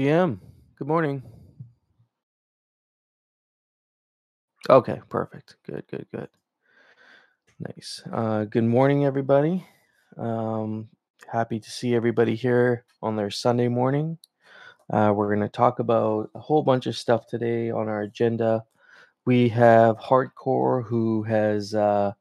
GM, 0.00 0.38
good 0.78 0.88
morning. 0.88 1.22
Okay, 4.70 4.98
perfect. 5.10 5.56
Good, 5.66 5.84
good, 5.90 6.06
good. 6.10 6.28
Nice. 7.58 8.02
Uh, 8.10 8.44
good 8.44 8.64
morning, 8.64 9.04
everybody. 9.04 9.62
Um, 10.16 10.88
happy 11.30 11.60
to 11.60 11.70
see 11.70 11.94
everybody 11.94 12.34
here 12.34 12.86
on 13.02 13.14
their 13.14 13.30
Sunday 13.30 13.68
morning. 13.68 14.16
Uh, 14.88 15.12
we're 15.14 15.28
going 15.28 15.46
to 15.46 15.50
talk 15.50 15.80
about 15.80 16.30
a 16.34 16.40
whole 16.40 16.62
bunch 16.62 16.86
of 16.86 16.96
stuff 16.96 17.26
today 17.26 17.70
on 17.70 17.86
our 17.86 18.00
agenda. 18.00 18.64
We 19.26 19.50
have 19.50 19.98
Hardcore, 19.98 20.82
who 20.82 21.24
has 21.24 21.74
uh, 21.74 22.12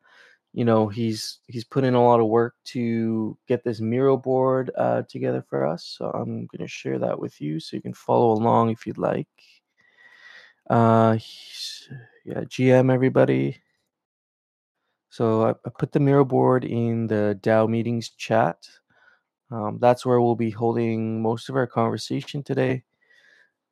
you 0.53 0.65
know 0.65 0.87
he's 0.87 1.39
he's 1.47 1.63
put 1.63 1.83
in 1.83 1.93
a 1.93 2.03
lot 2.03 2.19
of 2.19 2.27
work 2.27 2.55
to 2.65 3.37
get 3.47 3.63
this 3.63 3.79
Miro 3.79 4.17
board 4.17 4.71
uh, 4.77 5.03
together 5.03 5.43
for 5.47 5.65
us. 5.65 5.95
So 5.97 6.09
I'm 6.09 6.47
going 6.47 6.59
to 6.59 6.67
share 6.67 6.99
that 6.99 7.19
with 7.19 7.39
you 7.39 7.59
so 7.59 7.75
you 7.75 7.81
can 7.81 7.93
follow 7.93 8.31
along 8.31 8.71
if 8.71 8.87
you'd 8.87 8.97
like. 8.97 9.27
Uh, 10.69 11.17
yeah, 12.25 12.41
GM 12.41 12.93
everybody. 12.93 13.61
So 15.09 15.43
I, 15.43 15.49
I, 15.65 15.71
put 15.77 15.91
the 15.91 15.99
Miro 15.99 16.23
board 16.23 16.63
in 16.63 17.07
the 17.07 17.39
DAO 17.41 17.67
meetings 17.67 18.09
chat. 18.09 18.67
Um, 19.51 19.79
that's 19.81 20.05
where 20.05 20.21
we'll 20.21 20.35
be 20.35 20.51
holding 20.51 21.21
most 21.21 21.49
of 21.49 21.55
our 21.55 21.65
conversation 21.65 22.43
today. 22.43 22.83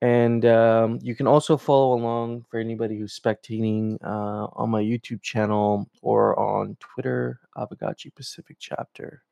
And 0.01 0.45
um, 0.45 0.99
you 1.01 1.15
can 1.15 1.25
also 1.27 1.57
follow 1.57 1.93
along 1.93 2.45
for 2.49 2.59
anybody 2.59 2.97
who's 2.99 3.19
spectating 3.19 3.97
uh, 4.03 4.47
on 4.53 4.69
my 4.69 4.81
YouTube 4.81 5.23
channel 5.23 5.89
or 6.01 6.39
on 6.39 6.77
Twitter, 6.79 7.39
Aavegotchi 7.57 8.13
Pacific 8.13 8.57
Chapter. 8.59 9.23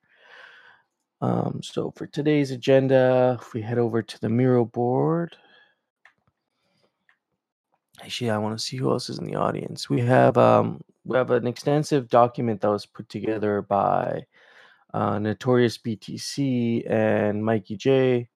Um, 1.21 1.61
so 1.63 1.91
for 1.95 2.07
today's 2.07 2.51
agenda, 2.51 3.37
if 3.39 3.53
we 3.53 3.61
head 3.61 3.77
over 3.77 4.01
to 4.01 4.19
the 4.21 4.29
Miro 4.29 4.65
board, 4.65 5.35
actually, 8.03 8.31
I 8.31 8.37
want 8.39 8.57
to 8.57 8.63
see 8.63 8.77
who 8.77 8.89
else 8.89 9.09
is 9.09 9.19
in 9.19 9.25
the 9.25 9.35
audience. 9.35 9.87
We 9.89 10.01
have 10.01 10.35
um, 10.37 10.81
we 11.05 11.15
have 11.15 11.29
an 11.31 11.45
extensive 11.47 12.09
document 12.09 12.61
that 12.61 12.71
was 12.71 12.87
put 12.87 13.07
together 13.07 13.61
by 13.61 14.25
uh, 14.95 15.19
Notorious 15.19 15.77
BTC 15.77 16.89
and 16.89 17.45
Mikey 17.45 17.77
J 17.77 18.29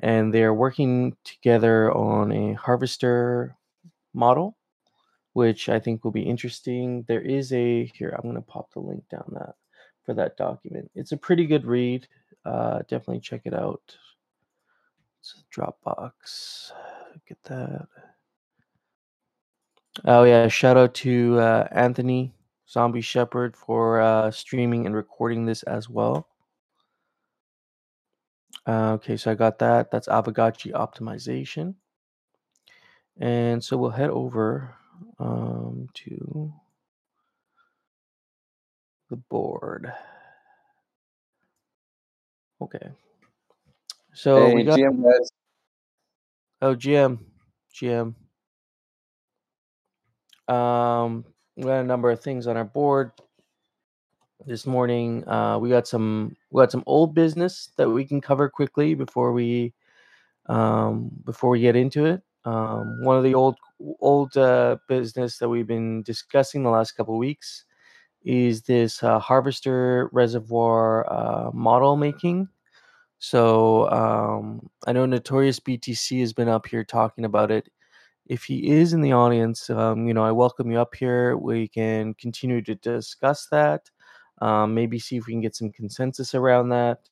and 0.00 0.32
they're 0.32 0.54
working 0.54 1.16
together 1.24 1.92
on 1.92 2.32
a 2.32 2.52
harvester 2.54 3.56
model, 4.14 4.56
which 5.32 5.68
I 5.68 5.78
think 5.78 6.04
will 6.04 6.10
be 6.10 6.22
interesting. 6.22 7.04
There 7.08 7.20
is 7.20 7.52
a 7.52 7.86
here. 7.94 8.14
I'm 8.16 8.22
going 8.28 8.34
to 8.36 8.42
pop 8.42 8.72
the 8.72 8.80
link 8.80 9.04
down 9.08 9.30
that 9.32 9.54
for 10.04 10.14
that 10.14 10.36
document. 10.36 10.90
It's 10.94 11.12
a 11.12 11.16
pretty 11.16 11.46
good 11.46 11.64
read. 11.64 12.06
Uh, 12.44 12.78
definitely 12.88 13.20
check 13.20 13.42
it 13.44 13.54
out. 13.54 13.96
It's 15.20 15.34
a 15.34 15.60
Dropbox. 15.60 16.72
Get 17.26 17.42
that. 17.44 17.88
Oh 20.04 20.24
yeah! 20.24 20.46
Shout 20.48 20.76
out 20.76 20.94
to 20.96 21.38
uh, 21.40 21.68
Anthony 21.72 22.32
Zombie 22.68 23.00
Shepherd 23.00 23.56
for 23.56 24.00
uh, 24.00 24.30
streaming 24.30 24.86
and 24.86 24.94
recording 24.94 25.46
this 25.46 25.62
as 25.64 25.88
well. 25.88 26.28
Uh, 28.66 28.92
okay, 28.94 29.16
so 29.16 29.30
I 29.30 29.34
got 29.34 29.58
that. 29.60 29.90
That's 29.90 30.08
Aavegotchi 30.08 30.72
optimization. 30.72 31.74
And 33.18 33.62
so 33.62 33.76
we'll 33.76 33.90
head 33.90 34.10
over 34.10 34.74
um, 35.18 35.88
to 35.94 36.52
the 39.08 39.16
board. 39.16 39.92
Okay. 42.60 42.90
So 44.12 44.46
hey, 44.46 44.54
we 44.54 44.64
got 44.64 44.78
GM 44.78 45.02
guys. 45.02 45.30
Oh 46.62 46.74
GM. 46.74 47.18
GM. 47.74 48.14
Um 50.48 51.24
we 51.56 51.64
got 51.64 51.80
a 51.80 51.84
number 51.84 52.10
of 52.10 52.20
things 52.20 52.46
on 52.46 52.56
our 52.56 52.64
board 52.64 53.12
this 54.46 54.66
morning. 54.66 55.28
Uh, 55.28 55.58
we 55.58 55.68
got 55.68 55.86
some 55.88 56.36
we 56.50 56.62
got 56.62 56.70
some 56.72 56.84
old 56.86 57.14
business 57.14 57.70
that 57.76 57.90
we 57.90 58.04
can 58.04 58.20
cover 58.20 58.48
quickly 58.48 58.94
before 58.94 59.32
we 59.32 59.74
um, 60.46 61.10
before 61.24 61.50
we 61.50 61.60
get 61.60 61.76
into 61.76 62.06
it. 62.06 62.22
Um, 62.44 63.02
one 63.02 63.16
of 63.16 63.24
the 63.24 63.34
old 63.34 63.56
old 64.00 64.36
uh, 64.36 64.76
business 64.88 65.38
that 65.38 65.48
we've 65.48 65.66
been 65.66 66.02
discussing 66.02 66.62
the 66.62 66.70
last 66.70 66.92
couple 66.92 67.18
weeks 67.18 67.64
is 68.24 68.62
this 68.62 69.02
uh, 69.02 69.18
harvester 69.18 70.08
reservoir 70.12 71.10
uh, 71.12 71.50
model 71.52 71.96
making. 71.96 72.48
So 73.18 73.90
um, 73.90 74.68
I 74.86 74.92
know 74.92 75.06
Notorious 75.06 75.58
BTC 75.58 76.20
has 76.20 76.32
been 76.32 76.48
up 76.48 76.66
here 76.66 76.84
talking 76.84 77.24
about 77.24 77.50
it. 77.50 77.68
If 78.26 78.44
he 78.44 78.70
is 78.70 78.92
in 78.92 79.00
the 79.00 79.12
audience, 79.12 79.70
um, 79.70 80.06
you 80.06 80.14
know, 80.14 80.24
I 80.24 80.32
welcome 80.32 80.70
you 80.70 80.80
up 80.80 80.94
here. 80.94 81.36
We 81.36 81.68
can 81.68 82.14
continue 82.14 82.60
to 82.62 82.74
discuss 82.74 83.46
that. 83.50 83.88
Um, 84.40 84.74
maybe 84.74 84.98
see 84.98 85.16
if 85.16 85.26
we 85.26 85.32
can 85.32 85.40
get 85.40 85.56
some 85.56 85.70
consensus 85.70 86.34
around 86.34 86.68
that. 86.70 87.08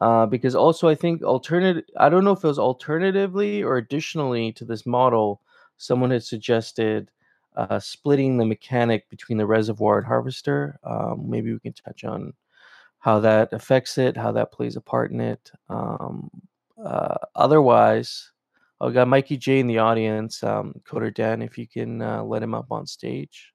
Uh, 0.00 0.26
because 0.26 0.54
also, 0.54 0.88
I 0.88 0.94
think 0.94 1.22
alternative. 1.22 1.84
I 1.98 2.08
don't 2.08 2.24
know 2.24 2.32
if 2.32 2.42
it 2.42 2.48
was 2.48 2.58
alternatively 2.58 3.62
or 3.62 3.76
additionally 3.76 4.52
to 4.52 4.64
this 4.64 4.86
model, 4.86 5.42
someone 5.76 6.10
had 6.10 6.24
suggested 6.24 7.10
uh, 7.56 7.78
splitting 7.78 8.38
the 8.38 8.44
mechanic 8.46 9.08
between 9.10 9.38
the 9.38 9.46
reservoir 9.46 9.98
and 9.98 10.06
harvester. 10.06 10.78
Um, 10.84 11.28
maybe 11.28 11.52
we 11.52 11.58
can 11.58 11.74
touch 11.74 12.04
on 12.04 12.32
how 13.00 13.18
that 13.20 13.52
affects 13.52 13.98
it, 13.98 14.16
how 14.16 14.32
that 14.32 14.52
plays 14.52 14.76
a 14.76 14.80
part 14.80 15.10
in 15.10 15.20
it. 15.20 15.50
Um, 15.68 16.30
uh, 16.82 17.16
otherwise, 17.34 18.30
I've 18.80 18.94
got 18.94 19.08
Mikey 19.08 19.36
J 19.36 19.60
in 19.60 19.66
the 19.66 19.78
audience. 19.78 20.42
Um, 20.42 20.74
Coder 20.84 21.12
Dan, 21.12 21.42
if 21.42 21.58
you 21.58 21.66
can 21.66 22.00
uh, 22.00 22.22
let 22.22 22.42
him 22.42 22.54
up 22.54 22.70
on 22.70 22.86
stage. 22.86 23.52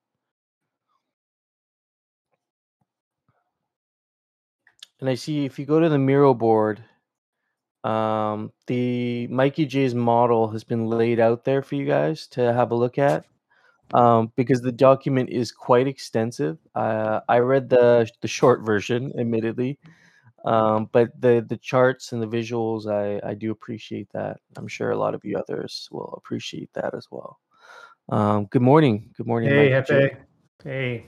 And 5.00 5.09
I 5.09 5.16
see 5.16 5.46
if 5.46 5.59
you 5.59 5.66
go 5.66 5.80
to 5.80 5.90
the 5.90 5.97
Miro 5.97 6.34
board, 6.34 6.84
um, 7.84 8.52
the 8.68 9.28
Mikey 9.28 9.66
J's 9.66 9.94
model 9.94 10.47
has 10.50 10.64
been 10.64 10.88
laid 10.88 11.20
out 11.20 11.44
there 11.44 11.62
for 11.62 11.76
you 11.76 11.86
guys 11.86 12.28
to 12.28 12.53
have 12.53 12.72
a 12.72 12.76
look 12.76 12.97
at. 12.97 13.26
Um, 13.94 14.32
because 14.36 14.62
the 14.62 14.72
document 14.72 15.30
is 15.30 15.52
quite 15.52 15.88
extensive. 15.88 16.58
Uh, 16.74 17.20
I 17.30 17.38
read 17.38 17.70
the 17.70 18.09
the 18.22 18.28
short 18.28 18.62
version, 18.62 19.14
admittedly, 19.20 19.78
um, 20.44 20.90
but 20.92 21.09
the 21.22 21.46
the 21.48 21.58
charts 21.58 22.12
and 22.12 22.20
the 22.20 22.28
visuals, 22.28 22.88
I 22.88 23.22
I 23.24 23.36
do 23.36 23.52
appreciate 23.52 24.09
that. 24.12 24.40
I'm 24.56 24.68
sure 24.68 24.90
a 24.90 24.98
lot 24.98 25.14
of 25.14 25.24
you 25.24 25.38
others 25.38 25.88
will 25.91 26.16
appreciate 26.18 26.74
that 26.74 26.96
as 26.96 27.08
well. 27.12 27.40
Um, 28.09 28.46
good 28.46 28.64
morning. 28.64 29.14
Good 29.16 29.28
morning. 29.28 29.50
Hey, 29.50 29.70
Hefe. 29.70 30.18
Hey. 30.64 31.06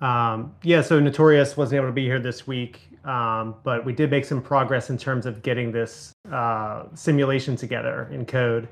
Um, 0.00 0.54
yeah, 0.62 0.80
so 0.80 1.00
Notorious 1.00 1.56
wasn't 1.56 1.78
able 1.78 1.88
to 1.88 1.92
be 1.92 2.04
here 2.04 2.20
this 2.20 2.46
week, 2.46 2.88
um, 3.04 3.56
but 3.64 3.84
we 3.84 3.92
did 3.92 4.10
make 4.10 4.24
some 4.24 4.40
progress 4.40 4.90
in 4.90 4.98
terms 4.98 5.26
of 5.26 5.42
getting 5.42 5.72
this 5.72 6.12
uh, 6.30 6.84
simulation 6.94 7.56
together 7.56 8.08
in 8.12 8.24
code. 8.24 8.68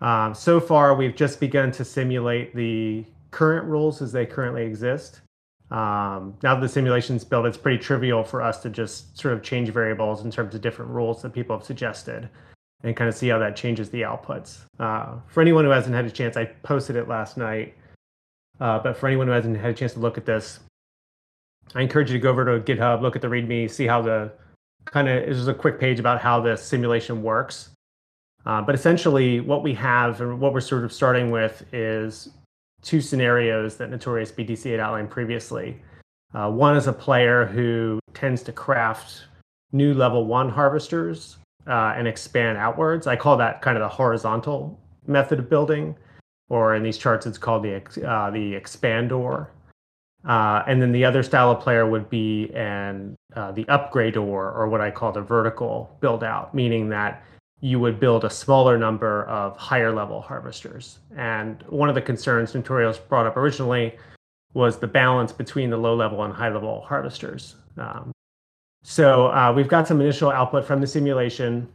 Um, 0.00 0.34
so 0.34 0.60
far, 0.60 0.94
we've 0.94 1.14
just 1.14 1.40
begun 1.40 1.72
to 1.72 1.84
simulate 1.84 2.54
the 2.54 3.04
current 3.30 3.66
rules 3.66 4.02
as 4.02 4.12
they 4.12 4.26
currently 4.26 4.64
exist. 4.64 5.20
Um, 5.70 6.34
now 6.42 6.54
that 6.54 6.60
the 6.60 6.68
simulation's 6.68 7.22
built, 7.22 7.46
it's 7.46 7.56
pretty 7.56 7.78
trivial 7.78 8.24
for 8.24 8.42
us 8.42 8.60
to 8.62 8.70
just 8.70 9.16
sort 9.16 9.34
of 9.34 9.42
change 9.42 9.70
variables 9.70 10.24
in 10.24 10.30
terms 10.30 10.54
of 10.54 10.60
different 10.60 10.90
rules 10.90 11.22
that 11.22 11.32
people 11.32 11.56
have 11.56 11.64
suggested 11.64 12.28
and 12.82 12.96
kind 12.96 13.08
of 13.08 13.14
see 13.14 13.28
how 13.28 13.38
that 13.38 13.56
changes 13.56 13.90
the 13.90 14.02
outputs. 14.02 14.60
Uh, 14.78 15.16
for 15.28 15.40
anyone 15.40 15.64
who 15.64 15.70
hasn't 15.70 15.94
had 15.94 16.06
a 16.06 16.10
chance, 16.10 16.36
I 16.36 16.46
posted 16.46 16.96
it 16.96 17.08
last 17.08 17.36
night. 17.36 17.74
Uh, 18.60 18.78
but 18.78 18.96
for 18.96 19.06
anyone 19.06 19.26
who 19.26 19.32
hasn't 19.32 19.56
had 19.56 19.70
a 19.70 19.74
chance 19.74 19.94
to 19.94 20.00
look 20.00 20.18
at 20.18 20.26
this, 20.26 20.60
I 21.74 21.82
encourage 21.82 22.10
you 22.10 22.18
to 22.18 22.22
go 22.22 22.30
over 22.30 22.44
to 22.44 22.60
GitHub, 22.60 23.00
look 23.00 23.16
at 23.16 23.22
the 23.22 23.28
README, 23.28 23.70
see 23.70 23.86
how 23.86 24.02
the 24.02 24.32
kind 24.84 25.08
of 25.08 25.22
is 25.22 25.48
a 25.48 25.54
quick 25.54 25.78
page 25.78 26.00
about 26.00 26.20
how 26.20 26.40
the 26.40 26.56
simulation 26.56 27.22
works. 27.22 27.70
Uh, 28.46 28.62
but 28.62 28.74
essentially, 28.74 29.40
what 29.40 29.62
we 29.62 29.74
have 29.74 30.20
and 30.20 30.40
what 30.40 30.52
we're 30.52 30.60
sort 30.60 30.84
of 30.84 30.92
starting 30.92 31.30
with 31.30 31.62
is 31.72 32.30
two 32.82 33.00
scenarios 33.00 33.76
that 33.76 33.90
Notorious 33.90 34.32
BTC 34.32 34.70
had 34.70 34.80
outlined 34.80 35.10
previously. 35.10 35.80
Uh, 36.34 36.50
one 36.50 36.76
is 36.76 36.86
a 36.86 36.92
player 36.92 37.44
who 37.44 37.98
tends 38.14 38.42
to 38.42 38.52
craft 38.52 39.24
new 39.72 39.94
level 39.94 40.26
one 40.26 40.48
harvesters 40.48 41.36
uh, 41.66 41.94
and 41.96 42.08
expand 42.08 42.56
outwards. 42.56 43.06
I 43.06 43.16
call 43.16 43.36
that 43.36 43.60
kind 43.62 43.76
of 43.76 43.82
the 43.82 43.88
horizontal 43.88 44.80
method 45.06 45.38
of 45.38 45.50
building, 45.50 45.96
or 46.50 46.74
in 46.74 46.82
these 46.82 46.98
charts, 46.98 47.24
it's 47.24 47.38
called 47.38 47.62
the 47.62 47.76
uh, 47.76 48.30
the 48.30 48.52
expandor. 48.52 49.46
Uh, 50.28 50.62
and 50.66 50.82
then 50.82 50.92
the 50.92 51.02
other 51.02 51.22
style 51.22 51.50
of 51.50 51.60
player 51.60 51.88
would 51.88 52.10
be 52.10 52.50
an 52.54 53.16
uh, 53.34 53.52
the 53.52 53.64
upgrador, 53.64 54.54
or 54.54 54.68
what 54.68 54.82
I 54.82 54.90
call 54.90 55.12
the 55.12 55.22
vertical 55.22 55.96
build 56.00 56.22
out, 56.22 56.54
meaning 56.54 56.90
that 56.90 57.22
you 57.62 57.78
would 57.78 57.98
build 57.98 58.24
a 58.24 58.30
smaller 58.30 58.76
number 58.76 59.24
of 59.24 59.56
higher 59.56 59.94
level 59.94 60.20
harvesters. 60.20 60.98
And 61.16 61.62
one 61.68 61.88
of 61.88 61.94
the 61.94 62.02
concerns 62.02 62.54
Notorious 62.54 62.98
brought 62.98 63.26
up 63.26 63.36
originally 63.36 63.96
was 64.52 64.78
the 64.78 64.86
balance 64.86 65.32
between 65.32 65.70
the 65.70 65.76
low 65.76 65.94
level 65.94 66.22
and 66.24 66.34
high 66.34 66.48
level 66.48 66.82
harvesters. 66.82 67.56
Um, 67.76 68.12
so 68.82 69.28
uh, 69.28 69.52
we've 69.54 69.68
got 69.68 69.86
some 69.86 70.00
initial 70.00 70.30
output 70.30 70.64
from 70.64 70.80
the 70.80 70.86
simulation. 70.86 71.68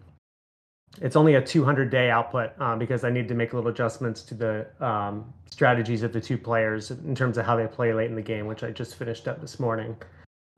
It's 1.01 1.15
only 1.15 1.36
a 1.36 1.42
200 1.42 1.89
day 1.89 2.09
output 2.09 2.51
uh, 2.59 2.75
because 2.75 3.03
I 3.03 3.09
need 3.09 3.27
to 3.27 3.33
make 3.33 3.53
little 3.53 3.69
adjustments 3.69 4.21
to 4.24 4.33
the 4.33 4.68
um, 4.86 5.33
strategies 5.50 6.03
of 6.03 6.13
the 6.13 6.21
two 6.21 6.38
players 6.38 6.92
in 6.92 7.15
terms 7.15 7.38
of 7.38 7.45
how 7.45 7.56
they 7.56 7.68
play 7.68 7.94
late 7.94 8.09
in 8.09 8.15
the 8.15 8.21
game, 8.21 8.47
which 8.47 8.63
I 8.63 8.71
just 8.71 8.95
finished 8.95 9.27
up 9.27 9.42
this 9.42 9.59
morning. 9.59 9.95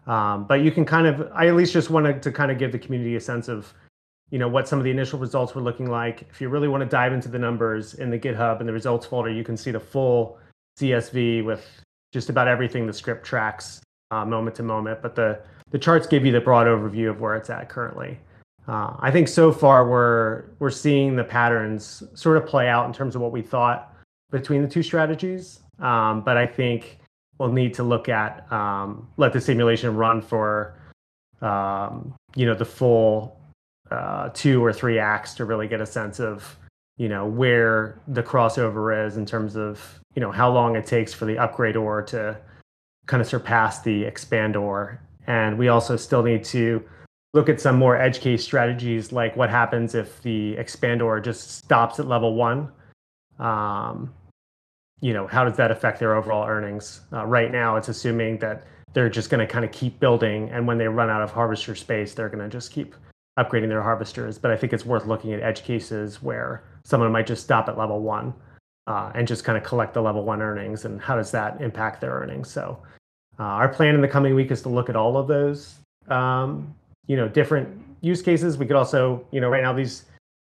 Um, 0.05 0.45
but 0.45 0.61
you 0.61 0.71
can 0.71 0.85
kind 0.85 1.05
of, 1.07 1.29
I 1.33 1.47
at 1.47 1.55
least 1.55 1.73
just 1.73 1.89
wanted 1.89 2.21
to 2.23 2.31
kind 2.31 2.51
of 2.51 2.57
give 2.57 2.71
the 2.71 2.79
community 2.79 3.15
a 3.15 3.21
sense 3.21 3.47
of 3.47 3.73
you 4.29 4.39
know 4.39 4.47
what 4.47 4.67
some 4.67 4.77
of 4.77 4.83
the 4.83 4.91
initial 4.91 5.19
results 5.19 5.55
were 5.55 5.61
looking 5.61 5.89
like. 5.89 6.23
If 6.29 6.41
you 6.41 6.49
really 6.49 6.67
want 6.67 6.81
to 6.81 6.89
dive 6.89 7.13
into 7.13 7.29
the 7.29 7.39
numbers 7.39 7.93
in 7.95 8.09
the 8.09 8.19
GitHub 8.19 8.59
and 8.59 8.67
the 8.67 8.73
results 8.73 9.05
folder, 9.05 9.29
you 9.29 9.43
can 9.43 9.55
see 9.55 9.71
the 9.71 9.79
full 9.79 10.37
CSV 10.79 11.45
with 11.45 11.65
just 12.11 12.29
about 12.29 12.47
everything 12.47 12.85
the 12.85 12.93
script 12.93 13.25
tracks 13.25 13.81
uh, 14.11 14.25
moment 14.25 14.55
to 14.57 14.63
moment. 14.63 15.01
But 15.01 15.15
the 15.15 15.39
the 15.71 15.79
charts 15.79 16.07
give 16.07 16.25
you 16.25 16.31
the 16.31 16.41
broad 16.41 16.67
overview 16.67 17.09
of 17.09 17.21
where 17.21 17.35
it's 17.35 17.49
at 17.49 17.69
currently. 17.69 18.19
Uh, 18.67 18.95
I 18.99 19.11
think 19.11 19.27
so 19.27 19.51
far 19.51 19.87
we're 19.87 20.45
we're 20.59 20.69
seeing 20.69 21.15
the 21.15 21.23
patterns 21.23 22.03
sort 22.13 22.37
of 22.37 22.45
play 22.45 22.67
out 22.67 22.85
in 22.85 22.93
terms 22.93 23.15
of 23.15 23.21
what 23.21 23.31
we 23.31 23.41
thought 23.41 23.93
between 24.29 24.61
the 24.61 24.67
two 24.67 24.83
strategies. 24.83 25.61
Um, 25.79 26.21
but 26.21 26.37
I 26.37 26.45
think 26.45 26.99
we'll 27.39 27.51
need 27.51 27.73
to 27.75 27.83
look 27.83 28.09
at 28.09 28.51
um, 28.51 29.07
let 29.17 29.31
the 29.31 29.39
simulation 29.39 29.95
run 29.95 30.21
for 30.21 30.77
um, 31.41 32.13
you 32.35 32.45
know 32.45 32.55
the 32.55 32.65
full 32.65 33.39
uh, 33.91 34.29
two 34.33 34.63
or 34.63 34.73
three 34.73 34.99
acts 34.99 35.33
to 35.35 35.45
really 35.45 35.67
get 35.67 35.79
a 35.79 35.85
sense 35.85 36.19
of 36.19 36.57
you 36.97 37.07
know 37.07 37.25
where 37.25 38.01
the 38.07 38.23
crossover 38.23 39.05
is 39.05 39.17
in 39.17 39.25
terms 39.25 39.55
of 39.55 39.99
you 40.15 40.21
know 40.21 40.31
how 40.31 40.51
long 40.51 40.75
it 40.75 40.85
takes 40.85 41.13
for 41.13 41.25
the 41.25 41.35
upgrador 41.35 42.05
to 42.07 42.37
kind 43.05 43.21
of 43.21 43.27
surpass 43.27 43.81
the 43.81 44.03
expandor 44.03 44.97
and 45.27 45.57
we 45.57 45.69
also 45.69 45.95
still 45.95 46.23
need 46.23 46.43
to 46.43 46.83
look 47.33 47.50
at 47.50 47.59
some 47.59 47.75
more 47.75 47.97
edge 47.97 48.19
case 48.19 48.44
strategies 48.44 49.12
like 49.12 49.35
what 49.35 49.50
happens 49.50 49.95
if 49.95 50.21
the 50.21 50.56
expandor 50.56 51.24
just 51.24 51.57
stops 51.57 52.00
at 52.00 52.07
level 52.07 52.35
one 52.35 52.71
um, 53.39 54.13
you 55.01 55.13
know 55.13 55.27
how 55.27 55.44
does 55.44 55.57
that 55.57 55.71
affect 55.71 56.00
their 56.00 56.15
overall 56.15 56.47
earnings 56.47 57.01
uh, 57.13 57.25
right 57.25 57.51
now 57.51 57.75
it's 57.75 57.89
assuming 57.89 58.38
that 58.38 58.65
they're 58.94 59.09
just 59.09 59.29
going 59.29 59.45
to 59.45 59.51
kind 59.51 59.65
of 59.65 59.71
keep 59.71 60.00
building 60.00 60.50
and 60.50 60.65
when 60.65 60.77
they 60.77 60.88
run 60.88 61.09
out 61.09 61.21
of 61.21 61.31
harvester 61.31 61.75
space 61.75 62.13
they're 62.13 62.29
going 62.29 62.44
to 62.44 62.50
just 62.50 62.71
keep 62.71 62.95
upgrading 63.38 63.69
their 63.69 63.81
harvesters. 63.81 64.38
But 64.38 64.51
I 64.51 64.57
think 64.57 64.73
it's 64.73 64.85
worth 64.85 65.06
looking 65.06 65.33
at 65.33 65.41
edge 65.41 65.63
cases 65.63 66.21
where 66.21 66.63
someone 66.83 67.12
might 67.12 67.27
just 67.27 67.44
stop 67.44 67.69
at 67.69 67.77
level 67.77 68.01
one 68.01 68.33
uh, 68.88 69.12
and 69.15 69.27
just 69.27 69.44
kind 69.44 69.57
of 69.57 69.63
collect 69.63 69.94
the 69.94 70.01
level 70.01 70.23
one 70.23 70.41
earnings 70.41 70.85
and 70.85 71.00
how 71.00 71.15
does 71.15 71.31
that 71.31 71.62
impact 71.62 72.01
their 72.01 72.12
earnings. 72.12 72.50
So 72.50 72.81
uh, 73.39 73.44
our 73.44 73.69
plan 73.69 73.95
in 73.95 74.01
the 74.01 74.07
coming 74.07 74.33
week 74.33 74.51
is 74.51 74.62
to 74.63 74.69
look 74.69 74.89
at 74.89 74.95
all 74.95 75.18
of 75.18 75.27
those, 75.27 75.75
um, 76.07 76.73
you 77.07 77.15
know, 77.15 77.27
different 77.27 77.69
use 78.01 78.21
cases. 78.21 78.57
We 78.57 78.65
could 78.65 78.75
also, 78.75 79.25
you 79.31 79.42
know, 79.42 79.50
right 79.50 79.63
now 79.63 79.74
these 79.74 80.06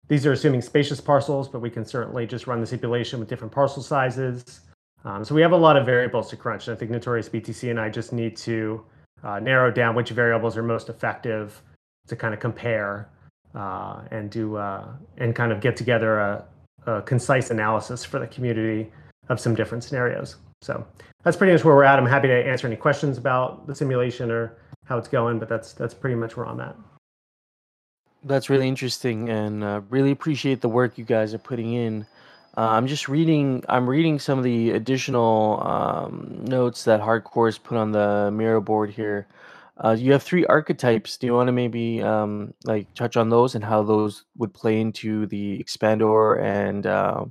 these 0.07 0.25
are 0.25 0.31
assuming 0.31 0.62
spacious 0.62 1.00
parcels, 1.00 1.48
but 1.48 1.60
we 1.60 1.69
can 1.69 1.86
certainly 1.86 2.25
just 2.25 2.48
run 2.48 2.60
the 2.60 2.66
simulation 2.66 3.19
with 3.19 3.30
different 3.30 3.54
parcel 3.54 3.84
sizes. 3.84 4.62
Um, 5.06 5.24
so 5.24 5.36
we 5.36 5.42
have 5.42 5.51
a 5.51 5.57
lot 5.57 5.78
of 5.78 5.86
variables 5.86 6.30
to 6.31 6.36
crunch. 6.36 6.68
And 6.68 6.75
I 6.75 6.80
think 6.80 6.92
Notorious 6.92 7.30
BTC 7.30 7.69
and 7.69 7.80
I 7.80 7.90
just 7.90 8.12
need 8.12 8.36
to 8.38 8.84
uh, 9.24 9.40
narrow 9.40 9.72
down 9.72 9.96
which 9.96 10.10
variables 10.10 10.57
are 10.57 10.63
most 10.63 10.90
effective 10.90 11.62
to 12.07 12.16
kind 12.16 12.34
of 12.34 12.40
compare 12.40 13.07
uh, 13.56 14.01
and 14.12 14.30
do 14.30 14.57
uh, 14.57 14.88
and 15.18 15.36
kind 15.36 15.51
of 15.51 15.62
get 15.62 15.75
together 15.75 16.19
a, 16.19 16.46
a, 16.86 17.01
concise 17.04 17.50
analysis 17.50 18.04
for 18.04 18.19
the 18.19 18.28
community 18.28 18.92
of 19.30 19.40
some 19.40 19.56
different 19.56 19.84
scenarios. 19.84 20.38
So 20.62 20.86
that's 21.24 21.38
pretty 21.38 21.54
much 21.54 21.63
where 21.63 21.75
we're 21.75 21.84
at. 21.84 22.00
I'm 22.00 22.06
happy 22.06 22.28
to 22.28 22.46
answer 22.46 22.68
any 22.68 22.75
questions 22.75 23.18
about 23.18 23.68
the 23.68 23.75
simulation 23.75 24.31
or 24.31 24.57
how 24.89 24.97
it's 24.97 25.07
going, 25.07 25.39
but 25.39 25.47
that's 25.47 25.71
that's 25.74 25.94
pretty 25.94 26.15
much 26.15 26.36
where 26.36 26.47
I'm 26.47 26.59
at. 26.59 26.75
That's 28.24 28.50
really 28.50 28.68
interesting, 28.68 29.30
and 29.30 29.63
uh, 29.63 29.81
really 29.89 30.12
appreciate 30.12 30.59
the 30.59 30.68
work 30.68 30.97
you 30.97 31.06
guys 31.06 31.33
are 31.33 31.39
putting 31.39 31.74
in. 31.74 32.06
Uh, 32.57 32.71
I'm 32.71 32.88
just 32.88 33.07
reading. 33.07 33.63
I'm 33.69 33.88
reading 33.88 34.19
some 34.19 34.39
of 34.39 34.44
the 34.44 34.71
additional 34.71 35.62
um, 35.65 36.44
notes 36.44 36.83
that 36.83 37.00
Hardcore 37.00 37.24
Hardcore's 37.24 37.57
put 37.59 37.77
on 37.77 37.91
the 37.91 38.31
Miro 38.33 38.59
board 38.59 38.89
here. 38.89 39.27
Uh, 39.81 39.95
you 39.97 40.12
have 40.12 40.24
three 40.24 40.45
archetypes. 40.47 41.15
Do 41.15 41.27
you 41.27 41.33
want 41.33 41.47
to 41.47 41.53
maybe 41.53 42.01
um, 42.01 42.53
like 42.65 42.94
touch 42.95 43.15
on 43.15 43.30
those 43.30 43.56
and 43.56 43.63
how 43.63 43.83
those 43.83 44.25
would 44.38 44.53
play 44.53 44.81
into 44.81 45.27
the 45.27 45.63
expandor 45.63 46.41
and 46.41 46.86
uh, 46.86 47.25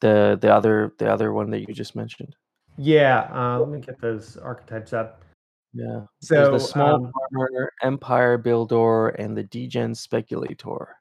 the 0.00 0.36
the 0.38 0.52
other 0.52 0.92
the 0.98 1.10
other 1.10 1.32
one 1.32 1.50
that 1.50 1.60
you 1.60 1.72
just 1.72 1.96
mentioned? 1.96 2.34
Yeah, 2.76 3.30
uh, 3.32 3.60
let 3.60 3.68
me 3.68 3.80
get 3.80 4.00
those 4.00 4.36
archetypes 4.36 4.92
up. 4.92 5.23
Yeah. 5.74 6.02
So 6.20 6.34
There's 6.34 6.62
the 6.62 6.68
small 6.68 6.94
um, 6.94 7.12
farmer, 7.30 7.72
empire 7.82 8.38
builder, 8.38 9.08
and 9.08 9.36
the 9.36 9.42
degen 9.42 9.94
speculator. 9.94 10.96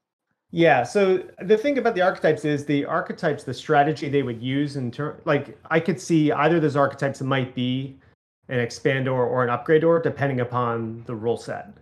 Yeah. 0.49 0.83
So 0.83 1.23
the 1.41 1.57
thing 1.57 1.77
about 1.77 1.95
the 1.95 2.01
archetypes 2.01 2.43
is 2.43 2.65
the 2.65 2.85
archetypes, 2.85 3.43
the 3.43 3.53
strategy 3.53 4.09
they 4.09 4.23
would 4.23 4.41
use 4.41 4.75
in 4.75 4.91
term, 4.91 5.19
like 5.25 5.57
I 5.69 5.79
could 5.79 5.99
see 5.99 6.31
either 6.31 6.59
those 6.59 6.75
archetypes 6.75 7.21
might 7.21 7.55
be 7.55 7.97
an 8.49 8.59
expandor 8.59 9.13
or 9.13 9.43
an 9.43 9.49
upgrador, 9.49 10.01
depending 10.01 10.41
upon 10.41 11.03
the 11.05 11.15
rule 11.15 11.37
set. 11.37 11.73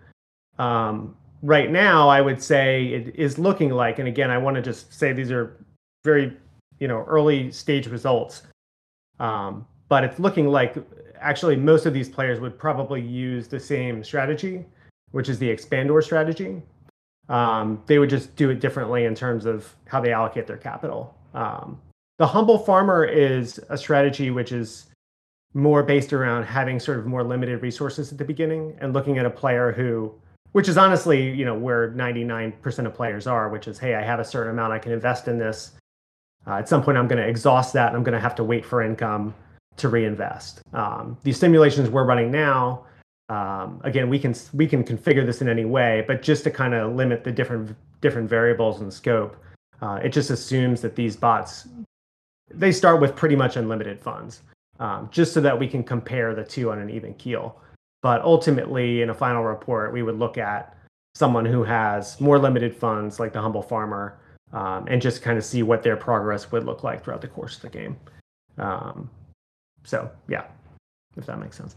Um, 0.60 1.16
right 1.42 1.72
now, 1.72 2.08
I 2.08 2.22
would 2.22 2.42
say 2.42 2.88
it 2.88 3.16
is 3.16 3.40
looking 3.40 3.72
like, 3.72 4.00
and 4.00 4.08
again, 4.08 4.30
I 4.30 4.38
want 4.38 4.56
to 4.56 4.62
just 4.62 4.94
say 4.94 5.12
these 5.14 5.32
are 5.32 5.66
very, 6.04 6.38
you 6.80 6.88
know, 6.88 7.04
early 7.08 7.52
stage 7.52 7.88
results. 7.88 8.44
Um, 9.20 9.66
but 9.90 10.04
it's 10.04 10.20
looking 10.20 10.48
like 10.48 10.78
actually 11.22 11.56
most 11.56 11.86
of 11.86 11.94
these 11.94 12.10
players 12.10 12.40
would 12.40 12.58
probably 12.58 13.02
use 13.02 13.48
the 13.48 13.60
same 13.60 14.04
strategy, 14.04 14.66
which 15.12 15.30
is 15.30 15.40
the 15.40 15.50
expandor 15.50 16.04
strategy. 16.04 16.62
Um, 17.30 17.82
they 17.86 18.00
would 18.00 18.10
just 18.10 18.36
do 18.36 18.50
it 18.50 18.60
differently 18.60 19.06
in 19.06 19.16
terms 19.16 19.46
of 19.46 19.74
how 19.86 20.02
they 20.02 20.12
allocate 20.12 20.48
their 20.48 20.58
capital. 20.58 21.16
Um, 21.34 21.80
the 22.18 22.28
humble 22.28 22.58
farmer 22.58 23.06
is 23.06 23.60
a 23.70 23.78
strategy 23.78 24.32
which 24.32 24.52
is 24.52 24.88
more 25.54 25.84
based 25.84 26.14
around 26.14 26.44
having 26.44 26.80
sort 26.80 27.00
of 27.00 27.06
more 27.06 27.24
limited 27.24 27.62
resources 27.62 28.12
at 28.12 28.18
the 28.18 28.26
beginning 28.26 28.78
and 28.80 28.94
looking 28.94 29.18
at 29.18 29.26
a 29.26 29.30
player 29.30 29.72
who 29.72 30.14
which 30.54 30.68
is 30.68 30.78
honestly 30.78 31.30
you 31.32 31.44
know 31.44 31.54
where 31.54 31.92
99% 31.92 32.86
of 32.86 32.94
players 32.94 33.28
are 33.28 33.50
which 33.50 33.68
is 33.68 33.78
hey 33.78 33.96
i 33.96 34.02
have 34.02 34.20
a 34.20 34.24
certain 34.24 34.52
amount 34.52 34.72
i 34.72 34.80
can 34.80 34.94
invest 34.94 35.28
in 35.28 35.38
this 35.38 35.72
uh, 36.48 36.54
at 36.54 36.70
some 36.70 36.82
point 36.82 36.98
i'm 36.98 37.08
going 37.08 37.22
to 37.22 37.28
exhaust 37.28 37.74
that 37.74 37.88
and 37.88 37.98
i'm 37.98 38.04
going 38.04 38.14
to 38.14 38.20
have 38.20 38.36
to 38.36 38.44
wait 38.44 38.66
for 38.66 38.82
income 38.82 39.34
to 39.78 39.90
reinvest 39.90 40.62
um, 40.74 41.18
these 41.24 41.40
simulations 41.40 41.90
we're 41.90 42.06
running 42.06 42.32
now 42.32 42.86
um, 43.30 43.80
again 43.84 44.10
we 44.10 44.20
can 44.20 44.36
we 44.54 44.68
can 44.68 44.84
configure 44.84 45.26
this 45.26 45.42
in 45.42 45.50
any 45.50 45.66
way 45.66 46.04
but 46.08 46.22
just 46.22 46.44
to 46.44 46.52
kind 46.52 46.74
of 46.74 46.96
limit 46.96 47.24
the 47.24 47.32
different 47.32 47.76
different 48.02 48.30
variables 48.30 48.82
and 48.82 48.94
scope 48.94 49.38
uh, 49.82 50.00
it 50.04 50.10
just 50.10 50.30
assumes 50.30 50.82
that 50.82 50.96
these 50.96 51.16
bots 51.16 51.68
they 52.54 52.72
start 52.72 53.00
with 53.00 53.16
pretty 53.16 53.36
much 53.36 53.56
unlimited 53.56 54.00
funds 54.00 54.42
um, 54.82 55.08
just 55.12 55.32
so 55.32 55.40
that 55.40 55.58
we 55.58 55.68
can 55.68 55.84
compare 55.84 56.34
the 56.34 56.44
two 56.44 56.72
on 56.72 56.80
an 56.80 56.90
even 56.90 57.14
keel. 57.14 57.62
But 58.02 58.22
ultimately, 58.24 59.04
in 59.04 59.12
a 59.12 59.14
final 59.14 59.44
report, 59.44 59.94
we 59.94 60.02
would 60.02 60.18
look 60.18 60.38
at 60.38 60.76
someone 61.14 61.46
who 61.46 61.64
has 61.64 62.20
more 62.20 62.40
limited 62.40 62.76
funds, 62.76 63.20
like 63.20 63.32
the 63.32 63.40
humble 63.40 63.62
farmer, 63.62 64.18
um, 64.54 64.88
and 64.88 65.02
just 65.02 65.22
kind 65.22 65.38
of 65.38 65.46
see 65.46 65.62
what 65.62 65.84
their 65.84 65.96
progress 65.96 66.52
would 66.52 66.66
look 66.66 66.84
like 66.84 67.04
throughout 67.04 67.22
the 67.22 67.28
course 67.28 67.58
of 67.58 67.62
the 67.62 67.70
game. 67.70 67.96
Um, 68.58 69.10
so, 69.84 70.10
yeah, 70.28 70.46
if 71.18 71.26
that 71.26 71.40
makes 71.40 71.58
sense. 71.58 71.76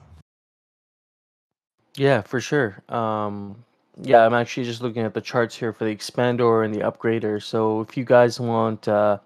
Yeah, 1.96 2.22
for 2.22 2.40
sure. 2.40 2.82
Um, 2.88 3.64
yeah, 4.02 4.26
I'm 4.26 4.34
actually 4.34 4.64
just 4.64 4.82
looking 4.82 5.04
at 5.04 5.14
the 5.14 5.20
charts 5.20 5.54
here 5.56 5.72
for 5.72 5.84
the 5.84 5.94
expander 5.94 6.64
and 6.64 6.74
the 6.74 6.80
upgrader. 6.80 7.42
So 7.42 7.80
if 7.80 7.96
you 7.96 8.04
guys 8.04 8.40
want 8.40 8.88
uh, 8.88 9.18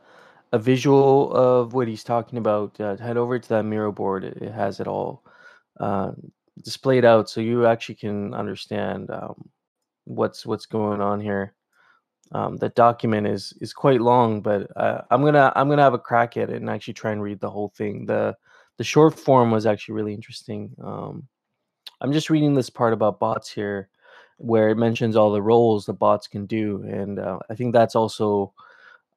a 0.53 0.59
visual 0.59 1.33
of 1.33 1.73
what 1.75 1.89
he's 1.89 2.05
talking 2.05 2.39
about, 2.39 2.79
uh, 2.81 2.97
head 2.97 3.17
over 3.17 3.39
to 3.39 3.49
that 3.49 3.65
Miro 3.65 3.93
board. 3.93 4.25
It, 4.25 4.37
it 4.43 4.53
has 4.53 4.81
it 4.81 4.87
all 4.87 5.23
uh, 5.81 6.13
displayed 6.63 7.05
out, 7.05 7.31
so 7.31 7.41
you 7.41 7.67
actually 7.67 7.95
can 7.97 8.35
understand 8.35 9.11
um, 9.11 9.49
what's 10.05 10.45
what's 10.45 10.67
going 10.67 11.01
on 11.01 11.21
here. 11.21 11.55
um, 12.33 12.57
the 12.57 12.69
document 12.71 13.27
is 13.27 13.55
is 13.61 13.73
quite 13.73 14.01
long, 14.01 14.41
but 14.41 14.71
uh, 14.77 15.03
I'm 15.11 15.23
gonna 15.25 15.53
I'm 15.57 15.69
gonna 15.69 15.83
have 15.83 15.95
a 15.95 15.99
crack 15.99 16.37
at 16.37 16.51
it 16.51 16.57
and 16.57 16.69
actually 16.69 16.95
try 16.95 17.13
and 17.13 17.23
read 17.23 17.41
the 17.41 17.51
whole 17.51 17.71
thing. 17.77 18.07
the 18.07 18.37
The 18.79 18.85
short 18.85 19.19
form 19.19 19.51
was 19.51 19.67
actually 19.67 19.95
really 19.95 20.15
interesting. 20.15 20.75
Um, 20.83 21.29
I'm 22.01 22.13
just 22.13 22.31
reading 22.31 22.55
this 22.55 22.71
part 22.71 22.93
about 22.93 23.21
bots 23.21 23.51
here, 23.51 23.89
where 24.39 24.71
it 24.71 24.77
mentions 24.77 25.17
all 25.17 25.33
the 25.33 25.43
roles 25.43 25.85
the 25.85 25.93
bots 25.93 26.27
can 26.27 26.47
do, 26.47 26.83
and 26.85 27.19
uh, 27.19 27.39
I 27.51 27.55
think 27.55 27.75
that's 27.75 27.97
also 27.97 28.53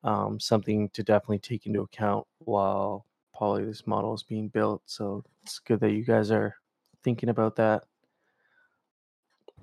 um, 0.04 0.40
something 0.40 0.90
to 0.90 1.04
definitely 1.04 1.40
take 1.40 1.68
into 1.68 1.82
account 1.82 2.26
while 2.40 3.06
probably 3.38 3.66
this 3.66 3.86
model 3.88 4.14
is 4.14 4.24
being 4.24 4.48
built. 4.50 4.82
So 4.86 5.24
it's 5.44 5.60
good 5.60 5.80
that 5.80 5.92
you 5.92 6.04
guys 6.04 6.32
are 6.32 6.56
thinking 7.04 7.30
about 7.30 7.56
that. 7.58 7.84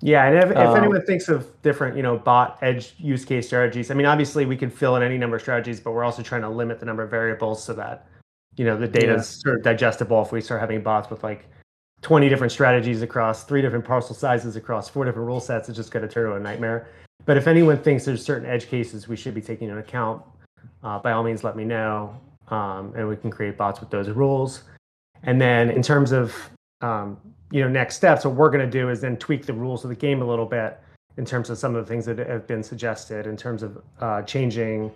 Yeah, 0.01 0.25
and 0.27 0.37
if, 0.37 0.51
if 0.51 0.57
um, 0.57 0.77
anyone 0.77 1.05
thinks 1.05 1.27
of 1.27 1.61
different, 1.61 1.97
you 1.97 2.03
know, 2.03 2.17
bot 2.17 2.57
edge 2.61 2.95
use 2.97 3.25
case 3.25 3.47
strategies, 3.47 3.91
I 3.91 3.95
mean, 3.95 4.05
obviously 4.05 4.45
we 4.45 4.55
can 4.55 4.69
fill 4.69 4.95
in 4.95 5.03
any 5.03 5.17
number 5.17 5.35
of 5.35 5.41
strategies, 5.41 5.81
but 5.81 5.91
we're 5.91 6.05
also 6.05 6.21
trying 6.21 6.41
to 6.41 6.49
limit 6.49 6.79
the 6.79 6.85
number 6.85 7.03
of 7.03 7.09
variables 7.09 7.61
so 7.61 7.73
that, 7.73 8.07
you 8.59 8.65
know, 8.65 8.75
the 8.75 8.89
data 8.89 9.13
yeah. 9.13 9.19
is 9.19 9.27
sort 9.27 9.55
of 9.55 9.63
digestible. 9.63 10.21
If 10.21 10.33
we 10.33 10.41
start 10.41 10.59
having 10.59 10.81
bots 10.81 11.09
with 11.09 11.23
like 11.23 11.45
20 12.01 12.27
different 12.27 12.51
strategies 12.51 13.01
across 13.01 13.45
three 13.45 13.61
different 13.61 13.85
parcel 13.85 14.13
sizes 14.13 14.57
across 14.57 14.89
four 14.89 15.05
different 15.05 15.25
rule 15.25 15.39
sets, 15.39 15.69
it's 15.69 15.77
just 15.77 15.91
going 15.91 16.05
to 16.05 16.13
turn 16.13 16.25
into 16.25 16.35
a 16.35 16.39
nightmare. 16.41 16.89
But 17.25 17.37
if 17.37 17.47
anyone 17.47 17.77
thinks 17.77 18.03
there's 18.03 18.21
certain 18.21 18.49
edge 18.49 18.67
cases 18.67 19.07
we 19.07 19.15
should 19.15 19.33
be 19.33 19.39
taking 19.39 19.69
into 19.69 19.79
account, 19.79 20.21
uh, 20.83 20.99
by 20.99 21.13
all 21.13 21.23
means, 21.23 21.41
let 21.45 21.55
me 21.55 21.63
know, 21.63 22.19
um, 22.49 22.91
and 22.97 23.07
we 23.07 23.15
can 23.15 23.31
create 23.31 23.57
bots 23.57 23.79
with 23.79 23.91
those 23.91 24.09
rules. 24.09 24.63
And 25.23 25.39
then 25.39 25.69
in 25.69 25.81
terms 25.81 26.11
of 26.11 26.35
um, 26.81 27.17
you 27.51 27.61
know 27.61 27.69
next 27.69 27.95
steps 27.95 28.25
what 28.25 28.35
we're 28.35 28.49
going 28.49 28.69
to 28.69 28.69
do 28.69 28.89
is 28.89 28.99
then 28.99 29.15
tweak 29.15 29.45
the 29.45 29.53
rules 29.53 29.85
of 29.85 29.89
the 29.89 29.95
game 29.95 30.21
a 30.21 30.25
little 30.25 30.45
bit 30.45 30.81
in 31.15 31.23
terms 31.23 31.49
of 31.49 31.57
some 31.57 31.75
of 31.75 31.85
the 31.85 31.89
things 31.89 32.05
that 32.05 32.17
have 32.17 32.45
been 32.45 32.63
suggested 32.63 33.25
in 33.25 33.37
terms 33.37 33.63
of 33.63 33.81
uh, 34.01 34.21
changing 34.23 34.91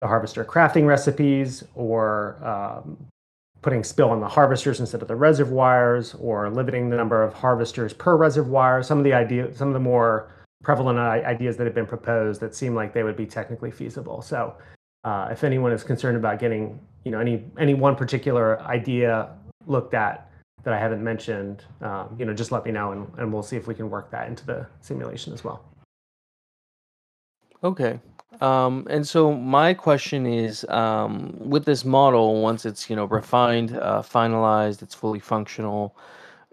the 0.00 0.06
harvester 0.06 0.44
crafting 0.44 0.86
recipes 0.86 1.64
or 1.74 2.38
um, 2.44 2.96
putting 3.62 3.82
spill 3.82 4.10
on 4.10 4.20
the 4.20 4.28
harvesters 4.28 4.80
instead 4.80 5.02
of 5.02 5.08
the 5.08 5.16
reservoirs 5.16 6.14
or 6.14 6.50
limiting 6.50 6.90
the 6.90 6.96
number 6.96 7.22
of 7.22 7.32
harvesters 7.34 7.92
per 7.92 8.16
reservoir 8.16 8.82
some 8.82 8.98
of 8.98 9.04
the 9.04 9.12
idea 9.12 9.52
some 9.54 9.68
of 9.68 9.74
the 9.74 9.80
more 9.80 10.30
prevalent 10.62 10.98
ideas 10.98 11.56
that 11.56 11.64
have 11.64 11.74
been 11.74 11.86
proposed 11.86 12.40
that 12.40 12.54
seem 12.54 12.74
like 12.74 12.92
they 12.92 13.02
would 13.02 13.16
be 13.16 13.26
technically 13.26 13.70
feasible 13.70 14.20
so 14.22 14.54
uh, 15.04 15.28
if 15.30 15.44
anyone 15.44 15.72
is 15.72 15.84
concerned 15.84 16.16
about 16.16 16.38
getting 16.38 16.78
you 17.04 17.10
know 17.10 17.20
any 17.20 17.44
any 17.58 17.74
one 17.74 17.94
particular 17.94 18.60
idea 18.62 19.30
looked 19.66 19.94
at 19.94 20.26
that 20.66 20.74
I 20.74 20.78
haven't 20.80 21.02
mentioned, 21.02 21.64
um, 21.80 22.16
you 22.18 22.24
know, 22.24 22.34
just 22.34 22.50
let 22.50 22.64
me 22.64 22.72
know 22.72 22.90
and, 22.90 23.06
and 23.18 23.32
we'll 23.32 23.44
see 23.44 23.56
if 23.56 23.68
we 23.68 23.74
can 23.74 23.88
work 23.88 24.10
that 24.10 24.26
into 24.26 24.44
the 24.44 24.66
simulation 24.80 25.32
as 25.32 25.44
well. 25.44 25.64
Okay. 27.62 28.00
Um, 28.40 28.86
and 28.90 29.06
so 29.06 29.32
my 29.32 29.74
question 29.74 30.26
is, 30.26 30.64
um, 30.68 31.34
with 31.38 31.64
this 31.64 31.84
model, 31.84 32.42
once 32.42 32.66
it's 32.66 32.90
you 32.90 32.96
know 32.96 33.04
refined, 33.06 33.76
uh, 33.76 34.02
finalized, 34.02 34.82
it's 34.82 34.94
fully 34.94 35.20
functional. 35.20 35.96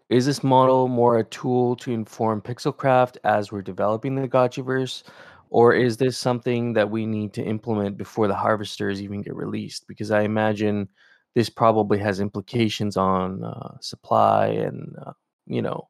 Is 0.09 0.25
this 0.25 0.43
model 0.43 0.87
more 0.87 1.17
a 1.19 1.23
tool 1.25 1.75
to 1.77 1.91
inform 1.91 2.41
Pixelcraft 2.41 3.17
as 3.23 3.51
we're 3.51 3.61
developing 3.61 4.15
the 4.15 4.27
Gotchiverse, 4.27 5.03
or 5.49 5.73
is 5.73 5.97
this 5.97 6.17
something 6.17 6.73
that 6.73 6.89
we 6.89 7.05
need 7.05 7.33
to 7.33 7.43
implement 7.43 7.97
before 7.97 8.27
the 8.27 8.35
harvesters 8.35 9.01
even 9.01 9.21
get 9.21 9.35
released? 9.35 9.87
Because 9.87 10.11
I 10.11 10.21
imagine 10.21 10.89
this 11.35 11.49
probably 11.49 11.97
has 11.99 12.19
implications 12.19 12.97
on 12.97 13.43
uh, 13.43 13.77
supply 13.81 14.47
and 14.47 14.95
uh, 15.05 15.13
you 15.47 15.61
know 15.61 15.89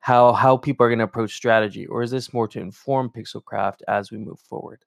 how 0.00 0.32
how 0.32 0.56
people 0.56 0.86
are 0.86 0.88
going 0.88 0.98
to 0.98 1.04
approach 1.04 1.34
strategy 1.34 1.86
or 1.86 2.02
is 2.02 2.10
this 2.10 2.32
more 2.32 2.48
to 2.48 2.60
inform 2.60 3.10
pixelcraft 3.10 3.82
as 3.88 4.10
we 4.10 4.18
move 4.18 4.40
forward 4.40 4.84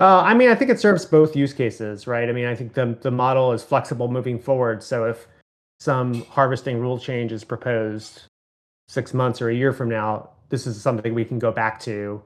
uh, 0.00 0.20
i 0.20 0.34
mean 0.34 0.48
i 0.48 0.54
think 0.54 0.70
it 0.70 0.80
serves 0.80 1.04
both 1.04 1.36
use 1.36 1.52
cases 1.52 2.06
right 2.06 2.28
i 2.28 2.32
mean 2.32 2.46
i 2.46 2.54
think 2.54 2.74
the, 2.74 2.96
the 3.02 3.10
model 3.10 3.52
is 3.52 3.62
flexible 3.62 4.08
moving 4.08 4.38
forward 4.38 4.82
so 4.82 5.04
if 5.04 5.26
some 5.80 6.24
harvesting 6.26 6.78
rule 6.78 6.98
change 6.98 7.32
is 7.32 7.44
proposed 7.44 8.22
six 8.88 9.14
months 9.14 9.40
or 9.42 9.50
a 9.50 9.54
year 9.54 9.72
from 9.72 9.88
now 9.88 10.28
this 10.48 10.66
is 10.66 10.80
something 10.80 11.14
we 11.14 11.24
can 11.24 11.38
go 11.38 11.50
back 11.50 11.80
to 11.80 12.22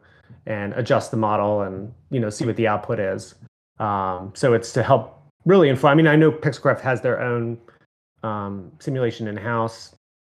and 0.46 0.72
adjust 0.74 1.10
the 1.10 1.16
model 1.16 1.62
and 1.62 1.92
you 2.10 2.20
know 2.20 2.30
see 2.30 2.44
what 2.44 2.56
the 2.56 2.66
output 2.66 2.98
is 2.98 3.34
um, 3.78 4.32
so 4.34 4.54
it's 4.54 4.72
to 4.72 4.82
help 4.82 5.18
really 5.48 5.68
inform. 5.68 5.92
I 5.92 5.94
mean, 5.94 6.06
I 6.06 6.16
know 6.16 6.30
Pixelcraft 6.30 6.80
has 6.80 7.00
their 7.00 7.20
own 7.20 7.58
um, 8.22 8.70
simulation 8.78 9.26
in 9.26 9.36
house. 9.36 9.94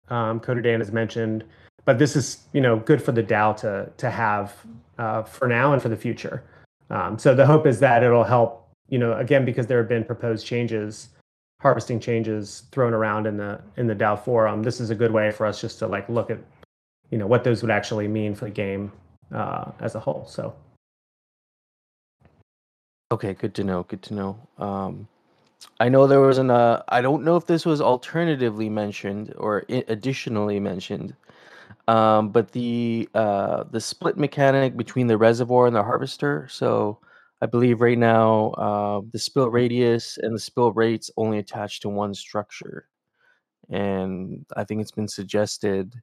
Um, 0.09 0.41
CoderDan 0.41 0.79
has 0.79 0.93
mentioned, 0.93 1.45
but 1.85 1.99
this 1.99 2.17
is 2.17 2.45
you 2.53 2.61
know 2.61 2.77
good 2.77 3.03
for 3.03 3.13
the 3.13 3.23
DAO 3.23 3.57
to 3.59 3.91
to 3.97 4.11
have 4.11 4.55
uh, 4.99 5.23
for 5.23 5.47
now 5.47 5.73
and 5.73 5.81
for 5.81 5.89
the 5.89 5.97
future. 5.97 6.43
Um, 6.91 7.19
so 7.19 7.35
the 7.35 7.47
hope 7.47 7.67
is 7.67 7.81
that 7.81 8.03
it'll 8.03 8.25
help. 8.25 8.69
You 8.89 8.99
know, 8.99 9.15
again, 9.15 9.45
because 9.45 9.67
there 9.67 9.79
have 9.79 9.89
been 9.89 10.05
proposed 10.05 10.47
changes, 10.47 11.09
harvesting 11.61 11.99
changes 11.99 12.65
thrown 12.73 12.93
around 12.93 13.27
in 13.27 13.37
the 13.37 13.61
in 13.77 13.87
the 13.87 13.95
DAO 13.95 14.23
forum. 14.23 14.63
This 14.63 14.81
is 14.81 14.91
a 14.91 14.95
good 14.95 15.13
way 15.13 15.31
for 15.31 15.47
us 15.47 15.61
just 15.61 15.79
to 15.79 15.87
like 15.87 16.09
look 16.09 16.31
at, 16.31 16.39
you 17.11 17.19
know, 17.19 17.27
what 17.27 17.45
those 17.45 17.63
would 17.63 17.71
actually 17.71 18.09
mean 18.09 18.35
for 18.35 18.47
the 18.47 18.51
game 18.51 18.93
uh, 19.33 19.71
as 19.81 19.95
a 19.95 20.01
whole. 20.01 20.27
So 20.27 20.55
Okay, 23.13 23.35
good 23.35 23.55
to 23.57 23.65
know. 23.65 23.83
Good 23.83 24.01
to 24.05 24.15
know. 24.15 24.39
Um, 24.57 25.07
I 25.79 25.91
know 25.91 26.07
there 26.07 26.21
was 26.21 26.39
an. 26.39 26.51
Uh, 26.51 26.83
I 26.89 27.03
don't 27.03 27.25
know 27.25 27.37
if 27.37 27.47
this 27.47 27.67
was 27.67 27.83
alternatively 27.83 28.71
mentioned 28.71 29.35
or 29.37 29.65
additionally 29.69 30.59
mentioned, 30.59 31.15
um, 31.89 32.31
but 32.31 32.53
the 32.53 33.09
uh, 33.15 33.65
the 33.71 33.81
split 33.81 34.17
mechanic 34.17 34.77
between 34.77 35.07
the 35.07 35.19
reservoir 35.19 35.67
and 35.67 35.77
the 35.77 35.83
harvester. 35.83 36.47
So 36.51 36.99
I 37.41 37.47
believe 37.47 37.81
right 37.81 37.99
now 37.99 38.51
uh, 38.53 39.01
the 39.13 39.19
spill 39.19 39.51
radius 39.51 40.19
and 40.19 40.35
the 40.35 40.41
spill 40.41 40.73
rates 40.73 41.11
only 41.17 41.39
attach 41.39 41.81
to 41.81 41.89
one 41.89 42.15
structure, 42.15 42.89
and 43.71 44.45
I 44.57 44.65
think 44.65 44.81
it's 44.81 44.93
been 44.93 45.09
suggested 45.09 45.95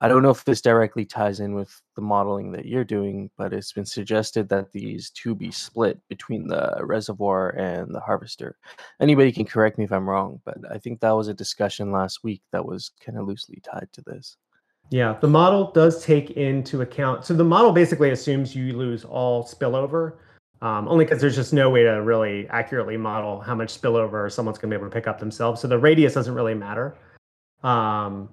I 0.00 0.08
don't 0.08 0.22
know 0.22 0.30
if 0.30 0.44
this 0.44 0.60
directly 0.60 1.06
ties 1.06 1.40
in 1.40 1.54
with 1.54 1.80
the 1.94 2.02
modeling 2.02 2.52
that 2.52 2.66
you're 2.66 2.84
doing, 2.84 3.30
but 3.38 3.54
it's 3.54 3.72
been 3.72 3.86
suggested 3.86 4.46
that 4.50 4.70
these 4.70 5.08
two 5.10 5.34
be 5.34 5.50
split 5.50 5.98
between 6.08 6.46
the 6.48 6.76
reservoir 6.82 7.50
and 7.56 7.94
the 7.94 8.00
harvester. 8.00 8.58
Anybody 9.00 9.32
can 9.32 9.46
correct 9.46 9.78
me 9.78 9.84
if 9.84 9.92
I'm 9.92 10.08
wrong, 10.08 10.42
but 10.44 10.58
I 10.70 10.76
think 10.76 11.00
that 11.00 11.12
was 11.12 11.28
a 11.28 11.34
discussion 11.34 11.92
last 11.92 12.22
week 12.22 12.42
that 12.52 12.66
was 12.66 12.90
kind 13.00 13.18
of 13.18 13.26
loosely 13.26 13.58
tied 13.62 13.88
to 13.92 14.02
this. 14.02 14.36
Yeah, 14.90 15.16
the 15.20 15.28
model 15.28 15.72
does 15.72 16.04
take 16.04 16.32
into 16.32 16.82
account. 16.82 17.24
So 17.24 17.34
the 17.34 17.44
model 17.44 17.72
basically 17.72 18.10
assumes 18.10 18.54
you 18.54 18.76
lose 18.76 19.04
all 19.04 19.44
spillover, 19.44 20.14
um, 20.62 20.86
only 20.88 21.04
because 21.04 21.20
there's 21.20 21.34
just 21.34 21.52
no 21.52 21.70
way 21.70 21.82
to 21.82 22.02
really 22.02 22.48
accurately 22.48 22.96
model 22.96 23.40
how 23.40 23.54
much 23.54 23.80
spillover 23.80 24.30
someone's 24.30 24.58
going 24.58 24.70
to 24.70 24.76
be 24.76 24.78
able 24.78 24.88
to 24.88 24.94
pick 24.94 25.08
up 25.08 25.18
themselves. 25.18 25.60
So 25.60 25.68
the 25.68 25.78
radius 25.78 26.14
doesn't 26.14 26.34
really 26.34 26.54
matter. 26.54 26.96
Um, 27.62 28.28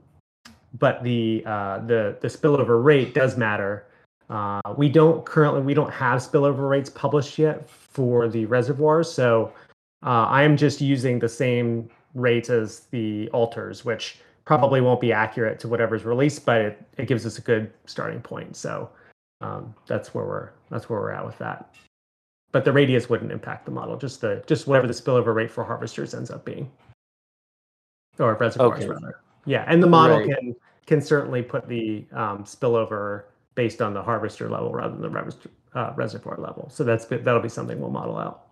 but 0.80 1.04
the 1.04 1.44
uh, 1.46 1.80
the 1.80 2.18
the 2.22 2.28
spillover 2.28 2.84
rate 2.84 3.14
does 3.14 3.38
matter. 3.38 3.88
Uh, 4.30 4.62
we 4.78 4.90
don't 4.90 5.26
currently 5.26 5.62
we 5.62 5.74
don't 5.74 5.92
have 5.92 6.22
spillover 6.22 6.70
rates 6.70 6.90
published 6.90 7.38
yet 7.38 7.70
for 7.70 8.28
the 8.28 8.46
reservoirs, 8.46 9.12
so 9.12 9.54
uh, 10.04 10.26
I 10.30 10.44
am 10.44 10.58
just 10.58 10.82
using 10.82 11.20
the 11.20 11.30
same 11.30 11.90
rates 12.16 12.50
as 12.50 12.82
the 12.92 13.30
altars, 13.30 13.86
which 13.86 14.20
probably 14.46 14.82
won't 14.82 15.02
be 15.02 15.14
accurate 15.14 15.60
to 15.60 15.68
whatever's 15.68 16.04
released, 16.04 16.46
but 16.46 16.62
it, 16.62 16.86
it 16.98 17.08
gives 17.08 17.26
us 17.26 17.38
a 17.38 17.42
good 17.42 17.72
starting 17.86 18.22
point. 18.22 18.56
So 18.56 18.90
um, 19.42 19.74
that's 19.88 20.14
where 20.14 20.26
we're 20.26 20.50
that's 20.70 20.90
where 20.90 21.00
we're 21.00 21.12
at 21.12 21.26
with 21.26 21.38
that. 21.40 21.74
But 22.52 22.66
the 22.66 22.72
radius 22.72 23.10
wouldn't 23.10 23.32
impact 23.32 23.66
the 23.66 23.72
model, 23.72 23.98
just 23.98 24.22
the 24.22 24.44
just 24.48 24.68
whatever 24.68 24.88
the 24.88 24.94
spillover 24.94 25.34
rate 25.34 25.52
for 25.52 25.64
harvesters 25.64 26.14
ends 26.14 26.30
up 26.30 26.46
being, 26.46 26.72
or 28.20 28.36
reservoirs 28.36 28.84
okay. 28.84 28.88
rather. 28.88 29.20
Yeah, 29.46 29.66
and 29.68 29.82
the 29.82 29.88
model 29.88 30.20
right. 30.20 30.30
can 30.30 30.56
can 30.86 31.02
certainly 31.02 31.42
put 31.42 31.68
the 31.68 32.06
um, 32.12 32.44
spillover 32.44 33.24
based 33.56 33.82
on 33.82 33.94
the 33.94 34.02
harvester 34.02 34.50
level 34.50 34.72
rather 34.72 34.96
than 34.96 35.14
the 35.14 35.36
uh, 35.76 35.94
reservoir 35.96 36.38
level. 36.38 36.70
So 36.70 36.84
that's 36.84 37.06
that'll 37.06 37.42
be 37.42 37.50
something 37.50 37.80
we'll 37.80 37.90
model 37.90 38.18
out. 38.18 38.43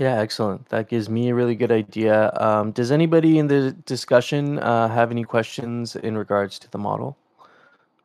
Yeah, 0.00 0.18
excellent. 0.20 0.68
That 0.70 0.88
gives 0.88 1.08
me 1.08 1.28
a 1.28 1.34
really 1.34 1.54
good 1.54 1.70
idea. 1.70 2.32
Um, 2.40 2.72
does 2.72 2.90
anybody 2.90 3.38
in 3.38 3.46
the 3.46 3.72
discussion 3.86 4.58
uh, 4.58 4.88
have 4.88 5.10
any 5.12 5.22
questions 5.22 5.94
in 5.94 6.18
regards 6.18 6.58
to 6.60 6.70
the 6.70 6.78
model? 6.78 7.16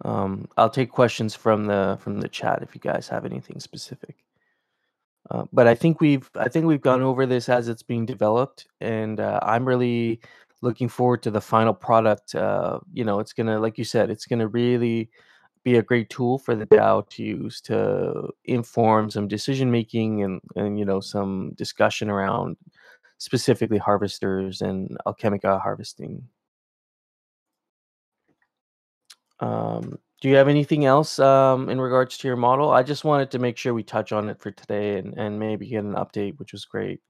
Um, 0.05 0.47
I'll 0.57 0.69
take 0.69 0.91
questions 0.91 1.35
from 1.35 1.65
the 1.65 1.97
from 2.01 2.21
the 2.21 2.29
chat 2.29 2.61
if 2.63 2.75
you 2.75 2.81
guys 2.81 3.07
have 3.09 3.25
anything 3.25 3.59
specific. 3.59 4.15
Uh, 5.29 5.45
but 5.53 5.67
I 5.67 5.75
think 5.75 5.99
we've 6.01 6.29
I 6.35 6.47
think 6.49 6.65
we've 6.65 6.81
gone 6.81 7.01
over 7.01 7.25
this 7.25 7.49
as 7.49 7.67
it's 7.67 7.83
being 7.83 8.05
developed, 8.05 8.67
and 8.81 9.19
uh, 9.19 9.39
I'm 9.43 9.65
really 9.67 10.21
looking 10.61 10.89
forward 10.89 11.23
to 11.23 11.31
the 11.31 11.41
final 11.41 11.73
product. 11.73 12.35
Uh, 12.35 12.79
you 12.93 13.03
know, 13.03 13.19
it's 13.19 13.33
gonna, 13.33 13.59
like 13.59 13.77
you 13.77 13.83
said, 13.83 14.09
it's 14.09 14.25
gonna 14.25 14.47
really 14.47 15.09
be 15.63 15.77
a 15.77 15.83
great 15.83 16.09
tool 16.09 16.37
for 16.37 16.55
the 16.55 16.65
DAO 16.65 17.07
to 17.09 17.23
use 17.23 17.61
to 17.61 18.29
inform 18.45 19.09
some 19.09 19.27
decision 19.27 19.69
making 19.71 20.23
and 20.23 20.41
and 20.55 20.79
you 20.79 20.85
know 20.85 20.99
some 20.99 21.51
discussion 21.55 22.09
around 22.09 22.57
specifically 23.17 23.77
harvesters 23.77 24.61
and 24.61 24.97
Alchemica 25.05 25.61
harvesting. 25.61 26.23
Um, 29.41 29.99
Do 30.21 30.29
you 30.29 30.35
have 30.35 30.47
anything 30.47 30.85
else 30.85 31.19
um, 31.19 31.69
in 31.69 31.79
regards 31.79 32.17
to 32.17 32.27
your 32.27 32.37
model? 32.37 32.71
I 32.71 32.83
just 32.83 33.03
wanted 33.05 33.31
to 33.31 33.39
make 33.39 33.57
sure 33.57 33.73
we 33.73 33.83
touch 33.83 34.11
on 34.11 34.29
it 34.29 34.39
for 34.39 34.51
today 34.51 34.97
and, 34.99 35.13
and 35.17 35.39
maybe 35.39 35.67
get 35.67 35.83
an 35.83 35.93
update, 35.93 36.37
which 36.39 36.51
was 36.51 36.65
great. 36.65 37.01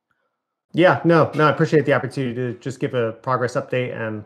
Yeah, 0.74 1.02
no, 1.04 1.32
no, 1.34 1.48
I 1.48 1.52
appreciate 1.52 1.86
the 1.86 1.94
opportunity 1.94 2.36
to 2.36 2.54
just 2.60 2.80
give 2.80 2.94
a 2.94 3.14
progress 3.14 3.56
update, 3.56 3.96
and 4.00 4.24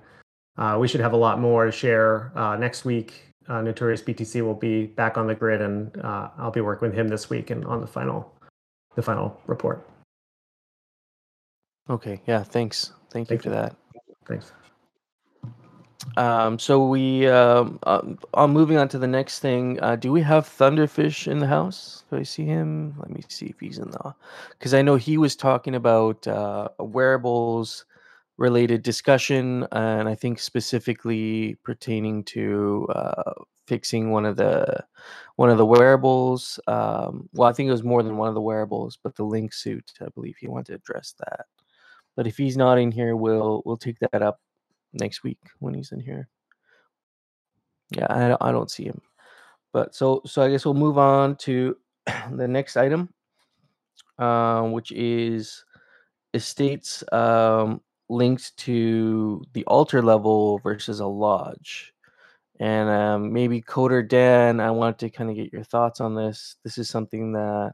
uh, 0.57 0.77
we 0.77 0.89
should 0.89 0.99
have 0.99 1.13
a 1.13 1.17
lot 1.17 1.39
more 1.39 1.65
to 1.65 1.71
share 1.71 2.37
uh, 2.37 2.57
next 2.57 2.83
week. 2.83 3.32
Uh, 3.47 3.61
Notorious 3.61 4.01
BTC 4.01 4.41
will 4.41 4.53
be 4.53 4.85
back 4.85 5.17
on 5.17 5.27
the 5.27 5.35
grid, 5.35 5.61
and 5.61 5.95
uh, 6.03 6.29
I'll 6.37 6.51
be 6.51 6.61
working 6.61 6.89
with 6.89 6.97
him 6.97 7.07
this 7.07 7.29
week 7.29 7.49
and 7.49 7.65
on 7.65 7.81
the 7.81 7.87
final, 7.87 8.33
the 8.95 9.01
final 9.01 9.39
report. 9.47 9.87
Okay, 11.89 12.21
yeah, 12.25 12.43
thanks. 12.43 12.93
Thank 13.09 13.29
you 13.29 13.37
for 13.37 13.49
you. 13.49 13.55
that. 13.55 13.75
Thanks. 14.25 14.53
Um, 16.17 16.59
so 16.59 16.85
we 16.85 17.27
um, 17.27 17.79
uh, 17.83 18.01
uh, 18.33 18.47
moving 18.47 18.77
on 18.77 18.87
to 18.89 18.97
the 18.97 19.07
next 19.07 19.39
thing. 19.39 19.79
Uh, 19.81 19.95
do 19.95 20.11
we 20.11 20.21
have 20.21 20.47
Thunderfish 20.47 21.27
in 21.27 21.39
the 21.39 21.47
house? 21.47 22.03
Do 22.09 22.17
I 22.17 22.23
see 22.23 22.45
him? 22.45 22.93
Let 22.97 23.09
me 23.09 23.23
see 23.27 23.47
if 23.47 23.59
he's 23.59 23.77
in 23.77 23.89
the. 23.91 24.13
Because 24.51 24.73
I 24.73 24.81
know 24.81 24.95
he 24.95 25.17
was 25.17 25.35
talking 25.35 25.75
about 25.75 26.27
uh, 26.27 26.69
wearables 26.79 27.85
related 28.37 28.83
discussion, 28.83 29.67
and 29.71 30.07
I 30.07 30.15
think 30.15 30.39
specifically 30.39 31.57
pertaining 31.63 32.23
to 32.25 32.87
uh, 32.95 33.33
fixing 33.67 34.11
one 34.11 34.25
of 34.25 34.35
the 34.35 34.83
one 35.35 35.49
of 35.49 35.57
the 35.57 35.65
wearables. 35.65 36.59
Um, 36.67 37.29
well, 37.33 37.49
I 37.49 37.53
think 37.53 37.67
it 37.67 37.71
was 37.71 37.83
more 37.83 38.03
than 38.03 38.17
one 38.17 38.27
of 38.27 38.35
the 38.35 38.41
wearables, 38.41 38.97
but 39.01 39.15
the 39.15 39.23
link 39.23 39.53
suit. 39.53 39.91
I 40.01 40.07
believe 40.13 40.35
he 40.39 40.47
wanted 40.47 40.67
to 40.67 40.75
address 40.75 41.15
that. 41.19 41.45
But 42.15 42.27
if 42.27 42.37
he's 42.37 42.57
not 42.57 42.77
in 42.77 42.91
here, 42.91 43.15
we'll 43.15 43.61
we'll 43.65 43.77
take 43.77 43.99
that 43.99 44.21
up 44.21 44.39
next 44.93 45.23
week 45.23 45.39
when 45.59 45.73
he's 45.73 45.91
in 45.91 45.99
here. 45.99 46.27
Yeah, 47.91 48.07
I 48.09 48.27
don't, 48.29 48.41
I 48.41 48.51
don't 48.51 48.71
see 48.71 48.85
him. 48.85 49.01
But 49.71 49.95
so 49.95 50.21
so 50.25 50.41
I 50.41 50.49
guess 50.49 50.65
we'll 50.65 50.73
move 50.73 50.97
on 50.97 51.35
to 51.37 51.77
the 52.31 52.47
next 52.47 52.77
item, 52.77 53.13
um, 54.17 54.71
which 54.71 54.91
is 54.91 55.65
estates 56.33 57.03
um, 57.11 57.81
linked 58.13 58.55
to 58.57 59.43
the 59.53 59.65
altar 59.65 60.01
level 60.01 60.59
versus 60.59 60.99
a 60.99 61.05
lodge. 61.07 61.93
And 62.59 62.89
um, 62.89 63.33
maybe 63.33 63.61
Coder 63.61 64.07
Dan, 64.07 64.59
I 64.59 64.71
wanted 64.71 64.99
to 64.99 65.09
kind 65.09 65.29
of 65.29 65.35
get 65.35 65.51
your 65.51 65.63
thoughts 65.63 65.99
on 65.99 66.15
this. 66.15 66.55
This 66.63 66.77
is 66.77 66.89
something 66.89 67.33
that 67.33 67.73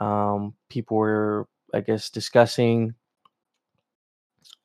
um, 0.00 0.54
people 0.68 0.96
were, 0.96 1.46
I 1.74 1.80
guess, 1.80 2.10
discussing 2.10 2.94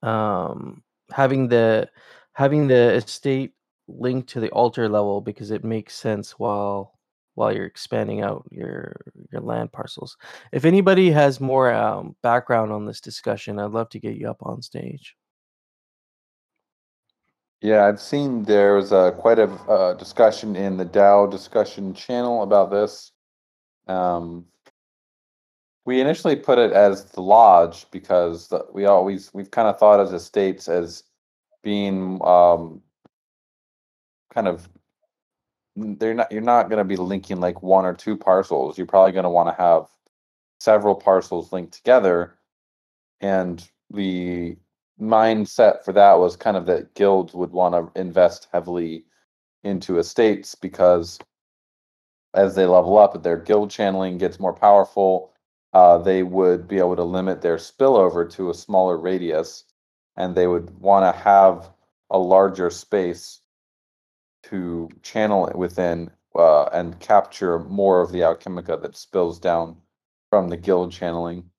um, 0.02 0.84
having 1.12 1.48
the 1.48 1.90
having 2.34 2.68
the 2.68 2.94
estate 2.94 3.54
linked 3.88 4.30
to 4.30 4.40
the 4.40 4.50
altar 4.52 4.90
level 4.90 5.22
because 5.22 5.52
it 5.52 5.64
makes 5.64 5.96
sense 5.96 6.32
while 6.40 6.95
while 7.36 7.54
you're 7.54 7.66
expanding 7.66 8.22
out 8.22 8.46
your 8.50 8.96
your 9.32 9.42
land 9.42 9.72
parcels. 9.72 10.18
If 10.52 10.66
anybody 10.66 11.12
has 11.12 11.40
more 11.40 11.74
um, 11.74 12.16
background 12.24 12.72
on 12.72 12.86
this 12.86 13.02
discussion, 13.02 13.60
I'd 13.60 13.72
love 13.72 13.90
to 13.90 14.00
get 14.00 14.16
you 14.16 14.30
up 14.30 14.42
on 14.42 14.62
stage. 14.62 15.16
Yeah, 17.62 17.86
I've 17.86 18.02
seen 18.02 18.44
there 18.44 18.76
was 18.76 18.92
a 18.92 19.14
quite 19.18 19.40
a 19.40 19.46
uh, 19.46 19.94
discussion 19.94 20.56
in 20.56 20.78
the 20.78 20.86
DAO 20.86 21.30
discussion 21.30 21.94
channel 21.94 22.44
about 22.44 22.72
this. 22.72 23.12
Um, 23.88 24.46
we 25.86 26.02
initially 26.02 26.36
put 26.36 26.58
it 26.58 26.72
as 26.72 27.06
the 27.06 27.22
lodge 27.22 27.86
because 27.92 28.52
we 28.74 28.86
always 28.86 29.34
we've 29.34 29.52
kind 29.52 29.68
of 29.68 29.78
thought 29.78 30.00
as 30.00 30.14
estates 30.14 30.68
as 30.68 31.04
being 31.64 32.20
um, 32.24 32.82
kind 34.34 34.48
of 34.48 34.68
they're 35.76 36.14
not 36.14 36.32
you're 36.32 36.42
not 36.42 36.70
going 36.70 36.80
to 36.80 36.84
be 36.84 36.96
linking 36.96 37.40
like 37.40 37.62
one 37.62 37.86
or 37.86 37.94
two 37.94 38.18
parcels. 38.18 38.78
You're 38.78 38.88
probably 38.88 39.12
going 39.12 39.24
to 39.24 39.30
want 39.30 39.50
to 39.50 39.62
have 39.62 39.88
several 40.60 40.96
parcels 40.96 41.52
linked 41.52 41.74
together, 41.74 42.38
and 43.22 43.68
the 43.92 44.58
mindset 45.00 45.84
for 45.84 45.92
that 45.94 46.20
was 46.20 46.38
kind 46.38 46.56
of 46.58 46.66
that 46.68 46.94
guilds 46.96 47.34
would 47.34 47.52
want 47.52 47.76
to 47.76 48.00
invest 48.00 48.48
heavily 48.54 49.06
into 49.64 50.00
estates 50.00 50.56
because 50.56 51.20
as 52.34 52.56
they 52.56 52.66
level 52.66 52.98
up, 52.98 53.22
their 53.24 53.38
guild 53.38 53.72
channeling 53.72 54.18
gets 54.18 54.40
more 54.40 54.54
powerful. 54.54 55.32
Uh, 55.74 55.98
they 55.98 56.24
would 56.24 56.68
be 56.68 56.78
able 56.78 56.96
to 56.96 57.04
limit 57.04 57.42
their 57.42 57.58
spillover 57.58 58.30
to 58.32 58.50
a 58.50 58.54
smaller 58.54 58.98
radius, 58.98 59.66
and 60.16 60.36
they 60.36 60.48
would 60.48 60.70
want 60.80 61.04
to 61.04 61.22
have 61.22 61.70
a 62.10 62.18
larger 62.18 62.70
space 62.70 63.42
to 64.50 64.90
channel 65.02 65.48
it 65.48 65.56
within 65.56 66.12
uh, 66.36 66.66
and 66.66 67.00
capture 67.00 67.60
more 67.60 68.02
of 68.02 68.12
the 68.12 68.20
alchemica 68.20 68.82
that 68.82 68.98
spills 68.98 69.40
down 69.40 69.78
from 70.30 70.50
the 70.50 70.58
guild 70.58 70.92
channeling. 70.92 71.50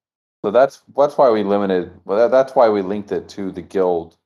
So 0.44 0.50
that's 0.50 0.82
that's 0.96 1.18
why 1.18 1.30
we 1.30 1.42
limited. 1.42 1.92
Well, 2.04 2.28
that's 2.28 2.54
why 2.54 2.68
we 2.68 2.82
linked 2.82 3.10
it 3.12 3.28
to 3.30 3.50
the 3.50 3.62
guild, 3.62 4.16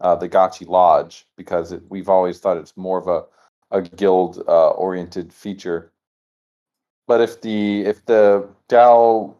uh, 0.00 0.14
the 0.14 0.28
Gotchi 0.28 0.68
Lodge, 0.68 1.26
because 1.36 1.72
it, 1.72 1.82
we've 1.88 2.08
always 2.08 2.38
thought 2.38 2.58
it's 2.58 2.76
more 2.76 2.98
of 2.98 3.08
a 3.08 3.24
a 3.70 3.82
guild 3.82 4.42
uh, 4.46 4.70
oriented 4.70 5.32
feature. 5.32 5.92
But 7.06 7.20
if 7.20 7.40
the 7.40 7.82
if 7.82 8.04
the 8.06 8.48
DAO 8.68 9.34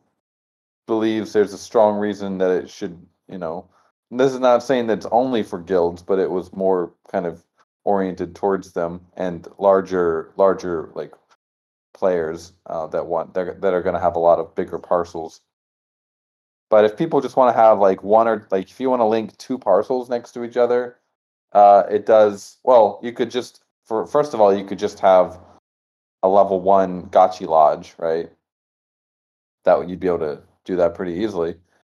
believes 0.87 1.33
there's 1.33 1.53
a 1.53 1.59
strong 1.59 1.99
reason 1.99 2.39
that 2.39 2.51
it 2.51 2.71
should, 2.71 2.99
you 3.29 3.39
know, 3.39 3.69
this 4.11 4.33
is 4.33 4.41
not 4.41 4.63
saying 4.63 4.87
that 4.87 4.99
it's 4.99 5.07
only 5.13 5.43
for 5.43 5.59
guilds, 5.59 6.03
but 6.03 6.19
it 6.19 6.31
was 6.31 6.53
more 6.53 6.93
kind 7.11 7.27
of 7.27 7.45
oriented 7.87 8.35
towards 8.35 8.73
them 8.73 9.01
and 9.17 9.49
larger 9.59 10.33
larger 10.37 10.91
like 10.95 11.15
players 11.95 12.53
uh, 12.67 12.87
that 12.89 13.07
want 13.07 13.33
that, 13.35 13.61
that 13.63 13.73
are 13.73 13.83
going 13.83 13.95
to 13.95 14.01
have 14.01 14.17
a 14.17 14.21
lot 14.21 14.39
of 14.39 14.55
bigger 14.55 14.79
parcels 14.79 15.41
but 16.69 16.85
if 16.85 16.97
people 16.97 17.21
just 17.21 17.37
want 17.37 17.55
to 17.55 17.61
have 17.61 17.79
like 17.79 18.03
one 18.03 18.27
or 18.27 18.47
like 18.51 18.71
if 18.71 18.81
you 18.81 18.91
want 18.91 19.01
to 19.01 19.07
link 19.07 19.37
two 19.39 19.59
parcels 19.59 20.09
next 20.11 20.33
to 20.33 20.45
each 20.45 20.57
other, 20.57 20.97
uh, 21.53 21.85
it 21.91 22.07
does 22.07 22.59
well. 22.65 22.99
You 23.03 23.13
could 23.13 23.31
just 23.31 23.63
for 23.85 24.07
first 24.07 24.35
of 24.35 24.41
all, 24.41 24.57
you 24.57 24.65
could 24.65 24.79
just 24.79 24.99
have 25.01 25.39
a 26.23 26.29
level 26.29 26.61
one 26.61 27.05
Gotchi 27.11 27.47
Lodge, 27.47 27.95
right? 27.99 28.31
That 29.65 29.89
you'd 29.89 30.01
be 30.01 30.09
able 30.09 30.19
to 30.21 30.43
do 30.65 30.77
that 30.77 30.95
pretty 30.95 31.15
easily. 31.15 31.57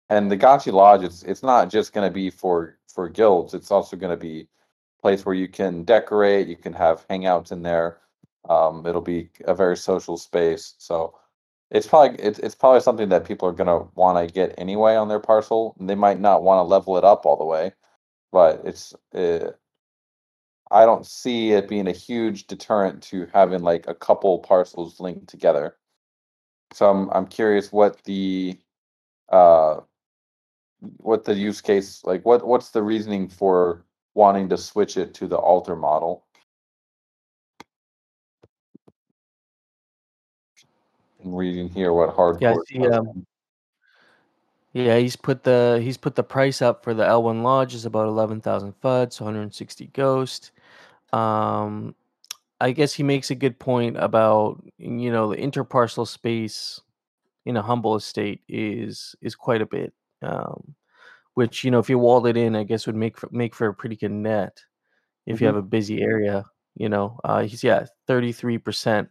And 0.10 0.30
the 0.32 0.38
Gotchi 0.38 0.73
Lodge, 0.73 1.04
it's 1.04 1.23
it's 1.23 1.43
not 1.43 1.69
just 1.69 1.93
going 1.93 2.08
to 2.08 2.13
be 2.13 2.30
for 2.30 2.78
for 2.93 3.08
guilds. 3.08 3.54
It's 3.54 3.71
also 3.71 3.95
going 3.95 4.12
to 4.12 4.17
be 4.17 4.47
place 5.01 5.25
where 5.25 5.36
you 5.36 5.47
can 5.47 5.83
decorate. 5.83 6.47
You 6.47 6.57
can 6.57 6.73
have 6.73 7.07
hangouts 7.07 7.51
in 7.51 7.63
there. 7.63 7.99
Um, 8.49 8.86
it'll 8.86 9.01
be 9.01 9.29
a 9.45 9.53
very 9.55 9.77
social 9.77 10.17
space. 10.17 10.75
So 10.77 11.15
it's 11.71 11.88
probably 11.88 12.17
it's 12.19 12.39
it's 12.39 12.55
probably 12.55 12.81
something 12.81 13.10
that 13.10 13.25
people 13.25 13.47
are 13.47 13.53
gonna 13.53 13.83
want 13.95 14.25
to 14.27 14.33
get 14.33 14.55
anyway 14.57 14.95
on 14.95 15.10
their 15.10 15.19
parcel. 15.19 15.75
They 15.79 15.95
might 15.95 16.19
not 16.19 16.43
want 16.43 16.60
to 16.60 16.63
level 16.63 16.97
it 16.97 17.03
up 17.03 17.25
all 17.25 17.38
the 17.38 17.45
way, 17.45 17.73
but 18.31 18.62
it's 18.65 18.93
uh, 19.13 19.51
I 20.71 20.86
don't 20.86 21.05
see 21.05 21.51
it 21.53 21.67
being 21.69 21.88
a 21.88 21.91
huge 21.91 22.47
deterrent 22.47 23.03
to 23.03 23.27
having 23.33 23.62
like 23.63 23.88
a 23.88 23.95
couple 23.95 24.39
parcels 24.39 24.99
linked 24.99 25.27
together. 25.27 25.77
So 26.73 26.89
I'm 26.89 27.10
I'm 27.12 27.27
curious 27.27 27.71
what 27.71 28.03
the 28.05 28.60
uh 29.29 29.81
what 30.97 31.25
the 31.25 31.36
use 31.36 31.62
case 31.62 32.03
like 32.05 32.25
what 32.25 32.45
what's 32.47 32.69
the 32.71 32.83
reasoning 32.83 33.29
for 33.29 33.83
wanting 34.17 34.49
to 34.49 34.58
switch 34.58 34.97
it 34.97 35.13
to 35.13 35.27
the 35.27 35.38
altar 35.38 35.75
model? 35.75 36.25
I'm 41.23 41.34
reading 41.34 41.69
here 41.69 41.93
what 41.93 42.15
hardcore. 42.15 42.41
Yeah, 42.41 42.56
see. 42.67 42.88
Um, 42.88 43.25
yeah, 44.73 44.97
he's 44.97 45.15
put 45.15 45.43
the 45.43 45.80
he's 45.82 45.97
put 45.97 46.15
the 46.15 46.23
price 46.23 46.62
up 46.62 46.84
for 46.84 46.93
the 46.93 47.03
L1 47.03 47.43
Lodge 47.43 47.73
is 47.73 47.86
about 47.86 48.08
eleven 48.08 48.41
thousand 48.41 48.73
FUD, 48.82 49.13
so 49.13 49.25
160 49.25 49.88
Ghost. 49.88 50.51
Um, 51.13 51.95
I 52.60 52.71
guess 52.71 52.93
he 52.93 53.03
makes 53.03 53.30
a 53.30 53.36
good 53.36 53.60
point 53.60 53.97
about 53.97 54.63
you 54.77 55.12
know 55.12 55.30
the 55.30 55.38
interparcel 55.38 56.08
space 56.08 56.82
in 57.45 57.56
a 57.56 57.62
humble 57.62 57.95
estate 57.95 58.41
is 58.49 59.15
is 59.21 59.36
quite 59.36 59.62
a 59.62 59.65
bit. 59.65 59.93
Um, 60.23 60.75
which 61.38 61.63
you 61.63 61.71
know 61.71 61.80
if 61.80 61.89
you 61.89 62.00
walled 62.00 62.28
it 62.28 62.38
in, 62.38 62.56
I 62.58 62.63
guess 62.65 62.88
would 62.88 62.95
make 62.97 63.17
for, 63.19 63.30
make 63.32 63.56
for 63.56 63.67
a 63.69 63.73
pretty 63.76 63.95
good 63.97 64.12
net 64.12 64.58
if 65.28 65.41
you 65.41 65.47
Mhm. 65.47 65.54
have 65.54 65.58
a 65.58 65.62
busy 65.63 66.02
area. 66.02 66.45
You 66.76 66.89
know, 66.89 67.19
uh, 67.26 67.43
he's 67.43 67.63
yeah, 67.63 67.86
33 68.08 68.58
percent 68.60 69.10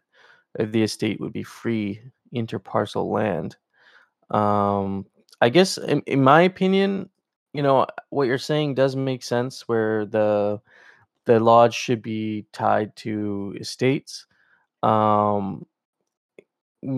of 0.59 0.73
the 0.73 0.83
estate 0.85 1.21
would 1.21 1.33
be 1.35 1.45
free 1.45 2.01
interparcel 2.35 3.11
land. 3.13 3.57
Um, 4.31 5.07
I 5.41 5.49
guess 5.51 5.79
in, 5.79 6.03
in 6.07 6.23
my 6.25 6.43
opinion, 6.43 7.11
you 7.53 7.63
know, 7.63 7.87
what 8.11 8.27
you're 8.29 8.39
saying 8.39 8.75
does 8.75 8.97
make 8.97 9.23
sense 9.23 9.69
where 9.69 10.07
the 10.07 10.61
the 11.27 11.41
lodge 11.41 11.75
should 11.75 12.03
be 12.03 12.47
tied 12.53 12.95
to 12.97 13.57
estates. 13.61 14.27
Um, 14.83 15.67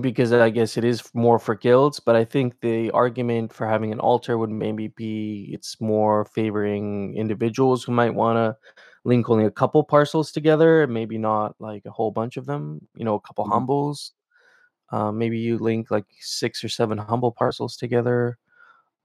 because 0.01 0.33
I 0.33 0.51
guess 0.51 0.77
it 0.77 0.85
is 0.85 1.03
more 1.15 1.39
for 1.39 1.55
guilds, 1.55 2.01
but 2.01 2.17
I 2.17 2.25
think 2.25 2.61
the 2.61 2.91
argument 2.91 3.53
for 3.53 3.67
having 3.67 3.93
an 3.93 4.01
altar 4.01 4.37
would 4.37 4.51
maybe 4.51 4.89
be 4.89 5.51
it's 5.53 5.81
more 5.81 6.25
favoring 6.27 7.15
individuals 7.17 7.85
who 7.85 7.93
might 7.93 8.15
want 8.15 8.37
to 8.37 8.75
link 9.05 9.31
only 9.31 9.45
a 9.47 9.51
couple 9.51 9.83
parcels 9.85 10.33
together, 10.33 10.87
maybe 10.87 11.17
not 11.19 11.55
like 11.61 11.85
a 11.87 11.91
whole 11.91 12.11
bunch 12.11 12.37
of 12.37 12.47
them. 12.47 12.81
You 12.97 13.05
know, 13.05 13.15
a 13.15 13.21
couple 13.21 13.45
Mhm. 13.45 13.51
humbles. 13.53 14.13
Uh, 14.93 15.13
maybe 15.13 15.39
you 15.39 15.59
link 15.59 15.91
like 15.91 16.07
six 16.21 16.65
or 16.65 16.69
seven 16.69 16.99
humble 16.99 17.33
parcels 17.33 17.77
together 17.77 18.39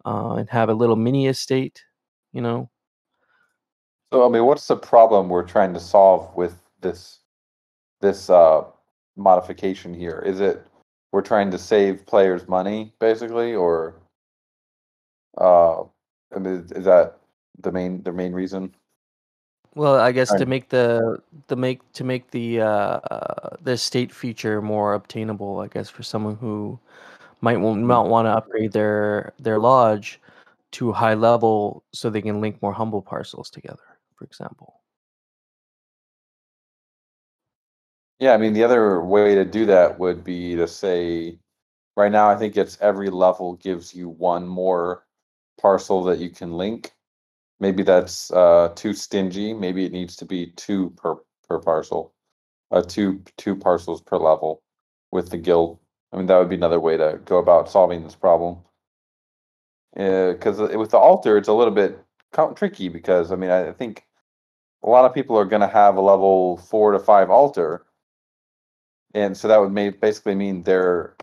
uh, 0.05 0.35
and 0.35 0.49
have 0.49 0.69
a 0.69 0.73
little 0.75 0.95
mini 0.97 1.27
estate. 1.27 1.83
You 2.33 2.41
know, 2.41 2.69
So 4.11 4.25
I 4.25 4.29
mean, 4.29 4.45
what's 4.45 4.67
the 4.67 4.75
problem 4.77 5.29
we're 5.29 5.43
trying 5.47 5.73
to 5.73 5.79
solve 5.79 6.33
with 6.35 6.55
this 6.81 7.19
this 8.01 8.29
uh, 8.29 8.63
modification 9.15 9.93
here? 9.93 10.19
Is 10.25 10.39
it 10.39 10.65
we're 11.11 11.21
trying 11.21 11.51
to 11.51 11.57
save 11.57 12.05
players 12.05 12.47
money, 12.47 12.93
basically, 12.99 13.53
or 13.55 14.01
uh, 15.39 15.81
I 16.35 16.39
mean, 16.39 16.67
is 16.75 16.85
that 16.85 17.19
the 17.59 17.71
main 17.71 18.03
the 18.03 18.11
main 18.11 18.33
reason? 18.33 18.73
well, 19.75 19.95
I 19.99 20.11
guess 20.11 20.29
to 20.33 20.45
make 20.45 20.69
the 20.69 21.19
the 21.47 21.55
make 21.55 21.79
to 21.93 22.03
make 22.03 22.31
the 22.31 22.61
uh, 22.61 22.99
the 23.61 23.77
state 23.77 24.11
feature 24.11 24.61
more 24.61 24.93
obtainable, 24.93 25.59
I 25.59 25.67
guess 25.67 25.89
for 25.89 26.03
someone 26.03 26.35
who 26.35 26.79
might 27.41 27.57
Mhm. 27.57 27.87
not 27.87 28.07
want 28.07 28.25
to 28.27 28.31
upgrade 28.31 28.71
their 28.71 29.33
their 29.39 29.59
lodge 29.59 30.19
to 30.71 30.91
high 30.91 31.13
level 31.13 31.83
so 31.93 32.09
they 32.09 32.21
can 32.21 32.41
link 32.41 32.61
more 32.61 32.73
humble 32.73 33.01
parcels 33.01 33.49
together, 33.49 33.97
for 34.15 34.25
example. 34.25 34.81
Yeah, 38.19 38.33
I 38.33 38.37
mean, 38.37 38.53
the 38.53 38.63
other 38.63 39.01
way 39.01 39.35
to 39.35 39.45
do 39.45 39.65
that 39.67 39.99
would 39.99 40.23
be 40.23 40.55
to 40.55 40.67
say, 40.67 41.39
right 41.97 42.11
now, 42.11 42.29
I 42.29 42.37
think 42.37 42.57
it's 42.57 42.77
every 42.81 43.09
level 43.09 43.55
gives 43.55 43.93
you 43.95 44.09
one 44.09 44.47
more 44.47 45.05
parcel 45.61 46.03
that 46.05 46.19
you 46.19 46.29
can 46.29 46.53
link. 46.53 46.93
Maybe 47.59 47.83
that's 47.83 48.31
uh, 48.31 48.69
too 48.75 48.93
stingy. 48.93 49.53
Maybe 49.53 49.85
it 49.85 49.91
needs 49.93 50.15
to 50.17 50.25
be 50.25 50.47
two 50.57 50.91
per 50.91 51.17
per 51.49 51.59
parcel, 51.59 52.13
uh, 52.71 52.83
two 52.83 53.23
two 53.37 53.55
parcels 53.55 54.01
per 54.01 54.17
level 54.17 54.63
with 55.11 55.29
the 55.31 55.37
guild. 55.37 55.79
I 56.13 56.17
mean, 56.17 56.27
that 56.27 56.37
would 56.39 56.49
be 56.49 56.55
another 56.55 56.79
way 56.79 56.97
to 56.97 57.19
go 57.25 57.37
about 57.39 57.69
solving 57.69 58.03
this 58.03 58.15
problem. 58.15 58.59
Because 59.95 60.59
with 60.59 60.91
the 60.91 60.97
altar, 60.97 61.37
it's 61.37 61.47
a 61.47 61.53
little 61.53 61.73
bit 61.73 61.99
tricky 62.55 62.89
because 62.89 63.31
I 63.31 63.35
mean, 63.35 63.51
I 63.51 63.71
think 63.71 64.05
a 64.83 64.89
lot 64.89 65.05
of 65.05 65.13
people 65.13 65.37
are 65.37 65.45
going 65.45 65.61
to 65.61 65.67
have 65.67 65.97
a 65.97 66.01
level 66.01 66.57
four 66.57 66.91
to 66.93 66.99
five 66.99 67.29
altar, 67.29 67.85
and 69.13 69.35
so 69.37 69.47
that 69.47 69.59
would 69.59 69.71
make 69.71 70.01
basically 70.01 70.35
mean 70.35 70.63
they're 70.63 71.15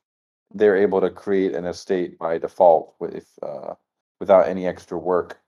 they're 0.52 0.76
able 0.76 1.00
to 1.00 1.10
create 1.10 1.54
an 1.54 1.64
estate 1.64 2.18
by 2.18 2.38
default 2.38 2.94
with 2.98 3.28
uh, 3.42 3.74
without 4.18 4.48
any 4.48 4.66
extra 4.66 4.98
work. 4.98 5.40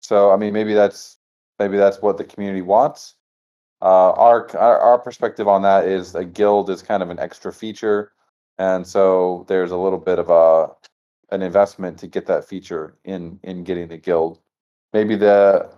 So 0.00 0.30
I 0.30 0.36
mean, 0.36 0.52
maybe 0.52 0.74
that's 0.74 1.18
maybe 1.58 1.76
that's 1.76 2.02
what 2.02 2.18
the 2.18 2.24
community 2.24 2.62
wants. 2.62 3.14
Uh, 3.82 4.12
our, 4.12 4.56
our 4.56 4.78
our 4.78 4.98
perspective 4.98 5.48
on 5.48 5.62
that 5.62 5.86
is 5.86 6.14
a 6.14 6.24
guild 6.24 6.70
is 6.70 6.82
kind 6.82 7.02
of 7.02 7.10
an 7.10 7.18
extra 7.18 7.52
feature, 7.52 8.12
and 8.58 8.86
so 8.86 9.44
there's 9.48 9.72
a 9.72 9.76
little 9.76 9.98
bit 9.98 10.18
of 10.18 10.30
a 10.30 10.70
an 11.34 11.42
investment 11.42 11.98
to 11.98 12.06
get 12.06 12.26
that 12.26 12.44
feature 12.44 12.96
in 13.04 13.38
in 13.42 13.64
getting 13.64 13.88
the 13.88 13.98
guild. 13.98 14.40
Maybe 14.92 15.16
the 15.16 15.70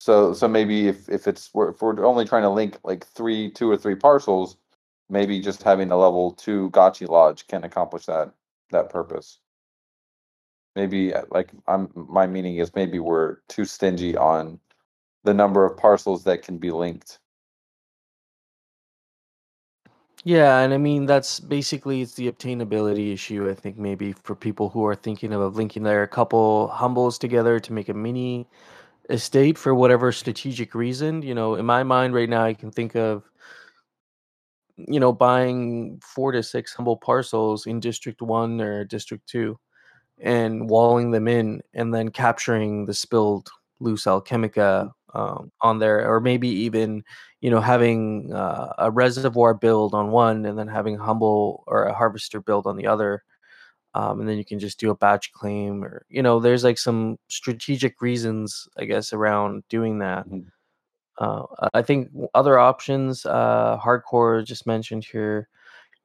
so 0.00 0.32
so 0.32 0.48
maybe 0.48 0.88
if 0.88 1.08
if 1.10 1.28
it's 1.28 1.50
we're, 1.52 1.70
if 1.70 1.82
we're 1.82 2.04
only 2.06 2.24
trying 2.24 2.42
to 2.42 2.48
link 2.50 2.78
like 2.84 3.06
three 3.06 3.50
two 3.50 3.70
or 3.70 3.76
three 3.76 3.94
parcels, 3.94 4.56
maybe 5.10 5.40
just 5.40 5.62
having 5.62 5.90
a 5.92 5.96
level 5.96 6.32
two 6.32 6.70
Gotchi 6.70 7.06
lodge 7.06 7.46
can 7.48 7.64
accomplish 7.64 8.06
that 8.06 8.32
that 8.70 8.88
purpose. 8.88 9.40
Maybe 10.74 11.12
uh, 11.14 11.24
like 11.30 11.50
I'm 11.68 11.90
my 11.94 12.26
meaning 12.26 12.56
is 12.56 12.74
maybe 12.74 12.98
we're 12.98 13.36
too 13.48 13.66
stingy 13.66 14.16
on 14.16 14.58
the 15.24 15.34
number 15.34 15.66
of 15.66 15.76
parcels 15.76 16.24
that 16.24 16.42
can 16.42 16.56
be 16.56 16.70
linked. 16.70 17.18
Yeah, 20.24 20.60
and 20.60 20.72
I 20.72 20.78
mean 20.78 21.04
that's 21.04 21.40
basically 21.40 22.00
it's 22.02 22.14
the 22.14 22.30
obtainability 22.32 23.12
issue. 23.12 23.50
I 23.50 23.54
think 23.54 23.76
maybe 23.76 24.12
for 24.22 24.34
people 24.34 24.70
who 24.70 24.86
are 24.86 24.94
thinking 24.94 25.34
of 25.34 25.56
linking 25.56 25.82
their 25.82 26.06
couple 26.06 26.68
humbles 26.68 27.18
together 27.18 27.60
to 27.60 27.72
make 27.74 27.90
a 27.90 27.94
mini 27.94 28.46
estate 29.10 29.58
for 29.58 29.74
whatever 29.74 30.12
strategic 30.12 30.74
reason. 30.74 31.22
You 31.22 31.34
know, 31.34 31.54
in 31.56 31.66
my 31.66 31.82
mind 31.82 32.14
right 32.14 32.28
now, 32.28 32.44
I 32.44 32.54
can 32.54 32.70
think 32.70 32.96
of 32.96 33.24
you 34.76 35.00
know 35.00 35.12
buying 35.12 36.00
four 36.02 36.32
to 36.32 36.42
six 36.42 36.74
humble 36.74 36.96
parcels 36.96 37.66
in 37.66 37.80
District 37.80 38.22
One 38.22 38.60
or 38.60 38.84
District 38.84 39.26
Two 39.28 39.58
and 40.22 40.68
walling 40.68 41.10
them 41.10 41.28
in, 41.28 41.62
and 41.74 41.94
then 41.94 42.10
capturing 42.10 42.86
the 42.86 42.94
spilled 42.94 43.48
loose 43.80 44.04
alchemica 44.04 44.90
um, 45.14 45.50
on 45.62 45.78
there, 45.78 46.12
or 46.12 46.20
maybe 46.20 46.48
even 46.48 47.02
you 47.40 47.50
know 47.50 47.60
having 47.60 48.32
uh, 48.32 48.72
a 48.78 48.90
reservoir 48.90 49.54
build 49.54 49.94
on 49.94 50.10
one, 50.10 50.46
and 50.46 50.58
then 50.58 50.68
having 50.68 50.96
humble 50.98 51.64
or 51.66 51.84
a 51.84 51.94
harvester 51.94 52.40
build 52.40 52.66
on 52.66 52.76
the 52.76 52.86
other, 52.86 53.22
um, 53.94 54.20
and 54.20 54.28
then 54.28 54.38
you 54.38 54.44
can 54.44 54.58
just 54.58 54.80
do 54.80 54.90
a 54.90 54.96
batch 54.96 55.32
claim, 55.32 55.84
or 55.84 56.06
you 56.08 56.22
know, 56.22 56.40
there's 56.40 56.64
like 56.64 56.78
some 56.78 57.18
strategic 57.28 58.00
reasons, 58.02 58.68
I 58.78 58.84
guess, 58.84 59.12
around 59.12 59.64
doing 59.68 59.98
that. 60.00 60.28
Mhm. 60.28 60.46
Uh, 61.18 61.44
I 61.74 61.82
think 61.82 62.10
other 62.34 62.58
options, 62.58 63.26
uh, 63.26 63.78
hardcore 63.78 64.44
just 64.44 64.66
mentioned 64.66 65.04
here, 65.04 65.48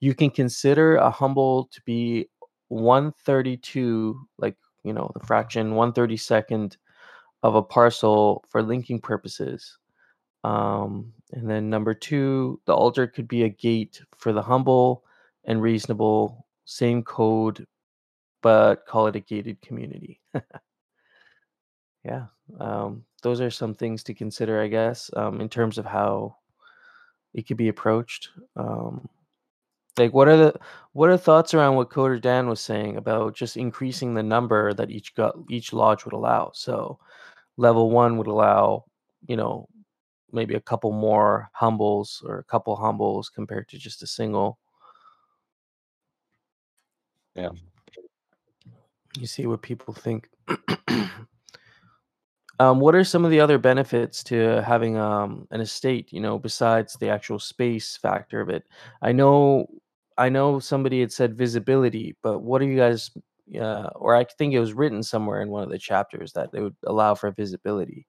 you 0.01 0.13
can 0.15 0.29
consider 0.29 0.97
a 0.97 1.09
humble 1.11 1.65
to 1.71 1.81
be 1.85 2.29
132 2.69 4.19
like 4.39 4.57
you 4.83 4.93
know 4.93 5.11
the 5.13 5.25
fraction 5.25 5.75
132nd 5.75 6.77
of 7.43 7.55
a 7.55 7.63
parcel 7.63 8.43
for 8.49 8.61
linking 8.63 8.99
purposes 8.99 9.77
um, 10.43 11.13
and 11.33 11.49
then 11.49 11.69
number 11.69 11.93
two 11.93 12.59
the 12.65 12.73
altar 12.75 13.07
could 13.07 13.27
be 13.27 13.43
a 13.43 13.49
gate 13.49 14.01
for 14.17 14.33
the 14.33 14.41
humble 14.41 15.03
and 15.45 15.61
reasonable 15.61 16.45
same 16.65 17.03
code 17.03 17.65
but 18.45 18.85
call 18.87 19.07
it 19.07 19.17
a 19.17 19.21
gated 19.21 19.59
community 19.61 20.21
yeah 22.05 22.25
um, 22.59 23.03
those 23.23 23.41
are 23.41 23.51
some 23.51 23.73
things 23.73 24.03
to 24.03 24.13
consider 24.13 24.61
i 24.61 24.67
guess 24.67 25.09
um, 25.15 25.41
in 25.41 25.49
terms 25.49 25.77
of 25.77 25.85
how 25.85 26.35
it 27.33 27.47
could 27.47 27.57
be 27.57 27.69
approached 27.69 28.29
um, 28.57 29.07
Like, 29.97 30.13
what 30.13 30.27
are 30.27 30.37
the 30.37 30.53
what 30.93 31.09
are 31.09 31.17
thoughts 31.17 31.53
around 31.53 31.75
what 31.75 31.89
Coder 31.91 32.21
Dan 32.21 32.49
was 32.49 32.61
saying 32.61 32.97
about 32.97 33.35
just 33.35 33.57
increasing 33.57 34.13
the 34.15 34.23
number 34.23 34.73
that 34.73 34.91
each 34.91 35.15
got 35.15 35.35
each 35.49 35.73
lodge 35.73 36.05
would 36.05 36.13
allow? 36.13 36.51
So 36.53 36.99
level 37.57 37.91
one 37.91 38.17
would 38.17 38.27
allow, 38.27 38.85
you 39.27 39.37
know, 39.37 39.69
maybe 40.33 40.55
a 40.55 40.61
couple 40.61 40.91
more 40.93 41.49
humbles 41.53 42.23
or 42.27 42.39
a 42.39 42.43
couple 42.45 42.75
humbles 42.77 43.29
compared 43.29 43.69
to 43.69 43.77
just 43.79 44.03
a 44.03 44.07
single. 44.07 44.59
Yeah. 47.35 47.49
You 49.17 49.27
see 49.27 49.45
what 49.45 49.61
people 49.61 49.93
think. 49.93 50.29
um, 52.59 52.79
what 52.79 52.95
are 52.95 53.03
some 53.03 53.25
of 53.25 53.31
the 53.31 53.39
other 53.39 53.57
benefits 53.57 54.23
to 54.25 54.61
having 54.61 54.97
um, 54.97 55.47
an 55.51 55.61
estate? 55.61 56.11
You 56.11 56.21
know, 56.21 56.39
besides 56.39 56.95
the 56.95 57.09
actual 57.09 57.39
space 57.39 57.97
factor 57.97 58.41
of 58.41 58.49
it. 58.49 58.63
I 59.01 59.11
know, 59.11 59.67
I 60.17 60.29
know 60.29 60.59
somebody 60.59 61.01
had 61.01 61.11
said 61.11 61.37
visibility, 61.37 62.15
but 62.21 62.39
what 62.39 62.61
are 62.61 62.65
you 62.65 62.77
guys? 62.77 63.11
Uh, 63.59 63.89
or 63.95 64.15
I 64.15 64.23
think 64.23 64.53
it 64.53 64.59
was 64.59 64.73
written 64.73 65.03
somewhere 65.03 65.41
in 65.41 65.49
one 65.49 65.63
of 65.63 65.69
the 65.69 65.77
chapters 65.77 66.33
that 66.33 66.51
they 66.51 66.61
would 66.61 66.75
allow 66.87 67.13
for 67.13 67.29
visibility. 67.31 68.07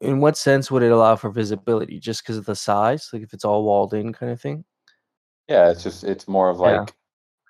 In 0.00 0.20
what 0.20 0.36
sense 0.36 0.70
would 0.70 0.82
it 0.82 0.92
allow 0.92 1.16
for 1.16 1.30
visibility? 1.30 1.98
Just 1.98 2.22
because 2.22 2.36
of 2.36 2.44
the 2.46 2.54
size, 2.54 3.10
like 3.12 3.22
if 3.22 3.32
it's 3.32 3.44
all 3.44 3.64
walled 3.64 3.94
in, 3.94 4.12
kind 4.12 4.30
of 4.30 4.40
thing. 4.40 4.64
Yeah, 5.48 5.70
it's 5.70 5.82
just 5.82 6.04
it's 6.04 6.28
more 6.28 6.50
of 6.50 6.60
Yeah. 6.60 6.80
like 6.80 6.94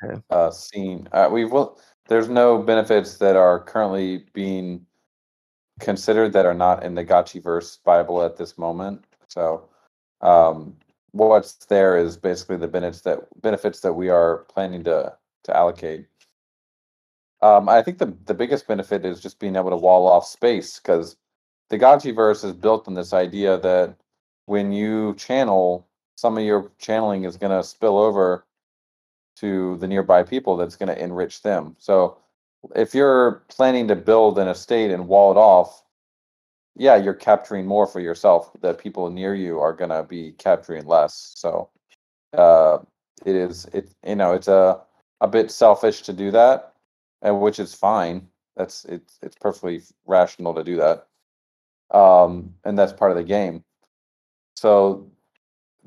Okay. 0.03 0.23
uh 0.31 0.51
seen 0.51 1.09
uh 1.13 1.29
we 1.31 1.45
will 1.45 1.81
there's 2.09 2.29
no 2.29 2.59
benefits 2.59 3.19
that 3.19 3.37
are 3.37 3.61
currently 3.61 4.25
being 4.33 4.87
considered 5.79 6.33
that 6.33 6.47
are 6.47 6.55
not 6.55 6.83
in 6.83 6.95
the 6.95 7.05
Gotchiverse 7.05 7.83
Bible 7.85 8.23
at 8.23 8.37
this 8.37 8.59
moment. 8.59 9.05
So 9.29 9.69
um 10.21 10.77
what's 11.13 11.55
there 11.67 11.97
is 11.97 12.17
basically 12.17 12.57
the 12.57 12.69
benefits 12.69 13.03
that 13.03 13.21
benefits 13.41 13.81
that 13.81 13.93
we 13.93 14.09
are 14.09 14.39
planning 14.49 14.83
to 14.85 15.15
to 15.45 15.57
allocate. 15.57 16.07
Um 17.43 17.69
I 17.69 17.83
think 17.83 17.99
the 17.99 18.17
the 18.25 18.35
biggest 18.35 18.67
benefit 18.67 19.05
is 19.05 19.21
just 19.21 19.39
being 19.39 19.57
able 19.57 19.71
to 19.71 19.77
wall 19.77 20.09
off 20.09 20.27
space 20.27 20.81
because 20.81 21.17
the 21.71 21.79
Gotchiverse 21.79 22.45
is 22.45 22.53
built 22.53 22.89
on 22.89 22.95
this 22.95 23.13
idea 23.13 23.59
that 23.59 23.95
when 24.47 24.73
you 24.73 25.15
channel, 25.17 25.87
some 26.17 26.39
of 26.39 26.45
your 26.45 26.73
channeling 26.79 27.25
is 27.25 27.37
going 27.37 27.53
to 27.53 27.63
spill 27.63 27.99
over 27.99 28.47
to 29.41 29.77
the 29.79 29.89
nearby 29.89 30.23
people 30.23 30.57
that's 30.57 30.77
going 30.77 30.89
to 30.89 31.03
enrich 31.03 31.43
them. 31.43 31.77
So 31.79 32.19
if 32.77 32.95
you're 32.95 33.45
planning 33.49 33.89
to 33.89 33.97
build 33.97 34.39
an 34.39 34.49
estate 34.49 34.91
and 34.91 35.09
wall 35.09 35.33
it 35.33 35.37
off, 35.39 35.85
yeah, 36.77 36.97
you're 36.97 37.15
capturing 37.15 37.67
more 37.67 37.87
for 37.87 38.01
yourself. 38.01 38.53
The 38.61 38.75
people 38.75 39.11
near 39.11 39.35
you 39.35 39.61
are 39.61 39.73
going 39.73 39.91
to 39.91 40.05
be 40.05 40.33
capturing 40.33 40.87
less. 40.87 41.33
So 41.37 41.71
uh, 42.37 42.79
it 43.27 43.37
is 43.37 43.67
it 43.75 43.91
you 44.07 44.17
know 44.17 44.33
it's 44.35 44.49
a 44.49 44.81
a 45.21 45.29
bit 45.29 45.51
selfish 45.51 46.03
to 46.03 46.13
do 46.13 46.31
that, 46.33 46.75
and 47.23 47.41
which 47.41 47.59
is 47.61 47.75
fine. 47.75 48.29
That's 48.57 48.85
it's 48.87 49.19
it's 49.23 49.37
perfectly 49.37 49.83
rational 50.07 50.55
to 50.55 50.65
do 50.65 50.77
that. 50.77 51.07
um, 51.91 52.55
and 52.65 52.79
that's 52.79 52.93
part 52.93 53.11
of 53.13 53.17
the 53.17 53.25
game. 53.25 53.65
So 54.57 55.11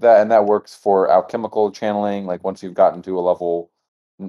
that 0.01 0.21
and 0.21 0.31
that 0.31 0.45
works 0.45 0.75
for 0.75 1.09
alchemical 1.09 1.71
channeling. 1.71 2.25
Like 2.25 2.43
once 2.43 2.61
you've 2.61 2.73
gotten 2.73 3.01
to 3.03 3.17
a 3.17 3.21
level, 3.21 3.71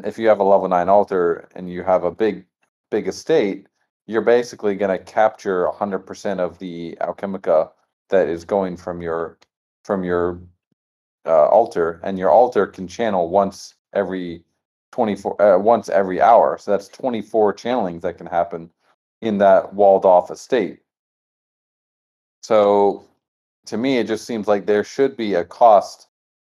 if 0.05 0.19
you 0.19 0.29
have 0.29 0.41
a 0.41 0.45
level 0.45 0.69
nine 0.69 0.89
altar 0.89 1.49
and 1.55 1.71
you 1.71 1.83
have 1.83 2.05
a 2.05 2.11
big 2.11 2.45
big 2.91 3.09
estate, 3.09 3.67
you're 4.07 4.23
basically 4.23 4.75
going 4.75 4.97
to 4.97 5.05
capture 5.05 5.67
100% 5.67 6.39
of 6.39 6.59
the 6.59 6.97
alchemica 7.01 7.71
that 8.11 8.29
is 8.29 8.45
going 8.45 8.77
from 8.77 9.03
your 9.03 9.39
from 9.85 10.05
your 10.05 10.41
uh, 11.27 11.47
altar, 11.47 12.01
and 12.05 12.19
your 12.19 12.31
altar 12.31 12.67
can 12.67 12.87
channel 12.89 13.29
once 13.29 13.75
every 13.95 14.45
24 14.93 15.43
uh, 15.43 15.59
once 15.59 15.89
every 15.89 16.21
hour. 16.21 16.59
So 16.59 16.71
that's 16.71 16.89
24 16.89 17.55
channelings 17.55 18.03
that 18.03 18.19
can 18.19 18.27
happen 18.27 18.71
in 19.21 19.39
that 19.39 19.73
walled 19.75 20.05
off 20.05 20.31
estate. 20.31 20.81
So 22.43 23.05
to 23.67 23.77
me, 23.77 23.99
it 23.99 24.07
just 24.07 24.27
seems 24.27 24.49
like 24.49 24.67
there 24.67 24.85
should 24.85 25.17
be 25.17 25.35
a 25.35 25.45
cost 25.45 26.09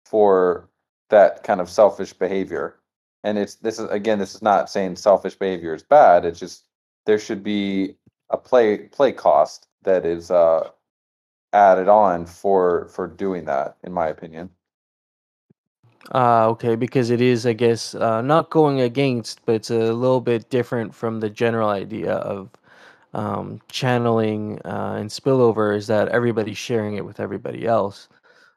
for 0.05 0.69
that 1.09 1.43
kind 1.43 1.61
of 1.61 1.69
selfish 1.69 2.13
behavior. 2.13 2.75
And 3.23 3.37
it's 3.37 3.55
this 3.55 3.79
is 3.79 3.89
again, 3.89 4.19
this 4.19 4.35
is 4.35 4.41
not 4.41 4.69
saying 4.69 4.97
selfish 4.97 5.35
behavior 5.35 5.73
is 5.73 5.83
bad. 5.83 6.25
It's 6.25 6.39
just 6.39 6.65
there 7.05 7.19
should 7.19 7.43
be 7.43 7.95
a 8.29 8.37
play 8.37 8.77
play 8.77 9.11
cost 9.11 9.67
that 9.83 10.05
is 10.05 10.31
uh, 10.31 10.69
added 11.53 11.87
on 11.87 12.25
for 12.25 12.87
for 12.89 13.07
doing 13.07 13.45
that, 13.45 13.77
in 13.83 13.91
my 13.93 14.07
opinion. 14.07 14.49
Uh, 16.13 16.47
okay, 16.49 16.75
because 16.75 17.09
it 17.09 17.19
is, 17.19 17.47
I 17.47 17.53
guess, 17.53 17.95
uh, 17.95 18.21
not 18.21 18.51
going 18.51 18.79
against, 18.79 19.43
but 19.45 19.55
it's 19.55 19.71
a 19.71 19.91
little 19.91 20.21
bit 20.21 20.51
different 20.51 20.93
from 20.93 21.19
the 21.19 21.31
general 21.31 21.69
idea 21.69 22.13
of 22.13 22.51
um, 23.15 23.61
channeling 23.69 24.59
uh, 24.65 24.95
and 24.99 25.09
spillover 25.09 25.75
is 25.75 25.87
that 25.87 26.09
everybody's 26.09 26.57
sharing 26.57 26.97
it 26.97 27.05
with 27.05 27.21
everybody 27.21 27.65
else. 27.65 28.09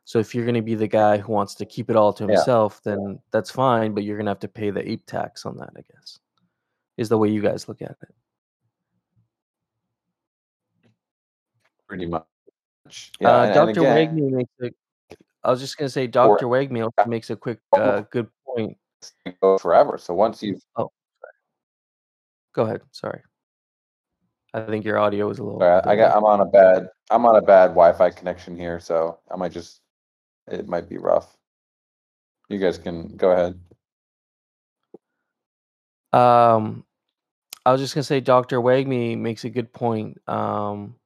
So 0.04 0.18
if 0.18 0.34
you're 0.34 0.44
going 0.44 0.56
to 0.56 0.62
be 0.62 0.74
the 0.74 0.88
guy 0.88 1.16
who 1.18 1.32
wants 1.32 1.54
to 1.56 1.64
keep 1.64 1.90
it 1.90 1.96
all 1.96 2.12
to 2.14 2.24
Yeah. 2.24 2.30
himself, 2.30 2.82
then 2.82 3.20
that's 3.30 3.50
fine, 3.50 3.94
but 3.94 4.02
you're 4.02 4.16
going 4.16 4.26
to 4.26 4.30
have 4.30 4.40
to 4.40 4.48
pay 4.48 4.70
the 4.70 4.86
ape 4.90 5.06
tax 5.06 5.46
on 5.46 5.56
that, 5.58 5.70
I 5.76 5.82
guess, 5.92 6.18
is 6.96 7.08
the 7.08 7.16
way 7.16 7.28
you 7.28 7.40
guys 7.40 7.68
look 7.68 7.80
at 7.82 7.92
it. 8.02 8.14
Pretty 11.86 12.06
much. 12.06 12.24
Yeah, 13.20 13.30
Uh, 13.30 13.54
Dr. 13.54 13.70
again, 13.70 14.16
Wagme 14.16 14.30
makes 14.32 14.52
a, 14.60 14.70
I 15.44 15.50
was 15.50 15.60
just 15.60 15.78
going 15.78 15.86
to 15.86 15.92
say, 15.92 16.08
Dr. 16.08 16.52
Also 16.52 16.90
makes 17.06 17.30
a 17.30 17.36
quick, 17.36 17.60
uh, 17.72 18.00
good 18.10 18.28
point. 18.44 18.76
goes 19.40 19.62
forever. 19.62 19.98
So 19.98 20.14
once 20.14 20.42
you've 20.42 20.60
Oh, 20.74 20.90
go 22.54 22.64
ahead. 22.64 22.80
Sorry. 22.90 23.20
I 24.66 24.70
think 24.70 24.84
your 24.84 24.98
audio 24.98 25.30
is 25.30 25.38
a 25.38 25.44
little 25.44 25.62
I 25.62 25.80
I 25.84 25.96
got. 25.96 26.16
I'm 26.16 26.24
on 26.24 26.40
a 26.40 26.46
bad 26.46 26.88
I'm 27.10 27.24
on 27.26 27.36
a 27.36 27.42
bad 27.42 27.68
Wi-Fi 27.68 28.10
connection 28.10 28.56
here, 28.56 28.80
so 28.80 29.18
I 29.30 29.36
might 29.36 29.52
just 29.52 29.80
it 30.46 30.68
might 30.68 30.88
be 30.88 30.98
rough. 30.98 31.36
You 32.48 32.58
guys 32.58 32.78
can 32.78 33.16
go 33.16 33.30
ahead. 33.30 33.60
Um, 36.12 36.84
I 37.66 37.72
was 37.72 37.80
just 37.80 37.94
gonna 37.94 38.04
say, 38.04 38.20
Dr. 38.20 38.60
Wagme 38.60 39.18
makes 39.18 39.44
a 39.44 39.50
good 39.50 39.72
point. 39.72 40.18
Um, 40.26 40.96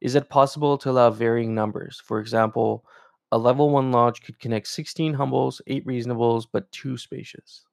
is 0.00 0.14
it 0.14 0.28
possible 0.28 0.78
to 0.78 0.90
allow 0.90 1.10
varying 1.10 1.54
numbers? 1.54 2.00
For 2.04 2.20
example, 2.20 2.84
a 3.32 3.38
level 3.38 3.70
one 3.70 3.90
lodge 3.90 4.22
could 4.22 4.38
connect 4.38 4.68
16 4.68 5.14
humbles, 5.14 5.60
eight 5.66 5.84
reasonables, 5.86 6.46
but 6.52 6.70
two 6.70 6.96
spacious. 6.96 7.64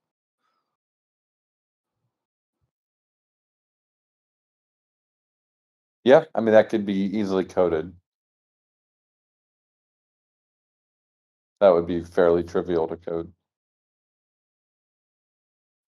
Yeah, 6.04 6.26
I 6.36 6.42
mean 6.42 6.54
that 6.54 6.70
could 6.70 6.86
be 6.86 6.94
easily 7.18 7.46
coded. 7.46 7.94
That 11.62 11.70
would 11.70 11.88
be 11.88 12.04
fairly 12.04 12.44
trivial 12.44 12.88
to 12.88 12.98
code. 12.98 13.32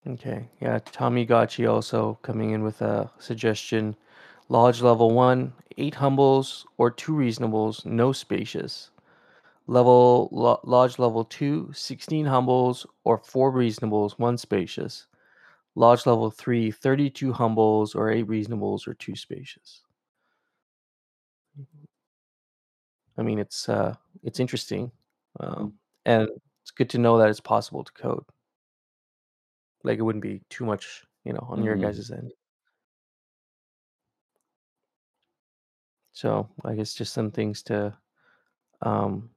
Okay, 0.08 0.49
yeah. 0.62 0.80
Tommy 0.86 1.25
Gacci 1.25 1.69
also 1.69 2.19
coming 2.21 2.51
in 2.51 2.63
with 2.63 2.82
a 2.82 3.12
suggestion. 3.19 3.95
Lodge 4.49 4.82
level 4.82 5.12
one, 5.12 5.54
eight 5.78 5.95
humbles 5.95 6.65
or 6.78 6.91
two 6.91 7.13
reasonables, 7.13 7.86
no 7.86 8.12
spacious. 8.12 8.91
Level 9.67 10.30
lo- 10.32 10.60
lodge 10.63 10.99
level 10.99 11.25
two, 11.25 11.71
16 11.73 12.25
humbles 12.28 12.86
or 13.04 13.17
four 13.17 13.51
reasonables, 13.51 14.19
one 14.19 14.38
spacious. 14.38 15.08
Lodge 15.75 16.06
level 16.06 16.30
three, 16.32 16.71
32 16.71 17.34
humbles 17.34 17.95
or 17.95 18.12
eight 18.12 18.28
reasonables 18.28 18.88
or 18.88 18.93
two 18.93 19.15
spacious. 19.15 19.84
I 23.17 23.23
mean, 23.23 23.39
it's 23.39 23.69
uh, 23.69 23.95
it's 24.23 24.39
interesting, 24.39 24.91
um, 25.39 25.73
and 26.06 26.30
it's 26.62 26.71
good 26.71 26.89
to 26.91 26.97
know 26.99 27.17
that 27.17 27.30
it's 27.30 27.39
possible 27.39 27.84
to 27.84 27.91
code. 27.93 28.25
Like 29.84 29.99
it 29.99 30.01
wouldn't 30.01 30.21
be 30.21 30.41
too 30.49 30.65
much, 30.65 31.06
you 31.23 31.32
know, 31.32 31.47
on 31.49 31.63
your 31.63 31.78
Mhm. 31.78 31.82
guys' 31.82 32.12
end. 32.12 32.34
So 36.13 36.49
I 36.63 36.75
guess 36.75 36.93
just 36.93 37.13
some 37.13 37.32
things 37.32 37.62
to 37.63 37.95
um, 38.82 39.32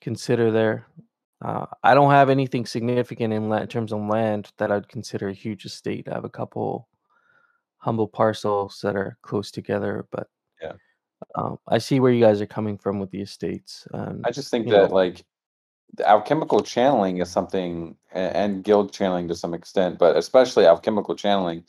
consider 0.00 0.50
there. 0.50 0.86
Uh, 1.44 1.66
I 1.84 1.94
don't 1.94 2.10
have 2.12 2.30
anything 2.30 2.66
significant 2.66 3.32
in, 3.34 3.48
la- 3.50 3.58
in 3.58 3.68
terms 3.68 3.92
of 3.92 4.00
land 4.02 4.52
that 4.58 4.72
I'd 4.72 4.88
consider 4.88 5.28
a 5.28 5.34
huge 5.34 5.66
estate. 5.66 6.08
I 6.08 6.14
have 6.14 6.24
a 6.24 6.30
couple 6.30 6.88
humble 7.78 8.08
parcels 8.08 8.80
that 8.82 8.96
are 8.96 9.18
close 9.22 9.50
together, 9.52 10.06
but. 10.10 10.28
Um, 11.34 11.58
I 11.68 11.78
see 11.78 12.00
where 12.00 12.12
you 12.12 12.24
guys 12.24 12.40
are 12.40 12.46
coming 12.46 12.78
from 12.78 13.00
with 13.00 13.10
the 13.10 13.20
estates. 13.20 13.86
And 13.92 14.24
I 14.24 14.30
just 14.30 14.50
think 14.50 14.68
that 14.68 14.90
know, 14.90 14.94
like 14.94 15.24
the 15.94 16.08
alchemical 16.08 16.62
channeling 16.62 17.18
is 17.18 17.30
something 17.30 17.96
and 18.12 18.62
guild 18.62 18.92
channeling 18.92 19.28
to 19.28 19.34
some 19.34 19.54
extent, 19.54 19.98
but 19.98 20.16
especially 20.16 20.66
alchemical 20.66 21.16
channeling. 21.16 21.64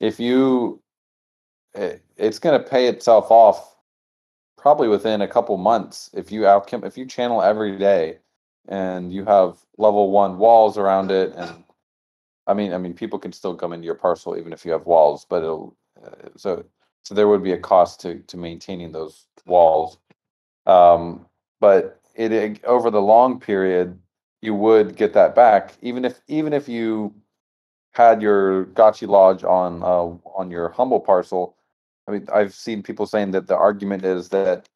If 0.00 0.20
you 0.20 0.82
it, 1.74 2.02
it's 2.16 2.38
going 2.38 2.60
to 2.60 2.68
pay 2.68 2.88
itself 2.88 3.30
off 3.30 3.76
probably 4.58 4.88
within 4.88 5.22
a 5.22 5.28
couple 5.28 5.56
months 5.56 6.10
if 6.12 6.30
you 6.30 6.42
alchem 6.42 6.86
if 6.86 6.96
you 6.96 7.06
channel 7.06 7.42
every 7.42 7.78
day 7.78 8.18
and 8.68 9.12
you 9.12 9.24
have 9.24 9.56
level 9.78 10.10
1 10.12 10.38
walls 10.38 10.78
around 10.78 11.10
it 11.10 11.32
and 11.34 11.64
I 12.46 12.54
mean 12.54 12.72
I 12.72 12.78
mean 12.78 12.94
people 12.94 13.18
can 13.18 13.32
still 13.32 13.54
come 13.54 13.72
into 13.72 13.86
your 13.86 13.94
parcel 13.94 14.36
even 14.36 14.52
if 14.52 14.64
you 14.64 14.72
have 14.72 14.86
walls, 14.86 15.26
but 15.28 15.42
it'll 15.42 15.76
uh, 16.04 16.28
so 16.36 16.64
so 17.04 17.14
there 17.14 17.28
would 17.28 17.42
be 17.42 17.52
a 17.52 17.58
cost 17.58 18.00
to 18.02 18.20
to 18.20 18.36
maintaining 18.36 18.92
those 18.92 19.26
walls. 19.46 19.98
Um, 20.66 21.26
but 21.60 22.00
it, 22.14 22.32
it 22.32 22.64
over 22.64 22.90
the 22.90 23.00
long 23.02 23.40
period, 23.40 23.98
you 24.40 24.54
would 24.54 24.96
get 24.96 25.12
that 25.14 25.34
back, 25.34 25.74
even 25.82 26.04
if 26.04 26.20
even 26.28 26.52
if 26.52 26.68
you 26.68 27.14
had 27.92 28.22
your 28.22 28.66
Gotchi 28.66 29.06
Lodge 29.06 29.44
on 29.44 29.82
uh, 29.82 30.16
on 30.36 30.50
your 30.50 30.70
humble 30.70 31.00
parcel. 31.00 31.56
I 32.08 32.12
mean, 32.12 32.26
I've 32.32 32.54
seen 32.54 32.82
people 32.82 33.06
saying 33.06 33.30
that 33.32 33.46
the 33.46 33.56
argument 33.56 34.04
is 34.04 34.30
that 34.30 34.68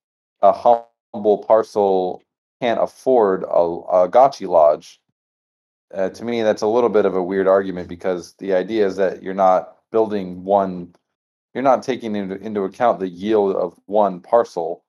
a 0.43 0.53
humble 0.53 1.39
parcel 1.39 2.23
can't 2.61 2.81
afford 2.81 3.43
a, 3.45 3.47
a 3.47 4.09
Gotchi 4.09 4.49
Lodge. 4.49 5.01
Uh, 5.93 6.09
to 6.11 6.25
me, 6.25 6.43
that's 6.43 6.63
a 6.63 6.67
little 6.67 6.91
bit 6.91 7.05
of 7.05 7.15
a 7.15 7.23
weird 7.23 7.49
argument 7.49 7.89
because 7.89 8.35
the 8.35 8.55
idea 8.55 8.87
is 8.87 8.97
that 8.97 9.23
you're 9.23 9.35
not 9.35 9.77
building 9.91 10.45
one, 10.45 10.95
you're 11.57 11.63
not 11.63 11.83
taking 11.83 12.15
into, 12.15 12.37
into 12.37 12.65
account 12.65 13.01
the 13.01 13.09
yield 13.09 13.57
of 13.57 13.81
one 13.87 14.21
parcel 14.21 14.85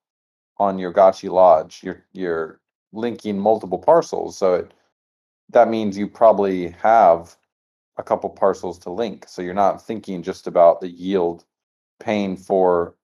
on 0.57 0.77
your 0.77 0.91
Gotchi 0.91 1.31
Lodge. 1.31 1.79
You're 1.81 2.03
you're 2.11 2.59
linking 2.91 3.39
multiple 3.39 3.79
parcels, 3.79 4.37
so 4.37 4.55
it 4.55 4.73
that 5.51 5.69
means 5.69 5.97
you 5.97 6.09
probably 6.09 6.71
have 6.71 7.37
a 7.97 8.03
couple 8.03 8.29
parcels 8.29 8.77
to 8.79 8.89
link. 8.89 9.29
So 9.29 9.41
you're 9.41 9.53
not 9.53 9.81
thinking 9.81 10.21
just 10.21 10.45
about 10.45 10.81
the 10.81 10.89
yield 10.89 11.45
paying 12.01 12.35
for 12.35 12.95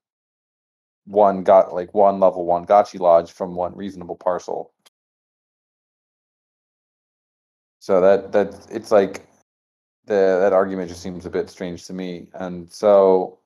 one 1.05 1.43
got 1.43 1.73
like 1.73 1.93
one 1.93 2.19
level 2.19 2.45
one 2.45 2.65
Gotchi 2.65 2.99
Lodge 2.99 3.31
from 3.31 3.55
one 3.55 3.73
reasonable 3.77 4.17
parcel. 4.17 4.73
So 7.79 8.01
that 8.01 8.33
that 8.33 8.67
it's 8.69 8.91
like 8.91 9.25
the 10.05 10.39
that 10.41 10.51
argument 10.51 10.89
just 10.89 11.01
seems 11.01 11.25
a 11.25 11.29
bit 11.29 11.49
strange 11.49 11.85
to 11.85 11.93
me. 11.93 12.27
And 12.33 12.69
so 12.69 13.39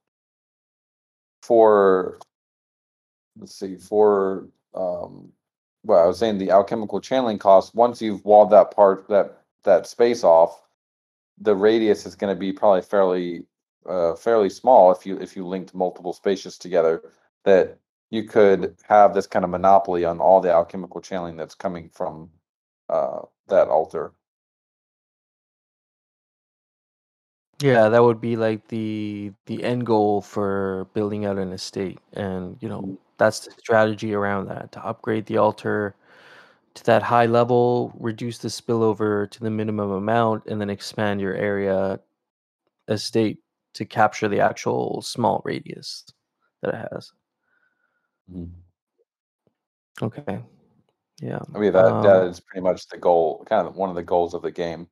for 1.47 2.19
let's 3.39 3.55
see, 3.55 3.77
for 3.77 4.47
um 4.73 5.31
well, 5.83 6.03
I 6.03 6.07
was 6.07 6.19
saying 6.19 6.37
the 6.37 6.51
alchemical 6.51 6.99
channeling 6.99 7.39
cost, 7.39 7.73
once 7.73 8.01
you've 8.01 8.25
walled 8.25 8.51
that 8.51 8.71
part 8.71 9.07
that 9.07 9.43
that 9.63 9.87
space 9.87 10.23
off, 10.23 10.61
the 11.39 11.55
radius 11.55 12.05
is 12.05 12.15
going 12.15 12.35
to 12.35 12.39
be 12.39 12.51
probably 12.51 12.81
fairly 12.81 13.45
uh, 13.87 14.15
fairly 14.15 14.49
small 14.49 14.91
if 14.91 15.05
you 15.05 15.17
if 15.19 15.35
you 15.35 15.45
linked 15.47 15.73
multiple 15.73 16.13
spaces 16.13 16.57
together 16.57 17.03
that 17.45 17.77
you 18.09 18.23
could 18.23 18.75
have 18.83 19.13
this 19.13 19.27
kind 19.27 19.45
of 19.45 19.51
monopoly 19.51 20.03
on 20.05 20.19
all 20.19 20.41
the 20.41 20.51
alchemical 20.51 21.01
channeling 21.01 21.37
that's 21.37 21.55
coming 21.55 21.89
from 21.89 22.29
uh, 22.89 23.19
that 23.47 23.67
altar. 23.69 24.13
Yeah, 27.61 27.89
that 27.89 28.03
would 28.03 28.21
be 28.21 28.35
like 28.35 28.67
the 28.67 29.33
the 29.47 29.63
end 29.63 29.85
goal 29.85 30.21
for 30.21 30.85
building 30.93 31.25
out 31.25 31.39
an 31.39 31.51
estate, 31.51 31.99
and 32.13 32.55
you 32.61 32.69
know 32.69 32.99
that's 33.17 33.39
the 33.45 33.51
strategy 33.57 34.13
around 34.13 34.47
that 34.47 34.71
to 34.73 34.85
upgrade 34.85 35.25
the 35.25 35.37
altar 35.37 35.95
to 36.75 36.83
that 36.85 37.03
high 37.03 37.27
level, 37.27 37.93
reduce 37.99 38.39
the 38.39 38.49
spillover 38.49 39.29
to 39.31 39.41
the 39.41 39.51
minimum 39.51 39.91
amount, 39.91 40.45
and 40.47 40.61
then 40.61 40.69
expand 40.71 41.21
your 41.21 41.35
area 41.35 41.99
estate 42.89 43.39
to 43.75 43.85
capture 43.85 44.27
the 44.29 44.39
actual 44.41 45.01
small 45.01 45.41
radius 45.45 46.05
that 46.63 46.73
it 46.75 46.89
has. 46.93 47.13
Mhm. 48.27 48.67
Okay. 50.01 50.43
Yeah. 51.21 51.41
I 51.55 51.59
mean 51.59 51.73
that 51.73 52.01
that 52.01 52.23
Um, 52.23 52.27
is 52.27 52.39
pretty 52.39 52.61
much 52.63 52.87
the 52.89 52.97
goal, 52.97 53.43
kind 53.45 53.67
of 53.67 53.75
one 53.75 53.89
of 53.89 53.95
the 53.95 54.03
goals 54.03 54.33
of 54.33 54.41
the 54.41 54.51
game. 54.51 54.89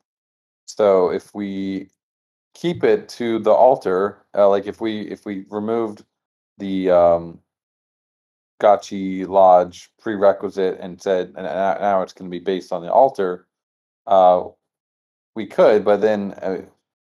So 0.65 1.11
if 1.11 1.33
we 1.35 1.89
keep 2.55 2.83
it 2.83 3.07
to 3.09 3.37
the 3.39 3.51
altar, 3.51 4.25
uh, 4.35 4.49
like 4.49 4.65
if 4.65 4.81
we 4.81 5.01
if 5.01 5.25
we 5.25 5.45
removed 5.49 6.03
the 6.57 6.89
um, 6.89 7.39
Gotchi 8.61 9.27
Lodge 9.27 9.91
prerequisite 9.99 10.79
and 10.79 10.99
said 10.99 11.33
and 11.35 11.45
now 11.45 12.01
it's 12.01 12.13
going 12.13 12.31
to 12.31 12.35
be 12.35 12.43
based 12.43 12.71
on 12.71 12.81
the 12.81 12.91
altar, 12.91 13.45
uh, 14.07 14.45
we 15.35 15.45
could, 15.45 15.85
but 15.85 16.01
then 16.01 16.31
uh, 16.41 16.61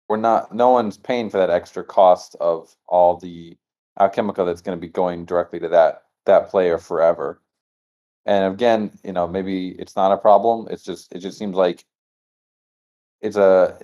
we're 0.08 0.16
not. 0.16 0.54
No 0.54 0.70
one's 0.70 0.96
paying 0.98 1.30
for 1.30 1.38
that 1.38 1.50
extra 1.50 1.84
cost 1.84 2.36
of 2.40 2.74
all 2.88 3.16
the 3.16 3.56
Alchemica 4.00 4.44
that's 4.44 4.62
going 4.62 4.76
to 4.76 4.80
be 4.80 4.88
going 4.88 5.24
directly 5.24 5.60
to 5.60 5.68
that 5.68 6.04
that 6.26 6.48
player 6.48 6.78
forever. 6.78 7.40
And 8.26 8.54
again, 8.54 8.90
you 9.04 9.12
know, 9.12 9.28
maybe 9.28 9.70
it's 9.70 9.96
not 9.96 10.12
a 10.12 10.16
problem. 10.16 10.68
It's 10.70 10.84
just 10.84 11.12
it 11.14 11.18
just 11.18 11.38
seems 11.38 11.54
like 11.54 11.84
it's 13.20 13.36
a 13.36 13.78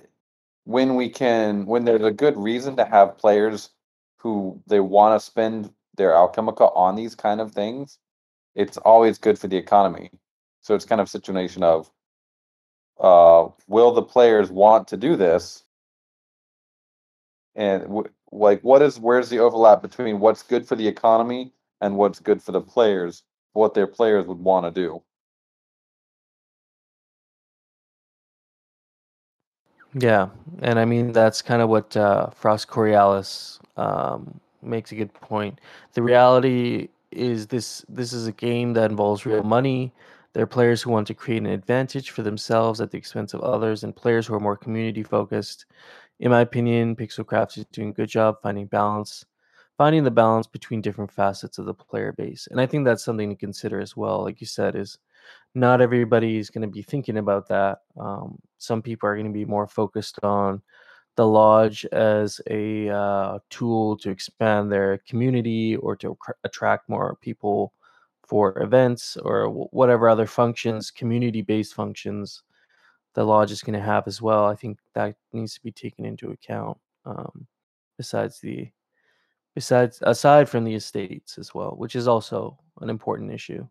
when 0.65 0.95
we 0.95 1.09
can 1.09 1.65
when 1.65 1.85
there's 1.85 2.03
a 2.03 2.11
good 2.11 2.37
reason 2.37 2.75
to 2.77 2.85
have 2.85 3.17
players 3.17 3.69
who 4.17 4.61
they 4.67 4.79
want 4.79 5.19
to 5.19 5.25
spend 5.25 5.73
their 5.95 6.11
alchemica 6.11 6.75
on 6.75 6.95
these 6.95 7.15
kind 7.15 7.41
of 7.41 7.51
things, 7.51 7.97
it's 8.55 8.77
always 8.77 9.17
good 9.17 9.39
for 9.39 9.47
the 9.47 9.57
economy. 9.57 10.11
So 10.61 10.75
it's 10.75 10.85
kind 10.85 11.01
of 11.01 11.09
situation 11.09 11.63
of 11.63 11.91
uh, 12.99 13.47
will 13.67 13.91
the 13.93 14.03
players 14.03 14.51
want 14.51 14.87
to 14.89 14.97
do 14.97 15.15
this? 15.15 15.63
And 17.55 17.83
w- 17.83 18.09
like, 18.31 18.61
what 18.61 18.81
is 18.81 18.99
where's 18.99 19.29
the 19.29 19.39
overlap 19.39 19.81
between 19.81 20.19
what's 20.19 20.43
good 20.43 20.67
for 20.67 20.75
the 20.75 20.87
economy 20.87 21.53
and 21.81 21.97
what's 21.97 22.19
good 22.19 22.41
for 22.41 22.51
the 22.51 22.61
players? 22.61 23.23
What 23.53 23.73
their 23.73 23.87
players 23.87 24.27
would 24.27 24.39
want 24.39 24.65
to 24.65 24.71
do. 24.71 25.03
Yeah, 29.93 30.29
and 30.61 30.79
I 30.79 30.85
mean 30.85 31.11
that's 31.11 31.41
kind 31.41 31.61
of 31.61 31.69
what 31.69 31.95
uh, 31.97 32.29
Frost 32.29 32.67
Coriolis 32.67 33.59
um, 33.77 34.39
makes 34.61 34.91
a 34.91 34.95
good 34.95 35.13
point. 35.13 35.59
The 35.93 36.01
reality 36.01 36.89
is 37.11 37.47
this: 37.47 37.85
this 37.89 38.13
is 38.13 38.27
a 38.27 38.31
game 38.31 38.73
that 38.73 38.89
involves 38.89 39.25
real 39.25 39.43
money. 39.43 39.91
There 40.33 40.43
are 40.43 40.47
players 40.47 40.81
who 40.81 40.91
want 40.91 41.07
to 41.07 41.13
create 41.13 41.39
an 41.39 41.47
advantage 41.47 42.11
for 42.11 42.23
themselves 42.23 42.79
at 42.79 42.91
the 42.91 42.97
expense 42.97 43.33
of 43.33 43.41
others, 43.41 43.83
and 43.83 43.95
players 43.95 44.27
who 44.27 44.35
are 44.35 44.39
more 44.39 44.55
community 44.57 45.03
focused. 45.03 45.65
In 46.21 46.31
my 46.31 46.41
opinion, 46.41 46.95
Pixelcraft 46.95 47.57
is 47.57 47.65
doing 47.73 47.89
a 47.89 47.93
good 47.93 48.07
job 48.09 48.37
finding 48.41 48.67
balance, 48.67 49.25
finding 49.77 50.03
the 50.03 50.11
balance 50.11 50.47
between 50.47 50.81
different 50.81 51.11
facets 51.11 51.57
of 51.57 51.65
the 51.65 51.73
player 51.73 52.13
base, 52.13 52.47
and 52.51 52.61
I 52.61 52.65
think 52.65 52.85
that's 52.85 53.03
something 53.03 53.29
to 53.29 53.35
consider 53.35 53.81
as 53.81 53.97
well. 53.97 54.23
Like 54.23 54.39
you 54.39 54.47
said, 54.47 54.75
is 54.75 54.99
not 55.53 55.81
everybody 55.81 56.37
is 56.37 56.49
going 56.49 56.61
to 56.61 56.67
be 56.67 56.81
thinking 56.81 57.17
about 57.17 57.47
that. 57.49 57.79
Um, 57.99 58.39
some 58.57 58.81
people 58.81 59.09
are 59.09 59.15
going 59.15 59.27
to 59.27 59.31
be 59.31 59.45
more 59.45 59.67
focused 59.67 60.19
on 60.23 60.61
the 61.15 61.27
lodge 61.27 61.85
as 61.91 62.39
a 62.49 62.89
uh, 62.89 63.39
tool 63.49 63.97
to 63.97 64.09
expand 64.09 64.71
their 64.71 64.99
community 64.99 65.75
or 65.75 65.95
to 65.97 66.17
attract 66.43 66.87
more 66.87 67.17
people 67.21 67.73
for 68.25 68.61
events 68.63 69.17
or 69.17 69.47
wh- 69.49 69.73
whatever 69.73 70.07
other 70.07 70.25
functions, 70.25 70.89
community 70.89 71.41
based 71.41 71.73
functions 71.73 72.43
the 73.13 73.23
lodge 73.25 73.51
is 73.51 73.61
going 73.61 73.73
to 73.73 73.85
have 73.85 74.07
as 74.07 74.21
well. 74.21 74.45
I 74.45 74.55
think 74.55 74.79
that 74.95 75.15
needs 75.33 75.53
to 75.55 75.61
be 75.61 75.71
taken 75.71 76.05
into 76.05 76.31
account. 76.31 76.77
Um, 77.05 77.47
besides 77.97 78.39
the 78.39 78.67
besides 79.53 80.01
aside 80.03 80.47
from 80.49 80.63
the 80.63 80.73
estates 80.73 81.37
as 81.37 81.53
well, 81.53 81.71
which 81.77 81.95
is 81.95 82.07
also 82.07 82.57
an 82.79 82.89
important 82.89 83.31
issue. 83.31 83.67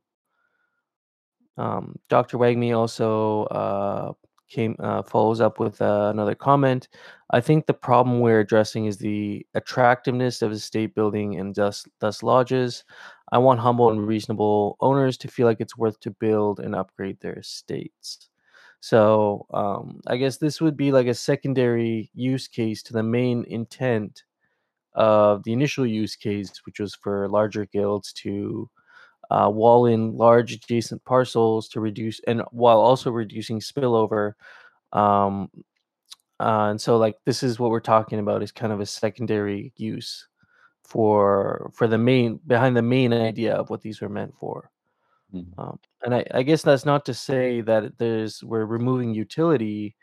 Um, 1.61 1.97
Dr. 2.09 2.39
Wagme 2.39 2.75
also 2.75 3.45
uh, 3.45 4.13
came 4.49 4.77
uh, 4.79 5.03
follows 5.03 5.41
up 5.43 5.61
with 5.61 5.81
uh, 5.83 6.09
another 6.11 6.35
comment. 6.35 6.89
I 7.33 7.41
think 7.41 7.67
the 7.67 7.75
problem 7.75 8.21
we're 8.21 8.41
addressing 8.41 8.87
is 8.87 8.97
the 8.97 9.47
attractiveness 9.55 10.41
of 10.41 10.53
estate 10.53 10.95
building 10.95 11.39
and 11.39 11.55
thus 11.55 11.87
thus 12.01 12.23
lodges. 12.23 12.85
I 13.31 13.39
want 13.39 13.61
humble 13.61 13.91
and 13.91 14.07
reasonable 14.07 14.77
owners 14.81 15.19
to 15.19 15.29
feel 15.29 15.47
like 15.47 15.61
it's 15.61 15.77
worth 15.77 16.01
to 16.01 16.11
build 16.11 16.61
and 16.61 16.75
upgrade 16.75 17.21
their 17.21 17.39
estates. 17.39 18.31
So 18.81 19.47
um, 19.53 20.01
I 20.07 20.17
guess 20.17 20.39
this 20.39 20.61
would 20.63 20.77
be 20.77 20.91
like 20.91 21.07
a 21.07 21.15
secondary 21.15 22.11
use 22.15 22.49
case 22.49 22.83
to 22.85 22.95
the 22.95 23.03
main 23.03 23.45
intent 23.45 24.25
of 24.95 25.45
the 25.45 25.53
initial 25.53 25.87
use 25.87 26.17
case, 26.17 26.51
which 26.65 26.81
was 26.81 26.95
for 26.95 27.29
larger 27.29 27.67
guilds 27.67 28.13
to 28.15 28.69
uh, 29.31 29.51
wall 29.53 29.87
in 29.87 30.17
large 30.17 30.53
adjacent 30.53 31.05
parcels 31.05 31.69
to 31.69 31.81
reduce 31.81 32.21
and 32.27 32.43
while 32.53 32.81
also 32.81 33.11
reducing 33.11 33.61
spillover 33.61 34.33
um, 34.93 35.51
uh, 36.41 36.69
and 36.71 36.81
so 36.81 36.97
like 36.97 37.17
this 37.27 37.43
is 37.43 37.59
what 37.59 37.71
we're 37.71 37.81
talking 37.81 38.19
about 38.19 38.43
is 38.43 38.53
kind 38.53 38.73
of 38.73 38.81
a 38.81 38.87
secondary 38.87 39.73
use 39.77 40.27
for 40.85 41.71
for 41.75 41.87
the 41.87 41.99
main 41.99 42.41
behind 42.47 42.77
the 42.77 42.83
main 42.83 43.13
idea 43.13 43.55
of 43.55 43.71
what 43.71 43.83
these 43.83 44.01
were 44.01 44.09
meant 44.09 44.35
for 44.39 44.71
Mhm. 45.35 45.47
um, 45.59 45.79
and 46.05 46.15
I, 46.15 46.25
I 46.35 46.43
guess 46.43 46.63
that's 46.63 46.85
not 46.87 47.05
to 47.07 47.15
say 47.15 47.61
that 47.63 47.99
there's 47.99 48.43
we're 48.45 48.65
removing 48.67 49.15
utility 49.15 49.97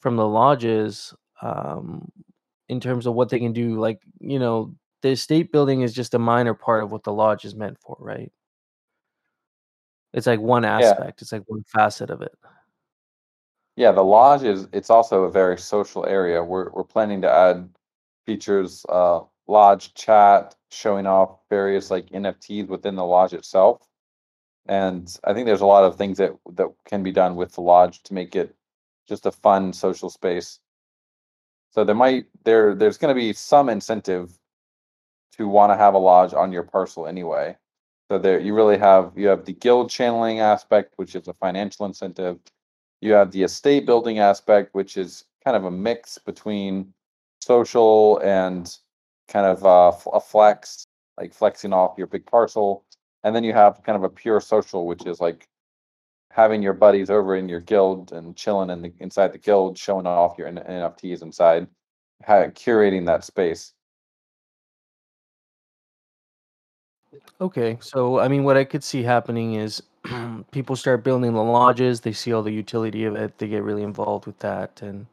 from 0.00 0.16
the 0.16 0.26
lodges 0.26 1.14
um, 1.42 2.10
in 2.68 2.80
terms 2.80 3.06
of 3.06 3.14
what 3.14 3.28
they 3.30 3.38
can 3.40 3.52
do 3.52 3.80
like 3.80 4.00
you 4.20 4.38
know 4.38 4.74
the 5.02 5.10
estate 5.10 5.52
building 5.52 5.82
is 5.82 5.94
just 5.94 6.14
a 6.14 6.18
minor 6.18 6.54
part 6.54 6.84
of 6.84 6.92
what 6.92 7.04
the 7.04 7.12
lodge 7.12 7.44
is 7.44 7.54
meant 7.54 7.78
for 7.80 7.96
right 8.00 8.32
It's 10.12 10.26
like 10.26 10.40
one 10.40 10.64
Yeah, 10.64 10.90
aspect, 10.90 11.22
it's 11.22 11.32
like 11.32 11.44
one 11.46 11.64
facet 11.64 12.10
of 12.10 12.22
it. 12.22 12.32
yeah. 13.76 13.92
The 13.92 14.02
lodge 14.04 14.42
is 14.42 14.68
it's 14.72 14.90
also 14.90 15.24
a 15.24 15.30
very 15.30 15.58
social 15.58 16.06
area. 16.06 16.42
We're 16.42 16.70
we're 16.70 16.84
planning 16.84 17.22
to 17.22 17.30
add 17.30 17.70
features, 18.26 18.84
uh, 18.88 19.20
lodge 19.48 19.94
chat, 19.94 20.54
showing 20.70 21.06
off 21.06 21.38
various 21.48 21.90
like 21.90 22.06
NFTs 22.10 22.68
within 22.68 22.96
the 22.96 23.04
lodge 23.04 23.32
itself. 23.34 23.86
And 24.66 25.08
I 25.24 25.34
think 25.34 25.46
there's 25.46 25.62
a 25.62 25.66
lot 25.66 25.84
of 25.84 25.96
things 25.96 26.18
that 26.18 26.32
that 26.54 26.68
can 26.86 27.02
be 27.02 27.12
done 27.12 27.36
with 27.36 27.52
the 27.54 27.62
lodge 27.62 28.02
to 28.04 28.14
make 28.14 28.36
it 28.36 28.54
just 29.08 29.26
a 29.26 29.32
fun 29.32 29.72
social 29.72 30.10
space. 30.10 30.60
So 31.70 31.84
there 31.84 31.94
might 31.94 32.26
there 32.44 32.74
there's 32.74 32.98
going 32.98 33.14
to 33.14 33.20
be 33.20 33.32
some 33.32 33.68
incentive 33.68 34.38
to 35.32 35.48
want 35.48 35.72
to 35.72 35.76
have 35.76 35.94
a 35.94 35.98
lodge 35.98 36.34
on 36.34 36.52
your 36.52 36.64
parcel 36.64 37.06
anyway. 37.06 37.56
So 38.10 38.18
there 38.18 38.40
you 38.40 38.54
really 38.54 38.76
have 38.76 39.12
you 39.14 39.28
have 39.28 39.44
the 39.44 39.52
guild 39.52 39.88
channeling 39.88 40.40
aspect, 40.40 40.94
which 40.96 41.14
is 41.14 41.28
a 41.28 41.34
financial 41.34 41.86
incentive. 41.86 42.40
You 43.00 43.12
have 43.12 43.30
the 43.30 43.44
estate 43.44 43.86
building 43.86 44.18
aspect, 44.18 44.74
which 44.74 44.96
is 44.96 45.26
kind 45.44 45.56
of 45.56 45.64
a 45.64 45.70
mix 45.70 46.18
between 46.18 46.92
social 47.40 48.18
and 48.18 48.76
kind 49.28 49.46
of 49.46 49.64
uh, 49.64 49.92
a 50.12 50.20
flex, 50.20 50.88
like 51.18 51.32
flexing 51.32 51.72
off 51.72 51.96
your 51.96 52.08
big 52.08 52.26
parcel. 52.26 52.84
And 53.22 53.34
then 53.36 53.44
you 53.44 53.52
have 53.52 53.80
kind 53.84 53.94
of 53.94 54.02
a 54.02 54.10
pure 54.10 54.40
social, 54.40 54.88
which 54.88 55.06
is 55.06 55.20
like 55.20 55.46
having 56.32 56.62
your 56.62 56.74
buddies 56.74 57.10
over 57.10 57.36
in 57.36 57.48
your 57.48 57.60
guild 57.60 58.10
and 58.12 58.34
chilling 58.34 58.70
in 58.70 58.82
the 58.82 58.92
inside 58.98 59.32
the 59.32 59.38
guild, 59.38 59.78
showing 59.78 60.08
off 60.08 60.36
your 60.36 60.50
NFTs 60.50 61.22
inside, 61.22 61.68
ha- 62.26 62.48
curating 62.48 63.06
that 63.06 63.22
space. 63.22 63.72
Okay, 67.40 67.78
so 67.80 68.18
I 68.18 68.28
mean, 68.28 68.44
what 68.44 68.56
I 68.56 68.64
could 68.64 68.84
see 68.84 69.02
happening 69.02 69.54
is 69.54 69.82
people 70.52 70.76
start 70.76 71.04
building 71.04 71.32
the 71.34 71.42
lodges, 71.42 72.00
they 72.00 72.12
see 72.12 72.32
all 72.32 72.42
the 72.42 72.52
utility 72.52 73.04
of 73.04 73.16
it, 73.16 73.38
they 73.38 73.48
get 73.48 73.62
really 73.62 73.82
involved 73.82 74.26
with 74.26 74.38
that, 74.40 74.80
and 74.82 75.06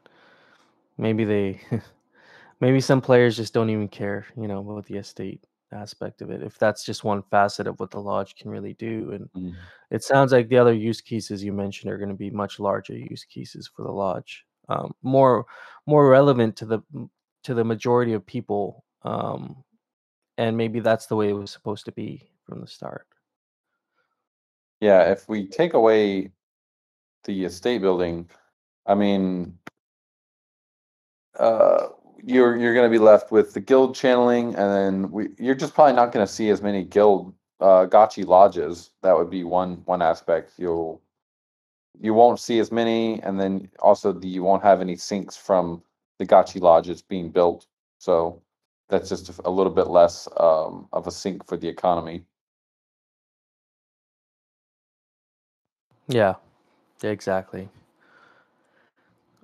maybe 0.96 1.24
they, 1.24 1.60
maybe 2.60 2.80
some 2.80 3.00
players 3.00 3.36
just 3.36 3.54
don't 3.54 3.70
even 3.70 3.88
care, 3.88 4.26
you 4.36 4.48
know, 4.48 4.60
about 4.60 4.86
the 4.86 4.96
estate 4.96 5.44
aspect 5.72 6.22
of 6.22 6.30
it, 6.30 6.42
if 6.42 6.58
that's 6.58 6.84
just 6.84 7.04
one 7.04 7.22
facet 7.30 7.66
of 7.66 7.78
what 7.80 7.90
the 7.90 8.00
lodge 8.00 8.36
can 8.36 8.50
really 8.50 8.74
do. 8.74 9.12
And 9.12 9.28
Mhm. 9.34 9.68
it 9.90 10.04
sounds 10.04 10.32
like 10.32 10.48
the 10.48 10.58
other 10.58 10.74
use 10.74 11.00
cases 11.00 11.44
you 11.44 11.52
mentioned 11.52 11.92
are 11.92 11.98
going 11.98 12.10
to 12.10 12.14
be 12.16 12.30
much 12.30 12.60
larger 12.60 12.94
use 12.96 13.24
cases 13.24 13.70
for 13.74 13.84
the 13.84 13.92
lodge, 13.92 14.44
um, 14.68 14.94
more 15.02 15.46
more 15.86 16.08
relevant 16.08 16.56
to 16.58 16.66
the 16.66 16.80
to 17.44 17.54
the 17.54 17.64
majority 17.64 18.12
of 18.14 18.26
people. 18.26 18.84
Um, 19.04 19.64
and 20.38 20.56
maybe 20.56 20.80
that's 20.80 21.06
the 21.06 21.16
way 21.16 21.28
it 21.28 21.34
was 21.34 21.50
supposed 21.50 21.84
to 21.84 21.92
be 21.92 22.22
from 22.44 22.60
the 22.60 22.66
start. 22.66 23.06
Yeah, 24.80 25.10
if 25.10 25.28
we 25.28 25.46
take 25.46 25.74
away 25.74 26.30
the 27.24 27.44
estate 27.44 27.82
building, 27.82 28.30
I 28.86 28.94
mean, 28.94 29.58
uh, 31.38 31.88
you're 32.22 32.56
you're 32.56 32.74
going 32.74 32.90
to 32.90 32.98
be 32.98 33.02
left 33.02 33.32
with 33.32 33.52
the 33.52 33.60
guild 33.60 33.96
channeling, 33.96 34.54
and 34.54 34.72
then 34.72 35.10
we 35.10 35.28
you're 35.38 35.56
just 35.56 35.74
probably 35.74 35.94
not 35.94 36.12
going 36.12 36.24
to 36.24 36.32
see 36.32 36.48
as 36.50 36.62
many 36.62 36.84
guild 36.84 37.34
uh, 37.60 37.86
gotchi 37.86 38.24
lodges. 38.24 38.90
That 39.02 39.16
would 39.16 39.30
be 39.30 39.42
one 39.42 39.82
one 39.84 40.00
aspect. 40.00 40.52
You'll 40.56 41.02
you 42.00 42.14
won't 42.14 42.38
see 42.38 42.60
as 42.60 42.70
many, 42.70 43.20
and 43.22 43.40
then 43.40 43.68
also 43.80 44.12
the, 44.12 44.28
you 44.28 44.44
won't 44.44 44.62
have 44.62 44.80
any 44.80 44.94
sinks 44.94 45.36
from 45.36 45.82
the 46.20 46.26
gotchi 46.26 46.60
lodges 46.60 47.02
being 47.02 47.30
built. 47.30 47.66
So 47.98 48.40
that's 48.88 49.08
just 49.08 49.30
a 49.44 49.50
little 49.50 49.72
bit 49.72 49.88
less 49.88 50.28
um, 50.38 50.88
of 50.92 51.06
a 51.06 51.10
sink 51.10 51.46
for 51.46 51.56
the 51.56 51.68
economy. 51.68 52.24
Yeah, 56.08 56.34
exactly. 57.02 57.68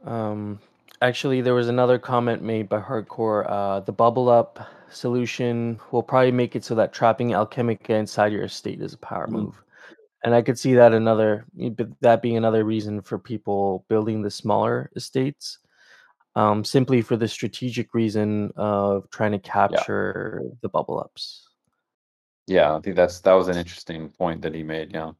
Um, 0.05 0.59
actually, 1.03 1.41
there 1.41 1.55
was 1.55 1.69
another 1.69 1.99
comment 1.99 2.43
made 2.43 2.69
by 2.69 2.81
Hardcore. 2.81 3.49
Uh, 3.49 3.81
the 3.81 3.93
bubble 3.93 4.29
up 4.29 4.67
solution 4.91 5.79
will 5.91 6.03
probably 6.03 6.33
make 6.33 6.57
it 6.57 6.65
so 6.65 6.75
that 6.77 6.93
trapping 6.93 7.31
Alchemica 7.31 7.91
inside 7.91 8.33
your 8.33 8.45
estate 8.45 8.81
is 8.81 8.95
a 8.95 8.99
power 8.99 9.27
Mhm. 9.27 9.33
move. 9.33 9.63
And 10.25 10.35
I 10.35 10.41
could 10.41 10.59
see 10.59 10.75
that 10.75 10.95
another 10.95 11.45
that 12.01 12.23
being 12.23 12.39
another 12.39 12.65
reason 12.65 13.03
for 13.03 13.19
people 13.19 13.85
building 13.89 14.23
the 14.23 14.31
smaller 14.31 14.91
estates, 14.97 15.59
um, 16.37 16.65
simply 16.65 17.01
for 17.03 17.17
the 17.17 17.29
strategic 17.29 17.95
reason 17.95 18.53
of 18.57 19.09
trying 19.11 19.33
to 19.33 19.39
capture 19.39 20.43
the 20.63 20.69
bubble 20.69 20.99
ups. 20.99 21.49
Yeah, 22.47 22.75
I 22.75 22.81
think 22.81 22.97
that's 22.97 23.21
that 23.21 23.33
was 23.33 23.49
an 23.49 23.57
interesting 23.57 24.11
point 24.11 24.43
that 24.43 24.55
he 24.55 24.63
made. 24.63 24.93
Yeah, 24.93 25.13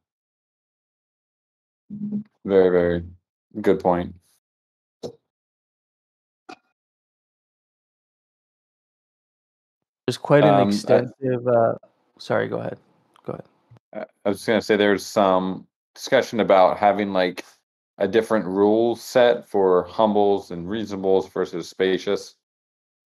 very 2.45 2.69
very 2.69 3.03
good 3.61 3.79
point. 3.79 4.15
There's 10.05 10.17
quite 10.17 10.43
an 10.43 10.53
Um, 10.53 10.67
I- 10.67 10.71
extensive. 10.71 11.47
Uh, 11.47 11.75
sorry, 12.19 12.47
go 12.47 12.57
ahead. 12.59 12.77
Go 13.25 13.33
ahead. 13.93 14.07
I 14.25 14.29
was 14.29 14.45
going 14.45 14.59
to 14.59 14.65
say 14.65 14.75
there's 14.75 15.05
some 15.05 15.67
discussion 15.95 16.41
about 16.41 16.77
having 16.77 17.11
like 17.13 17.43
a 17.97 18.07
different 18.07 18.45
rule 18.45 18.95
set 18.95 19.47
for 19.47 19.83
humbles 19.83 20.51
and 20.51 20.67
reasonables 20.67 21.31
versus 21.31 21.69
spacious. 21.69 22.35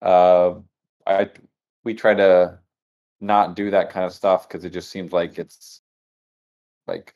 Uh, 0.01 0.55
I 1.05 1.29
we 1.83 1.93
try 1.93 2.13
to 2.13 2.59
not 3.21 3.55
do 3.55 3.71
that 3.71 3.89
kind 3.89 4.05
of 4.05 4.13
stuff 4.13 4.47
because 4.47 4.65
it 4.65 4.71
just 4.71 4.89
seems 4.89 5.11
like 5.11 5.37
it's 5.37 5.81
like 6.87 7.15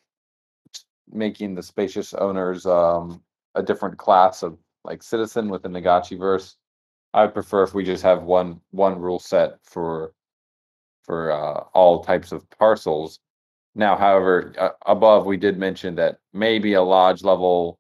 making 1.12 1.56
the 1.56 1.64
spacious 1.64 2.14
owners 2.14 2.66
um 2.66 3.22
a 3.56 3.64
different 3.64 3.98
class 3.98 4.44
of 4.44 4.58
like 4.84 5.04
citizen 5.04 5.50
within 5.50 5.72
the 5.74 5.82
Gotchiverse. 5.82 6.56
I 7.14 7.26
would 7.26 7.34
prefer 7.34 7.64
if 7.64 7.74
we 7.74 7.84
just 7.84 8.04
have 8.04 8.24
one 8.24 8.60
one 8.72 9.00
rule 9.00 9.20
set 9.20 9.60
for 9.64 10.14
for 11.04 11.32
uh, 11.32 11.66
all 11.74 12.04
types 12.04 12.32
of 12.32 12.50
parcels. 12.52 13.20
Now, 13.76 13.96
however, 13.96 14.54
uh, 14.58 14.70
above 14.86 15.26
we 15.26 15.38
did 15.38 15.58
mention 15.58 15.96
that 15.96 16.20
maybe 16.32 16.74
a 16.74 16.82
lodge 16.82 17.24
level 17.24 17.80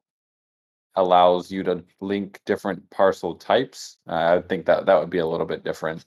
allows 0.95 1.51
you 1.51 1.63
to 1.63 1.83
link 2.01 2.39
different 2.45 2.89
parcel 2.89 3.35
types. 3.35 3.97
Uh, 4.07 4.37
I 4.37 4.47
think 4.47 4.65
that 4.65 4.85
that 4.85 4.99
would 4.99 5.09
be 5.09 5.19
a 5.19 5.27
little 5.27 5.45
bit 5.45 5.63
different. 5.63 6.05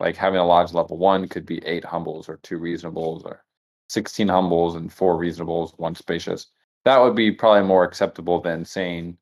Like 0.00 0.16
having 0.16 0.38
a 0.40 0.46
lodge 0.46 0.72
level 0.72 0.96
one 0.96 1.28
could 1.28 1.46
be 1.46 1.64
eight 1.64 1.84
humbles 1.84 2.28
or 2.28 2.38
two 2.42 2.58
reasonables 2.58 3.24
or 3.24 3.44
16 3.88 4.28
humbles 4.28 4.76
and 4.76 4.92
four 4.92 5.18
reasonables, 5.18 5.78
one 5.78 5.94
spacious. 5.94 6.48
That 6.84 6.98
would 6.98 7.16
be 7.16 7.32
probably 7.32 7.66
more 7.66 7.84
acceptable 7.84 8.40
than 8.40 8.64
saying 8.64 9.18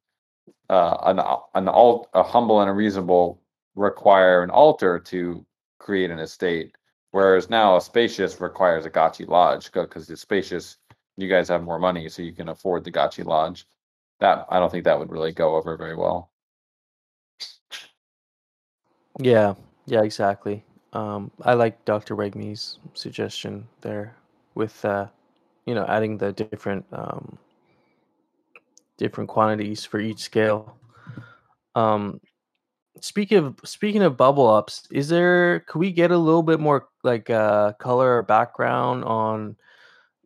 uh, 0.68 0.96
an 1.04 1.20
an 1.54 1.68
alt 1.68 2.08
a 2.12 2.22
humble 2.22 2.60
and 2.60 2.70
a 2.70 2.72
reasonable 2.72 3.40
require 3.74 4.42
an 4.42 4.50
altar 4.50 4.98
to 4.98 5.44
create 5.78 6.10
an 6.10 6.18
estate, 6.18 6.76
whereas 7.16 7.48
now 7.48 7.76
a 7.76 7.80
spacious 7.80 8.38
requires 8.42 8.84
a 8.84 8.90
gotchi 8.90 9.26
lodge 9.26 9.72
because 9.72 10.10
it's 10.10 10.20
spacious 10.20 10.76
you 11.16 11.30
guys 11.30 11.48
have 11.48 11.62
more 11.62 11.78
money, 11.78 12.10
so 12.10 12.20
you 12.20 12.32
can 12.32 12.50
afford 12.50 12.84
the 12.84 12.92
gotchi 12.92 13.24
lodge. 13.24 13.66
That 14.20 14.44
I 14.50 14.58
don't 14.58 14.70
think 14.70 14.84
that 14.84 14.98
would 14.98 15.10
really 15.10 15.32
go 15.32 15.56
over 15.56 15.78
very 15.78 15.96
well. 15.96 16.30
Yeah, 19.18 19.54
yeah, 19.86 20.02
exactly. 20.02 20.62
Um, 20.92 21.30
I 21.42 21.54
like 21.54 21.82
Dr. 21.86 22.16
Wagme's 22.16 22.78
suggestion 22.92 23.66
there 23.80 24.14
with 24.54 24.84
uh, 24.84 25.06
you 25.64 25.74
know, 25.74 25.86
adding 25.88 26.18
the 26.18 26.32
different 26.32 26.84
um 26.92 27.38
different 28.98 29.30
quantities 29.30 29.86
for 29.86 30.00
each 30.00 30.20
scale. 30.20 30.76
Um 31.74 32.20
speaking 33.00 33.38
of 33.38 33.60
speaking 33.64 34.02
of 34.02 34.16
bubble 34.16 34.48
ups, 34.48 34.86
is 34.90 35.08
there 35.08 35.60
could 35.60 35.78
we 35.78 35.92
get 35.92 36.10
a 36.10 36.18
little 36.18 36.42
bit 36.42 36.60
more 36.60 36.88
like 37.04 37.30
uh 37.30 37.72
color 37.74 38.18
or 38.18 38.22
background 38.22 39.04
on 39.04 39.56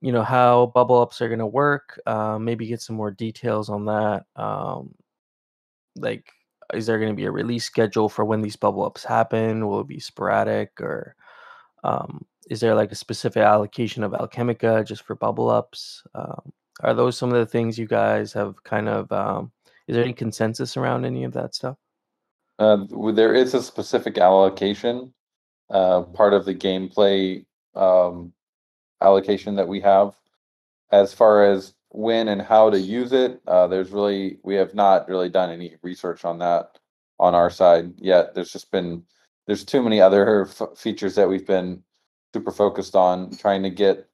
you 0.01 0.13
know 0.13 0.23
how 0.23 0.67
bubble 0.75 1.01
ups 1.01 1.21
are 1.21 1.29
going 1.29 1.41
to 1.41 1.47
work? 1.47 2.01
Uh, 2.07 2.39
maybe 2.39 2.67
get 2.67 2.81
some 2.83 2.97
more 2.97 3.11
details 3.11 3.69
on 3.69 3.85
that. 3.87 4.25
Um, 4.37 4.95
like 5.97 6.33
is 6.75 6.87
there 6.87 6.99
going 6.99 7.11
to 7.11 7.17
be 7.17 7.25
a 7.25 7.31
release 7.31 7.65
schedule 7.65 8.09
for 8.09 8.25
when 8.25 8.41
these 8.43 8.57
bubble 8.57 8.85
ups 8.85 9.05
happen? 9.05 9.67
Will 9.67 9.81
it 9.81 9.89
be 9.89 10.01
sporadic 10.01 10.81
or 10.81 11.17
um, 11.85 12.25
is 12.49 12.61
there 12.61 12.75
like 12.75 12.93
a 12.93 12.97
specific 12.97 13.43
allocation 13.43 14.05
of 14.05 14.13
Alchemica 14.13 14.87
just 14.87 15.03
for 15.03 15.15
bubble 15.15 15.49
ups? 15.51 16.03
Um, 16.15 16.53
are 16.83 16.95
those 16.95 17.17
some 17.17 17.31
of 17.31 17.39
the 17.39 17.47
things 17.47 17.79
you 17.79 17.87
guys 17.87 18.33
have 18.33 18.63
kind 18.65 18.89
of? 18.89 19.11
Um, 19.13 19.53
is 19.87 19.95
there 19.95 20.05
any 20.05 20.13
consensus 20.13 20.77
around 20.77 21.05
any 21.05 21.25
of 21.25 21.33
that 21.33 21.55
stuff? 21.55 21.77
Uh, 22.61 22.85
there 23.15 23.35
is 23.35 23.55
a 23.55 23.63
specific 23.63 24.19
allocation, 24.19 25.15
uh, 25.71 26.03
part 26.03 26.35
of 26.35 26.45
the 26.45 26.55
gameplay 26.55 27.43
um, 27.75 28.35
allocation 29.01 29.57
that 29.57 29.67
we 29.67 29.81
have. 29.81 30.15
As 30.93 31.15
far 31.15 31.43
as 31.43 31.73
when 31.89 32.29
and 32.29 32.43
how 32.43 32.69
to 32.69 32.79
use 32.79 33.13
it, 33.13 33.41
uh, 33.47 33.67
there's 33.67 33.91
really 33.93 34.39
we 34.45 34.57
have 34.57 34.75
not 34.75 35.09
really 35.09 35.31
done 35.31 35.51
any 35.51 35.77
research 35.83 36.27
on 36.27 36.39
that 36.41 36.79
on 37.19 37.35
our 37.35 37.49
side 37.49 37.95
yet. 37.97 38.35
There's 38.35 38.53
just 38.53 38.71
been 38.71 39.05
there's 39.47 39.65
too 39.65 39.83
many 39.83 39.99
other 40.03 40.43
f- 40.43 40.77
features 40.77 41.15
that 41.15 41.29
we've 41.31 41.47
been 41.47 41.83
super 42.35 42.53
focused 42.53 42.95
on 42.95 43.35
trying 43.39 43.63
to 43.63 43.71
get. 43.71 44.07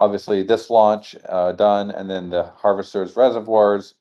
Obviously, 0.00 0.42
this 0.42 0.70
launch 0.70 1.14
uh, 1.28 1.52
done, 1.52 1.90
and 1.90 2.08
then 2.08 2.30
the 2.30 2.44
harvesters 2.56 3.14
reservoirs, 3.14 3.94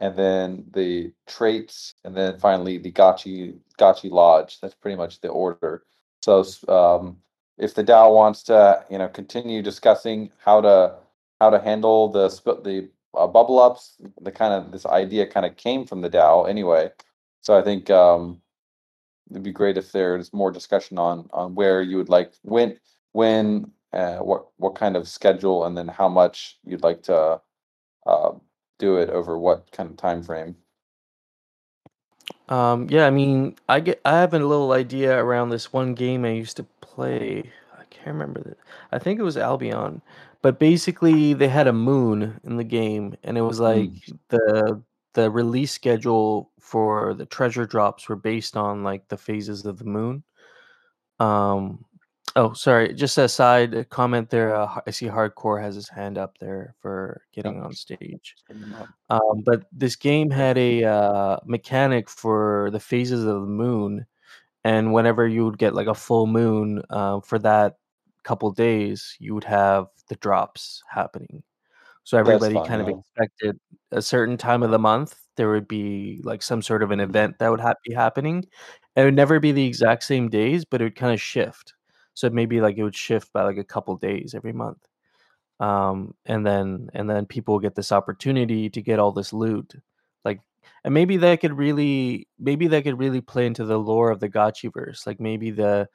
and 0.00 0.16
then 0.16 0.64
the 0.72 1.12
traits, 1.26 1.94
and 2.04 2.16
then 2.16 2.38
finally 2.38 2.78
the 2.78 2.92
Gotchi 2.92 3.56
Gotchi 3.78 4.10
Lodge. 4.10 4.60
That's 4.60 4.74
pretty 4.74 4.96
much 4.96 5.20
the 5.20 5.28
order. 5.28 5.84
So 6.22 6.44
um, 6.68 7.18
if 7.58 7.74
the 7.74 7.84
DAO 7.84 8.14
wants 8.14 8.42
to, 8.44 8.84
you 8.90 8.98
know, 8.98 9.08
continue 9.08 9.62
discussing 9.62 10.30
how 10.44 10.60
to 10.60 10.96
how 11.40 11.50
to 11.50 11.58
handle 11.58 12.08
the 12.08 12.28
the 12.64 12.88
uh, 13.16 13.26
bubble 13.26 13.58
ups, 13.58 13.96
the 14.20 14.32
kind 14.32 14.52
of 14.52 14.72
this 14.72 14.86
idea 14.86 15.26
kind 15.26 15.46
of 15.46 15.56
came 15.56 15.86
from 15.86 16.02
the 16.02 16.10
DAO 16.10 16.48
anyway. 16.48 16.90
So 17.40 17.58
I 17.58 17.62
think 17.62 17.88
um, 17.90 18.40
it'd 19.30 19.42
be 19.42 19.52
great 19.52 19.78
if 19.78 19.92
there's 19.92 20.32
more 20.32 20.50
discussion 20.50 20.98
on 20.98 21.28
on 21.32 21.54
where 21.54 21.82
you 21.82 21.96
would 21.96 22.08
like 22.08 22.32
when 22.42 22.78
when 23.12 23.70
uh, 23.92 24.18
what 24.18 24.48
what 24.58 24.74
kind 24.74 24.96
of 24.96 25.08
schedule 25.08 25.64
and 25.64 25.76
then 25.76 25.88
how 25.88 26.08
much 26.08 26.58
you'd 26.64 26.82
like 26.82 27.02
to 27.04 27.40
uh, 28.06 28.32
do 28.78 28.96
it 28.96 29.10
over 29.10 29.38
what 29.38 29.70
kind 29.72 29.90
of 29.90 29.96
time 29.96 30.22
frame. 30.22 30.56
Um, 32.48 32.86
yeah, 32.90 33.06
I 33.06 33.10
mean, 33.10 33.56
I 33.68 33.80
get 33.80 34.00
I 34.04 34.18
have 34.18 34.34
a 34.34 34.38
little 34.38 34.72
idea 34.72 35.16
around 35.18 35.50
this 35.50 35.72
one 35.72 35.94
game 35.94 36.24
I 36.24 36.30
used 36.30 36.56
to 36.58 36.64
play. 36.80 37.50
I 37.76 37.84
can't 37.90 38.06
remember 38.08 38.40
that. 38.42 38.58
I 38.92 38.98
think 38.98 39.18
it 39.18 39.24
was 39.24 39.36
Albion, 39.36 40.00
but 40.42 40.58
basically 40.58 41.34
they 41.34 41.48
had 41.48 41.66
a 41.66 41.72
moon 41.72 42.40
in 42.44 42.56
the 42.56 42.64
game, 42.64 43.14
and 43.24 43.36
it 43.36 43.42
was 43.42 43.60
like 43.60 43.90
the 44.28 44.82
the 45.14 45.30
release 45.30 45.72
schedule 45.72 46.50
for 46.60 47.14
the 47.14 47.26
treasure 47.26 47.66
drops 47.66 48.08
were 48.08 48.16
based 48.16 48.56
on 48.56 48.84
like 48.84 49.08
the 49.08 49.16
phases 49.16 49.64
of 49.64 49.78
the 49.78 49.84
moon. 49.84 50.22
Um, 51.18 51.84
oh, 52.34 52.52
sorry, 52.52 52.92
just 52.94 53.18
a 53.18 53.28
side 53.28 53.88
comment 53.90 54.30
there. 54.30 54.54
Uh, 54.54 54.80
I 54.86 54.90
see 54.90 55.06
Hardcore 55.06 55.62
has 55.62 55.74
his 55.74 55.88
hand 55.88 56.18
up 56.18 56.38
there 56.38 56.74
for 56.80 57.22
getting 57.32 57.62
on 57.62 57.72
stage. 57.72 58.34
Um, 59.10 59.42
but 59.44 59.64
this 59.72 59.96
game 59.96 60.30
had 60.30 60.58
a 60.58 60.84
uh, 60.84 61.38
mechanic 61.44 62.10
for 62.10 62.70
the 62.72 62.80
phases 62.80 63.24
of 63.24 63.42
the 63.42 63.46
moon, 63.46 64.06
and 64.64 64.92
whenever 64.92 65.26
you 65.28 65.44
would 65.44 65.58
get 65.58 65.74
like 65.74 65.86
a 65.88 65.94
full 65.94 66.26
moon 66.26 66.82
uh, 66.90 67.20
for 67.20 67.38
that 67.40 67.76
couple 68.24 68.50
days, 68.50 69.16
you 69.20 69.34
would 69.34 69.44
have 69.44 69.86
the 70.08 70.16
drops 70.16 70.82
happening. 70.90 71.42
So 72.04 72.18
everybody 72.18 72.54
kind 72.54 72.82
of 72.82 72.88
expected 72.88 73.58
a 73.92 74.02
certain 74.02 74.36
time 74.36 74.62
of 74.62 74.70
the 74.70 74.78
month 74.78 75.16
there 75.36 75.50
would 75.50 75.68
be 75.68 76.20
like 76.24 76.42
some 76.42 76.62
sort 76.62 76.82
of 76.82 76.90
an 76.90 77.00
event 77.00 77.38
that 77.38 77.50
would 77.50 77.60
ha- 77.60 77.74
be 77.84 77.94
happening. 77.94 78.44
And 78.94 79.02
it 79.02 79.04
would 79.06 79.14
never 79.14 79.38
be 79.38 79.52
the 79.52 79.66
exact 79.66 80.02
same 80.02 80.28
days, 80.28 80.64
but 80.64 80.80
it 80.80 80.84
would 80.84 80.96
kind 80.96 81.12
of 81.12 81.20
shift. 81.20 81.74
So 82.16 82.28
maybe 82.30 82.60
like 82.60 82.78
it 82.78 82.82
would 82.82 82.96
shift 82.96 83.32
by 83.32 83.44
like 83.44 83.58
a 83.58 83.64
couple 83.64 83.96
days 83.96 84.34
every 84.34 84.52
month 84.52 84.80
um, 85.60 86.14
and 86.26 86.46
then 86.46 86.90
and 86.94 87.08
then 87.08 87.26
people 87.26 87.58
get 87.58 87.74
this 87.74 87.92
opportunity 87.92 88.68
to 88.70 88.82
get 88.82 88.98
all 88.98 89.12
this 89.12 89.32
loot. 89.32 89.74
Like 90.24 90.40
and 90.84 90.92
maybe 90.92 91.16
that 91.18 91.40
could 91.40 91.56
really 91.56 92.28
maybe 92.38 92.68
that 92.68 92.84
could 92.84 92.98
really 92.98 93.20
play 93.20 93.46
into 93.46 93.64
the 93.64 93.78
lore 93.78 94.10
of 94.10 94.20
the 94.20 94.28
Gotchiverse. 94.28 95.06
Like 95.06 95.20
maybe 95.20 95.50
the 95.50 95.88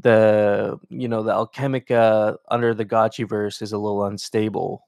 the 0.00 0.78
you 0.88 1.08
know 1.08 1.22
the 1.22 1.32
Alchemica 1.32 2.36
under 2.50 2.74
the 2.74 2.84
Gotchiverse 2.86 3.62
is 3.62 3.72
a 3.72 3.78
little 3.78 4.04
unstable, 4.06 4.86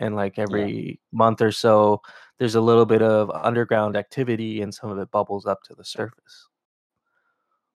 and 0.00 0.16
like 0.16 0.38
Yeah. 0.38 0.44
every 0.44 1.00
month 1.12 1.40
or 1.40 1.52
so, 1.52 2.02
there's 2.38 2.56
a 2.56 2.60
little 2.60 2.86
bit 2.86 3.02
of 3.02 3.30
underground 3.30 3.96
activity, 3.96 4.62
and 4.62 4.74
some 4.74 4.90
of 4.90 4.98
it 4.98 5.10
bubbles 5.10 5.46
up 5.46 5.62
to 5.64 5.74
the 5.74 5.84
surface. 5.84 6.48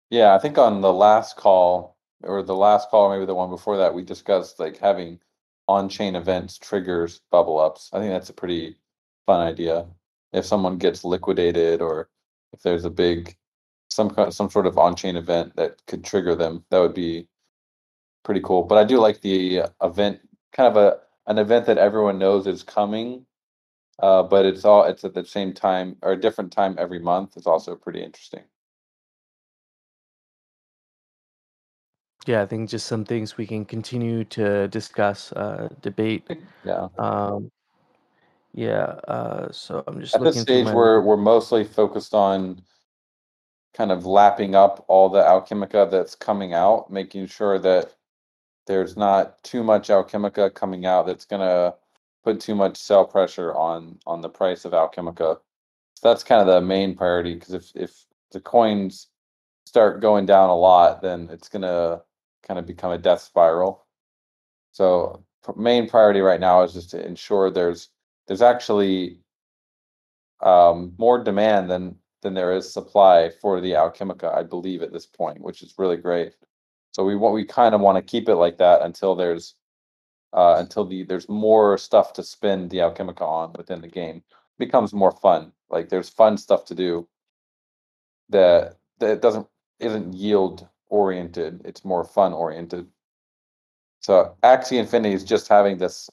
Yeah, 0.10 0.36
I 0.36 0.40
think 0.40 0.58
on 0.58 0.82
the 0.82 0.94
last 0.94 1.36
call 1.36 1.97
or 2.24 2.42
the 2.44 2.56
last 2.56 2.90
call, 2.90 3.06
or 3.06 3.14
maybe 3.14 3.26
the 3.26 3.36
one 3.36 3.50
before 3.50 3.78
that, 3.78 3.94
we 3.94 4.04
discussed 4.04 4.60
like 4.60 4.78
having 4.78 5.20
on-chain 5.68 6.16
events 6.16 6.58
triggers 6.58 7.22
bubble 7.32 7.60
ups. 7.60 7.90
I 7.94 8.00
think 8.00 8.12
that's 8.12 8.30
a 8.30 8.34
pretty 8.34 8.78
fun 9.26 9.42
idea. 9.42 9.86
If 10.34 10.46
someone 10.46 10.78
gets 10.78 11.04
liquidated 11.04 11.82
or 11.82 12.10
if 12.54 12.62
there's 12.62 12.86
a 12.86 12.90
big 12.90 13.38
some 13.90 14.10
kind 14.10 14.34
some 14.34 14.50
sort 14.50 14.68
of 14.68 14.78
on-chain 14.78 15.16
event 15.16 15.56
that 15.56 15.86
could 15.88 16.04
trigger 16.04 16.36
them, 16.36 16.64
that 16.70 16.80
would 16.80 16.94
be 16.94 17.28
pretty 18.24 18.42
cool. 18.42 18.64
But 18.64 18.78
I 18.78 18.84
do 18.84 19.00
like 19.00 19.22
the 19.22 19.62
uh, 19.62 19.70
event 19.84 20.20
kind 20.54 20.68
of 20.68 20.78
a 20.78 21.00
an 21.28 21.38
event 21.38 21.66
that 21.66 21.78
everyone 21.78 22.20
knows 22.20 22.48
is 22.48 22.64
coming. 22.64 23.26
Uh, 24.00 24.24
but 24.24 24.46
it's 24.46 24.64
all 24.64 24.84
it's 24.84 25.04
at 25.04 25.14
the 25.14 25.26
same 25.26 25.54
time 25.54 25.98
or 26.02 26.12
a 26.12 26.20
different 26.20 26.52
time 26.52 26.76
every 26.78 27.00
month. 27.00 27.36
It's 27.36 27.48
also 27.48 27.76
pretty 27.76 28.04
interesting. 28.04 28.44
Yeah, 32.28 32.42
I 32.42 32.46
think 32.46 32.70
just 32.70 32.88
some 32.88 33.06
things 33.06 33.38
we 33.38 33.48
can 33.48 33.64
continue 33.64 34.26
to 34.26 34.68
discuss, 34.68 35.32
uh, 35.32 35.70
debate. 35.82 36.30
Yeah. 36.66 36.90
Um, 37.00 37.50
yeah. 38.54 38.96
Uh, 39.08 39.52
so 39.52 39.84
I'm 39.88 40.02
just 40.02 40.14
At 40.16 40.24
this 40.24 40.42
stage, 40.42 40.66
my. 40.66 40.74
we're 40.74 41.02
we're 41.02 41.16
mostly 41.16 41.64
focused 41.64 42.14
on 42.14 42.62
kind 43.74 43.92
of 43.92 44.06
lapping 44.06 44.56
up 44.56 44.84
all 44.90 45.08
the 45.08 45.22
Alchemica 45.22 45.90
that's 45.90 46.16
coming 46.16 46.54
out, 46.54 46.92
making 46.92 47.28
sure 47.28 47.60
that 47.60 47.96
there's 48.66 48.98
not 48.98 49.42
too 49.44 49.64
much 49.64 49.88
Alchemica 49.88 50.54
coming 50.54 50.86
out 50.86 51.06
that's 51.06 51.26
gonna 51.26 51.76
put 52.24 52.42
too 52.42 52.56
much 52.56 52.76
sell 52.78 53.06
pressure 53.06 53.56
on 53.56 54.00
on 54.06 54.20
the 54.22 54.30
price 54.30 54.66
of 54.66 54.74
Alchemica. 54.74 55.40
So 55.96 56.10
that's 56.10 56.24
kind 56.24 56.42
of 56.42 56.48
the 56.48 56.60
main 56.60 56.96
priority 56.96 57.36
because 57.36 57.54
if 57.54 57.72
if 57.74 58.06
the 58.32 58.42
coins 58.42 59.08
start 59.66 60.02
going 60.02 60.26
down 60.26 60.50
a 60.50 60.56
lot, 60.56 61.02
then 61.02 61.30
it's 61.32 61.48
gonna 61.48 62.02
kind 62.44 62.60
of 62.60 62.66
become 62.66 62.92
a 62.92 62.98
death 62.98 63.22
spiral. 63.22 63.86
So 64.72 65.24
main 65.56 65.90
priority 65.90 66.22
right 66.22 66.40
now 66.40 66.64
is 66.64 66.74
just 66.74 66.92
to 66.92 67.06
ensure 67.06 67.50
there's 67.50 67.90
there's 68.28 68.42
actually 68.42 69.20
um, 70.42 70.94
more 70.98 71.24
demand 71.24 71.70
than 71.70 71.96
than 72.22 72.34
there 72.34 72.52
is 72.52 72.72
supply 72.72 73.30
for 73.42 73.62
the 73.62 73.72
Alchemica, 73.72 74.34
I 74.36 74.44
believe 74.44 74.82
at 74.82 74.92
this 74.92 75.06
point, 75.06 75.42
which 75.42 75.62
is 75.62 75.76
really 75.78 75.98
great. 75.98 76.34
So 76.92 77.04
we 77.04 77.16
want 77.16 77.36
we 77.36 77.46
kind 77.46 77.76
of 77.76 77.82
want 77.82 77.98
to 77.98 78.02
keep 78.02 78.28
it 78.30 78.36
like 78.36 78.58
that 78.58 78.82
until 78.82 79.16
there's 79.16 79.56
uh, 80.34 80.56
until 80.58 80.86
the 80.86 81.04
there's 81.04 81.30
more 81.30 81.78
stuff 81.78 82.14
to 82.14 82.24
spend 82.24 82.70
the 82.70 82.78
Alchemica 82.78 83.22
on 83.22 83.54
within 83.58 83.82
the 83.82 83.88
game. 83.88 84.24
becomes 84.60 84.94
more 84.94 85.12
fun. 85.12 85.52
Like 85.70 85.90
there's 85.90 86.10
fun 86.10 86.38
stuff 86.38 86.66
to 86.66 86.76
do 86.76 87.08
that 88.30 88.78
that 89.00 89.22
doesn't 89.22 89.48
isn't 89.80 90.14
yield 90.14 90.68
oriented. 90.90 91.62
It's 91.66 91.84
more 91.86 92.04
fun 92.04 92.34
oriented. 92.34 92.88
So 94.00 94.36
Axie 94.44 94.80
Infinity 94.80 95.14
is 95.14 95.24
just 95.24 95.48
having 95.48 95.78
this 95.78 96.10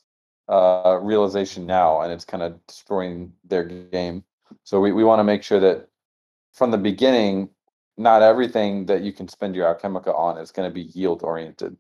uh, 0.49 0.99
realization 1.03 1.67
now, 1.67 2.01
and 2.01 2.13
it's 2.13 2.25
kind 2.25 2.43
of 2.43 2.65
destroying 2.67 3.33
their 3.45 3.65
game. 3.65 4.25
So 4.65 4.81
we, 4.81 4.93
we 4.93 5.05
want 5.05 5.21
to 5.21 5.25
make 5.25 5.43
sure 5.43 5.61
that 5.61 5.89
from 6.53 6.71
the 6.71 6.79
beginning, 6.79 7.51
not 7.97 8.23
everything 8.23 8.87
that 8.87 9.03
you 9.03 9.13
can 9.13 9.29
spend 9.29 9.55
your 9.55 9.73
Alchemica 9.73 10.17
on 10.17 10.39
is 10.39 10.51
going 10.51 10.69
to 10.69 10.75
be 10.75 10.83
yield 10.99 11.23
oriented. 11.23 11.77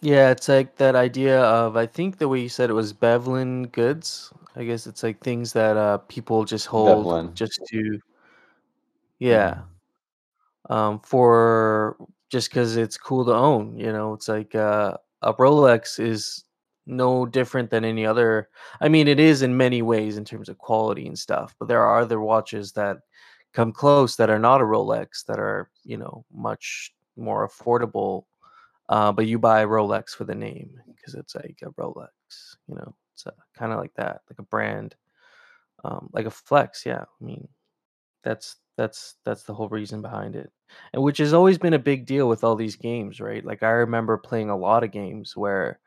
Yeah, 0.00 0.30
it's 0.30 0.48
like 0.48 0.76
that 0.76 0.96
idea 0.96 1.40
of 1.40 1.76
I 1.76 1.86
think 1.86 2.18
the 2.18 2.28
way 2.28 2.40
you 2.40 2.48
said 2.48 2.70
it 2.70 2.72
was 2.72 2.90
Veblen 2.90 3.68
goods. 3.68 4.32
I 4.56 4.64
guess 4.64 4.86
it's 4.88 5.02
like 5.04 5.20
things 5.20 5.52
that 5.52 5.76
uh 5.76 5.98
people 5.98 6.44
just 6.44 6.66
hold 6.66 7.06
Veblen. 7.06 7.34
just 7.34 7.60
to 7.68 8.00
Yeah. 9.26 9.62
um 10.70 11.00
for 11.00 11.96
just 12.30 12.50
because 12.50 12.76
it's 12.76 12.96
cool 12.96 13.24
to 13.26 13.32
own, 13.34 13.76
you 13.78 13.92
know. 13.92 14.14
It's 14.14 14.28
like 14.28 14.54
uh 14.54 14.96
a 15.22 15.34
Rolex 15.34 16.00
is 16.00 16.44
no 16.86 17.26
different 17.26 17.70
than 17.70 17.84
any 17.84 18.06
other. 18.06 18.48
I 18.80 18.88
mean, 18.88 19.06
it 19.08 19.20
is 19.20 19.42
in 19.42 19.56
many 19.56 19.82
ways 19.82 20.16
in 20.16 20.24
terms 20.24 20.48
of 20.48 20.58
quality 20.58 21.06
and 21.06 21.18
stuff, 21.18 21.54
but 21.58 21.68
there 21.68 21.82
are 21.82 22.00
other 22.00 22.20
watches 22.20 22.72
that 22.72 22.98
come 23.52 23.72
close 23.72 24.16
that 24.16 24.30
are 24.30 24.38
not 24.38 24.60
a 24.60 24.64
Rolex 24.64 25.24
that 25.26 25.38
are, 25.38 25.70
you 25.84 25.96
know, 25.98 26.24
much 26.32 26.94
more 27.16 27.46
affordable 27.48 28.24
uh, 28.88 29.12
but 29.12 29.26
you 29.26 29.38
buy 29.38 29.64
Rolex 29.64 30.10
for 30.10 30.24
the 30.24 30.34
name 30.34 30.70
because 30.94 31.14
it's 31.14 31.34
like 31.34 31.58
a 31.62 31.70
Rolex, 31.80 32.08
you 32.68 32.74
know. 32.74 32.94
It's 33.14 33.24
kind 33.56 33.72
of 33.72 33.78
like 33.78 33.94
that, 33.94 34.22
like 34.30 34.38
a 34.38 34.42
brand, 34.42 34.96
um, 35.84 36.08
like 36.12 36.26
a 36.26 36.30
flex. 36.30 36.84
Yeah, 36.84 37.02
I 37.02 37.24
mean, 37.24 37.48
that's 38.24 38.56
that's 38.76 39.16
that's 39.24 39.44
the 39.44 39.54
whole 39.54 39.68
reason 39.68 40.02
behind 40.02 40.36
it, 40.36 40.50
and 40.92 41.02
which 41.02 41.18
has 41.18 41.32
always 41.32 41.58
been 41.58 41.74
a 41.74 41.78
big 41.78 42.06
deal 42.06 42.28
with 42.28 42.44
all 42.44 42.56
these 42.56 42.76
games, 42.76 43.20
right? 43.20 43.44
Like 43.44 43.62
I 43.62 43.70
remember 43.70 44.16
playing 44.18 44.50
a 44.50 44.56
lot 44.56 44.84
of 44.84 44.90
games 44.90 45.36
where 45.36 45.78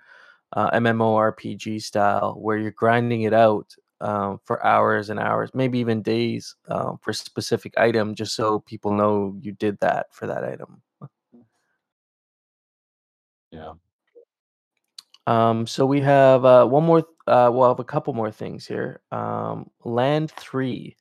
uh, 0.53 0.71
MMORPG 0.71 1.81
style, 1.81 2.35
where 2.39 2.57
you're 2.57 2.71
grinding 2.71 3.23
it 3.23 3.33
out 3.33 3.73
um, 4.01 4.39
for 4.45 4.65
hours 4.65 5.09
and 5.09 5.19
hours, 5.19 5.51
maybe 5.53 5.79
even 5.79 6.01
days 6.01 6.55
um, 6.69 6.97
for 7.01 7.11
a 7.11 7.13
specific 7.13 7.73
item, 7.77 8.15
just 8.15 8.35
so 8.35 8.59
people 8.59 8.91
know 8.91 9.35
you 9.41 9.51
did 9.53 9.79
that 9.79 10.07
for 10.11 10.27
that 10.27 10.43
item. 10.43 10.81
Yeah. 13.51 13.73
Um, 15.27 15.65
so 15.65 15.85
we 15.85 16.01
have 16.01 16.45
uh, 16.45 16.65
one 16.65 16.83
more. 16.83 17.01
Th- 17.01 17.11
uh, 17.27 17.49
we'll 17.51 17.67
have 17.67 17.79
a 17.79 17.83
couple 17.83 18.13
more 18.13 18.31
things 18.31 18.67
here. 18.67 19.01
Um, 19.11 19.69
land 19.83 20.31
three. 20.31 20.95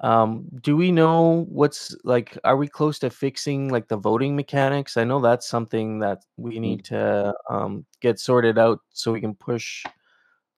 Um, 0.00 0.46
do 0.62 0.76
we 0.76 0.92
know 0.92 1.46
what's 1.48 1.94
like? 2.04 2.38
Are 2.44 2.56
we 2.56 2.68
close 2.68 2.98
to 3.00 3.10
fixing 3.10 3.68
like 3.68 3.88
the 3.88 3.96
voting 3.96 4.36
mechanics? 4.36 4.96
I 4.96 5.04
know 5.04 5.20
that's 5.20 5.48
something 5.48 5.98
that 6.00 6.24
we 6.36 6.60
need 6.60 6.84
to 6.86 7.34
um, 7.50 7.84
get 8.00 8.20
sorted 8.20 8.58
out 8.58 8.78
so 8.90 9.12
we 9.12 9.20
can 9.20 9.34
push 9.34 9.84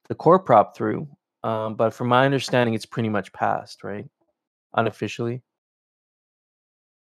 the 0.09 0.15
core 0.15 0.39
prop 0.39 0.77
through. 0.77 1.09
Um, 1.43 1.75
but 1.75 1.95
from 1.95 2.09
my 2.09 2.27
understanding, 2.27 2.75
it's 2.75 2.85
pretty 2.85 3.09
much 3.09 3.33
passed, 3.33 3.83
right? 3.83 4.07
Unofficially. 4.75 5.43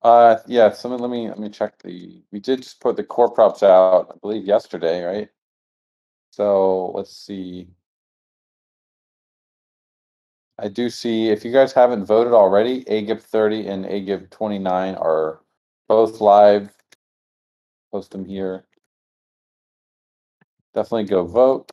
Uh, 0.03 0.37
yeah. 0.45 0.71
So 0.71 0.89
let 0.89 1.09
me 1.09 1.27
let 1.27 1.39
me 1.39 1.49
check 1.49 1.79
the. 1.81 2.23
We 2.31 2.39
did 2.39 2.61
just 2.61 2.79
put 2.79 2.97
the 2.97 3.03
core 3.03 3.31
props 3.31 3.63
out, 3.63 4.11
I 4.13 4.17
believe, 4.21 4.45
yesterday, 4.45 5.03
right? 5.03 5.29
So 6.31 6.91
let's 6.91 7.15
see. 7.17 7.67
I 10.61 10.67
do 10.67 10.91
see 10.91 11.29
if 11.29 11.43
you 11.43 11.51
guys 11.51 11.73
haven't 11.73 12.05
voted 12.05 12.33
already, 12.33 12.83
AGIP 12.83 13.19
30 13.19 13.67
and 13.67 13.85
AGIP 13.85 14.29
29 14.29 14.93
are 14.93 15.39
both 15.87 16.21
live. 16.21 16.69
Post 17.91 18.11
them 18.11 18.25
here. 18.25 18.63
Definitely 20.75 21.05
go 21.05 21.25
vote. 21.25 21.71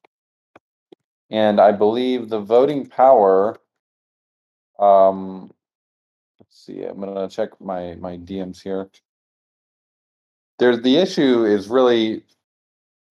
And 1.30 1.61
I 1.61 1.70
believe 1.70 2.30
the 2.30 2.41
voting 2.41 2.86
power. 2.86 3.59
Um, 4.78 5.53
let's 6.41 6.64
see. 6.64 6.82
I'm 6.82 6.99
gonna 6.99 7.28
check 7.28 7.61
my 7.61 7.95
my 7.97 8.16
DMs 8.16 8.62
here. 8.62 8.89
There's 10.59 10.80
the 10.80 10.97
issue 10.97 11.45
is 11.45 11.68
really 11.68 12.24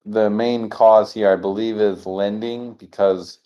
the 0.06 0.30
main 0.32 0.70
cause 0.70 1.14
here. 1.14 1.32
I 1.32 1.36
believe 1.36 1.78
is 1.78 2.08
lending 2.08 2.74
because 2.74 3.40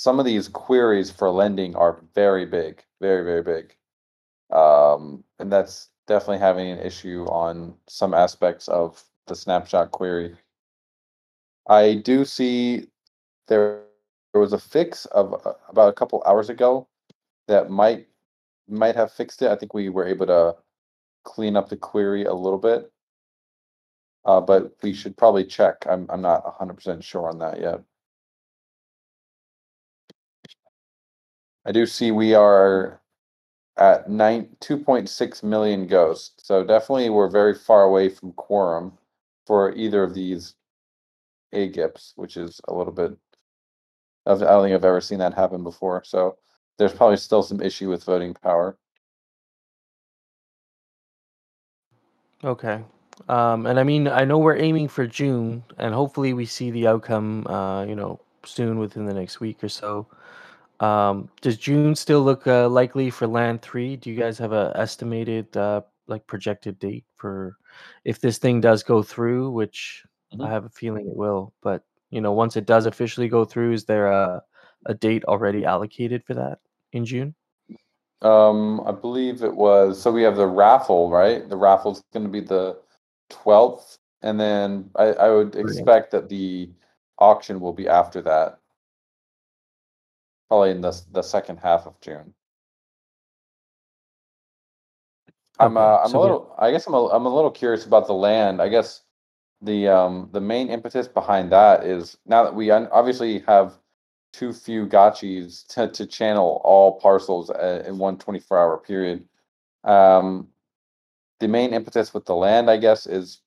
some 0.00 0.18
of 0.18 0.24
these 0.24 0.48
queries 0.48 1.10
for 1.10 1.28
lending 1.28 1.76
are 1.76 2.00
very 2.14 2.46
big, 2.46 2.82
very 3.02 3.22
very 3.22 3.42
big, 3.42 3.76
um, 4.50 5.22
and 5.38 5.52
that's 5.52 5.90
definitely 6.06 6.38
having 6.38 6.70
an 6.70 6.78
issue 6.78 7.26
on 7.26 7.74
some 7.86 8.14
aspects 8.14 8.66
of 8.68 9.04
the 9.26 9.36
snapshot 9.36 9.90
query. 9.90 10.34
I 11.68 11.96
do 11.96 12.24
see 12.24 12.86
there 13.48 13.82
there 14.32 14.40
was 14.40 14.54
a 14.54 14.58
fix 14.58 15.04
of 15.04 15.34
uh, 15.44 15.52
about 15.68 15.90
a 15.90 15.92
couple 15.92 16.22
hours 16.26 16.48
ago 16.48 16.88
that 17.46 17.68
might 17.68 18.08
might 18.68 18.96
have 18.96 19.12
fixed 19.12 19.42
it. 19.42 19.50
I 19.50 19.56
think 19.56 19.74
we 19.74 19.90
were 19.90 20.06
able 20.06 20.26
to 20.28 20.56
clean 21.24 21.56
up 21.56 21.68
the 21.68 21.76
query 21.76 22.24
a 22.24 22.32
little 22.32 22.58
bit, 22.58 22.90
uh, 24.24 24.40
but 24.40 24.72
we 24.82 24.94
should 24.94 25.18
probably 25.18 25.44
check. 25.44 25.86
I'm 25.86 26.06
I'm 26.08 26.22
not 26.22 26.42
100% 26.58 27.02
sure 27.02 27.28
on 27.28 27.38
that 27.40 27.60
yet. 27.60 27.82
I 31.64 31.72
do 31.72 31.86
see 31.86 32.10
we 32.10 32.34
are 32.34 33.00
at 33.76 34.08
nine, 34.10 34.48
2.6 34.60 35.42
million 35.42 35.86
ghosts. 35.86 36.46
So 36.46 36.64
definitely 36.64 37.10
we're 37.10 37.30
very 37.30 37.54
far 37.54 37.84
away 37.84 38.08
from 38.08 38.32
quorum 38.32 38.92
for 39.46 39.72
either 39.74 40.02
of 40.02 40.14
these 40.14 40.54
AGIPs, 41.54 42.12
which 42.16 42.36
is 42.36 42.60
a 42.68 42.74
little 42.74 42.92
bit 42.92 43.16
I 44.26 44.34
don't 44.34 44.62
think 44.62 44.74
I've 44.74 44.84
ever 44.84 45.00
seen 45.00 45.18
that 45.18 45.34
happen 45.34 45.62
before. 45.62 46.02
So 46.04 46.36
there's 46.78 46.92
probably 46.92 47.16
still 47.16 47.42
some 47.42 47.60
issue 47.60 47.88
with 47.88 48.04
voting 48.04 48.34
power. 48.34 48.76
Okay. 52.44 52.82
Um, 53.28 53.66
and 53.66 53.78
I 53.78 53.82
mean, 53.82 54.08
I 54.08 54.24
know 54.24 54.38
we're 54.38 54.56
aiming 54.56 54.88
for 54.88 55.06
June, 55.06 55.62
and 55.78 55.94
hopefully 55.94 56.32
we 56.32 56.46
see 56.46 56.70
the 56.70 56.86
outcome, 56.86 57.46
uh, 57.46 57.84
you 57.84 57.94
know, 57.94 58.20
soon 58.44 58.78
within 58.78 59.04
the 59.04 59.12
next 59.12 59.40
week 59.40 59.62
or 59.62 59.68
so. 59.68 60.06
Um, 60.80 61.28
does 61.42 61.56
June 61.58 61.94
still 61.94 62.22
look 62.22 62.46
uh, 62.46 62.68
likely 62.68 63.10
for 63.10 63.26
Land 63.26 63.62
Three? 63.62 63.96
Do 63.96 64.10
you 64.10 64.16
guys 64.16 64.38
have 64.38 64.52
a 64.52 64.72
estimated, 64.74 65.54
uh, 65.56 65.82
like, 66.06 66.26
projected 66.26 66.78
date 66.78 67.04
for 67.16 67.56
if 68.04 68.20
this 68.20 68.38
thing 68.38 68.60
does 68.60 68.82
go 68.82 69.02
through? 69.02 69.50
Which 69.50 70.04
Mhm. 70.34 70.46
I 70.46 70.50
have 70.50 70.64
a 70.64 70.70
feeling 70.70 71.06
it 71.06 71.16
will. 71.16 71.52
But 71.62 71.82
you 72.10 72.20
know, 72.20 72.32
once 72.32 72.56
it 72.56 72.66
does 72.66 72.86
officially 72.86 73.28
go 73.28 73.44
through, 73.44 73.72
is 73.72 73.84
there 73.84 74.06
a 74.06 74.42
a 74.86 74.94
date 74.94 75.24
already 75.24 75.64
allocated 75.66 76.24
for 76.24 76.34
that 76.34 76.58
in 76.92 77.04
June? 77.04 77.34
Um, 78.22 78.80
I 78.86 78.92
believe 78.92 79.42
it 79.42 79.54
was, 79.54 80.00
so 80.00 80.10
we 80.12 80.22
have 80.22 80.36
the 80.36 80.46
raffle, 80.46 81.10
right? 81.10 81.48
The 81.48 81.56
raffle's 81.56 82.02
gonna 82.12 82.28
be 82.28 82.40
the 82.40 82.78
twelfth, 83.28 83.98
and 84.22 84.38
then 84.40 84.90
I, 84.96 85.12
I 85.12 85.30
would 85.30 85.56
expect 85.56 86.10
that 86.12 86.28
the 86.28 86.70
auction 87.18 87.60
will 87.60 87.72
be 87.74 87.88
after 87.88 88.22
that. 88.22 88.59
Probably 90.50 90.72
in 90.72 90.82
the, 90.82 91.00
the 91.12 91.22
second 91.22 91.58
half 91.58 91.86
of 91.86 92.00
June. 92.02 92.34
I'm, 95.60 95.76
uh, 95.78 95.98
I'm 95.98 96.06
a 96.06 96.08
so 96.08 96.18
we- 96.20 96.22
little, 96.22 96.56
I 96.58 96.70
guess 96.72 96.86
I'm 96.88 96.94
a, 96.94 97.06
I'm 97.08 97.26
a 97.26 97.34
little 97.34 97.52
curious 97.52 97.86
about 97.86 98.06
the 98.08 98.14
land. 98.14 98.62
I 98.62 98.68
guess 98.68 99.02
the, 99.62 99.88
um, 99.88 100.30
the 100.32 100.40
main 100.42 100.70
impetus 100.70 101.08
behind 101.08 101.52
that 101.52 101.84
is 101.86 102.18
now 102.26 102.44
that 102.44 102.54
we 102.54 102.70
un- 102.70 102.88
obviously 102.92 103.40
have 103.48 103.74
too 104.32 104.52
few 104.52 104.86
gotchis 104.86 105.66
to, 105.74 105.88
to 105.88 106.06
channel 106.06 106.60
all 106.64 107.00
parcels 107.00 107.50
uh, 107.50 107.84
in 107.86 107.98
one 107.98 108.18
24 108.18 108.58
hour 108.58 108.78
period. 108.78 109.28
Um, 109.84 110.48
the 111.40 111.48
main 111.48 111.74
impetus 111.74 112.14
with 112.14 112.26
the 112.26 112.36
land, 112.36 112.70
I 112.70 112.78
guess, 112.78 113.06
is 113.06 113.40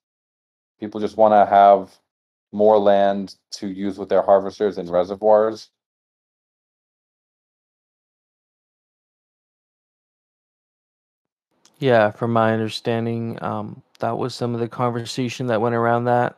people 0.79 1.01
just 1.01 1.17
want 1.17 1.33
to 1.33 1.45
have 1.53 1.91
more 2.53 2.79
land 2.79 3.35
to 3.51 3.67
use 3.69 3.97
with 3.99 4.09
their 4.09 4.21
harvesters 4.23 4.77
and 4.77 4.89
reservoirs. 4.89 5.69
Yeah, 11.83 12.11
from 12.11 12.31
my 12.31 12.53
understanding, 12.53 13.37
um, 13.43 13.81
that 13.99 14.17
was 14.17 14.33
some 14.33 14.53
of 14.53 14.59
the 14.61 14.69
conversation 14.69 15.47
that 15.47 15.59
went 15.61 15.75
around 15.75 16.05
that. 16.05 16.37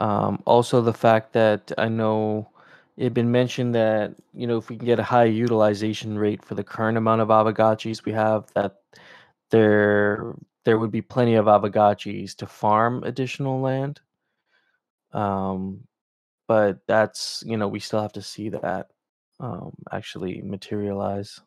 Um, 0.00 0.42
also, 0.46 0.80
the 0.82 0.94
fact 0.94 1.32
that 1.34 1.72
I 1.78 1.88
know 1.88 2.50
it 2.96 3.04
had 3.04 3.14
been 3.14 3.30
mentioned 3.32 3.74
that 3.76 4.14
you 4.34 4.46
know 4.48 4.58
if 4.58 4.68
we 4.70 4.76
can 4.78 4.86
get 4.86 4.98
a 5.00 5.04
high 5.04 5.24
utilization 5.26 6.18
rate 6.18 6.44
for 6.44 6.54
the 6.56 6.64
current 6.64 6.98
amount 6.98 7.20
of 7.22 7.28
Aavegotchis 7.30 8.04
we 8.04 8.12
have, 8.12 8.46
that 8.54 8.76
there 9.50 10.34
there 10.64 10.78
would 10.78 10.92
be 10.92 11.02
plenty 11.02 11.34
of 11.36 11.46
Aavegotchis 11.46 12.36
to 12.38 12.46
farm 12.46 13.04
additional 13.04 13.60
land. 13.60 14.00
Um, 15.12 15.86
but 16.48 16.80
that's 16.88 17.44
you 17.46 17.56
know 17.58 17.68
we 17.68 17.80
still 17.80 18.02
have 18.02 18.12
to 18.14 18.22
see 18.22 18.50
that 18.50 18.88
um, 19.40 19.74
actually 19.92 20.42
materialize. 20.42 21.40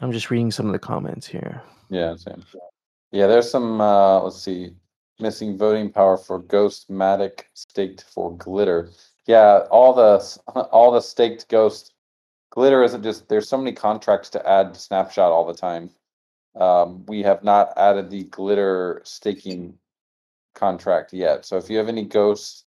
I'm 0.00 0.12
just 0.12 0.30
reading 0.30 0.50
some 0.50 0.66
of 0.66 0.72
the 0.72 0.78
comments 0.78 1.26
here. 1.26 1.62
Yeah, 1.90 2.16
same. 2.16 2.44
Yeah, 3.10 3.26
there's 3.26 3.50
some, 3.50 3.80
uh, 3.80 4.20
let's 4.20 4.40
see, 4.40 4.70
missing 5.20 5.58
voting 5.58 5.90
power 5.90 6.16
for 6.16 6.38
Ghost 6.38 6.90
Matic 6.90 7.42
staked 7.54 8.04
for 8.04 8.36
glitter. 8.36 8.90
Yeah, 9.26 9.66
all 9.70 9.94
the 9.94 10.38
all 10.72 10.90
the 10.90 11.00
staked 11.00 11.48
ghost 11.48 11.94
glitter 12.50 12.82
isn't 12.82 13.02
just 13.02 13.28
there's 13.28 13.48
so 13.48 13.56
many 13.56 13.72
contracts 13.72 14.30
to 14.30 14.48
add 14.48 14.74
to 14.74 14.80
snapshot 14.80 15.30
all 15.32 15.46
the 15.46 15.54
time. 15.54 15.90
Um, 16.54 17.06
we 17.06 17.22
have 17.22 17.44
not 17.44 17.72
added 17.76 18.10
the 18.10 18.24
glitter 18.24 19.00
staking 19.04 19.78
contract 20.54 21.12
yet. 21.12 21.46
So 21.46 21.56
if 21.56 21.70
you 21.70 21.78
have 21.78 21.88
any 21.88 22.04
ghosts 22.04 22.64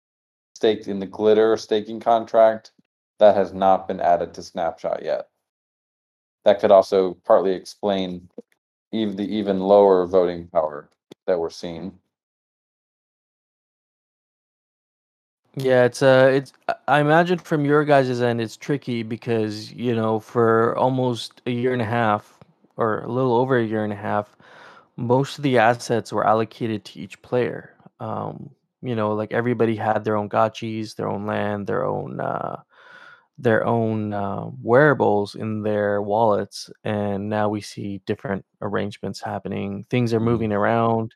staked 0.55 0.87
in 0.87 0.99
the 0.99 1.07
glitter 1.07 1.57
staking 1.57 1.99
contract, 1.99 2.71
that 3.19 3.35
has 3.35 3.53
not 3.53 3.87
been 3.87 3.99
added 3.99 4.33
to 4.35 4.43
snapshot 4.43 5.03
yet. 5.03 5.27
That 6.45 6.59
could 6.59 6.71
also 6.71 7.15
partly 7.25 7.53
explain 7.53 8.29
even 8.91 9.15
the 9.17 9.25
even 9.25 9.59
lower 9.59 10.05
voting 10.07 10.47
power 10.49 10.89
that 11.27 11.39
we're 11.39 11.49
seeing. 11.49 11.99
Yeah, 15.55 15.83
it's 15.85 16.01
uh 16.01 16.31
it's 16.33 16.53
I- 16.87 17.01
imagine 17.01 17.37
from 17.39 17.65
your 17.65 17.83
guys' 17.83 18.21
end 18.21 18.39
it's 18.41 18.55
tricky 18.57 19.03
because, 19.03 19.71
you 19.73 19.93
know, 19.95 20.19
for 20.19 20.77
almost 20.77 21.41
a 21.45 21.51
year 21.51 21.73
and 21.73 21.81
a 21.81 21.85
half 21.85 22.39
or 22.77 23.01
a 23.01 23.07
little 23.11 23.35
over 23.35 23.57
a 23.57 23.65
year 23.65 23.83
and 23.83 23.91
a 23.93 23.97
half, 23.97 24.35
most 24.97 25.37
of 25.37 25.43
the 25.43 25.57
assets 25.57 26.13
were 26.13 26.25
allocated 26.27 26.85
to 26.85 26.99
each 26.99 27.21
player. 27.21 27.75
Um, 27.99 28.51
you 28.81 28.95
know, 28.95 29.13
like 29.13 29.33
everybody 29.33 29.75
had 29.75 30.03
their 30.05 30.15
own 30.17 30.29
gotchis, 30.29 30.95
their 30.95 31.09
own 31.09 31.25
land, 31.27 31.67
their 31.67 31.85
own 31.85 32.19
uh 32.21 32.61
their 33.41 33.65
own 33.65 34.13
uh, 34.13 34.45
wearables 34.61 35.35
in 35.35 35.63
their 35.63 36.01
wallets, 36.01 36.69
and 36.83 37.29
now 37.29 37.49
we 37.49 37.61
see 37.61 38.01
different 38.05 38.45
arrangements 38.61 39.21
happening. 39.21 39.83
Things 39.89 40.13
are 40.13 40.19
Mhm. 40.19 40.25
moving 40.25 40.53
around, 40.53 41.15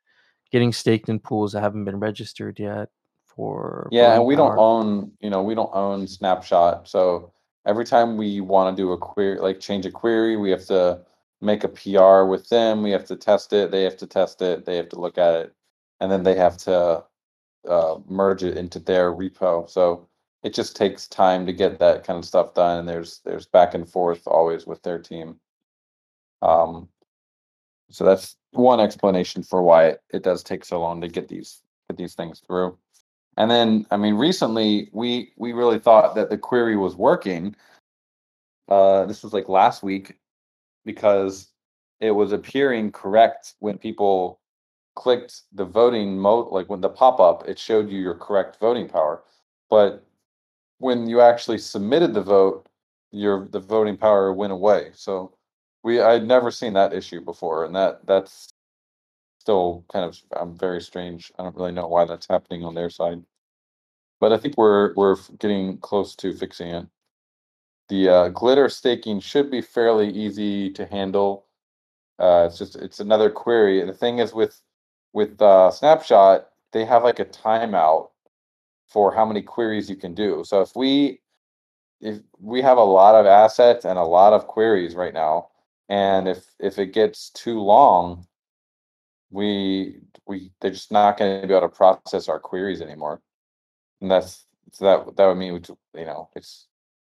getting 0.51 0.73
staked 0.73 1.09
in 1.09 1.19
pools 1.19 1.53
that 1.53 1.61
haven't 1.61 1.85
been 1.85 1.99
registered 1.99 2.59
yet 2.59 2.89
for 3.25 3.89
Yeah, 3.91 4.15
and 4.15 4.25
we 4.25 4.35
don't 4.35 4.57
own, 4.57 5.11
you 5.19 5.29
know, 5.29 5.43
we 5.43 5.55
don't 5.55 5.73
own 5.73 6.07
Snapshot. 6.07 6.87
So 6.87 7.31
every 7.65 7.85
time 7.85 8.17
we 8.17 8.41
want 8.41 8.75
to 8.75 8.81
do 8.81 8.91
a 8.93 8.97
query, 8.97 9.39
like 9.39 9.59
change 9.59 9.85
a 9.85 9.91
query, 9.91 10.37
we 10.37 10.49
have 10.51 10.65
to 10.65 11.01
make 11.41 11.63
a 11.63 11.69
PR 11.69 12.25
with 12.25 12.49
them. 12.49 12.81
We 12.83 12.91
have 12.91 13.05
to 13.05 13.15
test 13.15 13.53
it. 13.53 13.71
They 13.71 13.83
have 13.83 13.97
to 13.97 14.07
test 14.07 14.41
it. 14.41 14.65
They 14.65 14.77
have 14.77 14.89
to 14.89 14.99
look 14.99 15.17
at 15.17 15.35
it, 15.35 15.53
and 15.99 16.11
then 16.11 16.23
they 16.23 16.35
have 16.35 16.57
to 16.59 17.03
uh, 17.67 17.97
merge 18.07 18.43
it 18.43 18.57
into 18.57 18.79
their 18.79 19.11
repo. 19.13 19.69
So 19.69 20.07
it 20.45 20.53
just 20.53 20.75
takes 20.75 21.07
time 21.07 21.47
to 21.47 21.51
get 21.51 21.79
that 21.79 22.03
kind 22.05 22.19
of 22.19 22.23
stuff 22.23 22.53
done. 22.53 22.77
And 22.77 22.87
there's 22.87 23.19
there's 23.25 23.47
back 23.47 23.73
and 23.73 23.89
forth 23.89 24.21
always 24.27 24.67
with 24.67 24.81
their 24.83 24.99
team. 24.99 25.39
Um, 26.43 26.87
so 27.89 28.05
that's 28.05 28.37
one 28.51 28.79
explanation 28.79 29.41
for 29.41 29.63
why 29.63 29.85
it, 29.87 30.01
it 30.13 30.23
does 30.23 30.43
take 30.43 30.63
so 30.63 30.79
long 30.79 31.01
to 31.01 31.07
get 31.07 31.27
these 31.27 31.63
get 31.89 31.97
these 31.97 32.13
things 32.13 32.41
through. 32.45 32.77
And 33.37 33.49
then, 33.49 33.87
I 33.89 33.97
mean, 33.97 34.13
recently 34.15 34.89
we 34.93 35.33
we 35.35 35.51
really 35.51 35.79
thought 35.79 36.13
that 36.13 36.29
the 36.29 36.37
query 36.37 36.77
was 36.77 36.95
working. 36.95 37.55
Uh, 38.69 39.05
this 39.07 39.23
was 39.23 39.33
like 39.33 39.49
last 39.49 39.81
week 39.81 40.13
because 40.85 41.47
it 41.99 42.11
was 42.11 42.31
appearing 42.31 42.91
correct 42.91 43.55
when 43.59 43.79
people 43.79 44.39
clicked 44.93 45.41
the 45.53 45.65
voting 45.65 46.19
mode, 46.19 46.51
like 46.51 46.69
when 46.69 46.81
the 46.81 46.89
pop 46.89 47.19
up, 47.19 47.47
it 47.47 47.57
showed 47.57 47.89
you 47.89 47.99
your 47.99 48.13
correct 48.13 48.57
voting 48.59 48.87
power. 48.87 49.23
But 49.71 50.04
when 50.85 51.09
you 51.09 51.19
actually 51.19 51.57
submitted 51.57 52.13
the 52.13 52.21
vote, 52.21 52.67
your 53.11 53.47
the 53.47 53.59
voting 53.59 53.97
power 53.97 54.31
went 54.31 54.53
away. 54.53 54.91
So 54.93 55.33
we 55.83 55.99
I'd 55.99 56.27
never 56.27 56.51
seen 56.51 56.73
that 56.73 56.93
issue 56.93 57.21
before, 57.21 57.65
and 57.65 57.75
that 57.75 58.05
that's 58.05 58.49
still 59.39 59.83
kind 59.91 60.05
of 60.05 60.17
um, 60.39 60.55
very 60.55 60.81
strange. 60.81 61.31
I 61.39 61.43
don't 61.43 61.55
really 61.55 61.71
know 61.71 61.87
why 61.87 62.05
that's 62.05 62.27
happening 62.27 62.63
on 62.63 62.75
their 62.75 62.91
side, 62.91 63.23
but 64.19 64.31
I 64.31 64.37
think 64.37 64.57
we're 64.57 64.93
we're 64.93 65.17
getting 65.39 65.79
close 65.79 66.15
to 66.17 66.33
fixing 66.33 66.69
it. 66.69 66.85
The 67.89 68.09
uh, 68.09 68.29
glitter 68.29 68.69
staking 68.69 69.21
should 69.21 69.49
be 69.49 69.61
fairly 69.61 70.09
easy 70.09 70.71
to 70.73 70.85
handle. 70.85 71.47
Uh, 72.19 72.45
it's 72.47 72.59
just 72.59 72.75
it's 72.75 72.99
another 72.99 73.31
query. 73.31 73.83
The 73.83 73.93
thing 73.93 74.19
is 74.19 74.33
with 74.35 74.61
with 75.13 75.41
uh, 75.41 75.71
Snapshot, 75.71 76.49
they 76.73 76.85
have 76.85 77.03
like 77.03 77.19
a 77.19 77.25
timeout 77.25 78.09
for 78.87 79.13
how 79.13 79.25
many 79.25 79.41
queries 79.41 79.89
you 79.89 79.95
can 79.95 80.13
do. 80.13 80.43
So 80.45 80.61
if 80.61 80.75
we 80.75 81.21
if 82.01 82.19
we 82.39 82.61
have 82.61 82.77
a 82.77 82.83
lot 82.83 83.15
of 83.15 83.25
assets 83.25 83.85
and 83.85 83.97
a 83.97 84.03
lot 84.03 84.33
of 84.33 84.47
queries 84.47 84.95
right 84.95 85.13
now, 85.13 85.49
and 85.89 86.27
if 86.27 86.45
if 86.59 86.79
it 86.79 86.93
gets 86.93 87.29
too 87.31 87.59
long, 87.59 88.27
we 89.31 89.99
we 90.27 90.51
they're 90.61 90.71
just 90.71 90.91
not 90.91 91.17
going 91.17 91.41
to 91.41 91.47
be 91.47 91.53
able 91.53 91.69
to 91.69 91.75
process 91.75 92.29
our 92.29 92.39
queries 92.39 92.81
anymore. 92.81 93.21
And 94.01 94.11
that's 94.11 94.45
so 94.71 94.85
that 94.85 95.15
that 95.17 95.25
would 95.27 95.37
mean 95.37 95.53
we 95.53 95.61
you 95.99 96.05
know 96.05 96.29
it's 96.35 96.67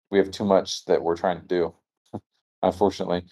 we 0.09 0.17
have 0.17 0.31
too 0.31 0.45
much 0.45 0.85
that 0.85 1.01
we're 1.01 1.15
trying 1.15 1.39
to 1.41 1.47
do, 1.47 1.73
unfortunately. 2.63 3.23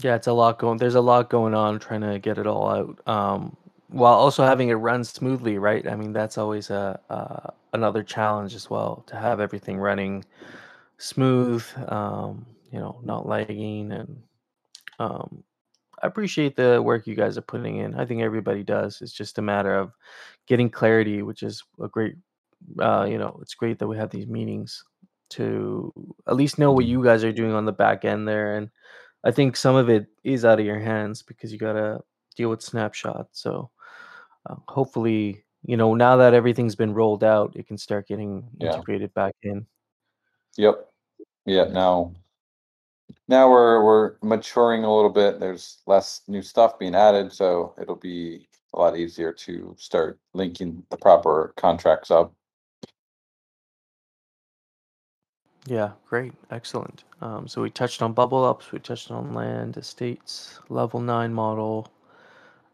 Yeah, 0.00 0.14
it's 0.14 0.26
a 0.26 0.32
lot 0.32 0.58
going. 0.58 0.78
There's 0.78 0.94
a 0.94 1.00
lot 1.00 1.30
going 1.30 1.54
on 1.54 1.78
trying 1.78 2.02
to 2.02 2.18
get 2.18 2.36
it 2.36 2.46
all 2.46 2.68
out, 2.68 3.08
um, 3.08 3.56
while 3.96 4.14
also 4.14 4.44
having 4.44 4.68
it 4.68 4.74
run 4.74 5.04
smoothly, 5.04 5.58
right? 5.58 5.86
I 5.88 5.96
mean, 5.96 6.12
that's 6.12 6.38
always 6.38 6.70
a 6.70 7.00
uh, 7.10 7.50
another 7.72 8.02
challenge 8.02 8.54
as 8.54 8.70
well 8.70 9.04
to 9.08 9.16
have 9.16 9.40
everything 9.40 9.78
running 9.78 10.24
smooth, 10.98 11.64
um, 11.88 12.46
you 12.72 12.78
know, 12.80 13.00
not 13.04 13.26
lagging, 13.26 13.92
and 13.92 14.22
um, 14.98 15.44
I 16.02 16.06
appreciate 16.08 16.56
the 16.56 16.82
work 16.82 17.06
you 17.06 17.14
guys 17.16 17.38
are 17.38 17.42
putting 17.42 17.78
in. 17.78 17.94
I 17.94 18.06
think 18.06 18.22
everybody 18.22 18.62
does. 18.64 19.00
It's 19.02 19.12
just 19.12 19.38
a 19.38 19.42
matter 19.42 19.74
of 19.76 19.92
getting 20.46 20.70
clarity, 20.70 21.22
which 21.22 21.42
is 21.42 21.62
a 21.82 21.88
great. 21.88 22.16
Uh, 22.80 23.06
you 23.08 23.18
know, 23.18 23.38
it's 23.42 23.54
great 23.54 23.78
that 23.78 23.86
we 23.86 23.96
have 23.96 24.10
these 24.10 24.26
meetings 24.26 24.82
to 25.30 25.92
at 26.28 26.36
least 26.36 26.58
know 26.58 26.72
what 26.72 26.84
Mhm. 26.84 26.88
you 26.88 27.04
guys 27.04 27.24
are 27.24 27.32
doing 27.32 27.52
on 27.52 27.64
the 27.66 27.72
back 27.72 28.04
end 28.04 28.26
there, 28.28 28.56
and 28.56 28.70
I 29.24 29.32
think 29.32 29.56
some 29.56 29.76
of 29.76 29.90
it 29.90 30.08
is 30.24 30.44
out 30.44 30.60
of 30.60 30.66
your 30.66 30.80
hands 30.80 31.22
because 31.22 31.52
you 31.52 31.58
gotta 31.58 32.02
deal 32.36 32.50
with 32.50 32.62
snapshots. 32.62 33.40
So 33.42 33.70
uh, 34.48 34.56
hopefully, 34.68 35.44
you 35.64 35.76
know, 35.76 35.94
now 35.94 36.16
that 36.16 36.34
everything's 36.34 36.76
been 36.76 36.94
rolled 36.94 37.24
out, 37.24 37.54
it 37.56 37.66
can 37.66 37.78
start 37.78 38.08
getting 38.08 38.48
Yeah. 38.58 38.72
integrated 38.72 39.12
back 39.14 39.34
in. 39.42 39.66
Yep. 40.56 40.88
Yeah. 41.44 41.64
Now, 41.64 42.12
now 43.28 43.50
we're 43.50 43.84
we're 43.84 44.16
maturing 44.22 44.84
a 44.84 44.94
little 44.94 45.10
bit. 45.10 45.40
There's 45.40 45.82
less 45.86 46.22
new 46.28 46.42
stuff 46.42 46.78
being 46.78 46.94
added, 46.94 47.32
so 47.32 47.74
it'll 47.80 47.96
be 47.96 48.48
a 48.74 48.78
lot 48.78 48.96
easier 48.96 49.32
to 49.32 49.74
start 49.78 50.18
linking 50.34 50.84
the 50.90 50.96
proper 50.96 51.52
contracts 51.56 52.10
up. 52.10 52.32
Yeah, 55.66 55.92
great, 56.08 56.32
excellent. 56.52 57.02
Um, 57.20 57.48
so 57.48 57.60
we 57.60 57.70
touched 57.70 58.00
on 58.00 58.12
bubble 58.12 58.44
ups, 58.44 58.70
we 58.70 58.78
touched 58.78 59.10
on 59.10 59.34
land 59.34 59.76
estates, 59.76 60.60
level 60.68 61.00
nine 61.00 61.34
model. 61.34 61.88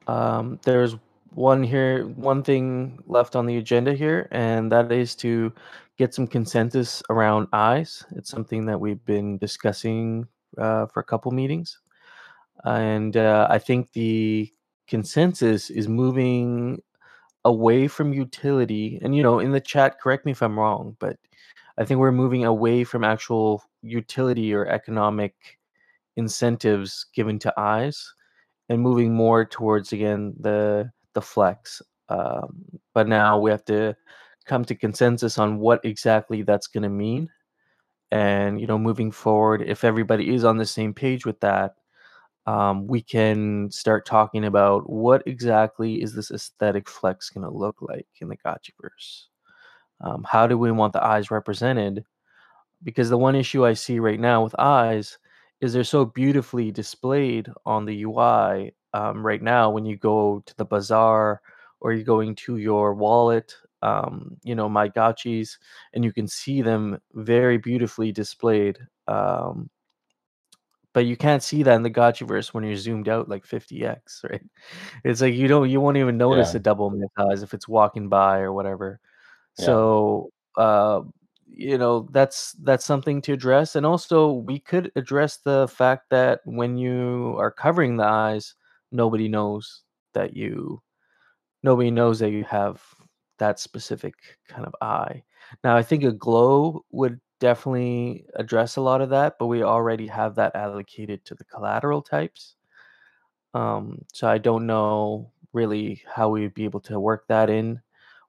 Um, 0.07 0.59
there's 0.65 0.97
one 1.35 1.63
here, 1.63 2.07
one 2.07 2.43
thing 2.43 2.99
left 3.07 3.37
on 3.37 3.47
the 3.47 3.57
agenda 3.57 3.95
here, 3.95 4.29
and 4.31 4.71
that 4.73 4.93
is 4.93 5.15
to 5.17 5.53
get 5.99 6.15
some 6.15 6.27
consensus 6.27 7.03
around 7.11 7.49
eyes. 7.53 8.05
It's 8.17 8.31
something 8.31 8.67
that 8.67 8.81
we've 8.81 9.05
been 9.05 9.39
discussing 9.39 10.27
uh, 10.59 10.87
for 10.87 11.01
a 11.01 11.05
couple 11.05 11.33
meetings, 11.33 11.79
and 12.65 13.17
uh, 13.17 13.47
I 13.51 13.59
think 13.59 13.93
the 13.93 14.53
consensus 14.87 15.71
is 15.71 15.89
moving 15.89 16.83
away 17.45 17.89
from 17.89 18.13
utility. 18.13 18.99
And 19.03 19.17
you 19.17 19.23
know, 19.23 19.39
in 19.39 19.53
the 19.53 19.61
chat, 19.61 20.01
correct 20.01 20.27
me 20.27 20.33
if 20.33 20.43
I'm 20.43 20.59
wrong, 20.59 20.97
but 21.01 21.17
I 21.79 21.85
think 21.85 21.99
we're 21.99 22.13
moving 22.13 22.45
away 22.45 22.85
from 22.85 23.05
actual 23.05 23.63
utility 23.83 24.55
or 24.55 24.67
economic 24.67 25.35
incentives 26.17 27.07
given 27.15 27.39
to 27.41 27.55
eyes 27.57 28.15
and 28.69 28.81
moving 28.81 29.15
more 29.15 29.45
towards 29.45 29.93
again 29.93 30.35
the 30.41 30.91
the 31.15 31.23
flex. 31.23 31.83
Um, 32.09 32.65
but 32.95 33.09
now 33.09 33.39
we 33.39 33.51
have 33.51 33.65
to 33.67 33.97
come 34.47 34.65
to 34.65 34.75
consensus 34.75 35.39
on 35.39 35.59
what 35.59 35.85
exactly 35.85 36.43
that's 36.43 36.67
going 36.67 36.83
to 36.83 36.89
mean. 36.89 37.29
And 38.11 38.61
you 38.61 38.67
know, 38.67 38.79
moving 38.79 39.11
forward, 39.11 39.63
if 39.63 39.85
everybody 39.85 40.35
is 40.35 40.45
on 40.45 40.59
the 40.59 40.67
same 40.67 40.93
page 40.93 41.25
with 41.25 41.41
that, 41.41 41.75
um, 42.47 42.87
we 42.87 43.01
can 43.01 43.71
start 43.71 44.05
talking 44.05 44.45
about 44.45 44.91
what 44.91 45.23
exactly 45.27 46.03
is 46.03 46.15
this 46.15 46.31
aesthetic 46.31 46.89
flex 46.89 47.31
going 47.31 47.45
to 47.45 47.57
look 47.57 47.77
like 47.81 48.09
in 48.21 48.29
the 48.29 48.37
Gotchiverse. 48.37 49.27
Um, 50.01 50.25
how 50.29 50.47
do 50.47 50.59
we 50.59 50.73
want 50.73 50.93
the 50.93 51.05
eyes 51.05 51.31
represented? 51.31 52.05
Because 52.83 53.09
the 53.09 53.19
one 53.19 53.37
issue 53.37 53.65
I 53.65 53.75
see 53.75 54.01
right 54.01 54.19
now 54.19 54.43
with 54.43 54.59
eyes 54.59 55.19
is 55.61 55.73
they're 55.73 55.85
so 55.85 56.05
beautifully 56.05 56.73
displayed 56.73 57.49
on 57.65 57.85
the 57.85 58.03
UI 58.03 58.75
um, 58.95 59.25
right 59.25 59.43
now 59.43 59.71
when 59.71 59.85
you 59.87 59.97
go 59.97 60.43
to 60.47 60.57
the 60.57 60.65
bazaar 60.65 61.41
or 61.81 61.93
you're 61.93 62.05
going 62.05 62.35
to 62.37 62.57
your 62.59 62.95
wallet, 62.95 63.55
um, 63.83 64.37
you 64.45 64.55
know, 64.55 64.69
my 64.69 64.89
gotchis, 64.89 65.59
and 65.95 66.05
you 66.05 66.13
can 66.13 66.29
see 66.29 66.63
them 66.63 67.01
very 67.15 67.59
beautifully 67.59 68.13
displayed. 68.13 68.79
Um, 69.09 69.71
but 70.93 71.07
you 71.07 71.17
can't 71.17 71.43
see 71.43 71.63
that 71.63 71.75
in 71.75 71.83
the 71.83 71.91
gotchiverse 71.91 72.49
when 72.53 72.65
you're 72.65 72.77
zoomed 72.77 73.09
out 73.09 73.29
like 73.29 73.47
50x, 73.47 74.23
right? 74.31 74.43
It's 75.05 75.21
like 75.23 75.35
you 75.35 75.49
don't, 75.49 75.71
you 75.71 75.81
won't 75.81 75.97
even 75.97 76.19
notice 76.19 76.55
Yeah. 76.55 76.57
a 76.57 76.61
double 76.61 76.93
eyes 77.19 77.43
if 77.43 77.55
it's 77.55 77.69
walking 77.69 78.09
by 78.09 78.41
or 78.41 78.53
whatever. 78.53 79.01
Yeah. 79.59 79.79
So, 79.79 80.31
uh, 80.57 81.03
you 81.49 81.79
know, 81.79 82.09
that's 82.13 82.53
that's 82.63 82.85
something 82.87 83.23
to 83.23 83.33
address, 83.35 83.77
and 83.77 83.87
also 83.87 84.33
we 84.33 84.59
could 84.61 84.93
address 84.97 85.39
the 85.39 85.69
fact 85.69 86.11
that 86.11 86.41
when 86.45 86.77
you 86.79 87.37
are 87.39 87.51
covering 87.53 87.97
the 87.97 88.05
eyes, 88.05 88.55
nobody 88.93 89.29
knows 89.29 89.83
that 90.15 90.37
you 90.37 90.83
nobody 91.63 91.91
knows 91.91 92.19
that 92.19 92.31
you 92.31 92.45
have 92.45 92.83
that 93.39 93.59
specific 93.59 94.15
kind 94.49 94.67
of 94.67 94.75
eye. 94.81 95.23
Now, 95.65 95.77
I 95.77 95.83
think 95.83 96.05
a 96.05 96.13
glow 96.13 96.85
would 96.91 97.21
definitely 97.41 98.25
address 98.37 98.77
a 98.77 98.81
lot 98.81 99.01
of 99.01 99.11
that, 99.11 99.35
but 99.39 99.47
we 99.47 99.63
already 99.63 100.07
have 100.07 100.35
that 100.37 100.55
allocated 100.55 101.25
to 101.25 101.35
the 101.35 101.45
collateral 101.45 102.03
types. 102.03 102.55
Um, 103.55 104.05
so 104.13 104.29
I 104.29 104.39
don't 104.39 104.67
know 104.67 105.33
really 105.53 106.03
how 106.07 106.29
we 106.31 106.43
would 106.43 106.55
be 106.55 106.65
able 106.65 106.81
to 106.81 107.01
work 107.01 107.27
that 107.29 107.51
in, 107.51 107.81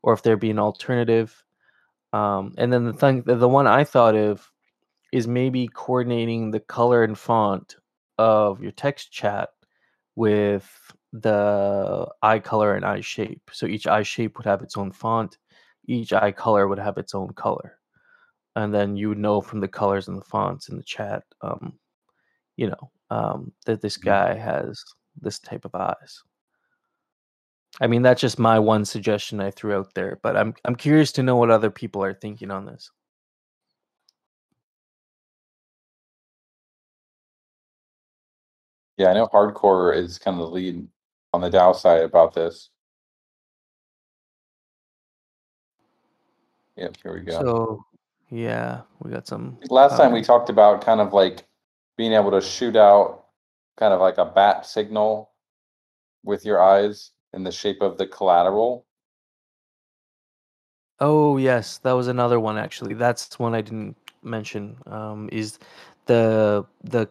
or 0.02 0.14
if 0.14 0.24
there'd 0.24 0.40
be 0.40 0.52
an 0.52 0.60
alternative. 0.60 1.44
Um, 2.12 2.54
and 2.58 2.74
then 2.74 2.86
the 2.86 2.94
thing, 2.94 3.22
the, 3.22 3.36
the 3.36 3.48
one 3.48 3.68
I 3.68 3.84
thought 3.84 4.16
of 4.16 4.52
is 5.12 5.28
maybe 5.28 5.68
coordinating 5.68 6.52
the 6.52 6.60
color 6.60 7.04
and 7.04 7.18
font 7.18 7.76
of 8.18 8.62
your 8.62 8.72
text 8.72 9.12
chat 9.12 9.50
with 10.16 10.68
the 11.14 12.08
eye 12.22 12.40
color 12.40 12.76
and 12.76 12.86
eye 12.86 13.02
shape. 13.02 13.42
So 13.54 13.66
each 13.68 13.88
eye 13.88 14.04
shape 14.04 14.38
would 14.38 14.46
have 14.48 14.62
its 14.62 14.78
own 14.78 14.92
font, 14.92 15.38
each 15.88 16.14
eye 16.14 16.32
color 16.32 16.68
would 16.68 16.80
have 16.80 16.98
its 16.98 17.16
own 17.16 17.34
color. 17.34 17.80
And 18.56 18.74
then 18.74 18.96
you 18.98 19.10
would 19.10 19.20
know 19.20 19.42
from 19.42 19.62
the 19.62 19.68
colors 19.68 20.08
and 20.08 20.18
the 20.18 20.26
fonts 20.26 20.70
in 20.70 20.78
the 20.78 20.84
chat, 20.84 21.24
um, 21.42 21.80
you 22.58 22.68
know, 22.70 22.92
um, 23.12 23.54
that 23.66 23.82
this 23.82 23.98
Mhm. 23.98 24.06
guy 24.06 24.36
has 24.36 24.84
this 25.22 25.40
type 25.40 25.66
of 25.66 25.76
eyes. 25.76 26.24
I 27.82 27.88
mean, 27.88 28.02
that's 28.02 28.22
just 28.22 28.40
my 28.40 28.60
one 28.60 28.86
suggestion 28.86 29.40
I 29.40 29.52
threw 29.52 29.74
out 29.76 29.94
there, 29.94 30.20
but 30.24 30.36
I'm 30.38 30.54
I'm 30.66 30.76
curious 30.76 31.12
to 31.14 31.24
know 31.24 31.36
what 31.36 31.50
other 31.52 31.72
people 31.72 32.04
are 32.04 32.14
thinking 32.14 32.52
on 32.52 32.66
this. 32.66 32.90
Yeah, 38.98 39.10
I 39.10 39.14
know 39.14 39.28
hardcore 39.28 39.96
is 39.96 40.20
kind 40.20 40.40
of 40.40 40.48
the 40.48 40.54
lead 40.54 40.88
on 41.34 41.42
the 41.42 41.50
DAO 41.50 41.76
side 41.76 42.02
about 42.02 42.34
this. 42.34 42.70
Yep, 46.76 46.98
here 47.02 47.14
we 47.14 47.22
go. 47.22 47.40
So, 47.40 47.86
yeah, 48.30 48.82
we 49.02 49.12
got 49.12 49.28
some. 49.28 49.58
Last 49.70 49.98
time 49.98 50.12
we 50.12 50.22
talked 50.22 50.50
about 50.50 50.84
kind 50.84 51.02
of 51.02 51.14
like 51.14 51.44
being 51.98 52.14
able 52.14 52.32
to 52.32 52.42
shoot 52.42 52.76
out 52.76 53.26
kind 53.78 53.94
of 53.94 54.00
like 54.00 54.18
a 54.18 54.26
bat 54.26 54.66
signal 54.66 55.32
with 56.24 56.46
your 56.46 56.62
eyes 56.62 57.12
in 57.34 57.44
the 57.44 57.52
shape 57.52 57.82
of 57.82 57.98
the 57.98 58.08
collateral. 58.08 58.86
Oh 61.00 61.38
yes, 61.38 61.80
that 61.80 61.94
was 61.94 62.08
another 62.08 62.40
one 62.40 62.58
actually. 62.58 62.94
That's 62.94 63.38
one 63.40 63.54
I 63.56 63.62
didn't 63.62 63.98
mention. 64.24 64.78
Um, 64.86 65.30
is 65.32 65.60
the 66.06 66.66
the 66.84 67.10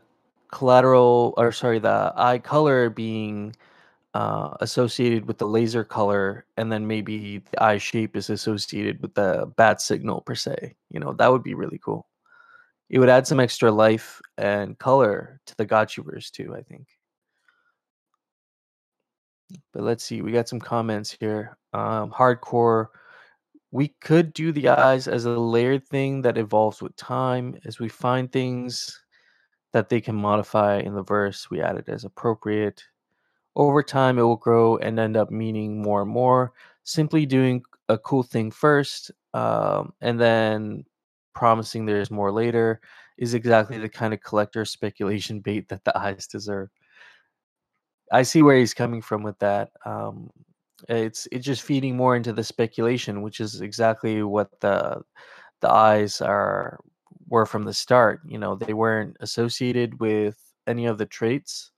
collateral 0.52 1.34
or 1.36 1.50
sorry, 1.50 1.78
the 1.80 2.12
eye 2.16 2.38
color 2.38 2.90
being 2.90 3.56
uh, 4.14 4.54
associated 4.60 5.26
with 5.26 5.38
the 5.38 5.46
laser 5.46 5.84
color, 5.84 6.44
and 6.56 6.70
then 6.70 6.86
maybe 6.86 7.38
the 7.50 7.62
eye 7.62 7.78
shape 7.78 8.14
is 8.16 8.30
associated 8.30 9.00
with 9.02 9.14
the 9.14 9.50
bat 9.56 9.80
signal 9.80 10.20
per 10.20 10.34
se. 10.34 10.76
You 10.90 11.00
know, 11.00 11.14
that 11.14 11.32
would 11.32 11.42
be 11.42 11.54
really 11.54 11.78
cool. 11.78 12.06
It 12.90 12.98
would 12.98 13.08
add 13.08 13.26
some 13.26 13.40
extra 13.40 13.72
life 13.72 14.20
and 14.36 14.78
color 14.78 15.40
to 15.46 15.56
the 15.56 15.66
Gotchiverse 15.66 16.30
too. 16.30 16.54
I 16.54 16.62
think. 16.62 16.86
But 19.72 19.82
let's 19.82 20.04
see, 20.04 20.22
we 20.22 20.32
got 20.32 20.48
some 20.48 20.60
comments 20.60 21.16
here. 21.18 21.56
Um, 21.72 22.10
hardcore. 22.10 22.88
We 23.70 23.88
could 24.02 24.34
do 24.34 24.52
the 24.52 24.68
eyes 24.68 25.08
as 25.08 25.24
a 25.24 25.30
layered 25.30 25.86
thing 25.88 26.20
that 26.22 26.36
evolves 26.36 26.82
with 26.82 26.94
time 26.96 27.56
as 27.64 27.78
we 27.78 27.88
find 27.88 28.30
things 28.30 29.01
that 29.72 29.88
they 29.88 30.00
can 30.00 30.14
modify 30.14 30.78
in 30.78 30.94
the 30.94 31.02
verse. 31.02 31.50
We 31.50 31.60
add 31.60 31.76
it 31.76 31.88
as 31.88 32.04
appropriate. 32.04 32.84
Over 33.56 33.82
time, 33.82 34.18
it 34.18 34.22
will 34.22 34.36
grow 34.36 34.76
and 34.78 34.98
end 34.98 35.16
up 35.16 35.30
meaning 35.30 35.82
more 35.82 36.02
and 36.02 36.10
more. 36.10 36.52
Simply 36.84 37.26
doing 37.26 37.62
a 37.88 37.98
cool 37.98 38.22
thing 38.22 38.50
first 38.50 39.10
um, 39.34 39.92
and 40.00 40.20
then 40.20 40.84
promising 41.34 41.86
there's 41.86 42.10
more 42.10 42.30
later 42.30 42.80
is 43.18 43.34
exactly 43.34 43.78
the 43.78 43.88
kind 43.88 44.14
of 44.14 44.20
collector 44.20 44.64
speculation 44.64 45.40
bait 45.40 45.68
that 45.68 45.84
the 45.84 45.96
eyes 45.96 46.26
deserve. 46.26 46.68
I 48.10 48.22
see 48.22 48.42
where 48.42 48.58
he's 48.58 48.74
coming 48.74 49.00
from 49.00 49.22
with 49.22 49.38
that. 49.38 49.70
Um, 49.84 50.30
it's 50.88 51.28
it's 51.32 51.46
just 51.46 51.62
feeding 51.62 51.96
more 51.96 52.16
into 52.16 52.32
the 52.32 52.44
speculation, 52.44 53.22
which 53.22 53.40
is 53.40 53.60
exactly 53.60 54.22
what 54.22 54.48
the 54.60 55.02
the 55.60 55.70
eyes 55.70 56.20
are 56.20 56.80
were 57.28 57.46
from 57.46 57.64
the 57.64 57.74
start. 57.74 58.20
You 58.26 58.38
know, 58.38 58.54
they 58.56 58.74
weren't 58.74 59.16
associated 59.20 60.00
with 60.00 60.38
any 60.66 60.86
of 60.86 60.98
the 60.98 61.06
traits, 61.06 61.70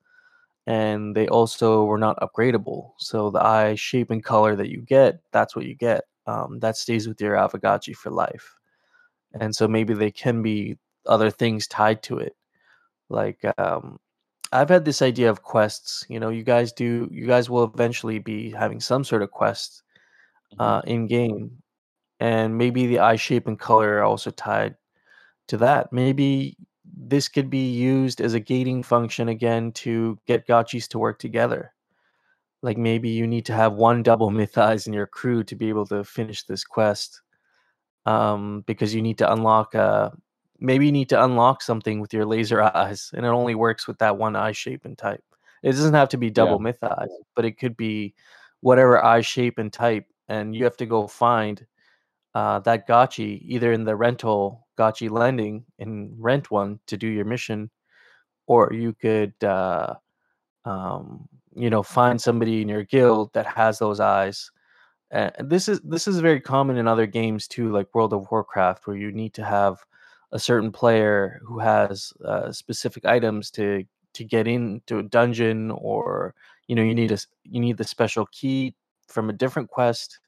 and 0.66 1.14
they 1.14 1.28
also 1.28 1.85
were 1.85 1.99
not 1.99 2.18
upgradable. 2.20 2.93
So 2.99 3.30
the 3.30 3.43
eye 3.43 3.74
shape 3.76 4.11
and 4.11 4.22
color 4.24 4.57
that 4.57 4.70
you 4.70 4.82
get, 4.82 5.20
that's 5.32 5.55
what 5.57 5.66
you 5.66 5.74
get. 5.74 6.05
Um, 6.26 6.59
that 6.61 6.76
stays 6.76 7.07
with 7.07 7.20
your 7.20 7.37
Aavegotchi 7.37 7.95
for 7.95 8.11
life. 8.11 8.55
And 9.41 9.55
so 9.55 9.68
maybe 9.68 9.95
they 9.95 10.11
can 10.11 10.43
be 10.43 10.78
other 11.07 11.30
things 11.30 11.66
tied 11.66 12.03
to 12.05 12.18
it, 12.18 12.35
like 13.11 13.45
um, 13.59 13.99
I've 14.53 14.68
had 14.68 14.85
this 14.85 15.03
idea 15.03 15.28
of 15.28 15.43
quests. 15.43 16.07
You 16.09 16.20
know, 16.20 16.30
you 16.30 16.45
guys 16.45 16.72
do. 16.72 17.09
You 17.11 17.26
guys 17.26 17.51
will 17.51 17.64
eventually 17.64 18.20
be 18.20 18.51
having 18.51 18.80
some 18.80 19.05
sort 19.05 19.22
of 19.22 19.30
quest 19.30 19.82
Mhm. 20.55 20.61
uh, 20.61 20.82
in 20.87 21.07
game, 21.09 21.62
and 22.20 22.57
maybe 22.57 22.87
the 22.87 23.01
eye 23.01 23.16
shape 23.16 23.49
and 23.49 23.59
color 23.59 23.99
are 23.99 24.05
also 24.05 24.30
tied 24.30 24.76
to 25.49 25.57
that. 25.59 25.92
Maybe 25.92 26.57
this 26.97 27.28
could 27.28 27.51
be 27.51 27.70
used 27.70 28.20
as 28.20 28.34
a 28.34 28.40
gating 28.40 28.82
function 28.82 29.28
again 29.28 29.72
to 29.72 30.18
get 30.26 30.47
gotchis 30.47 30.88
to 30.88 30.99
work 30.99 31.18
together. 31.18 31.72
Like 32.62 32.78
maybe 32.78 33.11
you 33.11 33.26
need 33.26 33.47
to 33.47 33.55
have 33.55 33.74
one 33.74 34.03
double 34.03 34.30
myth 34.38 34.57
eyes 34.59 34.86
in 34.86 34.92
your 34.92 35.07
crew 35.07 35.45
to 35.45 35.57
be 35.57 35.68
able 35.68 35.86
to 35.86 36.05
finish 36.05 36.45
this 36.45 36.64
quest. 36.64 37.20
Um, 38.07 38.62
because 38.66 38.95
you 38.95 39.01
need 39.01 39.16
to 39.18 39.32
unlock 39.32 39.74
uh 39.74 40.11
maybe 40.61 40.86
you 40.86 40.92
need 40.92 41.09
to 41.09 41.24
unlock 41.24 41.62
something 41.62 42.01
with 42.01 42.12
your 42.12 42.26
laser 42.26 42.62
eyes, 42.76 43.11
and 43.14 43.24
it 43.24 43.30
only 43.30 43.55
works 43.55 43.86
with 43.86 43.99
that 43.99 44.16
one 44.16 44.36
eye 44.36 44.53
shape 44.53 44.84
and 44.84 44.97
type. 44.99 45.24
It 45.62 45.72
doesn't 45.72 45.95
have 45.95 46.11
to 46.11 46.18
be 46.18 46.30
double 46.30 46.59
myth 46.59 46.82
eyes, 46.82 47.09
but 47.34 47.45
it 47.45 47.59
could 47.59 47.76
be 47.76 48.14
whatever 48.61 49.03
eye 49.03 49.22
shape 49.22 49.59
and 49.59 49.72
type, 49.72 50.07
and 50.28 50.55
you 50.55 50.64
have 50.64 50.76
to 50.78 50.86
go 50.86 51.07
find 51.07 51.64
uh, 52.34 52.59
that 52.61 52.86
gotchi 52.88 53.40
either 53.42 53.72
in 53.72 53.84
the 53.84 53.97
rental 53.97 54.64
gotchi 54.79 55.11
lending 55.11 55.64
and 55.79 56.12
rent 56.18 56.51
one 56.51 56.81
to 56.87 56.97
do 56.97 57.09
your 57.09 57.25
mission, 57.25 57.70
or 58.47 58.72
you 58.72 58.93
could 58.95 59.35
uh, 59.45 59.95
um, 60.64 61.29
you 61.55 61.70
know 61.70 61.83
find 61.83 62.20
somebody 62.20 62.62
in 62.62 62.68
your 62.68 62.85
guild 62.85 63.33
that 63.35 63.47
has 63.47 63.79
those 63.79 64.01
eyes. 64.01 64.51
Uh, 65.12 65.31
this 65.41 65.68
is 65.68 65.81
this 65.83 66.09
is 66.09 66.20
very 66.20 66.41
common 66.41 66.77
in 66.77 66.89
other 66.89 67.07
games 67.07 67.47
too, 67.49 67.70
like 67.72 67.95
World 67.95 68.12
of 68.12 68.31
Warcraft, 68.31 68.87
where 68.87 68.97
you 68.97 69.12
need 69.12 69.35
to 69.35 69.45
have 69.45 69.79
a 70.33 70.39
certain 70.39 70.72
player 70.72 71.41
who 71.47 71.59
has 71.61 72.12
uh, 72.25 72.51
specific 72.53 73.05
items 73.05 73.51
to 73.53 73.85
to 74.14 74.25
get 74.25 74.47
into 74.49 74.99
a 74.99 75.03
dungeon, 75.03 75.70
or 75.72 76.35
you 76.68 76.75
know 76.77 76.83
you 76.83 76.95
need 76.95 77.12
a 77.12 77.18
you 77.45 77.61
need 77.61 77.77
the 77.77 77.85
special 77.85 78.27
key 78.33 78.75
from 79.09 79.31
a 79.31 79.33
different 79.35 79.70
quest. 79.70 80.20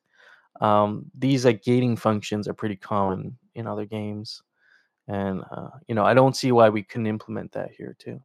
Um, 0.60 1.06
these 1.18 1.44
like 1.44 1.62
gating 1.62 1.96
functions 1.96 2.48
are 2.48 2.54
pretty 2.54 2.76
common 2.76 3.36
in 3.56 3.66
other 3.66 3.86
games, 3.86 4.42
and 5.08 5.42
uh, 5.50 5.70
you 5.88 5.94
know 5.94 6.04
I 6.04 6.14
don't 6.14 6.36
see 6.36 6.52
why 6.52 6.68
we 6.68 6.82
couldn't 6.82 7.06
implement 7.08 7.52
that 7.52 7.70
here 7.76 7.96
too. 7.98 8.20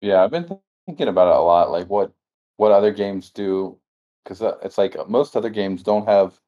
Yeah, 0.00 0.22
I've 0.24 0.32
been 0.32 0.48
thinking 0.86 1.08
about 1.08 1.28
it 1.28 1.36
a 1.36 1.42
lot, 1.42 1.70
like 1.70 1.88
what 1.88 2.12
what 2.56 2.72
other 2.72 2.92
games 2.92 3.30
do, 3.30 3.78
because 4.24 4.42
it's 4.62 4.76
like 4.78 4.96
uh, 4.96 5.04
most 5.08 5.36
other 5.36 5.50
games 5.50 5.82
don't 5.82 6.06
have 6.08 6.38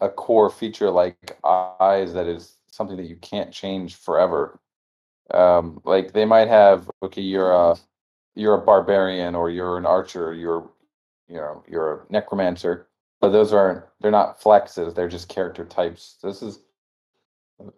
a 0.00 0.08
core 0.08 0.50
feature 0.50 0.90
like 0.90 1.38
eyes 1.44 2.12
that 2.14 2.26
is 2.26 2.56
something 2.70 2.96
that 2.96 3.06
you 3.06 3.16
can't 3.16 3.52
change 3.52 3.96
forever. 3.96 4.60
Um, 5.32 5.80
like 5.84 6.12
they 6.12 6.24
might 6.24 6.48
have, 6.48 6.90
okay, 7.02 7.22
you're 7.22 7.52
a 7.52 7.76
you're 8.34 8.54
a 8.54 8.64
barbarian 8.64 9.34
or 9.34 9.50
you're 9.50 9.78
an 9.78 9.86
archer, 9.86 10.34
you're 10.34 10.70
you 11.28 11.36
know 11.36 11.64
you're 11.68 11.94
a 11.94 12.12
necromancer, 12.12 12.88
but 13.20 13.30
those 13.30 13.52
aren't 13.52 13.84
they're 14.00 14.10
not 14.10 14.40
flexes, 14.40 14.94
they're 14.94 15.08
just 15.08 15.28
character 15.28 15.64
types. 15.64 16.16
This 16.22 16.42
is 16.42 16.60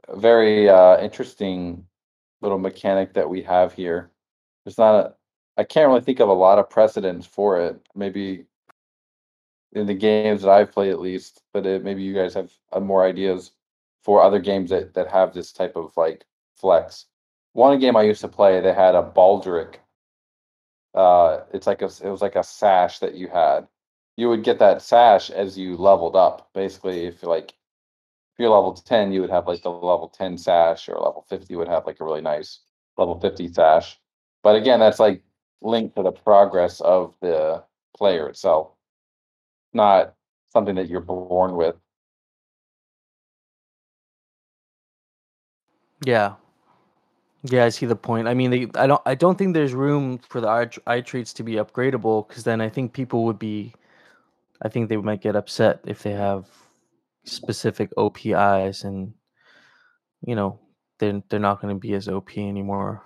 a 0.09 0.19
very 0.19 0.69
uh, 0.69 1.01
interesting 1.01 1.87
little 2.43 2.59
mechanic 2.59 3.15
that 3.15 3.29
we 3.29 3.43
have 3.43 3.73
here. 3.73 4.11
There's 4.65 4.79
not 4.79 4.95
a 4.95 5.15
I 5.57 5.65
can't 5.65 5.89
really 5.89 6.01
think 6.01 6.21
of 6.21 6.29
a 6.29 6.33
lot 6.33 6.59
of 6.59 6.71
precedents 6.71 7.27
for 7.27 7.61
it. 7.61 7.81
Maybe 7.95 8.47
in 9.73 9.87
the 9.87 9.95
games 9.95 10.43
that 10.43 10.51
I've 10.51 10.73
played 10.73 10.91
at 10.91 11.01
least, 11.01 11.43
but 11.53 11.67
it, 11.67 11.85
maybe 11.85 12.03
you 12.03 12.15
guys 12.15 12.35
have 12.35 12.51
uh, 12.73 12.81
more 12.81 13.05
ideas 13.05 13.53
for 14.03 14.23
other 14.23 14.39
games 14.39 14.71
that 14.71 14.95
that 14.95 15.09
have 15.11 15.33
this 15.33 15.53
type 15.53 15.77
of 15.77 15.97
like 15.97 16.25
flex. 16.57 17.07
One 17.53 17.79
game 17.79 17.97
I 17.97 18.03
used 18.03 18.21
to 18.23 18.29
play, 18.29 18.61
they 18.61 18.73
had 18.73 18.95
a 18.95 19.03
baldric. 19.03 19.77
Uh, 20.95 21.41
it's 21.53 21.67
like 21.67 21.83
a 21.83 21.87
it 21.87 22.11
was 22.11 22.23
like 22.23 22.37
a 22.37 22.43
sash 22.43 22.99
that 23.01 23.15
you 23.15 23.29
had. 23.29 23.67
You 24.17 24.29
would 24.29 24.45
get 24.45 24.59
that 24.59 24.83
sash 24.83 25.31
as 25.31 25.59
you 25.59 25.77
leveled 25.77 26.17
up. 26.17 26.51
Basically, 26.55 27.07
if 27.07 27.23
you're 27.23 27.31
like 27.31 27.51
if 27.51 28.39
you're 28.39 28.51
level 28.51 28.73
10, 28.75 29.13
you 29.13 29.21
would 29.23 29.31
have 29.31 29.47
like 29.47 29.63
the 29.63 29.71
level 29.71 30.09
10 30.09 30.39
sash, 30.39 30.89
or 30.89 30.95
level 30.97 31.25
50 31.29 31.57
would 31.57 31.69
have 31.69 31.87
like 31.87 32.01
a 32.01 32.05
really 32.05 32.21
nice 32.23 32.61
level 32.97 33.19
50 33.21 33.49
sash. 33.53 33.99
But 34.43 34.57
again, 34.57 34.81
that's 34.81 35.01
like 35.01 35.23
linked 35.63 35.97
to 35.97 36.03
the 36.03 36.13
progress 36.13 36.81
of 36.81 37.15
the 37.21 37.65
player 37.97 38.29
itself, 38.29 38.73
not 39.73 40.15
something 40.51 40.75
that 40.77 40.89
you're 40.89 41.01
born 41.01 41.57
with. 41.57 41.77
Yeah, 46.05 46.35
yeah, 47.43 47.65
I 47.65 47.71
see 47.71 47.87
the 47.87 47.97
point. 47.97 48.29
I 48.29 48.35
mean, 48.35 48.51
they, 48.51 48.67
I 48.75 48.87
don't, 48.87 49.01
I 49.07 49.15
don't 49.15 49.39
think 49.39 49.55
there's 49.55 49.73
room 49.73 50.19
for 50.19 50.41
the 50.41 50.49
eye, 50.49 50.69
eye 50.87 51.01
traits 51.01 51.33
to 51.35 51.43
be 51.43 51.55
upgradable 51.55 52.29
because 52.29 52.45
then 52.45 52.61
I 52.61 52.69
think 52.69 52.93
people 52.93 53.25
would 53.25 53.39
be, 53.39 53.73
I 54.63 54.69
think 54.69 54.89
they 54.89 54.97
might 54.97 55.23
get 55.23 55.37
upset 55.37 55.81
if 55.87 56.03
they 56.03 56.13
have 56.13 56.49
specific 57.25 57.91
OPIs 57.97 58.85
and 58.85 59.15
you 60.27 60.35
know 60.35 60.59
they're 60.99 61.23
they're 61.29 61.39
not 61.41 61.61
going 61.61 61.75
to 61.75 61.79
be 61.79 61.95
as 61.95 62.09
OP 62.09 62.37
anymore. 62.39 63.03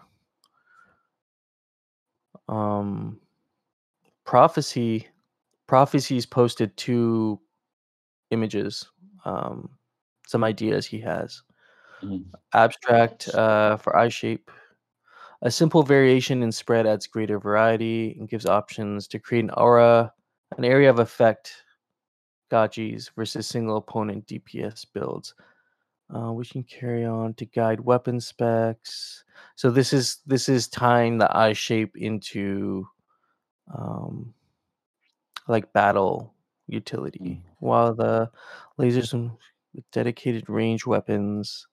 Um, 2.48 3.20
prophecy, 4.24 5.07
prophecy's 5.66 6.26
posted 6.26 6.76
two 6.76 7.40
images, 8.32 8.88
um, 9.26 9.70
some 10.28 10.44
ideas 10.44 10.86
he 10.86 11.00
has. 11.00 11.42
Mhm. 12.05 12.26
Abstract 12.55 13.28
uh, 13.34 13.78
for 13.78 13.96
eye 13.96 14.11
shape. 14.11 14.50
A 15.42 15.52
simple 15.52 15.84
variation 15.84 16.42
in 16.44 16.52
spread 16.52 16.86
adds 16.86 17.09
greater 17.09 17.40
variety 17.40 18.16
and 18.20 18.30
gives 18.30 18.46
options 18.46 19.09
to 19.11 19.20
create 19.20 19.44
an 19.44 19.50
aura, 19.52 20.14
an 20.57 20.64
area 20.64 20.90
of 20.90 20.98
effect, 20.98 21.64
gotchis 22.50 23.11
versus 23.16 23.46
single 23.46 23.76
opponent 23.76 24.26
DPS 24.26 24.86
builds. 24.92 25.34
Uh, 26.14 26.32
we 26.32 26.44
can 26.44 26.62
carry 26.62 27.05
on 27.05 27.34
to 27.34 27.44
guide 27.46 27.80
weapon 27.80 28.20
specs. 28.20 29.24
So 29.57 29.70
this 29.70 29.92
is 29.92 30.18
this 30.26 30.48
is 30.48 30.68
tying 30.68 31.18
the 31.18 31.34
eye 31.36 31.55
shape 31.55 31.96
into 31.96 32.86
um, 33.74 34.34
like 35.48 35.72
battle 35.72 36.34
utility, 36.68 37.42
while 37.59 37.94
the 37.94 38.30
lasers 38.78 39.12
and 39.14 39.30
with 39.74 39.90
dedicated 39.90 40.48
range 40.48 40.86
weapons. 40.86 41.66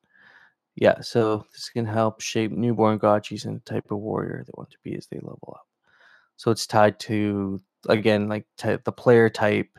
Yeah, 0.75 1.01
so 1.01 1.45
this 1.51 1.69
can 1.69 1.85
help 1.85 2.21
shape 2.21 2.51
newborn 2.51 2.97
gotchis 2.97 3.45
and 3.45 3.57
the 3.57 3.73
type 3.73 3.91
of 3.91 3.99
warrior 3.99 4.43
they 4.45 4.53
want 4.55 4.71
to 4.71 4.77
be 4.83 4.95
as 4.95 5.05
they 5.07 5.17
level 5.17 5.55
up. 5.55 5.67
So 6.37 6.49
it's 6.49 6.65
tied 6.65 6.97
to 7.01 7.59
again 7.89 8.29
like 8.29 8.45
ty- 8.57 8.79
the 8.83 8.91
player 8.91 9.29
type 9.29 9.69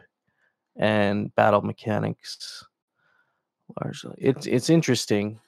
and 0.77 1.35
battle 1.35 1.63
mechanics 1.63 2.65
largely. 3.83 4.15
It's 4.19 4.47
it's 4.47 4.71
interesting. 4.71 5.39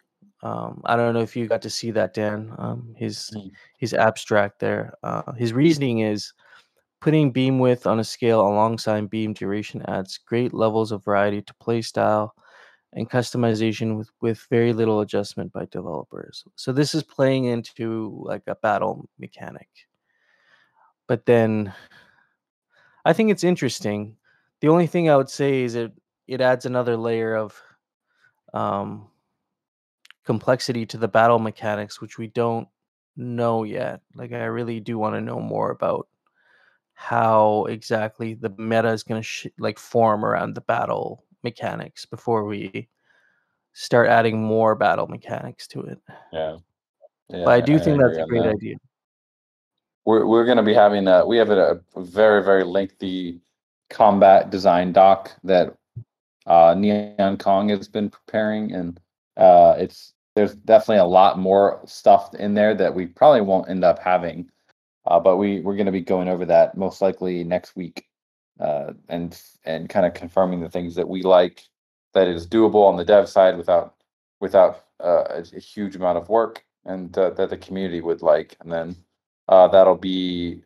Um, 0.43 0.83
I 0.85 0.97
don't 0.97 1.15
know 1.15 1.21
if 1.23 1.35
you 1.37 1.47
got 1.47 1.63
to 1.63 1.71
see 1.71 1.91
that, 1.93 2.13
Dan. 2.15 2.53
Um, 2.59 2.95
his 2.97 3.31
Mm. 3.35 3.51
his 3.79 3.95
abstract 3.95 4.61
there. 4.61 4.95
Uh, 5.03 5.33
his 5.33 5.53
reasoning 5.53 6.01
is 6.01 6.33
putting 7.01 7.31
beam 7.33 7.59
width 7.59 7.87
on 7.87 8.01
a 8.01 8.05
scale 8.05 8.41
alongside 8.41 9.11
beam 9.11 9.33
duration 9.35 9.83
adds 9.89 10.19
great 10.19 10.55
levels 10.55 10.93
of 10.93 11.05
variety 11.05 11.43
to 11.43 11.55
playstyle 11.55 12.31
and 12.95 13.11
customization 13.11 13.97
with 13.97 14.11
with 14.21 14.47
very 14.51 14.73
little 14.73 15.01
adjustment 15.01 15.53
by 15.53 15.67
developers. 15.67 16.45
So 16.57 16.73
this 16.73 16.95
is 16.95 17.03
playing 17.03 17.47
into 17.47 18.15
like 18.25 18.43
a 18.47 18.55
battle 18.57 19.09
mechanic. 19.19 19.69
But 21.07 21.27
then 21.27 21.75
I 23.05 23.13
think 23.13 23.31
it's 23.31 23.45
interesting. 23.45 24.17
The 24.61 24.69
only 24.69 24.87
thing 24.87 25.11
I 25.11 25.17
would 25.17 25.29
say 25.31 25.63
is 25.63 25.75
it 25.75 25.93
it 26.27 26.41
adds 26.41 26.65
another 26.65 26.97
layer 26.97 27.35
of 27.37 27.61
um, 28.55 29.09
complexity 30.25 30.87
to 30.87 30.97
the 30.99 31.09
battle 31.09 31.39
mechanics, 31.39 32.01
which 32.01 32.19
we 32.19 32.29
don't 32.29 32.69
know 33.17 33.65
yet. 33.65 34.01
Like, 34.15 34.33
I 34.33 34.45
really 34.45 34.81
do 34.81 34.99
want 34.99 35.15
to 35.17 35.21
know 35.21 35.41
more 35.41 35.71
about 35.71 36.09
how 36.95 37.65
exactly 37.67 38.35
the 38.35 38.51
meta 38.57 38.89
is 38.89 39.03
going 39.03 39.21
to 39.21 39.27
sh- 39.27 39.47
like 39.59 39.79
form 39.79 40.25
around 40.25 40.55
the 40.55 40.61
battle 40.63 41.25
mechanics 41.43 42.07
before 42.07 42.45
we 42.45 42.89
start 43.75 44.09
adding 44.09 44.43
more 44.43 44.75
battle 44.75 45.09
mechanics 45.09 45.67
to 45.69 45.81
it. 45.83 45.99
Yeah. 46.33 46.57
Yeah, 47.29 47.45
But 47.45 47.55
I 47.55 47.61
do 47.61 47.79
think 47.79 48.01
that's 48.01 48.19
a 48.19 48.27
great 48.27 48.45
that. 48.45 48.55
idea. 48.55 48.77
We're 50.05 50.27
we're 50.27 50.45
going 50.45 50.59
to 50.59 50.63
be 50.63 50.75
having 50.75 51.09
a 51.09 51.27
we 51.27 51.39
have 51.39 51.51
a, 51.51 51.81
a 51.97 52.05
very 52.05 52.43
very 52.43 52.65
lengthy 52.65 53.41
combat 53.91 54.51
design 54.51 54.93
doc 54.93 55.33
that 55.45 55.77
uh, 56.47 56.75
Neon 56.77 57.39
Kong 57.39 57.69
has 57.71 57.89
been 57.89 58.11
preparing, 58.11 58.73
and 58.73 59.01
uh, 59.37 59.77
it's 59.79 60.13
there's 60.37 60.55
definitely 60.55 60.99
a 60.99 61.05
lot 61.05 61.39
more 61.39 61.81
stuff 61.87 62.35
in 62.35 62.55
there 62.55 62.75
that 62.75 62.95
we 62.95 63.07
probably 63.07 63.41
won't 63.41 63.71
end 63.71 63.85
up 63.85 63.99
having, 63.99 64.51
uh, 65.07 65.19
but 65.19 65.37
we 65.37 65.61
we're 65.61 65.77
going 65.77 65.87
to 65.87 65.93
be 65.93 66.01
going 66.01 66.29
over 66.29 66.45
that 66.45 66.77
most 66.77 67.01
likely 67.01 67.45
next 67.45 67.77
week, 67.77 68.07
uh, 68.61 68.93
and 69.09 69.41
and 69.65 69.89
kind 69.89 70.05
of 70.05 70.15
confirming 70.15 70.61
the 70.61 70.69
things 70.71 70.95
that 70.97 71.09
we 71.09 71.23
like 71.23 71.63
that 72.13 72.29
is 72.29 72.47
doable 72.47 72.87
on 72.87 72.97
the 72.97 73.05
dev 73.05 73.29
side 73.29 73.57
without 73.57 73.95
without 74.41 74.85
uh, 75.03 75.25
a, 75.31 75.45
a 75.57 75.61
huge 75.61 75.97
amount 75.97 76.19
of 76.19 76.29
work, 76.29 76.65
and 76.85 77.17
uh, 77.17 77.31
that 77.31 77.49
the 77.49 77.57
community 77.57 78.01
would 78.01 78.21
like, 78.21 78.57
and 78.61 78.71
then 78.71 78.97
uh, 79.49 79.69
that'll 79.69 79.97
be 79.97 80.63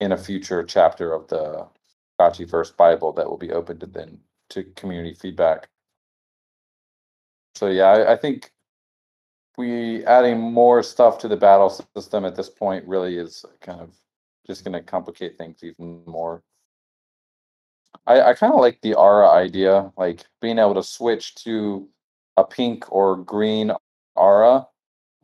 in 0.00 0.12
a 0.12 0.16
future 0.16 0.62
chapter 0.64 1.12
of 1.12 1.28
the 1.28 1.66
Gotchiverse 2.20 2.76
Bible 2.76 3.12
that 3.12 3.28
will 3.28 3.38
be 3.38 3.52
open 3.52 3.78
to 3.80 3.86
then 3.86 4.18
to 4.50 4.64
community 4.76 5.14
feedback. 5.14 5.68
So 7.54 7.68
yeah, 7.68 7.88
I, 7.88 8.12
I 8.12 8.16
think 8.16 8.52
we 9.56 10.04
adding 10.06 10.40
more 10.40 10.82
stuff 10.82 11.18
to 11.18 11.28
the 11.28 11.36
battle 11.36 11.70
system 11.96 12.24
at 12.24 12.36
this 12.36 12.48
point 12.48 12.86
really 12.86 13.18
is 13.18 13.44
kind 13.60 13.80
of 13.80 13.94
just 14.46 14.64
going 14.64 14.72
to 14.72 14.80
complicate 14.80 15.38
things 15.38 15.62
even 15.62 16.02
more. 16.06 16.42
I, 18.06 18.20
I 18.20 18.34
kind 18.34 18.52
of 18.52 18.60
like 18.60 18.80
the 18.80 18.94
aura 18.94 19.30
idea, 19.30 19.92
like 19.96 20.24
being 20.40 20.58
able 20.58 20.74
to 20.74 20.82
switch 20.82 21.34
to 21.36 21.88
a 22.36 22.44
pink 22.44 22.90
or 22.90 23.16
green 23.16 23.72
aura, 24.16 24.66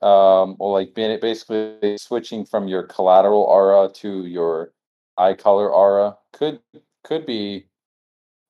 um, 0.03 0.57
or 0.59 0.73
like 0.79 0.95
being 0.95 1.19
basically 1.21 1.97
switching 1.99 2.45
from 2.45 2.69
your 2.69 2.85
collateral 2.85 3.43
aura 3.43 3.89
to 3.95 4.27
your 4.27 4.73
eye 5.17 5.35
color 5.35 5.71
aura 5.71 6.17
could 6.33 6.61
could 7.05 7.27
be, 7.27 7.67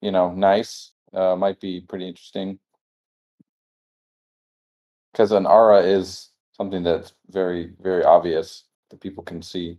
you 0.00 0.10
know, 0.10 0.32
nice. 0.32 0.92
Uh, 1.14 1.34
might 1.34 1.58
be 1.58 1.80
pretty 1.80 2.06
interesting 2.06 2.58
because 5.12 5.32
an 5.32 5.46
aura 5.46 5.80
is 5.80 6.30
something 6.56 6.82
that's 6.82 7.12
very 7.30 7.72
very 7.80 8.04
obvious 8.04 8.64
that 8.90 9.00
people 9.00 9.24
can 9.24 9.42
see. 9.42 9.78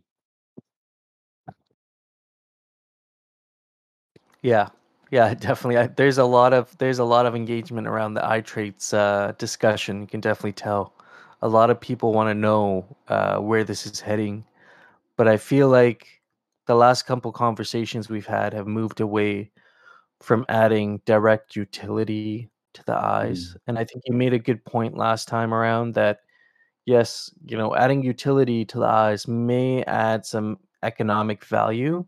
Yeah, 4.42 4.70
yeah, 5.12 5.34
definitely. 5.40 5.78
I, 5.78 5.88
there's 5.88 6.18
a 6.18 6.26
lot 6.26 6.54
of 6.54 6.78
there's 6.78 7.00
a 7.00 7.04
lot 7.04 7.26
of 7.26 7.36
engagement 7.36 7.88
around 7.88 8.14
the 8.14 8.28
eye 8.28 8.42
traits 8.42 8.94
uh, 8.94 9.34
discussion. 9.38 10.02
You 10.02 10.08
can 10.08 10.22
definitely 10.22 10.54
tell. 10.54 10.94
A 11.42 11.48
lot 11.48 11.70
of 11.70 11.80
people 11.80 12.14
want 12.14 12.30
to 12.30 12.36
know 12.36 12.86
uh, 13.08 13.38
where 13.38 13.64
this 13.64 13.86
is 13.86 14.00
heading, 14.00 14.46
but 15.18 15.28
I 15.28 15.38
feel 15.38 15.70
like 15.70 16.22
the 16.68 16.76
last 16.76 17.04
couple 17.04 17.32
conversations 17.32 18.10
we've 18.10 18.26
had 18.26 18.54
have 18.54 18.68
moved 18.68 19.02
away 19.02 19.52
from 20.22 20.46
adding 20.50 21.02
direct 21.06 21.56
utility 21.56 22.50
to 22.74 22.84
the 22.86 22.96
eyes. 22.96 23.54
Mm. 23.54 23.58
And 23.68 23.80
I 23.80 23.86
think 23.86 24.04
you 24.06 24.14
made 24.14 24.34
a 24.34 24.40
good 24.40 24.64
point 24.66 24.98
last 24.98 25.28
time 25.28 25.54
around 25.54 25.94
that 25.96 26.20
yes, 26.86 27.32
you 27.46 27.58
know, 27.58 27.76
adding 27.76 28.04
utility 28.04 28.66
to 28.66 28.80
the 28.80 28.86
eyes 28.86 29.28
may 29.28 29.84
add 29.84 30.26
some 30.26 30.58
economic 30.84 31.46
value 31.46 32.06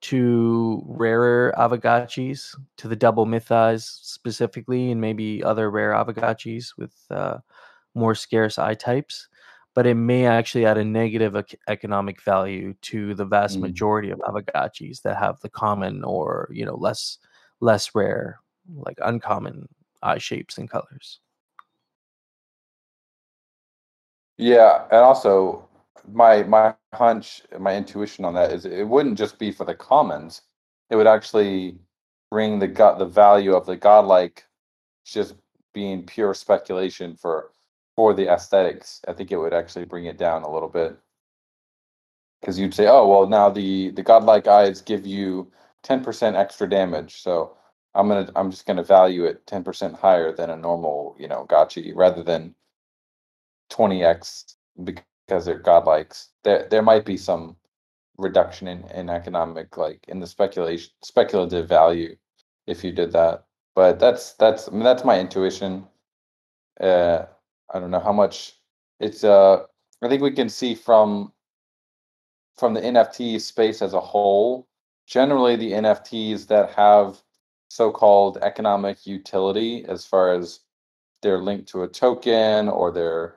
to 0.00 0.82
rarer 0.86 1.52
Aavegotchis, 1.56 2.54
to 2.76 2.88
the 2.88 2.96
double 2.96 3.26
myth 3.26 3.50
eyes 3.50 3.84
specifically, 3.84 4.90
and 4.90 5.00
maybe 5.00 5.42
other 5.42 5.70
rare 5.70 5.92
Aavegotchis 5.92 6.76
with 6.76 6.94
uh, 7.10 7.38
more 7.98 8.14
scarce 8.14 8.58
eye 8.58 8.74
types. 8.74 9.28
But 9.74 9.86
it 9.86 9.94
may 9.94 10.26
actually 10.26 10.66
add 10.66 10.78
a 10.78 10.84
negative 10.84 11.36
ec- 11.36 11.58
economic 11.68 12.22
value 12.22 12.74
to 12.82 13.14
the 13.14 13.24
vast 13.24 13.58
Mm. 13.58 13.62
majority 13.62 14.10
of 14.10 14.18
Aavegotchis 14.20 15.02
that 15.02 15.16
have 15.18 15.38
the 15.40 15.50
common 15.50 16.04
or 16.04 16.48
you 16.52 16.64
know 16.66 16.76
less 16.76 17.18
less 17.60 17.94
rare, 17.94 18.40
like 18.76 18.98
uncommon 19.04 19.68
eye 20.02 20.18
shapes 20.18 20.58
and 20.58 20.70
colors. 20.70 21.20
Yeah, 24.38 24.84
and 24.90 25.00
also 25.00 25.68
my 26.12 26.42
my 26.44 26.74
hunch, 26.94 27.42
my 27.58 27.76
intuition 27.76 28.24
on 28.24 28.34
that 28.34 28.52
is 28.52 28.64
it 28.64 28.86
wouldn't 28.88 29.18
just 29.18 29.38
be 29.38 29.50
for 29.52 29.64
the 29.64 29.74
commons. 29.74 30.42
It 30.90 30.96
would 30.96 31.06
actually 31.08 31.78
bring 32.30 32.58
the 32.58 32.68
god 32.68 32.98
the 32.98 33.06
value 33.06 33.54
of 33.54 33.66
the 33.66 33.76
godlike 33.76 34.44
just 35.04 35.34
being 35.74 36.04
pure 36.06 36.34
speculation 36.34 37.16
for 37.16 37.50
for 37.98 38.14
the 38.14 38.32
aesthetics. 38.32 39.02
I 39.08 39.12
think 39.14 39.32
it 39.32 39.38
would 39.38 39.52
actually 39.52 39.84
bring 39.84 40.06
it 40.06 40.18
down 40.18 40.44
a 40.44 40.52
little 40.52 40.68
bit. 40.68 40.96
Because 42.40 42.60
you'd 42.60 42.74
say, 42.74 42.86
oh 42.86 43.08
well 43.08 43.26
now 43.28 43.50
the 43.50 43.90
the 43.90 44.04
godlike 44.04 44.46
eyes 44.46 44.80
give 44.82 45.04
you 45.04 45.50
10% 45.82 46.36
extra 46.36 46.70
damage. 46.70 47.20
So 47.22 47.56
I'm 47.96 48.06
gonna 48.08 48.30
I'm 48.36 48.52
just 48.52 48.66
gonna 48.66 48.84
value 48.84 49.24
it 49.24 49.44
10% 49.46 49.98
higher 49.98 50.32
than 50.32 50.50
a 50.50 50.56
normal, 50.56 51.16
you 51.18 51.26
know, 51.26 51.44
gotchi 51.50 51.92
rather 51.96 52.22
than 52.22 52.54
20x 53.70 54.54
because 54.84 55.46
they're 55.46 55.60
godlikes. 55.62 56.28
There 56.44 56.68
there 56.70 56.82
might 56.82 57.04
be 57.04 57.16
some 57.16 57.56
reduction 58.18 58.68
in, 58.68 58.84
in 58.92 59.10
economic 59.10 59.76
like 59.78 60.04
in 60.08 60.20
the 60.20 60.26
speculation 60.28 60.92
speculative 61.02 61.68
value 61.68 62.16
if 62.68 62.84
you 62.84 62.92
did 62.92 63.12
that. 63.12 63.46
But 63.74 63.98
that's 64.00 64.34
that's 64.34 64.68
I 64.68 64.72
mean, 64.72 64.84
that's 64.84 65.04
my 65.04 65.20
intuition. 65.20 65.88
Uh 66.80 67.26
I 67.72 67.78
don't 67.80 67.90
know 67.90 68.00
how 68.00 68.12
much 68.12 68.54
it's 69.00 69.24
uh 69.24 69.64
I 70.02 70.08
think 70.08 70.22
we 70.22 70.30
can 70.32 70.48
see 70.48 70.74
from 70.74 71.32
from 72.56 72.74
the 72.74 72.80
NFT 72.80 73.40
space 73.40 73.82
as 73.82 73.94
a 73.94 74.00
whole, 74.00 74.66
generally 75.06 75.56
the 75.56 75.72
NFTs 75.72 76.48
that 76.48 76.72
have 76.72 77.22
so-called 77.68 78.38
economic 78.42 79.06
utility 79.06 79.84
as 79.84 80.04
far 80.04 80.32
as 80.34 80.60
they're 81.22 81.38
linked 81.38 81.68
to 81.68 81.82
a 81.82 81.88
token 81.88 82.68
or 82.68 82.90
they're 82.90 83.36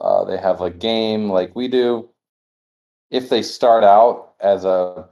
uh, 0.00 0.24
they 0.24 0.36
have 0.36 0.60
a 0.60 0.70
game 0.70 1.30
like 1.30 1.56
we 1.56 1.68
do. 1.68 2.08
If 3.10 3.28
they 3.28 3.42
start 3.42 3.82
out 3.82 4.34
as 4.40 4.64
a 4.64 5.08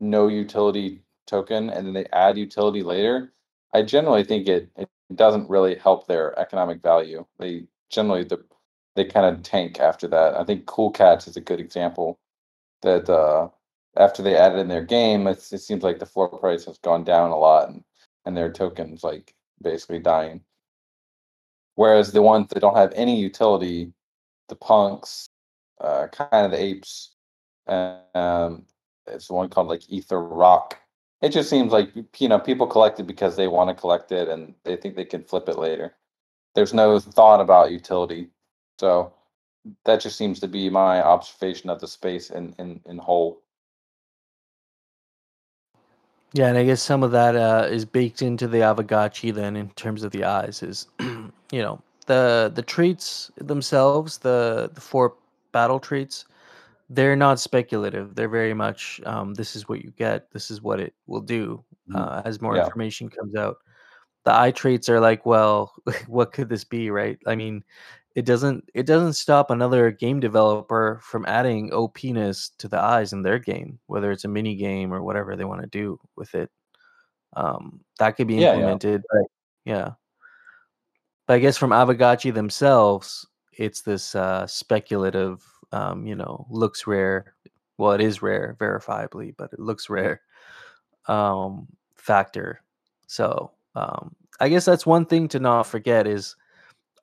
no 0.00 0.28
utility 0.28 1.02
token 1.26 1.70
and 1.70 1.86
then 1.86 1.94
they 1.94 2.06
add 2.12 2.36
utility 2.36 2.82
later, 2.82 3.32
I 3.72 3.82
generally 3.82 4.24
think 4.24 4.48
it, 4.48 4.68
it 4.76 4.88
doesn't 5.14 5.48
really 5.48 5.76
help 5.76 6.06
their 6.06 6.38
economic 6.38 6.82
value. 6.82 7.24
They 7.38 7.64
generally 7.90 8.24
the 8.24 8.44
they 8.96 9.04
kind 9.04 9.26
of 9.26 9.42
tank 9.44 9.78
after 9.78 10.08
that. 10.08 10.34
I 10.34 10.44
think 10.44 10.66
Cool 10.66 10.90
Cats 10.90 11.28
is 11.28 11.36
a 11.36 11.40
good 11.40 11.60
example 11.60 12.18
that 12.82 13.08
uh, 13.08 13.48
after 13.96 14.22
they 14.22 14.36
added 14.36 14.58
in 14.58 14.68
their 14.68 14.82
game, 14.82 15.26
it 15.28 15.40
seems 15.40 15.84
like 15.84 16.00
the 16.00 16.06
floor 16.06 16.28
price 16.28 16.64
has 16.64 16.78
gone 16.78 17.04
down 17.04 17.30
a 17.30 17.38
lot 17.38 17.68
and, 17.68 17.84
and 18.24 18.36
their 18.36 18.50
tokens 18.52 19.04
like 19.04 19.34
basically 19.62 20.00
dying. 20.00 20.40
Whereas 21.76 22.10
the 22.12 22.22
ones 22.22 22.48
that 22.48 22.60
don't 22.60 22.76
have 22.76 22.92
any 22.96 23.20
utility, 23.20 23.92
the 24.48 24.56
punks, 24.56 25.28
uh, 25.80 26.08
kind 26.08 26.46
of 26.46 26.50
the 26.50 26.60
apes, 26.60 27.14
um, 27.68 28.64
it's 29.06 29.30
one 29.30 29.48
called 29.48 29.68
like 29.68 29.88
Ether 29.88 30.20
Rock. 30.20 30.76
It 31.22 31.30
just 31.30 31.50
seems 31.50 31.72
like 31.72 31.90
you 32.18 32.28
know 32.28 32.38
people 32.38 32.66
collect 32.66 33.00
it 33.00 33.06
because 33.06 33.36
they 33.36 33.48
want 33.48 33.68
to 33.70 33.80
collect 33.80 34.12
it 34.12 34.28
and 34.28 34.54
they 34.64 34.76
think 34.76 34.96
they 34.96 35.04
can 35.04 35.22
flip 35.22 35.48
it 35.48 35.58
later. 35.58 35.94
There's 36.58 36.74
no 36.74 36.98
thought 36.98 37.40
about 37.40 37.70
utility, 37.70 38.30
so 38.80 39.12
that 39.84 40.00
just 40.00 40.18
seems 40.18 40.40
to 40.40 40.48
be 40.48 40.68
my 40.68 41.00
observation 41.00 41.70
of 41.70 41.78
the 41.80 41.86
space 41.86 42.30
in 42.30 42.52
in, 42.58 42.80
in 42.84 42.98
whole. 42.98 43.42
Yeah, 46.32 46.48
and 46.48 46.58
I 46.58 46.64
guess 46.64 46.82
some 46.82 47.04
of 47.04 47.12
that 47.12 47.36
uh, 47.36 47.68
is 47.70 47.84
baked 47.84 48.22
into 48.22 48.48
the 48.48 48.58
Aavegotchi 48.58 49.32
then 49.32 49.54
in 49.54 49.70
terms 49.70 50.02
of 50.02 50.10
the 50.10 50.24
eyes 50.24 50.64
is 50.64 50.88
you 50.98 51.62
know 51.62 51.80
the 52.06 52.50
the 52.52 52.62
traits 52.62 53.30
themselves 53.36 54.18
the 54.18 54.68
the 54.74 54.80
four 54.80 55.14
battle 55.52 55.78
traits 55.78 56.24
they're 56.90 57.14
not 57.14 57.38
speculative 57.38 58.16
they're 58.16 58.28
very 58.28 58.52
much 58.52 59.00
um, 59.06 59.32
this 59.34 59.54
is 59.54 59.68
what 59.68 59.84
you 59.84 59.92
get 59.96 60.28
this 60.32 60.50
is 60.50 60.60
what 60.60 60.80
it 60.80 60.92
will 61.06 61.20
do 61.20 61.62
Mhm. 61.88 62.00
uh, 62.00 62.22
as 62.24 62.40
more 62.40 62.56
Yeah. 62.56 62.64
information 62.64 63.08
comes 63.08 63.36
out 63.36 63.58
the 64.24 64.34
eye 64.34 64.50
traits 64.50 64.88
are 64.88 65.00
like 65.00 65.24
well 65.26 65.72
what 66.06 66.32
could 66.32 66.48
this 66.48 66.64
be 66.64 66.90
right 66.90 67.18
i 67.26 67.34
mean 67.34 67.62
it 68.14 68.24
doesn't 68.24 68.68
it 68.74 68.86
doesn't 68.86 69.12
stop 69.14 69.50
another 69.50 69.90
game 69.90 70.20
developer 70.20 70.98
from 71.02 71.24
adding 71.26 71.70
opness 71.70 72.50
to 72.58 72.68
the 72.68 72.80
eyes 72.80 73.12
in 73.12 73.22
their 73.22 73.38
game 73.38 73.78
whether 73.86 74.10
it's 74.10 74.24
a 74.24 74.28
mini 74.28 74.54
game 74.54 74.92
or 74.92 75.02
whatever 75.02 75.36
they 75.36 75.44
want 75.44 75.60
to 75.60 75.68
do 75.68 75.98
with 76.16 76.34
it 76.34 76.50
um, 77.36 77.80
that 77.98 78.16
could 78.16 78.26
be 78.26 78.38
Yeah, 78.38 78.54
yeah. 78.54 78.54
implemented 78.54 79.02
but 79.12 79.22
yeah 79.64 79.90
but 81.26 81.34
I 81.34 81.38
guess 81.40 81.58
from 81.58 81.70
Aavegotchi 81.70 82.32
themselves, 82.32 83.26
it's 83.52 83.82
this 83.82 84.14
uh, 84.14 84.46
speculative, 84.46 85.44
um, 85.72 86.06
you 86.06 86.14
know, 86.14 86.46
looks 86.48 86.86
rare. 86.86 87.34
Well, 87.76 87.92
it 87.92 88.00
is 88.00 88.22
rare, 88.22 88.56
verifiably, 88.58 89.34
but 89.36 89.52
it 89.52 89.60
looks 89.60 89.90
rare 89.90 90.22
um, 91.06 91.68
factor. 91.96 92.62
So 93.08 93.50
um, 93.78 94.14
I 94.40 94.48
guess 94.48 94.64
that's 94.64 94.86
one 94.86 95.06
thing 95.06 95.28
to 95.28 95.38
not 95.40 95.64
forget 95.64 96.06
is 96.06 96.36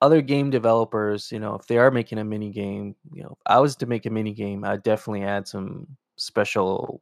other 0.02 0.22
game 0.22 0.50
developers. 0.50 1.32
You 1.32 1.40
know, 1.40 1.56
if 1.56 1.68
they 1.68 1.78
are 1.78 1.92
making 1.92 2.18
a 2.20 2.24
mini 2.24 2.52
game, 2.52 2.96
you 3.14 3.24
know, 3.24 3.30
if 3.32 3.40
I 3.46 3.60
was 3.60 3.76
to 3.78 3.86
make 3.86 4.06
a 4.06 4.10
mini 4.10 4.34
game, 4.34 4.64
I'd 4.64 4.84
definitely 4.84 5.24
add 5.24 5.48
some 5.48 5.88
special 6.18 7.02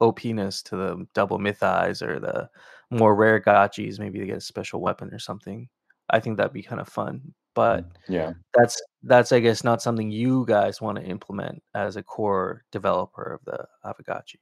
OPness 0.00 0.62
to 0.64 0.76
the 0.76 1.06
double 1.14 1.38
myth 1.38 1.62
eyes 1.62 2.02
or 2.02 2.18
the 2.20 2.48
more 2.90 3.14
rare 3.14 3.40
gotchis, 3.40 3.98
maybe 3.98 4.20
they 4.20 4.26
get 4.26 4.36
a 4.38 4.40
special 4.40 4.80
weapon 4.80 5.12
or 5.12 5.18
something. 5.18 5.68
I 6.10 6.20
think 6.20 6.36
that'd 6.36 6.52
be 6.52 6.62
kind 6.62 6.80
of 6.80 6.88
fun. 6.88 7.20
But 7.54 7.84
Yeah. 8.08 8.32
that's 8.52 8.80
that's 9.04 9.32
I 9.32 9.40
guess 9.40 9.62
not 9.64 9.80
something 9.82 10.10
you 10.10 10.44
guys 10.46 10.80
want 10.80 10.98
to 10.98 11.04
implement 11.04 11.62
as 11.74 11.96
a 11.96 12.02
core 12.02 12.64
developer 12.72 13.22
of 13.22 13.44
the 13.44 13.66
Aavegotchi. 13.84 14.36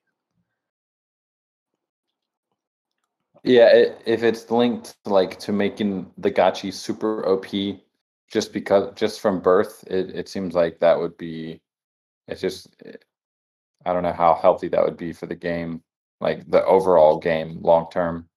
Yeah, 3.44 3.68
it, 3.74 4.02
if 4.06 4.22
it's 4.22 4.50
linked 4.50 4.96
like 5.04 5.38
to 5.40 5.52
making 5.52 6.10
the 6.18 6.30
gotchi 6.30 6.72
super 6.72 7.26
OP, 7.26 7.80
just 8.30 8.52
because 8.52 8.94
just 8.94 9.20
from 9.20 9.40
birth, 9.40 9.84
it 9.88 10.10
it 10.10 10.28
seems 10.28 10.54
like 10.54 10.78
that 10.80 10.98
would 10.98 11.16
be. 11.16 11.60
It's 12.28 12.40
just, 12.40 12.68
I 13.84 13.92
don't 13.92 14.04
know 14.04 14.12
how 14.12 14.34
healthy 14.34 14.68
that 14.68 14.84
would 14.84 14.96
be 14.96 15.12
for 15.12 15.26
the 15.26 15.34
game, 15.34 15.82
like 16.20 16.48
the 16.48 16.64
overall 16.64 17.18
game 17.18 17.58
long 17.62 17.88
term. 17.90 18.28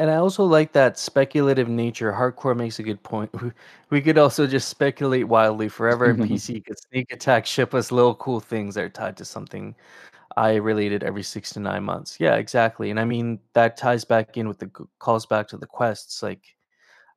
And 0.00 0.10
I 0.10 0.16
also 0.16 0.44
like 0.44 0.72
that 0.72 0.98
speculative 0.98 1.68
nature. 1.68 2.12
Hardcore 2.12 2.56
makes 2.56 2.80
a 2.80 2.82
good 2.82 3.02
point. 3.04 3.30
We, 3.40 3.52
we 3.90 4.00
could 4.00 4.18
also 4.18 4.48
just 4.48 4.68
speculate 4.68 5.28
wildly 5.28 5.68
forever, 5.68 6.06
and 6.06 6.18
PC 6.18 6.60
could 6.66 6.78
sneak 6.90 7.12
attack, 7.12 7.46
ship 7.46 7.72
us 7.72 7.92
little 7.92 8.16
cool 8.16 8.40
things 8.40 8.74
that 8.74 8.84
are 8.84 8.88
tied 8.88 9.16
to 9.18 9.24
something 9.24 9.76
I 10.36 10.54
related 10.56 11.04
every 11.04 11.22
six 11.22 11.50
to 11.52 11.60
nine 11.60 11.84
months. 11.84 12.18
Yeah, 12.20 12.36
exactly. 12.36 12.90
And 12.90 12.98
I 13.00 13.04
mean 13.04 13.40
that 13.54 13.76
ties 13.76 14.04
back 14.04 14.36
in 14.36 14.48
with 14.48 14.58
the 14.58 14.70
calls 14.98 15.26
back 15.26 15.48
to 15.48 15.56
the 15.58 15.66
quests. 15.66 16.22
Like, 16.22 16.56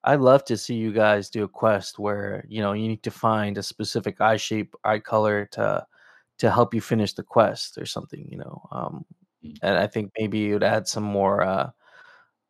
I'd 0.05 0.21
love 0.21 0.45
to 0.45 0.57
see 0.57 0.75
you 0.75 0.93
guys 0.93 1.29
do 1.29 1.43
a 1.45 1.49
quest 1.49 1.99
where 1.99 2.45
you 2.49 2.61
know 2.61 2.73
you 2.73 2.87
need 2.89 3.03
to 3.03 3.11
find 3.11 3.57
a 3.57 3.63
specific 3.63 4.21
eye 4.21 4.37
shape, 4.37 4.75
eye 4.85 4.99
color 4.99 5.45
to 5.53 5.87
to 6.39 6.51
help 6.51 6.73
you 6.75 6.81
finish 6.81 7.13
the 7.13 7.23
quest 7.23 7.77
or 7.79 7.85
something. 7.87 8.27
You 8.31 8.39
know, 8.39 8.67
um, 8.71 9.05
Mm. 9.43 9.57
and 9.63 9.77
I 9.77 9.87
think 9.87 10.11
maybe 10.19 10.49
it 10.51 10.53
would 10.53 10.63
add 10.63 10.87
some 10.87 11.03
more. 11.05 11.41
Uh, 11.43 11.71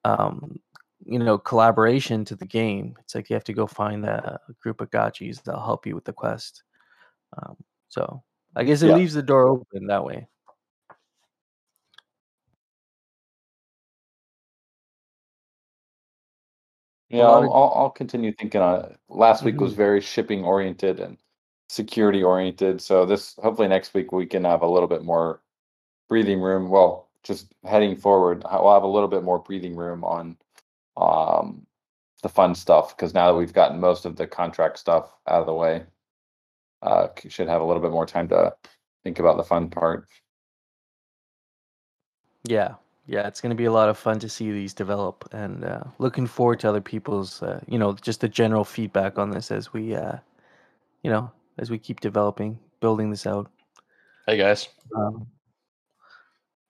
um, 0.06 0.60
you 1.06 1.20
know, 1.20 1.38
collaboration 1.38 2.26
to 2.26 2.36
the 2.36 2.46
game. 2.46 2.96
It's 3.02 3.16
like 3.16 3.30
you 3.30 3.36
have 3.36 3.44
to 3.46 3.54
go 3.54 3.68
find 3.68 4.06
a 4.06 4.40
group 4.62 4.82
of 4.82 4.90
gotchis 4.92 5.44
that'll 5.44 5.64
help 5.64 5.86
you 5.86 5.96
with 5.96 6.06
the 6.06 6.14
quest. 6.14 6.64
Um, 7.38 7.58
so 7.90 8.24
I 8.56 8.64
guess 8.66 8.82
it 8.84 8.90
Yeah. 8.90 8.94
leaves 8.94 9.14
the 9.16 9.24
door 9.24 9.48
open 9.50 9.88
that 9.88 10.04
way. 10.06 10.28
Yeah, 17.10 17.24
I'll, 17.26 17.44
of- 17.44 17.52
I'll, 17.52 17.74
I'll 17.76 17.90
continue 17.90 18.34
thinking 18.34 18.62
on 18.62 18.86
it. 18.86 19.00
Last 19.10 19.44
week 19.44 19.60
was 19.60 19.74
Mhm. 19.74 19.78
very 19.78 20.02
shipping 20.02 20.44
oriented 20.44 21.00
and 21.00 21.18
security 21.70 22.24
oriented. 22.24 22.82
So 22.82 23.06
this 23.06 23.36
hopefully 23.42 23.68
next 23.68 23.94
week 23.94 24.12
we 24.12 24.26
can 24.26 24.44
have 24.44 24.62
a 24.62 24.68
little 24.68 24.88
bit 24.90 25.04
more 25.04 25.42
breathing 26.10 26.42
room. 26.42 26.70
Well, 26.70 27.10
just 27.24 27.54
heading 27.64 27.96
forward, 27.96 28.44
we'll 28.50 28.74
have 28.74 28.84
a 28.84 28.88
little 28.88 29.10
bit 29.10 29.24
more 29.24 29.40
breathing 29.40 29.76
room 29.76 30.04
on 30.04 30.38
um, 30.96 31.66
the 32.24 32.30
fun 32.30 32.56
stuff 32.56 32.96
because 32.96 33.14
now 33.14 33.32
that 33.32 33.38
we've 33.38 33.54
gotten 33.54 33.80
most 33.80 34.06
of 34.06 34.16
the 34.16 34.28
contract 34.28 34.80
stuff 34.80 35.12
out 35.28 35.42
of 35.42 35.46
the 35.46 35.54
way, 35.54 35.84
uh, 36.82 37.08
should 37.28 37.48
have 37.48 37.62
a 37.62 37.66
little 37.66 37.82
bit 37.82 37.92
more 37.92 38.06
time 38.06 38.28
to 38.30 38.56
think 39.04 39.20
about 39.20 39.38
the 39.38 39.44
fun 39.44 39.70
part. 39.70 40.08
Yeah, 42.46 42.76
yeah, 43.08 43.26
it's 43.26 43.40
going 43.40 43.52
to 43.52 43.56
be 43.56 43.66
a 43.66 43.72
lot 43.72 43.88
of 43.88 43.98
fun 43.98 44.20
to 44.20 44.28
see 44.28 44.52
these 44.52 44.74
develop, 44.74 45.28
and 45.32 45.64
uh, 45.64 45.84
looking 45.98 46.28
forward 46.28 46.60
to 46.60 46.70
other 46.70 46.82
people's, 46.82 47.42
uh, 47.42 47.62
you 47.66 47.80
know, 47.80 47.94
just 47.94 48.20
the 48.20 48.28
general 48.28 48.66
feedback 48.66 49.18
on 49.18 49.32
this 49.32 49.50
as 49.50 49.72
we, 49.72 49.96
uh, 49.96 50.18
you 51.04 51.10
know, 51.10 51.32
as 51.58 51.72
we 51.72 51.78
keep 51.78 52.02
developing, 52.02 52.60
building 52.82 53.10
this 53.10 53.26
out. 53.26 53.50
Hey 54.28 54.36
guys. 54.38 54.68
Um, 54.94 55.26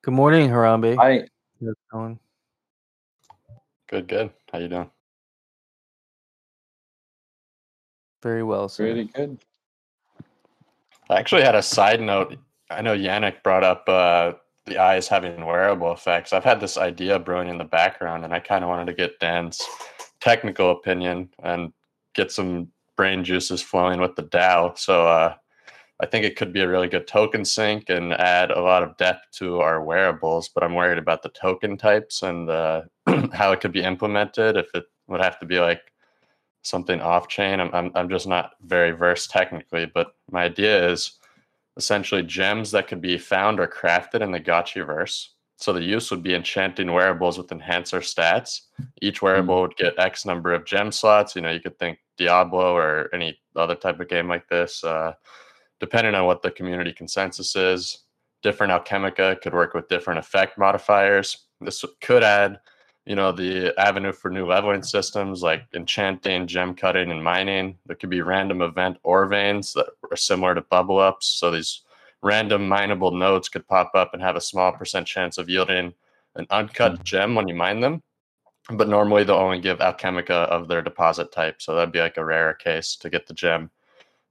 good 0.03 0.13
morning, 0.13 0.47
Harambe. 0.47 0.95
Hi. 0.97 1.27
How's 1.59 1.69
it 1.69 1.77
going? 1.91 2.19
Good, 3.88 4.07
good. 4.07 4.29
How 4.53 4.59
you 4.59 4.67
doing? 4.67 4.91
Very 8.21 8.43
well, 8.43 8.69
sir. 8.69 8.83
really 8.83 9.05
good. 9.05 9.39
I 11.09 11.17
actually 11.17 11.41
had 11.41 11.55
a 11.55 11.63
side 11.63 11.99
note. 11.99 12.38
I 12.69 12.81
know 12.81 12.95
Yannick 12.95 13.41
brought 13.41 13.63
up 13.63 13.85
uh, 13.88 14.33
the 14.68 14.78
eyes 14.78 15.07
having 15.07 15.43
wearable 15.45 15.91
effects. 15.91 16.34
I've 16.34 16.43
had 16.43 16.59
this 16.59 16.78
idea 16.78 17.18
brewing 17.18 17.47
in 17.47 17.57
the 17.57 17.63
background, 17.63 18.24
and 18.24 18.34
I 18.34 18.39
kind 18.39 18.63
of 18.63 18.70
wanted 18.70 18.86
to 18.88 18.93
get 18.93 19.20
Dan's 19.20 19.61
technical 20.22 20.72
opinion 20.72 21.30
and 21.41 21.74
get 22.13 22.32
some 22.32 22.68
brain 22.95 23.24
juices 23.24 23.61
flowing 23.61 23.99
with 23.99 24.15
the 24.15 24.24
DAO. 24.24 24.78
So 24.78 25.07
uh, 25.07 25.36
I 25.99 26.05
think 26.05 26.26
it 26.26 26.36
could 26.36 26.53
be 26.53 26.61
a 26.61 26.68
really 26.68 26.88
good 26.88 27.07
token 27.07 27.45
sink 27.45 27.89
and 27.89 28.13
add 28.13 28.51
a 28.51 28.61
lot 28.61 28.84
of 28.84 28.97
depth 28.97 29.32
to 29.38 29.61
our 29.61 29.84
wearables. 29.84 30.49
But 30.49 30.63
I'm 30.63 30.76
worried 30.76 30.97
about 30.97 31.24
the 31.24 31.30
token 31.30 31.78
types 31.78 32.22
and 32.22 32.49
uh, 32.49 32.82
how 33.34 33.51
it 33.51 33.61
could 33.61 33.72
be 33.72 33.84
implemented. 33.84 34.57
If 34.57 34.68
it 34.74 34.86
would 35.07 35.22
have 35.22 35.39
to 35.39 35.45
be 35.45 35.59
like 35.59 35.82
something 36.63 36.99
off 37.01 37.28
chain. 37.28 37.59
I'm, 37.59 37.74
I'm, 37.74 37.91
I'm 37.95 38.09
just 38.09 38.28
not 38.28 38.51
very 38.61 38.91
versed 38.91 39.32
technically, 39.32 39.86
but 39.86 40.15
my 40.32 40.43
idea 40.43 40.89
is 40.89 41.13
essentially 41.78 42.23
gems 42.23 42.71
that 42.71 42.88
could 42.88 43.01
be 43.01 43.17
found 43.17 43.59
or 43.59 43.67
crafted 43.67 44.21
in 44.21 44.32
the 44.32 44.39
Gotchiverse. 44.39 45.28
So 45.57 45.73
the 45.73 45.82
use 45.82 46.11
would 46.11 46.21
be 46.21 46.36
enchanting 46.36 46.91
wearables 46.91 47.38
with 47.38 47.51
enhancer 47.51 47.99
stats. 47.99 48.61
Each 49.01 49.21
wearable 49.21 49.61
would 49.61 49.75
get 49.75 49.97
X 49.97 50.25
number 50.25 50.53
of 50.53 50.65
gem 50.65 50.91
slots. 50.91 51.36
You 51.36 51.41
know, 51.41 51.51
you 51.51 51.59
could 51.59 51.80
think 51.80 51.99
Diablo 52.17 52.75
or 52.75 53.09
any 53.13 53.39
other 53.55 53.75
type 53.75 53.99
of 53.99 54.09
game 54.09 54.28
like 54.28 54.47
this. 54.49 54.84
Uh, 54.84 55.13
depending 55.80 56.13
on 56.15 56.25
what 56.25 56.41
the 56.41 56.51
community 56.51 56.93
consensus 56.93 57.55
is, 57.55 58.03
different 58.43 58.71
Alchemica 58.71 59.41
could 59.41 59.53
work 59.53 59.73
with 59.73 59.88
different 59.88 60.19
effect 60.19 60.57
modifiers. 60.57 61.47
This 61.59 61.84
could 62.01 62.23
add 62.23 62.59
you 63.08 63.16
know 63.16 63.32
the 63.32 63.74
avenue 63.80 64.12
for 64.12 64.30
new 64.30 64.45
leveling 64.45 64.84
systems 64.84 65.41
like 65.41 65.64
enchanting 65.74 66.45
gem 66.45 66.76
cutting 66.76 67.10
and 67.10 67.24
mining. 67.24 67.78
There 67.86 67.95
could 67.95 68.10
be 68.10 68.22
random 68.22 68.62
event 68.62 68.97
ore 69.01 69.26
veins 69.28 69.72
that 69.74 69.88
are 70.12 70.18
similar 70.18 70.53
to 70.53 70.62
bubble 70.62 70.99
ups. 70.99 71.26
So 71.26 71.49
these 71.49 71.84
random 72.22 72.68
mineable 72.68 73.12
nodes 73.12 73.47
could 73.47 73.66
pop 73.66 73.91
up 73.95 74.14
and 74.14 74.22
have 74.22 74.36
a 74.36 74.41
small 74.41 74.74
percent 74.74 75.08
chance 75.08 75.38
of 75.38 75.47
yielding 75.47 75.93
an 76.36 76.47
uncut 76.49 77.01
gem 77.05 77.34
when 77.34 77.47
you 77.47 77.55
mine 77.55 77.80
them. 77.80 78.03
But 78.72 78.89
normally 78.89 79.24
they'll 79.24 79.38
only 79.38 79.62
give 79.62 79.80
alchemica 79.80 80.45
of 80.49 80.68
their 80.68 80.82
deposit 80.82 81.32
type. 81.32 81.62
So 81.62 81.76
that'd 81.76 81.93
be 81.93 82.01
like 82.01 82.18
a 82.18 82.26
rarer 82.26 82.55
case 82.55 82.97
to 82.97 83.10
get 83.10 83.26
the 83.26 83.34
gem. 83.34 83.72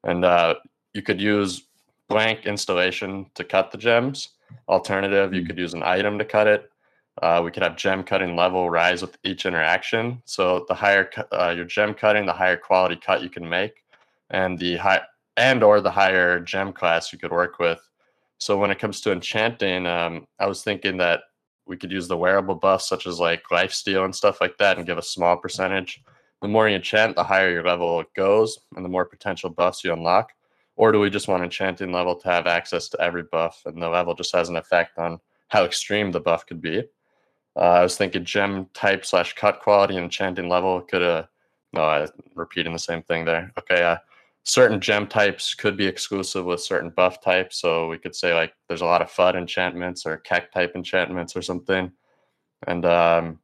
And 0.04 0.22
uh, 0.22 0.56
you 0.92 1.00
could 1.00 1.18
use 1.18 1.62
blank 2.08 2.44
installation 2.44 3.30
to 3.36 3.42
cut 3.42 3.72
the 3.72 3.78
gems. 3.78 4.28
Alternative 4.68 5.32
you 5.32 5.46
could 5.46 5.56
use 5.56 5.72
an 5.72 5.82
item 5.82 6.18
to 6.18 6.26
cut 6.26 6.46
it 6.46 6.70
uh, 7.22 7.40
we 7.42 7.50
could 7.50 7.62
have 7.62 7.76
gem 7.76 8.02
cutting 8.02 8.36
level 8.36 8.68
rise 8.68 9.00
with 9.00 9.16
each 9.24 9.46
interaction. 9.46 10.22
So 10.24 10.66
the 10.68 10.74
higher 10.74 11.10
uh, 11.32 11.54
your 11.56 11.64
gem 11.64 11.94
cutting, 11.94 12.26
the 12.26 12.32
higher 12.32 12.56
quality 12.56 12.96
cut 12.96 13.22
you 13.22 13.30
can 13.30 13.48
make, 13.48 13.84
and 14.30 14.58
the 14.58 14.76
high 14.76 15.02
and 15.36 15.62
or 15.62 15.80
the 15.80 15.90
higher 15.90 16.40
gem 16.40 16.72
class 16.72 17.12
you 17.12 17.18
could 17.18 17.32
work 17.32 17.58
with. 17.58 17.80
So 18.38 18.58
when 18.58 18.70
it 18.70 18.78
comes 18.78 19.00
to 19.02 19.12
enchanting, 19.12 19.86
um, 19.86 20.26
I 20.38 20.46
was 20.46 20.62
thinking 20.62 20.98
that 20.98 21.20
we 21.66 21.76
could 21.76 21.90
use 21.90 22.06
the 22.06 22.16
wearable 22.16 22.54
buffs 22.54 22.88
such 22.88 23.06
as 23.06 23.18
like 23.18 23.50
life 23.50 23.72
steal 23.72 24.04
and 24.04 24.14
stuff 24.14 24.40
like 24.40 24.58
that, 24.58 24.76
and 24.76 24.86
give 24.86 24.98
a 24.98 25.02
small 25.02 25.36
percentage. 25.36 26.02
The 26.42 26.48
more 26.48 26.68
you 26.68 26.76
enchant, 26.76 27.16
the 27.16 27.24
higher 27.24 27.50
your 27.50 27.64
level 27.64 28.04
goes, 28.14 28.58
and 28.76 28.84
the 28.84 28.90
more 28.90 29.06
potential 29.06 29.48
buffs 29.48 29.82
you 29.82 29.92
unlock. 29.92 30.32
Or 30.76 30.92
do 30.92 31.00
we 31.00 31.08
just 31.08 31.28
want 31.28 31.42
enchanting 31.42 31.92
level 31.92 32.14
to 32.16 32.28
have 32.28 32.46
access 32.46 32.90
to 32.90 33.00
every 33.00 33.22
buff, 33.22 33.62
and 33.64 33.80
the 33.80 33.88
level 33.88 34.14
just 34.14 34.34
has 34.34 34.50
an 34.50 34.56
effect 34.56 34.98
on 34.98 35.18
how 35.48 35.64
extreme 35.64 36.12
the 36.12 36.20
buff 36.20 36.44
could 36.44 36.60
be? 36.60 36.84
Uh, 37.56 37.60
I 37.60 37.82
was 37.82 37.96
thinking 37.96 38.24
gem 38.24 38.68
type 38.74 39.04
slash 39.04 39.34
cut 39.34 39.60
quality 39.60 39.96
and 39.96 40.04
enchanting 40.04 40.48
level 40.48 40.82
could 40.82 41.02
uh 41.02 41.24
no, 41.72 41.82
I 41.82 42.08
repeating 42.34 42.72
the 42.72 42.78
same 42.78 43.02
thing 43.02 43.24
there. 43.24 43.52
Okay, 43.58 43.82
uh, 43.82 43.98
certain 44.44 44.80
gem 44.80 45.06
types 45.06 45.54
could 45.54 45.76
be 45.76 45.86
exclusive 45.86 46.44
with 46.44 46.60
certain 46.60 46.90
buff 46.90 47.20
types. 47.20 47.60
So 47.60 47.88
we 47.88 47.98
could 47.98 48.14
say 48.14 48.34
like 48.34 48.54
there's 48.68 48.80
a 48.80 48.86
lot 48.86 49.02
of 49.02 49.10
FUD 49.10 49.36
enchantments 49.36 50.06
or 50.06 50.16
KEK 50.18 50.52
type 50.52 50.72
enchantments 50.74 51.36
or 51.36 51.42
something. 51.42 51.92
And 52.66 52.86
um, 52.86 53.40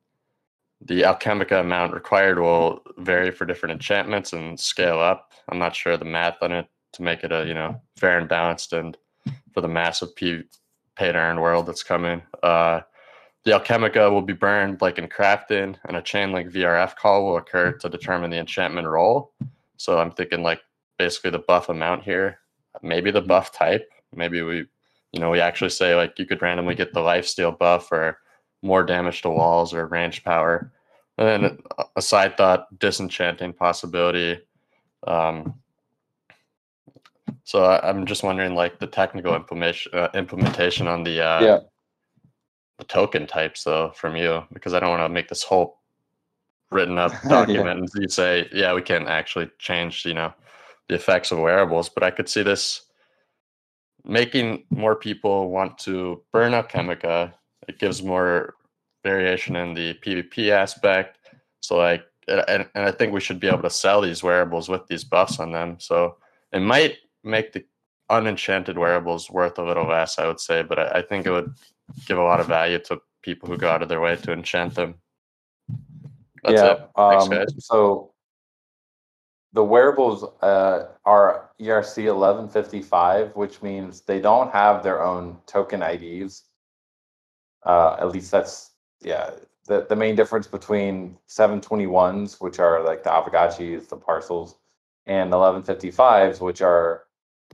the 0.80 1.02
Alchemica 1.02 1.60
amount 1.60 1.92
required 1.92 2.38
will 2.38 2.82
vary 2.98 3.30
for 3.30 3.44
different 3.44 3.74
enchantments 3.74 4.32
and 4.32 4.58
scale 4.58 4.98
up. 4.98 5.32
I'm 5.48 5.58
not 5.58 5.76
sure 5.76 5.96
the 5.96 6.04
math 6.04 6.38
on 6.40 6.52
it 6.52 6.66
to 6.94 7.02
make 7.02 7.24
it 7.24 7.32
a 7.32 7.44
you 7.46 7.54
know 7.54 7.80
fair 7.96 8.18
and 8.18 8.28
balanced 8.28 8.72
and 8.72 8.96
for 9.52 9.60
the 9.60 9.68
massive 9.68 10.14
P 10.16 10.42
pay 10.96 11.12
to 11.12 11.18
earn 11.18 11.40
world 11.40 11.66
that's 11.66 11.82
coming. 11.82 12.22
Uh, 12.42 12.80
the 13.44 13.52
Alchemica 13.52 14.10
will 14.10 14.22
be 14.22 14.32
burned 14.32 14.80
like 14.80 14.98
in 14.98 15.08
crafting, 15.08 15.76
and 15.84 15.96
a 15.96 16.02
Chainlink 16.02 16.52
VRF 16.52 16.96
call 16.96 17.24
will 17.24 17.36
occur 17.38 17.72
to 17.72 17.88
determine 17.88 18.30
the 18.30 18.38
enchantment 18.38 18.86
roll. 18.86 19.32
So 19.76 19.98
I'm 19.98 20.12
thinking 20.12 20.42
like 20.42 20.60
basically 20.98 21.30
the 21.30 21.40
buff 21.40 21.68
amount 21.68 22.04
here, 22.04 22.38
maybe 22.82 23.10
the 23.10 23.20
buff 23.20 23.52
type. 23.52 23.88
Maybe 24.14 24.42
we, 24.42 24.66
you 25.12 25.20
know, 25.20 25.30
we 25.30 25.40
actually 25.40 25.70
say 25.70 25.96
like 25.96 26.18
you 26.18 26.26
could 26.26 26.42
randomly 26.42 26.74
get 26.74 26.92
the 26.92 27.00
lifesteal 27.00 27.58
buff 27.58 27.90
or 27.90 28.18
more 28.62 28.84
damage 28.84 29.22
to 29.22 29.30
walls 29.30 29.74
or 29.74 29.86
range 29.86 30.22
power. 30.22 30.70
And 31.18 31.44
then 31.44 31.58
a 31.96 32.02
side 32.02 32.36
thought, 32.36 32.78
disenchanting 32.78 33.52
possibility. 33.54 34.40
Um, 35.06 35.54
so 37.44 37.64
I, 37.64 37.88
I'm 37.88 38.06
just 38.06 38.22
wondering 38.22 38.54
like 38.54 38.78
the 38.78 38.86
technical 38.86 39.34
implementation 39.34 39.92
uh, 39.94 40.08
implementation 40.14 40.86
on 40.86 41.02
the 41.02 41.20
uh, 41.20 41.40
Yeah. 41.40 41.58
The 42.82 42.88
token 42.88 43.28
types 43.28 43.62
though 43.62 43.92
from 43.94 44.16
you 44.16 44.42
because 44.52 44.74
I 44.74 44.80
don't 44.80 44.90
want 44.90 45.04
to 45.04 45.08
make 45.08 45.28
this 45.28 45.44
whole 45.44 45.78
written 46.72 46.98
up 46.98 47.12
Yeah. 47.22 47.30
document 47.30 47.78
and 47.78 47.88
you 47.94 48.08
say, 48.08 48.48
yeah, 48.52 48.74
we 48.74 48.82
can 48.82 49.06
actually 49.06 49.48
change, 49.60 50.04
you 50.04 50.14
know, 50.14 50.32
the 50.88 50.96
effects 50.96 51.30
of 51.30 51.38
wearables, 51.38 51.88
but 51.88 52.02
I 52.02 52.10
could 52.10 52.28
see 52.28 52.42
this 52.42 52.82
making 54.04 54.64
more 54.70 54.96
people 54.96 55.48
want 55.50 55.78
to 55.78 56.22
burn 56.32 56.54
Alchemica. 56.54 57.32
It 57.68 57.78
gives 57.78 58.02
more 58.02 58.54
variation 59.04 59.54
in 59.54 59.74
the 59.74 59.94
PvP 59.94 60.48
aspect. 60.50 61.18
So 61.60 61.76
like 61.76 62.02
and, 62.26 62.68
and 62.74 62.84
I 62.84 62.90
think 62.90 63.12
we 63.12 63.20
should 63.20 63.38
be 63.38 63.46
able 63.46 63.62
to 63.62 63.70
sell 63.70 64.00
these 64.00 64.24
wearables 64.24 64.68
with 64.68 64.88
these 64.88 65.04
buffs 65.04 65.38
on 65.38 65.52
them. 65.52 65.76
So 65.78 66.16
it 66.52 66.60
might 66.60 66.96
make 67.22 67.52
the 67.52 67.64
unenchanted 68.12 68.78
wearables 68.78 69.30
worth 69.30 69.58
a 69.58 69.64
little 69.64 69.86
less, 69.86 70.18
I 70.18 70.26
would 70.26 70.40
say, 70.40 70.62
but 70.62 70.78
I, 70.78 70.98
I 70.98 71.02
think 71.02 71.26
it 71.26 71.30
would 71.30 71.54
give 72.06 72.18
a 72.18 72.22
lot 72.22 72.40
of 72.40 72.46
value 72.46 72.78
to 72.80 73.00
people 73.22 73.48
who 73.48 73.56
go 73.56 73.70
out 73.70 73.82
of 73.82 73.88
their 73.88 74.00
way 74.00 74.16
to 74.16 74.32
enchant 74.32 74.74
them. 74.74 74.94
That's 76.44 76.60
yeah. 76.60 76.72
It. 76.72 76.88
Thanks, 76.96 77.24
um, 77.24 77.30
guys. 77.30 77.54
So 77.58 78.12
the 79.52 79.64
wearables 79.64 80.24
uh, 80.42 80.88
are 81.04 81.50
ERC 81.60 81.96
1155, 82.04 83.36
which 83.36 83.62
means 83.62 84.00
they 84.02 84.20
don't 84.20 84.50
have 84.52 84.82
their 84.82 85.02
own 85.02 85.38
token 85.46 85.82
IDs. 85.82 86.44
Uh, 87.64 87.96
at 87.98 88.10
least 88.10 88.30
that's 88.30 88.70
yeah. 89.00 89.30
The 89.66 89.86
the 89.88 89.94
main 89.94 90.16
difference 90.16 90.48
between 90.48 91.16
721s, 91.28 92.40
which 92.40 92.58
are 92.58 92.82
like 92.82 93.04
the 93.04 93.10
Aavegotchis, 93.10 93.88
the 93.88 93.96
parcels, 93.96 94.56
and 95.06 95.32
1155s, 95.32 96.40
which 96.40 96.60
are 96.62 97.04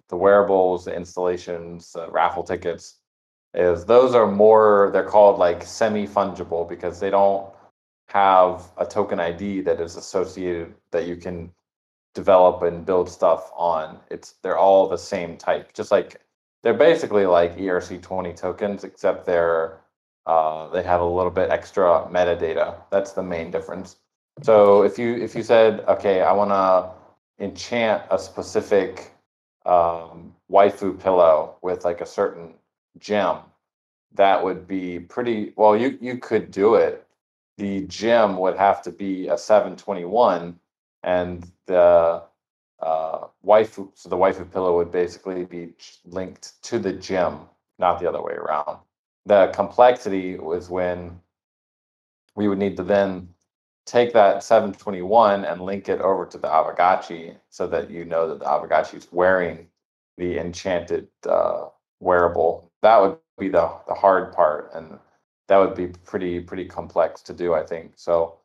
the 0.09 0.16
wearables, 0.16 0.85
the 0.85 0.95
installations, 0.95 1.93
the 1.93 2.11
raffle 2.11 2.43
tickets, 2.43 2.97
is 3.55 3.85
those 3.85 4.15
are 4.15 4.31
more 4.31 4.91
they're 4.93 5.05
called 5.05 5.39
like 5.39 5.62
semi 5.62 6.07
fungible 6.07 6.69
because 6.69 7.01
they 7.01 7.11
don't 7.11 7.51
have 8.09 8.70
a 8.79 8.87
token 8.87 9.20
ID 9.20 9.61
that 9.62 9.81
is 9.81 9.97
associated 9.97 10.75
that 10.91 11.07
you 11.07 11.16
can 11.16 11.51
develop 12.15 12.62
and 12.62 12.85
build 12.87 13.09
stuff 13.09 13.51
on. 13.57 13.99
It's 14.11 14.35
they're 14.43 14.59
all 14.59 14.89
the 14.89 14.99
same 14.99 15.37
type, 15.37 15.73
just 15.75 15.91
like 15.91 16.20
they're 16.62 16.75
basically 16.75 17.27
like 17.27 17.57
ERC20 17.57 18.37
tokens, 18.37 18.85
except 18.85 19.27
they're 19.27 19.81
uh, 20.27 20.69
they 20.69 20.83
have 20.83 21.01
a 21.01 21.05
little 21.05 21.31
bit 21.31 21.51
extra 21.51 22.07
metadata. 22.11 22.75
That's 22.91 23.12
the 23.12 23.23
main 23.23 23.51
difference. 23.51 23.97
So 24.43 24.83
if 24.83 24.99
you 24.99 25.16
if 25.16 25.35
you 25.35 25.43
said, 25.43 25.81
okay, 25.89 26.23
I 26.23 26.33
want 26.33 26.51
to 26.51 27.45
enchant 27.45 28.03
a 28.11 28.19
specific 28.19 29.12
um, 29.69 30.35
waifu 30.51 30.99
pillow 31.01 31.57
with 31.62 31.85
like 31.85 32.01
a 32.01 32.07
certain 32.07 32.55
gem, 32.99 33.39
that 34.15 34.43
would 34.43 34.66
be 34.66 34.99
pretty 35.01 35.53
well. 35.57 35.77
You 35.77 35.99
you 36.01 36.19
could 36.19 36.51
do 36.51 36.74
it 36.77 37.05
the 37.59 37.82
gem 37.82 38.39
would 38.39 38.57
have 38.57 38.81
to 38.82 38.93
be 38.93 39.28
a 39.28 39.36
721 39.36 40.59
and 41.03 41.51
the 41.66 42.23
uh, 42.81 43.27
waifu, 43.45 43.90
so 43.95 44.09
the 44.09 44.16
waifu 44.16 44.51
pillow 44.51 44.77
would 44.77 44.93
basically 44.93 45.45
be 45.45 45.73
linked 46.05 46.62
to 46.62 46.78
the 46.78 46.93
gem, 46.93 47.40
not 47.78 47.99
the 47.99 48.09
other 48.09 48.23
way 48.23 48.35
around. 48.35 48.78
The 49.27 49.51
complexity 49.53 50.39
was 50.39 50.70
when 50.70 51.20
we 52.36 52.47
would 52.47 52.59
need 52.59 52.77
to 52.77 52.85
then 52.85 53.28
take 53.89 54.12
that 54.12 54.43
721 54.43 55.44
and 55.44 55.62
link 55.62 55.89
it 55.89 56.01
over 56.01 56.27
to 56.27 56.39
the 56.39 56.48
Aavegotchi 56.48 57.36
so 57.48 57.66
that 57.66 57.90
you 57.90 58.05
know 58.05 58.28
that 58.28 58.39
the 58.39 58.44
Aavegotchi 58.44 58.94
is 58.94 59.09
wearing 59.10 59.66
the 60.19 60.39
enchanted 60.39 61.09
uh, 61.27 61.66
wearable. 62.01 62.70
That 62.82 63.01
would 63.01 63.16
be 63.39 63.48
the, 63.48 63.73
the 63.89 63.94
hard 63.94 64.32
part. 64.32 64.70
And 64.74 64.98
that 65.48 65.56
would 65.56 65.74
be 65.74 65.86
pretty 65.86 66.40
pretty 66.40 66.66
complex 66.66 67.23
to 67.23 67.32
do. 67.32 67.55
I 67.55 67.65
think 67.65 67.93
so. 67.97 68.39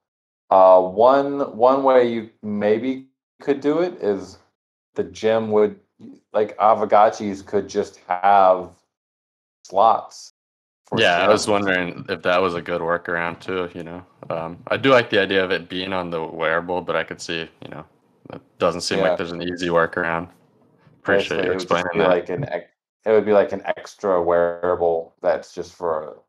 Uh, 0.50 0.82
one 0.82 1.56
one 1.56 1.84
way 1.84 2.10
you 2.10 2.30
maybe 2.42 3.08
could 3.42 3.60
do 3.60 3.82
it 3.82 3.96
is 4.02 4.38
the 4.96 5.04
gym 5.04 5.52
would 5.52 5.80
like 6.32 6.58
Aavegotchis 6.58 7.46
could 7.46 7.68
just 7.68 7.98
have 8.08 8.72
slots. 9.66 10.33
Yeah, 10.98 11.20
I 11.20 11.28
was 11.28 11.48
wondering 11.48 12.06
if 12.10 12.22
that 12.24 12.42
was 12.42 12.54
a 12.54 12.62
good 12.62 12.82
workaround 12.82 13.40
too. 13.40 13.70
You 13.74 13.84
know, 13.84 14.06
um, 14.30 14.58
I 14.68 14.78
do 14.78 14.92
like 14.92 15.10
the 15.10 15.20
idea 15.20 15.44
of 15.44 15.52
it 15.52 15.70
being 15.70 15.94
on 15.94 16.10
the 16.10 16.24
wearable, 16.24 16.82
but 16.82 16.96
I 16.96 17.04
could 17.04 17.22
see, 17.22 17.50
you 17.62 17.70
know, 17.70 17.86
it 18.32 18.42
doesn't 18.60 18.82
seem 18.82 19.00
yeah. 19.00 19.10
like 19.10 19.18
there's 19.18 19.32
an 19.32 19.42
easy 19.42 19.68
workaround. 19.68 20.30
Appreciate 21.02 21.46
you 21.46 21.52
explaining 21.52 21.98
that. 21.98 22.10
Like 22.10 22.30
an, 22.30 22.44
it 22.46 23.12
would 23.12 23.26
be 23.26 23.34
like 23.34 23.52
an 23.52 23.62
extra 23.66 24.22
wearable 24.22 25.14
that's 25.22 25.54
just 25.54 25.74
for 25.74 26.22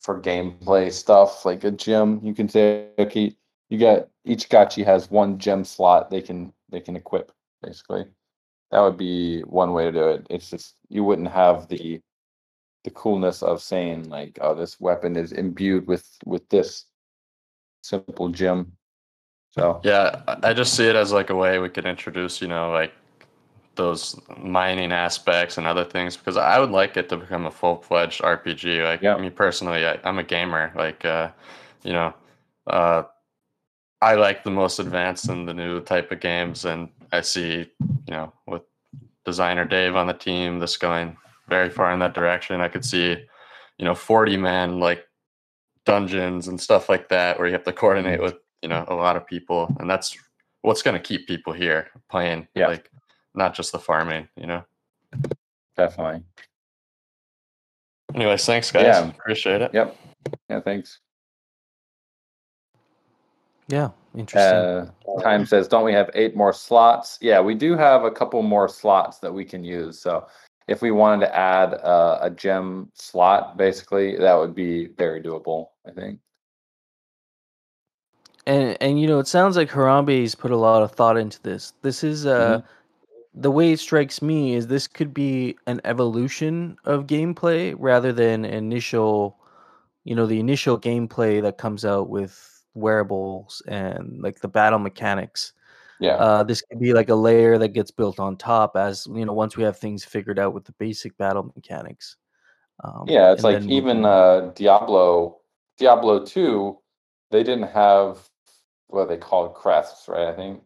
for 0.00 0.20
gameplay 0.20 0.92
stuff, 0.92 1.44
like 1.44 1.64
a 1.64 1.70
gem. 1.70 2.20
You 2.22 2.34
can 2.34 2.48
say, 2.48 2.88
okay, 2.98 3.34
you 3.70 3.78
got 3.78 4.08
each 4.24 4.48
gotchi 4.48 4.84
has 4.84 5.10
one 5.10 5.38
gem 5.38 5.64
slot 5.64 6.10
they 6.10 6.22
can 6.22 6.52
they 6.70 6.80
can 6.80 6.96
equip, 6.96 7.32
basically. 7.62 8.06
That 8.70 8.80
would 8.80 8.96
be 8.96 9.42
one 9.42 9.72
way 9.72 9.84
to 9.84 9.92
do 9.92 10.08
it. 10.08 10.26
It's 10.30 10.50
just 10.50 10.74
you 10.88 11.04
wouldn't 11.04 11.28
have 11.28 11.68
the 11.68 12.00
the 12.84 12.90
coolness 12.90 13.42
of 13.42 13.62
saying 13.62 14.08
like, 14.08 14.38
oh, 14.40 14.54
this 14.54 14.78
weapon 14.78 15.16
is 15.16 15.32
imbued 15.32 15.86
with 15.86 16.06
with 16.24 16.48
this 16.50 16.84
simple 17.82 18.28
gem. 18.28 18.72
So 19.52 19.80
yeah, 19.82 20.22
I 20.42 20.52
just 20.52 20.74
see 20.74 20.86
it 20.86 20.96
as 20.96 21.12
like 21.12 21.30
a 21.30 21.34
way 21.34 21.58
we 21.58 21.68
could 21.68 21.86
introduce, 21.86 22.40
you 22.40 22.48
know, 22.48 22.70
like 22.70 22.92
those 23.76 24.20
mining 24.38 24.92
aspects 24.92 25.58
and 25.58 25.66
other 25.66 25.84
things 25.84 26.16
because 26.16 26.36
I 26.36 26.58
would 26.58 26.70
like 26.70 26.96
it 26.96 27.08
to 27.08 27.16
become 27.16 27.46
a 27.46 27.50
full 27.50 27.76
fledged 27.76 28.20
RPG. 28.20 28.84
Like 28.84 29.02
yeah. 29.02 29.16
me 29.16 29.30
personally, 29.30 29.86
I, 29.86 29.98
am 30.04 30.18
a 30.18 30.24
gamer. 30.24 30.72
Like 30.76 31.04
uh, 31.04 31.30
you 31.82 31.92
know, 31.92 32.14
uh, 32.66 33.04
I 34.02 34.14
like 34.16 34.44
the 34.44 34.50
most 34.50 34.78
advanced 34.78 35.28
and 35.28 35.48
the 35.48 35.54
new 35.54 35.80
type 35.80 36.12
of 36.12 36.20
games, 36.20 36.64
and 36.64 36.88
I 37.12 37.22
see 37.22 37.70
you 37.78 38.10
know 38.10 38.32
with 38.46 38.62
designer 39.24 39.64
Dave 39.64 39.96
on 39.96 40.06
the 40.06 40.14
team, 40.14 40.58
this 40.58 40.76
going 40.76 41.16
very 41.48 41.70
far 41.70 41.92
in 41.92 41.98
that 42.00 42.14
direction. 42.14 42.60
I 42.60 42.68
could 42.68 42.84
see 42.84 43.16
you 43.78 43.84
know 43.84 43.94
40 43.94 44.36
man 44.36 44.78
like 44.78 45.04
dungeons 45.84 46.48
and 46.48 46.60
stuff 46.60 46.88
like 46.88 47.08
that 47.08 47.38
where 47.38 47.46
you 47.46 47.52
have 47.52 47.64
to 47.64 47.72
coordinate 47.72 48.14
mm-hmm. 48.14 48.24
with 48.24 48.36
you 48.62 48.68
know 48.68 48.84
a 48.88 48.94
lot 48.94 49.16
of 49.16 49.26
people, 49.26 49.74
and 49.78 49.88
that's 49.88 50.16
what's 50.62 50.82
going 50.82 50.94
to 50.94 51.00
keep 51.00 51.26
people 51.26 51.52
here 51.52 51.88
playing. 52.08 52.48
Yeah. 52.54 52.68
Like 52.68 52.90
not 53.34 53.54
just 53.54 53.72
the 53.72 53.78
farming, 53.78 54.28
you 54.36 54.46
know? 54.46 54.64
Definitely. 55.76 56.22
Anyways, 58.14 58.44
thanks 58.46 58.70
guys. 58.70 58.84
Yeah. 58.84 59.08
Appreciate 59.08 59.60
it. 59.60 59.72
Yep. 59.74 59.96
Yeah, 60.48 60.60
thanks. 60.60 61.00
Yeah, 63.68 63.90
interesting. 64.14 64.42
Uh, 64.42 65.22
time 65.22 65.46
says, 65.46 65.68
don't 65.68 65.84
we 65.84 65.92
have 65.94 66.10
eight 66.14 66.36
more 66.36 66.52
slots? 66.52 67.18
Yeah, 67.20 67.40
we 67.40 67.54
do 67.54 67.76
have 67.76 68.04
a 68.04 68.10
couple 68.10 68.42
more 68.42 68.68
slots 68.68 69.18
that 69.18 69.32
we 69.32 69.44
can 69.44 69.64
use. 69.64 69.98
So 69.98 70.26
if 70.68 70.82
we 70.82 70.90
wanted 70.90 71.26
to 71.26 71.36
add 71.36 71.74
uh, 71.74 72.18
a 72.22 72.30
gem 72.30 72.90
slot, 72.94 73.56
basically, 73.56 74.16
that 74.16 74.34
would 74.34 74.54
be 74.54 74.86
very 74.86 75.22
doable, 75.22 75.68
I 75.86 75.90
think. 75.92 76.20
And 78.46 78.76
and 78.80 79.00
you 79.00 79.06
know, 79.06 79.18
it 79.18 79.26
sounds 79.26 79.56
like 79.56 79.70
Harambe's 79.70 80.34
put 80.34 80.50
a 80.50 80.56
lot 80.56 80.82
of 80.82 80.92
thought 80.92 81.16
into 81.16 81.42
this. 81.42 81.72
This 81.82 82.04
is 82.04 82.26
uh 82.26 82.60
mm-hmm 82.60 82.66
the 83.34 83.50
way 83.50 83.72
it 83.72 83.80
strikes 83.80 84.22
me 84.22 84.54
is 84.54 84.68
this 84.68 84.86
could 84.86 85.12
be 85.12 85.56
an 85.66 85.80
evolution 85.84 86.76
of 86.84 87.06
gameplay 87.06 87.74
rather 87.78 88.12
than 88.12 88.44
initial 88.44 89.36
you 90.04 90.14
know 90.14 90.26
the 90.26 90.38
initial 90.38 90.78
gameplay 90.78 91.42
that 91.42 91.58
comes 91.58 91.84
out 91.84 92.08
with 92.08 92.64
wearables 92.74 93.62
and 93.66 94.22
like 94.22 94.40
the 94.40 94.48
battle 94.48 94.78
mechanics 94.78 95.52
yeah 96.00 96.16
uh, 96.16 96.42
this 96.42 96.62
could 96.62 96.80
be 96.80 96.92
like 96.92 97.08
a 97.08 97.14
layer 97.14 97.58
that 97.58 97.68
gets 97.68 97.90
built 97.90 98.18
on 98.18 98.36
top 98.36 98.76
as 98.76 99.06
you 99.12 99.24
know 99.24 99.32
once 99.32 99.56
we 99.56 99.62
have 99.62 99.78
things 99.78 100.04
figured 100.04 100.38
out 100.38 100.54
with 100.54 100.64
the 100.64 100.72
basic 100.78 101.16
battle 101.18 101.52
mechanics 101.54 102.16
um, 102.82 103.04
yeah 103.06 103.32
it's 103.32 103.44
like 103.44 103.62
even 103.64 104.04
uh, 104.04 104.52
diablo 104.54 105.38
diablo 105.78 106.24
2 106.24 106.76
they 107.30 107.42
didn't 107.42 107.68
have 107.68 108.18
what 108.88 109.08
they 109.08 109.16
called 109.16 109.54
crests 109.54 110.08
right 110.08 110.28
i 110.28 110.32
think 110.32 110.60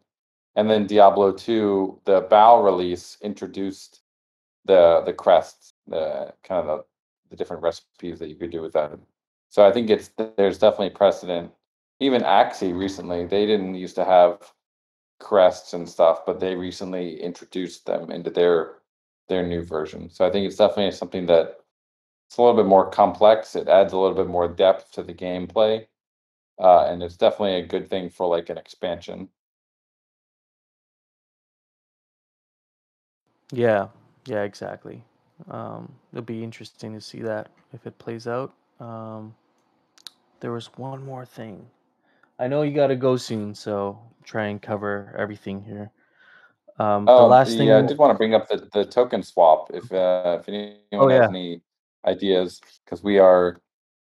and 0.59 0.69
then 0.69 0.89
Diablo 0.89 1.31
2, 1.31 2.01
the 2.05 2.23
BAL 2.23 2.65
release 2.65 3.17
introduced 3.23 4.01
the 4.65 5.05
the 5.07 5.13
crests, 5.13 5.75
the 5.87 6.35
kind 6.43 6.69
of 6.69 6.79
the, 6.79 6.85
the 7.31 7.37
different 7.37 7.63
recipes 7.63 8.19
that 8.19 8.29
you 8.29 8.35
could 8.35 8.51
do 8.51 8.61
with 8.61 8.73
that. 8.73 8.91
So 9.51 9.65
I 9.65 9.71
think 9.71 9.89
it's 9.89 10.11
there's 10.37 10.59
definitely 10.59 10.91
precedent. 10.91 11.53
Even 12.01 12.23
Axie 12.23 12.77
recently, 12.77 13.25
they 13.25 13.47
didn't 13.47 13.77
used 13.77 13.95
to 13.95 14.05
have 14.05 14.53
crests 15.21 15.73
and 15.75 15.89
stuff, 15.89 16.25
but 16.27 16.41
they 16.41 16.55
recently 16.55 17.21
introduced 17.23 17.87
them 17.87 18.11
into 18.11 18.31
their 18.31 18.77
their 19.29 19.47
new 19.47 19.63
version. 19.65 20.11
So 20.11 20.27
I 20.27 20.31
think 20.31 20.47
it's 20.47 20.57
definitely 20.57 20.93
something 20.93 21.27
that 21.27 21.59
it's 22.29 22.39
a 22.39 22.43
little 22.43 22.57
bit 22.57 22.67
more 22.69 22.91
complex. 22.91 23.57
It 23.57 23.69
adds 23.69 23.93
a 23.93 23.99
little 23.99 24.17
bit 24.17 24.29
more 24.29 24.49
depth 24.49 24.93
to 24.93 25.03
the 25.03 25.15
gameplay, 25.15 25.87
uh, 26.61 26.87
and 26.87 27.03
it's 27.03 27.17
definitely 27.17 27.57
a 27.57 27.67
good 27.67 27.89
thing 27.91 28.11
for 28.11 28.27
like 28.29 28.51
an 28.51 28.59
expansion. 28.59 29.31
Yeah, 33.53 33.89
yeah, 34.27 34.43
exactly. 34.43 35.03
Um, 35.51 35.95
it'll 36.13 36.25
be 36.25 36.43
interesting 36.45 36.95
to 36.95 37.01
see 37.01 37.21
that 37.23 37.51
if 37.73 37.87
it 37.87 37.99
plays 37.99 38.27
out. 38.27 38.53
Um, 38.81 39.35
there 40.41 40.53
was 40.53 40.67
one 40.77 41.05
more 41.05 41.25
thing. 41.25 41.67
I 42.39 42.47
know 42.49 42.63
you 42.63 42.75
got 42.75 42.89
to 42.89 42.97
go 42.97 43.17
soon, 43.17 43.55
so 43.55 43.99
try 44.25 44.47
and 44.47 44.61
cover 44.61 45.15
everything 45.19 45.63
here. 45.63 45.91
Um, 46.79 47.07
the 47.07 47.13
Oh, 47.13 47.27
last 47.27 47.57
thing. 47.57 47.73
I 47.73 47.83
did 47.83 47.99
want 47.99 48.13
to 48.13 48.19
bring 48.19 48.35
up 48.35 48.49
the, 48.49 48.69
the 48.73 48.85
token 48.85 49.23
swap 49.23 49.71
if 49.75 49.93
uh, 49.93 50.39
if 50.41 50.49
anyone 50.49 50.79
Oh 50.93 51.09
has 51.09 51.29
any 51.29 51.61
ideas 52.07 52.61
because 52.85 53.03
we 53.03 53.19
are 53.19 53.61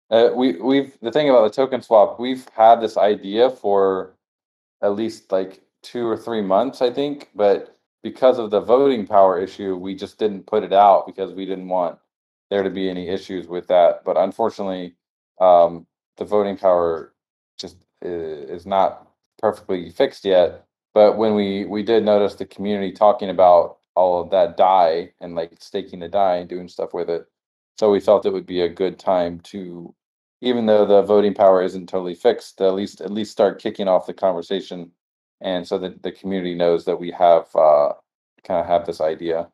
uh, 0.09 0.31
we 0.33 0.53
we've 0.53 0.97
the 1.01 1.11
thing 1.11 1.29
about 1.29 1.43
the 1.43 1.55
token 1.55 1.81
swap 1.81 2.19
we've 2.19 2.47
had 2.49 2.81
this 2.81 2.97
idea 2.97 3.49
for 3.49 4.15
at 4.81 4.95
least 4.95 5.31
like 5.31 5.61
two 5.83 6.07
or 6.07 6.17
three 6.17 6.41
months, 6.41 6.81
I 6.81 6.89
think. 6.89 7.29
But 7.35 7.77
because 8.01 8.39
of 8.39 8.49
the 8.49 8.59
voting 8.59 9.05
power 9.05 9.39
issue, 9.39 9.75
we 9.75 9.93
just 9.95 10.17
didn't 10.17 10.47
put 10.47 10.63
it 10.63 10.73
out 10.73 11.05
because 11.05 11.33
we 11.33 11.45
didn't 11.45 11.69
want 11.69 11.99
there 12.49 12.63
to 12.63 12.69
be 12.69 12.89
any 12.89 13.07
issues 13.07 13.47
with 13.47 13.67
that. 13.67 14.03
But 14.03 14.17
unfortunately, 14.17 14.95
um, 15.39 15.85
the 16.17 16.25
voting 16.25 16.57
power 16.57 17.13
just 17.57 17.77
is 18.03 18.65
not 18.65 19.07
perfectly 19.39 19.89
fixed 19.89 20.25
yet. 20.25 20.65
But 20.93 21.17
when 21.17 21.35
we 21.35 21.65
we 21.65 21.83
did 21.83 22.03
notice 22.03 22.35
the 22.35 22.45
community 22.45 22.91
talking 22.91 23.29
about 23.29 23.77
all 23.95 24.21
of 24.21 24.29
that 24.31 24.57
DAI 24.57 25.13
and 25.21 25.35
like 25.35 25.53
staking 25.59 25.99
the 25.99 26.09
DAI 26.09 26.37
and 26.37 26.49
doing 26.49 26.67
stuff 26.67 26.93
with 26.93 27.09
it, 27.09 27.25
so 27.77 27.91
we 27.91 27.99
felt 27.99 28.25
it 28.25 28.33
would 28.33 28.45
be 28.45 28.61
a 28.61 28.69
good 28.69 28.99
time 28.99 29.39
to, 29.41 29.93
even 30.41 30.65
though 30.65 30.85
the 30.85 31.01
voting 31.03 31.33
power 31.33 31.61
isn't 31.63 31.89
totally 31.89 32.15
fixed, 32.15 32.61
at 32.61 32.73
least 32.75 33.01
at 33.01 33.11
least 33.11 33.31
start 33.31 33.61
kicking 33.61 33.87
off 33.87 34.05
the 34.07 34.13
conversation, 34.13 34.91
and 35.41 35.67
so 35.67 35.77
that 35.79 36.03
the 36.03 36.11
community 36.11 36.55
knows 36.55 36.85
that 36.85 36.99
we 36.99 37.11
have 37.11 37.47
uh, 37.55 37.93
kind 38.43 38.59
of 38.61 38.67
have 38.67 38.85
this 38.85 39.01
idea. 39.01 39.49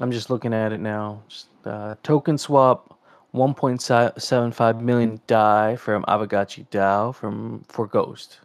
I'm 0.00 0.10
just 0.10 0.30
looking 0.30 0.54
at 0.54 0.72
it 0.72 0.80
now. 0.80 1.22
Uh, 1.64 1.94
token 2.02 2.38
swap 2.38 2.98
1.75 3.34 4.80
million 4.80 5.20
DAI 5.26 5.76
from 5.76 6.04
Aavegotchi 6.04 6.68
DAO 6.70 7.14
from 7.14 7.64
for 7.68 7.86
Ghost 7.86 8.40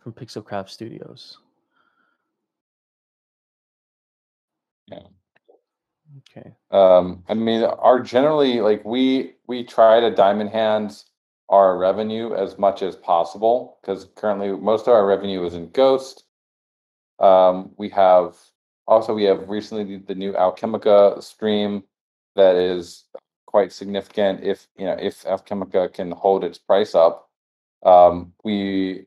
from 0.00 0.12
Pixelcraft 0.12 0.70
Studios. 0.70 1.38
Yeah. 4.86 5.00
Okay. 6.30 6.54
Um, 6.70 7.22
I 7.28 7.34
mean, 7.34 7.62
our 7.62 8.00
generally 8.00 8.60
like 8.60 8.82
we 8.84 9.34
we 9.46 9.64
try 9.64 10.00
to 10.00 10.10
diamond 10.10 10.50
hands 10.50 11.04
our 11.50 11.78
revenue 11.78 12.34
as 12.34 12.58
much 12.58 12.82
as 12.82 12.96
possible 12.96 13.78
because 13.80 14.06
currently 14.16 14.52
most 14.52 14.88
of 14.88 14.94
our 14.94 15.06
revenue 15.06 15.44
is 15.44 15.54
in 15.54 15.70
Ghost. 15.70 16.24
Um, 17.18 17.72
we 17.76 17.88
have 17.90 18.36
also, 18.88 19.12
we 19.12 19.24
have 19.24 19.48
recently 19.50 19.98
the 19.98 20.14
new 20.14 20.32
Alchemica 20.32 21.22
stream 21.22 21.84
that 22.36 22.56
is 22.56 23.04
quite 23.46 23.70
significant. 23.70 24.42
If 24.42 24.66
you 24.78 24.86
know 24.86 24.96
if 24.98 25.24
Alchemica 25.24 25.92
can 25.92 26.10
hold 26.10 26.42
its 26.42 26.58
price 26.58 26.94
up, 26.94 27.28
um, 27.84 28.32
we 28.44 29.06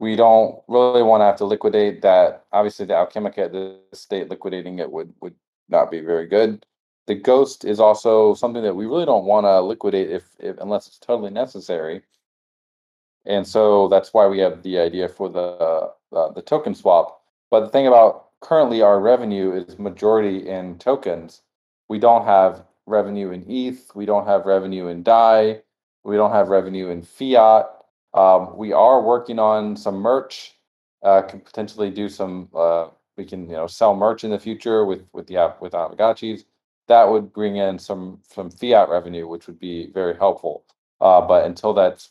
we 0.00 0.16
don't 0.16 0.60
really 0.66 1.04
want 1.04 1.20
to 1.20 1.26
have 1.26 1.36
to 1.36 1.44
liquidate 1.44 2.02
that. 2.02 2.44
Obviously, 2.52 2.86
the 2.86 2.94
Alchemica 2.94 3.38
at 3.38 3.52
this 3.52 4.00
state 4.00 4.28
liquidating 4.30 4.80
it 4.80 4.90
would 4.90 5.14
would 5.20 5.36
not 5.68 5.92
be 5.92 6.00
very 6.00 6.26
good. 6.26 6.66
The 7.06 7.14
Ghost 7.14 7.64
is 7.64 7.78
also 7.78 8.34
something 8.34 8.64
that 8.64 8.74
we 8.74 8.86
really 8.86 9.06
don't 9.06 9.26
want 9.26 9.44
to 9.44 9.60
liquidate 9.60 10.10
if, 10.10 10.24
if 10.40 10.58
unless 10.58 10.88
it's 10.88 10.98
totally 10.98 11.30
necessary. 11.30 12.02
And 13.26 13.46
so 13.46 13.88
that's 13.88 14.12
why 14.12 14.26
we 14.26 14.40
have 14.40 14.62
the 14.62 14.78
idea 14.78 15.08
for 15.08 15.28
the 15.28 15.94
uh, 16.10 16.32
the 16.32 16.42
token 16.42 16.74
swap. 16.74 17.20
But 17.50 17.60
the 17.60 17.68
thing 17.68 17.86
about 17.86 18.30
currently 18.44 18.82
our 18.82 19.00
revenue 19.00 19.52
is 19.52 19.78
majority 19.78 20.48
in 20.48 20.78
tokens. 20.78 21.40
We 21.88 21.98
don't 21.98 22.26
have 22.26 22.64
revenue 22.86 23.30
in 23.30 23.44
ETH. 23.50 23.90
We 23.94 24.04
don't 24.04 24.26
have 24.26 24.44
revenue 24.44 24.88
in 24.88 25.02
DAI. 25.02 25.62
We 26.04 26.16
don't 26.16 26.32
have 26.32 26.48
revenue 26.48 26.90
in 26.90 27.02
fiat. 27.02 27.66
Um, 28.12 28.56
we 28.56 28.72
are 28.72 29.00
working 29.00 29.38
on 29.38 29.76
some 29.76 29.96
merch. 29.96 30.52
Uh, 31.02 31.22
can 31.22 31.40
potentially 31.40 31.90
do 31.90 32.08
some. 32.08 32.48
Uh, 32.54 32.88
we 33.16 33.24
can 33.24 33.48
you 33.48 33.56
know 33.56 33.66
sell 33.66 33.94
merch 33.96 34.24
in 34.24 34.30
the 34.30 34.38
future 34.38 34.84
with 34.84 35.02
with 35.12 35.26
the 35.26 35.38
app 35.38 35.60
with 35.62 35.72
Aavegotchis. 35.72 36.44
That 36.88 37.08
would 37.10 37.32
bring 37.32 37.56
in 37.56 37.78
some 37.78 38.20
some 38.28 38.50
fiat 38.50 38.88
revenue, 38.90 39.26
which 39.26 39.46
would 39.46 39.58
be 39.58 39.90
very 39.92 40.16
helpful. 40.16 40.64
Uh, 41.00 41.20
but 41.22 41.46
until 41.46 41.72
that's 41.72 42.10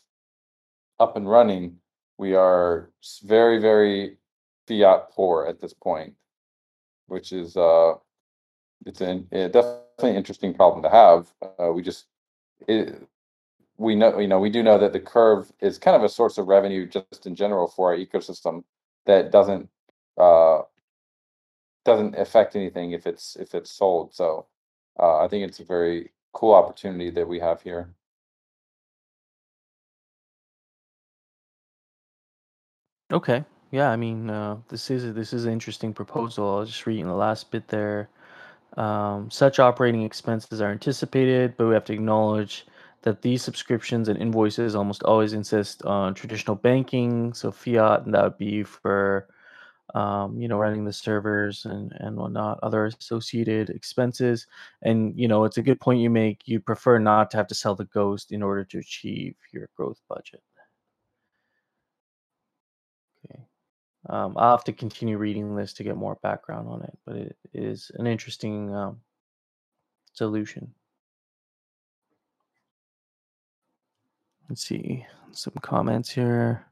up 1.00 1.16
and 1.16 1.28
running, 1.28 1.78
we 2.18 2.34
are 2.34 2.90
very 3.24 3.60
very 3.60 4.18
fiat 4.66 5.10
poor 5.10 5.46
at 5.46 5.60
this 5.60 5.74
point 5.74 6.14
which 7.06 7.32
is 7.32 7.56
uh, 7.56 7.94
it's 8.86 9.00
an, 9.00 9.26
a 9.32 9.48
definitely 9.48 10.16
interesting 10.16 10.54
problem 10.54 10.82
to 10.82 10.90
have. 10.90 11.32
Uh, 11.58 11.72
we 11.72 11.82
just 11.82 12.06
it, 12.68 13.06
we 13.76 13.94
know 13.94 14.18
you 14.18 14.28
know 14.28 14.40
we 14.40 14.50
do 14.50 14.62
know 14.62 14.78
that 14.78 14.92
the 14.92 15.00
curve 15.00 15.52
is 15.60 15.78
kind 15.78 15.96
of 15.96 16.02
a 16.02 16.08
source 16.08 16.38
of 16.38 16.48
revenue 16.48 16.86
just 16.86 17.26
in 17.26 17.34
general 17.34 17.68
for 17.68 17.92
our 17.92 17.98
ecosystem 17.98 18.64
that 19.06 19.30
doesn't 19.30 19.68
uh, 20.18 20.62
doesn't 21.84 22.16
affect 22.16 22.56
anything 22.56 22.92
if 22.92 23.06
it's 23.06 23.36
if 23.36 23.54
it's 23.54 23.70
sold. 23.70 24.14
So 24.14 24.46
uh, 24.98 25.24
I 25.24 25.28
think 25.28 25.48
it's 25.48 25.60
a 25.60 25.64
very 25.64 26.10
cool 26.32 26.54
opportunity 26.54 27.10
that 27.10 27.28
we 27.28 27.40
have 27.40 27.62
here. 27.62 27.94
Okay. 33.12 33.44
Yeah, 33.74 33.90
I 33.90 33.96
mean, 33.96 34.30
uh, 34.30 34.58
this 34.68 34.88
is 34.88 35.04
a, 35.04 35.12
this 35.12 35.32
is 35.32 35.46
an 35.46 35.52
interesting 35.52 35.92
proposal. 35.92 36.56
I 36.56 36.60
was 36.60 36.70
just 36.70 36.86
reading 36.86 37.08
the 37.08 37.14
last 37.14 37.50
bit 37.50 37.66
there. 37.66 38.08
Um, 38.76 39.30
such 39.32 39.58
operating 39.58 40.02
expenses 40.02 40.60
are 40.60 40.70
anticipated, 40.70 41.56
but 41.56 41.66
we 41.66 41.74
have 41.74 41.84
to 41.86 41.92
acknowledge 41.92 42.66
that 43.02 43.22
these 43.22 43.42
subscriptions 43.42 44.08
and 44.08 44.20
invoices 44.20 44.76
almost 44.76 45.02
always 45.02 45.32
insist 45.32 45.82
on 45.84 46.14
traditional 46.14 46.56
banking, 46.56 47.34
so 47.34 47.50
fiat, 47.50 48.06
and 48.06 48.14
that 48.14 48.24
would 48.24 48.38
be 48.38 48.62
for 48.62 49.28
um, 49.94 50.40
you 50.40 50.48
know 50.48 50.58
running 50.58 50.84
the 50.84 50.92
servers 50.92 51.66
and 51.66 51.92
and 52.00 52.16
whatnot, 52.16 52.60
other 52.62 52.86
associated 52.86 53.70
expenses. 53.70 54.46
And 54.82 55.18
you 55.18 55.28
know, 55.28 55.44
it's 55.44 55.58
a 55.58 55.62
good 55.62 55.80
point 55.80 56.00
you 56.00 56.10
make. 56.10 56.42
You 56.46 56.60
prefer 56.60 56.98
not 57.00 57.30
to 57.32 57.38
have 57.38 57.48
to 57.48 57.56
sell 57.56 57.74
the 57.76 57.86
ghost 57.86 58.32
in 58.32 58.42
order 58.42 58.64
to 58.66 58.78
achieve 58.78 59.36
your 59.52 59.70
growth 59.76 60.00
budget. 60.08 60.42
Um, 64.08 64.34
I'll 64.36 64.56
have 64.56 64.64
to 64.64 64.72
continue 64.72 65.16
reading 65.16 65.56
this 65.56 65.72
to 65.74 65.84
get 65.84 65.96
more 65.96 66.16
background 66.16 66.68
on 66.68 66.82
it, 66.82 66.98
but 67.06 67.16
it 67.16 67.36
is 67.54 67.90
an 67.94 68.06
interesting 68.06 68.74
um, 68.74 69.00
solution. 70.12 70.74
Let's 74.48 74.62
see 74.62 75.06
some 75.32 75.54
comments 75.62 76.10
here. 76.10 76.66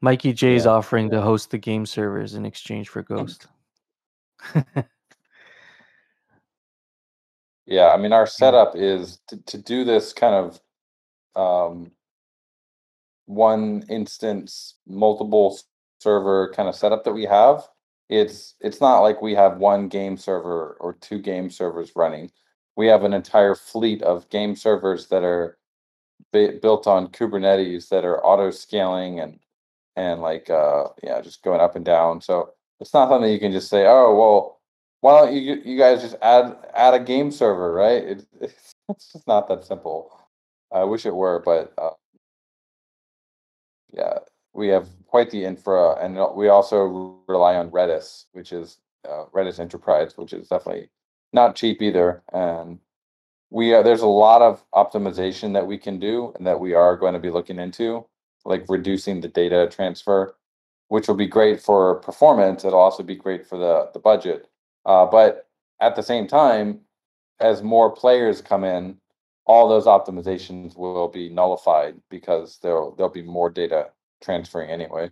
Mikey 0.00 0.32
J 0.32 0.56
is 0.56 0.64
Yeah. 0.64 0.72
offering 0.72 1.10
to 1.10 1.22
host 1.22 1.50
the 1.50 1.58
game 1.58 1.86
servers 1.86 2.34
in 2.34 2.44
exchange 2.44 2.88
for 2.88 3.02
Ghost. 3.02 3.46
Yeah, 7.68 7.88
I 7.88 7.96
mean, 7.96 8.12
our 8.12 8.26
setup 8.28 8.76
is 8.76 9.18
to, 9.26 9.38
to 9.38 9.58
do 9.58 9.82
this 9.82 10.12
kind 10.12 10.34
of 10.36 10.60
um, 11.36 11.92
one 13.26 13.84
instance, 13.88 14.74
multiple 14.86 15.58
server 16.00 16.52
kind 16.54 16.68
of 16.68 16.74
setup 16.74 17.04
that 17.04 17.12
we 17.12 17.24
have. 17.24 17.68
It's 18.08 18.54
it's 18.60 18.80
not 18.80 19.00
like 19.00 19.20
we 19.20 19.34
have 19.34 19.58
one 19.58 19.88
game 19.88 20.16
server 20.16 20.76
or 20.80 20.94
two 20.94 21.18
game 21.18 21.50
servers 21.50 21.92
running. 21.96 22.30
We 22.76 22.86
have 22.86 23.04
an 23.04 23.12
entire 23.12 23.54
fleet 23.54 24.02
of 24.02 24.28
game 24.30 24.54
servers 24.56 25.08
that 25.08 25.24
are 25.24 25.58
bi- 26.32 26.58
built 26.62 26.86
on 26.86 27.08
Kubernetes 27.08 27.88
that 27.88 28.04
are 28.04 28.24
auto 28.24 28.50
scaling 28.50 29.20
and 29.20 29.40
and 29.96 30.20
like 30.22 30.50
uh 30.50 30.88
yeah, 31.02 31.20
just 31.20 31.42
going 31.42 31.60
up 31.60 31.76
and 31.76 31.84
down. 31.84 32.20
So 32.20 32.52
it's 32.80 32.94
not 32.94 33.08
something 33.08 33.32
you 33.32 33.40
can 33.40 33.52
just 33.52 33.68
say, 33.70 33.86
oh 33.86 34.14
well, 34.16 34.60
why 35.00 35.20
don't 35.20 35.34
you 35.34 35.60
you 35.64 35.78
guys 35.78 36.02
just 36.02 36.16
add 36.22 36.56
add 36.74 36.94
a 36.94 37.00
game 37.00 37.30
server, 37.32 37.72
right? 37.72 38.04
It, 38.04 38.26
it's 38.40 38.74
it's 38.90 39.12
just 39.12 39.26
not 39.26 39.48
that 39.48 39.64
simple. 39.64 40.15
I 40.72 40.84
wish 40.84 41.06
it 41.06 41.14
were, 41.14 41.40
but 41.44 41.72
uh, 41.78 41.90
yeah, 43.92 44.18
we 44.52 44.68
have 44.68 44.88
quite 45.06 45.30
the 45.30 45.44
infra, 45.44 45.96
and 45.96 46.18
we 46.34 46.48
also 46.48 47.20
rely 47.28 47.56
on 47.56 47.70
Redis, 47.70 48.24
which 48.32 48.52
is 48.52 48.78
uh, 49.08 49.24
Redis 49.34 49.60
Enterprise, 49.60 50.16
which 50.16 50.32
is 50.32 50.48
definitely 50.48 50.90
not 51.32 51.56
cheap 51.56 51.80
either. 51.80 52.22
And 52.32 52.78
we 53.50 53.74
are, 53.74 53.82
there's 53.82 54.02
a 54.02 54.06
lot 54.06 54.42
of 54.42 54.64
optimization 54.74 55.52
that 55.52 55.66
we 55.66 55.78
can 55.78 55.98
do, 55.98 56.32
and 56.36 56.46
that 56.46 56.60
we 56.60 56.74
are 56.74 56.96
going 56.96 57.14
to 57.14 57.20
be 57.20 57.30
looking 57.30 57.58
into, 57.58 58.06
like 58.44 58.64
reducing 58.68 59.20
the 59.20 59.28
data 59.28 59.68
transfer, 59.70 60.36
which 60.88 61.06
will 61.06 61.14
be 61.14 61.26
great 61.26 61.60
for 61.60 61.96
performance. 61.96 62.64
It'll 62.64 62.78
also 62.78 63.02
be 63.02 63.16
great 63.16 63.46
for 63.46 63.58
the 63.58 63.90
the 63.92 64.00
budget. 64.00 64.48
Uh, 64.84 65.06
but 65.06 65.48
at 65.80 65.96
the 65.96 66.02
same 66.02 66.26
time, 66.26 66.80
as 67.40 67.62
more 67.62 67.90
players 67.90 68.40
come 68.40 68.64
in, 68.64 68.96
all 69.46 69.68
those 69.68 69.86
optimizations 69.86 70.76
will 70.76 71.08
be 71.08 71.28
nullified 71.28 71.94
because 72.10 72.58
there'll 72.62 72.94
there'll 72.96 73.12
be 73.12 73.22
more 73.22 73.48
data 73.48 73.90
transferring 74.20 74.70
anyway. 74.70 75.10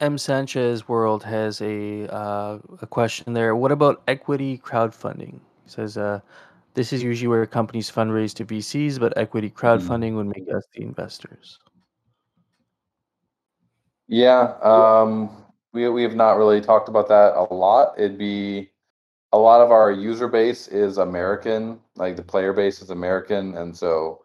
M 0.00 0.16
Sanchez 0.16 0.86
World 0.88 1.24
has 1.24 1.60
a 1.60 2.06
uh, 2.12 2.58
a 2.80 2.86
question 2.86 3.32
there. 3.32 3.56
What 3.56 3.72
about 3.72 4.02
equity 4.06 4.58
crowdfunding? 4.58 5.40
He 5.64 5.70
says 5.70 5.96
uh, 5.96 6.20
this 6.74 6.92
is 6.92 7.02
usually 7.02 7.28
where 7.28 7.46
companies 7.46 7.90
fundraise 7.90 8.34
to 8.34 8.44
VCs, 8.44 9.00
but 9.00 9.16
equity 9.16 9.50
crowdfunding 9.50 10.14
would 10.14 10.26
make 10.26 10.48
us 10.54 10.64
the 10.74 10.82
investors. 10.82 11.58
Yeah, 14.06 14.54
um, 14.62 15.30
we 15.72 15.88
we 15.88 16.02
have 16.02 16.14
not 16.14 16.38
really 16.38 16.60
talked 16.60 16.88
about 16.88 17.08
that 17.08 17.34
a 17.34 17.52
lot. 17.52 17.94
It'd 17.98 18.18
be 18.18 18.70
a 19.32 19.38
lot 19.38 19.60
of 19.60 19.70
our 19.70 19.90
user 19.90 20.28
base 20.28 20.68
is 20.68 20.98
American, 20.98 21.80
like 21.96 22.16
the 22.16 22.22
player 22.22 22.52
base 22.52 22.80
is 22.80 22.90
American, 22.90 23.56
and 23.56 23.76
so 23.76 24.24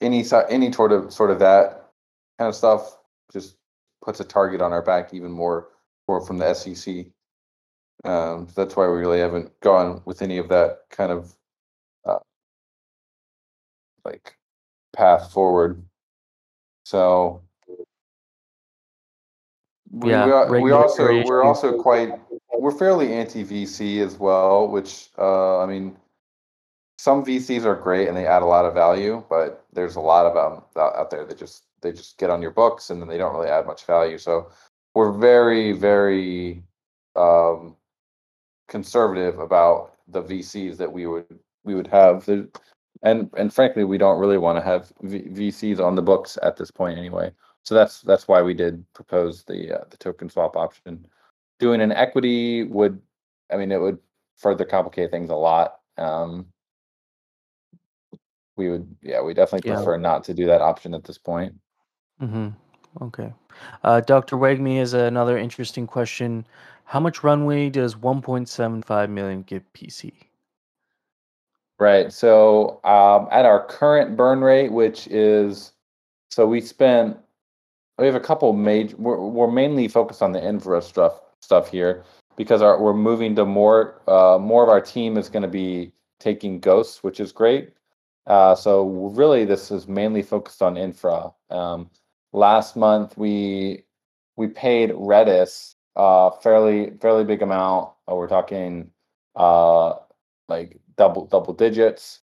any 0.00 0.24
any 0.50 0.72
sort 0.72 0.92
of 0.92 1.12
sort 1.12 1.30
of 1.30 1.38
that 1.38 1.90
kind 2.38 2.48
of 2.48 2.54
stuff 2.54 2.98
just 3.32 3.56
puts 4.04 4.20
a 4.20 4.24
target 4.24 4.60
on 4.60 4.72
our 4.72 4.82
back 4.82 5.14
even 5.14 5.30
more 5.30 5.68
for 6.06 6.20
from 6.20 6.38
the 6.38 6.52
SEC. 6.54 7.06
Um, 8.04 8.48
so 8.48 8.52
that's 8.56 8.76
why 8.76 8.86
we 8.88 8.98
really 8.98 9.20
haven't 9.20 9.58
gone 9.60 10.02
with 10.04 10.22
any 10.22 10.38
of 10.38 10.48
that 10.48 10.80
kind 10.90 11.12
of 11.12 11.34
uh, 12.04 12.18
like 14.04 14.36
path 14.92 15.32
forward. 15.32 15.82
So 16.84 17.42
we, 19.92 20.10
Yeah, 20.10 20.26
we, 20.26 20.32
are- 20.32 20.60
we 20.60 20.70
also 20.72 21.06
we're 21.24 21.44
also 21.44 21.80
quite 21.80 22.12
we're 22.58 22.70
fairly 22.76 23.12
anti 23.12 23.44
VC 23.44 24.04
as 24.04 24.18
well, 24.18 24.68
which 24.68 25.10
uh, 25.18 25.58
I 25.60 25.66
mean, 25.66 25.96
some 26.98 27.24
VCs 27.24 27.64
are 27.64 27.74
great 27.76 28.08
and 28.08 28.16
they 28.16 28.26
add 28.26 28.42
a 28.42 28.46
lot 28.46 28.64
of 28.64 28.74
value, 28.74 29.22
but 29.28 29.64
there's 29.72 29.96
a 29.96 30.00
lot 30.00 30.26
of 30.26 30.34
them 30.34 30.62
out 30.76 30.94
out 30.96 31.10
there 31.10 31.24
that 31.26 31.38
just 31.38 31.64
they 31.82 31.92
just 31.92 32.18
get 32.18 32.30
on 32.30 32.40
your 32.40 32.52
books 32.52 32.90
and 32.90 33.00
then 33.00 33.08
they 33.08 33.18
don't 33.18 33.34
really 33.34 33.48
add 33.48 33.66
much 33.66 33.84
value. 33.84 34.16
So 34.18 34.50
we're 34.94 35.12
very 35.12 35.72
very 35.72 36.62
um, 37.16 37.76
conservative 38.68 39.38
about 39.38 39.92
the 40.08 40.22
VCs 40.22 40.76
that 40.78 40.90
we 40.92 41.06
would 41.06 41.38
we 41.64 41.74
would 41.74 41.88
have. 41.88 42.28
And 43.02 43.30
and 43.36 43.52
frankly, 43.52 43.84
we 43.84 43.98
don't 43.98 44.18
really 44.20 44.38
want 44.38 44.56
to 44.58 44.62
have 44.64 44.92
v- 45.02 45.28
VCs 45.28 45.80
on 45.80 45.96
the 45.96 46.02
books 46.02 46.38
at 46.42 46.56
this 46.56 46.70
point 46.70 46.98
anyway. 46.98 47.32
So 47.64 47.74
that's 47.74 48.00
that's 48.02 48.26
why 48.26 48.42
we 48.42 48.54
did 48.54 48.84
propose 48.92 49.44
the 49.44 49.80
uh, 49.80 49.84
the 49.90 49.96
token 49.96 50.28
swap 50.28 50.56
option. 50.56 51.06
Doing 51.60 51.80
an 51.80 51.92
equity 51.92 52.64
would, 52.64 53.00
I 53.52 53.56
mean, 53.56 53.70
it 53.70 53.80
would 53.80 53.98
further 54.36 54.64
complicate 54.64 55.10
things 55.12 55.30
a 55.30 55.34
lot. 55.36 55.78
Um, 55.96 56.46
we 58.56 58.68
would, 58.68 58.96
yeah, 59.00 59.22
we 59.22 59.32
definitely 59.32 59.70
Yeah. 59.70 59.76
prefer 59.76 59.96
not 59.96 60.24
to 60.24 60.34
do 60.34 60.46
that 60.46 60.60
option 60.60 60.94
at 60.94 61.04
this 61.04 61.18
point. 61.18 61.54
Mm-hmm. 62.20 62.48
Okay. 63.00 63.32
Uh, 63.84 64.00
Dr. 64.00 64.36
Wagme 64.36 64.78
has 64.78 64.92
another 64.92 65.38
interesting 65.38 65.86
question. 65.86 66.44
How 66.84 67.00
much 67.00 67.22
runway 67.24 67.70
does 67.70 67.94
1.75 67.94 69.08
million 69.08 69.42
give 69.42 69.62
PC? 69.72 70.12
Right. 71.78 72.12
So 72.12 72.80
um, 72.84 73.28
at 73.30 73.44
our 73.46 73.64
current 73.66 74.16
burn 74.16 74.40
rate, 74.40 74.70
which 74.72 75.06
is, 75.06 75.72
so 76.30 76.46
we 76.46 76.60
spent, 76.60 77.16
we 77.98 78.06
have 78.06 78.14
a 78.14 78.20
couple 78.20 78.52
major. 78.52 78.96
We're, 78.96 79.18
we're 79.18 79.50
mainly 79.50 79.88
focused 79.88 80.22
on 80.22 80.32
the 80.32 80.44
infra 80.44 80.82
stuff 80.82 81.20
stuff 81.40 81.70
here 81.70 82.04
because 82.36 82.62
our 82.62 82.80
we're 82.80 82.94
moving 82.94 83.34
to 83.36 83.44
more. 83.44 84.00
Uh, 84.08 84.38
more 84.40 84.62
of 84.62 84.68
our 84.68 84.80
team 84.80 85.16
is 85.16 85.28
going 85.28 85.42
to 85.42 85.48
be 85.48 85.92
taking 86.20 86.60
ghosts, 86.60 87.02
which 87.02 87.20
is 87.20 87.32
great. 87.32 87.70
Uh, 88.26 88.54
so 88.54 88.86
really, 89.14 89.44
this 89.44 89.70
is 89.70 89.88
mainly 89.88 90.22
focused 90.22 90.62
on 90.62 90.76
infra. 90.76 91.32
Um, 91.50 91.90
last 92.32 92.76
month 92.76 93.16
we 93.18 93.84
we 94.36 94.48
paid 94.48 94.90
Redis 94.90 95.74
uh 95.94 96.30
fairly 96.30 96.92
fairly 97.00 97.24
big 97.24 97.42
amount. 97.42 97.90
Uh, 98.10 98.14
we're 98.14 98.28
talking 98.28 98.90
uh 99.36 99.94
like 100.48 100.80
double 100.96 101.26
double 101.26 101.52
digits. 101.52 102.20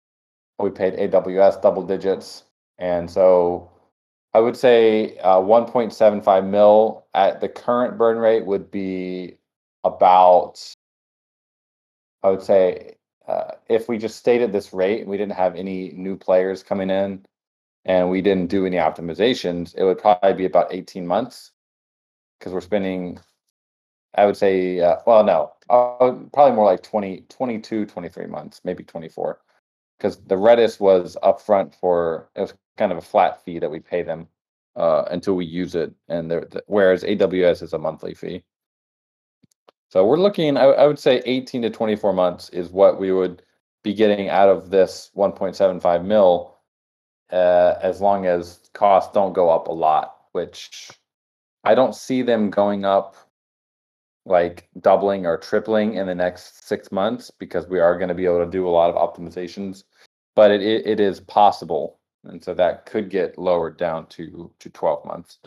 We 0.59 0.71
paid 0.71 0.95
AWS 0.95 1.61
double 1.63 1.83
digits, 1.83 2.45
and 2.79 3.11
so 3.11 3.72
I 4.35 4.41
would 4.41 4.57
say 4.57 5.19
uh, 5.19 5.39
1.75 5.39 6.47
mil 6.49 7.07
at 7.15 7.41
the 7.41 7.49
current 7.49 7.99
burn 7.99 8.19
rate 8.19 8.47
would 8.47 8.71
be 8.71 9.37
about. 9.85 10.61
I 12.23 12.31
would 12.31 12.43
say 12.43 12.97
uh, 13.27 13.53
if 13.69 13.89
we 13.89 13.99
just 13.99 14.17
stayed 14.17 14.43
at 14.43 14.53
this 14.53 14.73
rate, 14.73 15.01
and 15.03 15.11
we 15.11 15.17
didn't 15.17 15.37
have 15.37 15.57
any 15.57 15.91
new 15.93 16.17
players 16.17 16.63
coming 16.63 16.91
in, 16.91 17.27
and 17.85 18.11
we 18.11 18.23
didn't 18.23 18.49
do 18.49 18.65
any 18.65 18.77
optimizations, 18.77 19.75
it 19.77 19.85
would 19.85 19.99
probably 19.99 20.35
be 20.35 20.45
about 20.47 20.73
18 20.73 21.07
months 21.07 21.53
because 22.39 22.53
we're 22.53 22.61
spending 22.61 23.19
I 24.15 24.27
would 24.27 24.37
say, 24.37 24.81
uh, 24.81 24.97
well, 25.07 25.25
no, 25.25 25.53
uh, 25.71 26.13
probably 26.33 26.55
more 26.55 26.67
like 26.67 26.83
20, 26.83 27.25
22, 27.29 27.87
23 27.87 28.27
months, 28.27 28.61
maybe 28.65 28.85
24. 28.85 29.41
Because 30.03 30.17
the 30.17 30.35
Redis 30.35 30.81
was 30.81 31.17
upfront 31.23 31.77
for, 31.77 32.29
it 32.35 32.41
was 32.41 32.55
kind 32.77 32.91
of 32.91 32.99
a 32.99 33.03
flat 33.03 33.45
fee 33.45 33.61
that 33.61 33.71
we 33.71 33.79
pay 33.79 34.03
them 34.03 34.27
uh, 34.75 35.05
until 35.13 35.35
we 35.35 35.45
use 35.45 35.77
it. 35.77 35.95
And 36.09 36.29
the, 36.29 36.61
whereas 36.67 37.05
AWS 37.05 37.63
is 37.63 37.73
a 37.73 37.79
monthly 37.79 38.13
fee. 38.13 38.43
So 39.91 40.05
we're 40.05 40.19
looking, 40.19 40.57
I, 40.57 40.65
I 40.65 40.87
would 40.89 40.99
say 40.99 41.23
18 41.25 41.63
to 41.63 41.71
24 41.71 42.13
months 42.15 42.49
is 42.49 42.71
what 42.71 42.99
we 42.99 43.13
would 43.13 43.43
be 43.85 43.95
getting 43.95 44.29
out 44.29 44.49
of 44.49 44.71
this 44.71 45.13
1.75 45.17 46.05
mil 46.05 46.57
uh, 47.31 47.75
as 47.81 48.01
long 48.01 48.27
as 48.27 48.59
costs 48.75 49.15
don't 49.15 49.35
go 49.35 49.51
up 49.51 49.69
a 49.69 49.73
lot, 49.73 50.17
which 50.33 50.91
I 51.63 51.77
don't 51.77 51.95
see 51.95 52.23
them 52.23 52.51
going 52.51 52.85
up 52.85 53.15
like 54.25 54.69
doubling 54.81 55.27
or 55.27 55.37
tripling 55.37 55.95
in 55.95 56.09
the 56.09 56.15
next 56.15 56.67
six 56.67 56.91
months 56.91 57.31
because 57.31 57.69
we 57.69 57.79
are 57.79 57.97
going 57.97 58.09
to 58.09 58.15
be 58.17 58.25
able 58.25 58.45
to 58.45 58.51
do 58.51 58.67
a 58.67 58.71
lot 58.71 58.91
of 58.91 58.97
optimizations 58.97 59.85
but 60.35 60.51
it, 60.51 60.63
it, 60.63 60.87
it 60.87 61.01
is 61.01 61.21
possible 61.21 61.99
and 62.25 62.43
so 62.43 62.55
that 62.55 62.87
could 62.87 63.11
get 63.11 63.39
lowered 63.39 63.77
down 63.77 64.07
to 64.07 64.51
to 64.59 64.71
12 64.71 65.05
months 65.05 65.39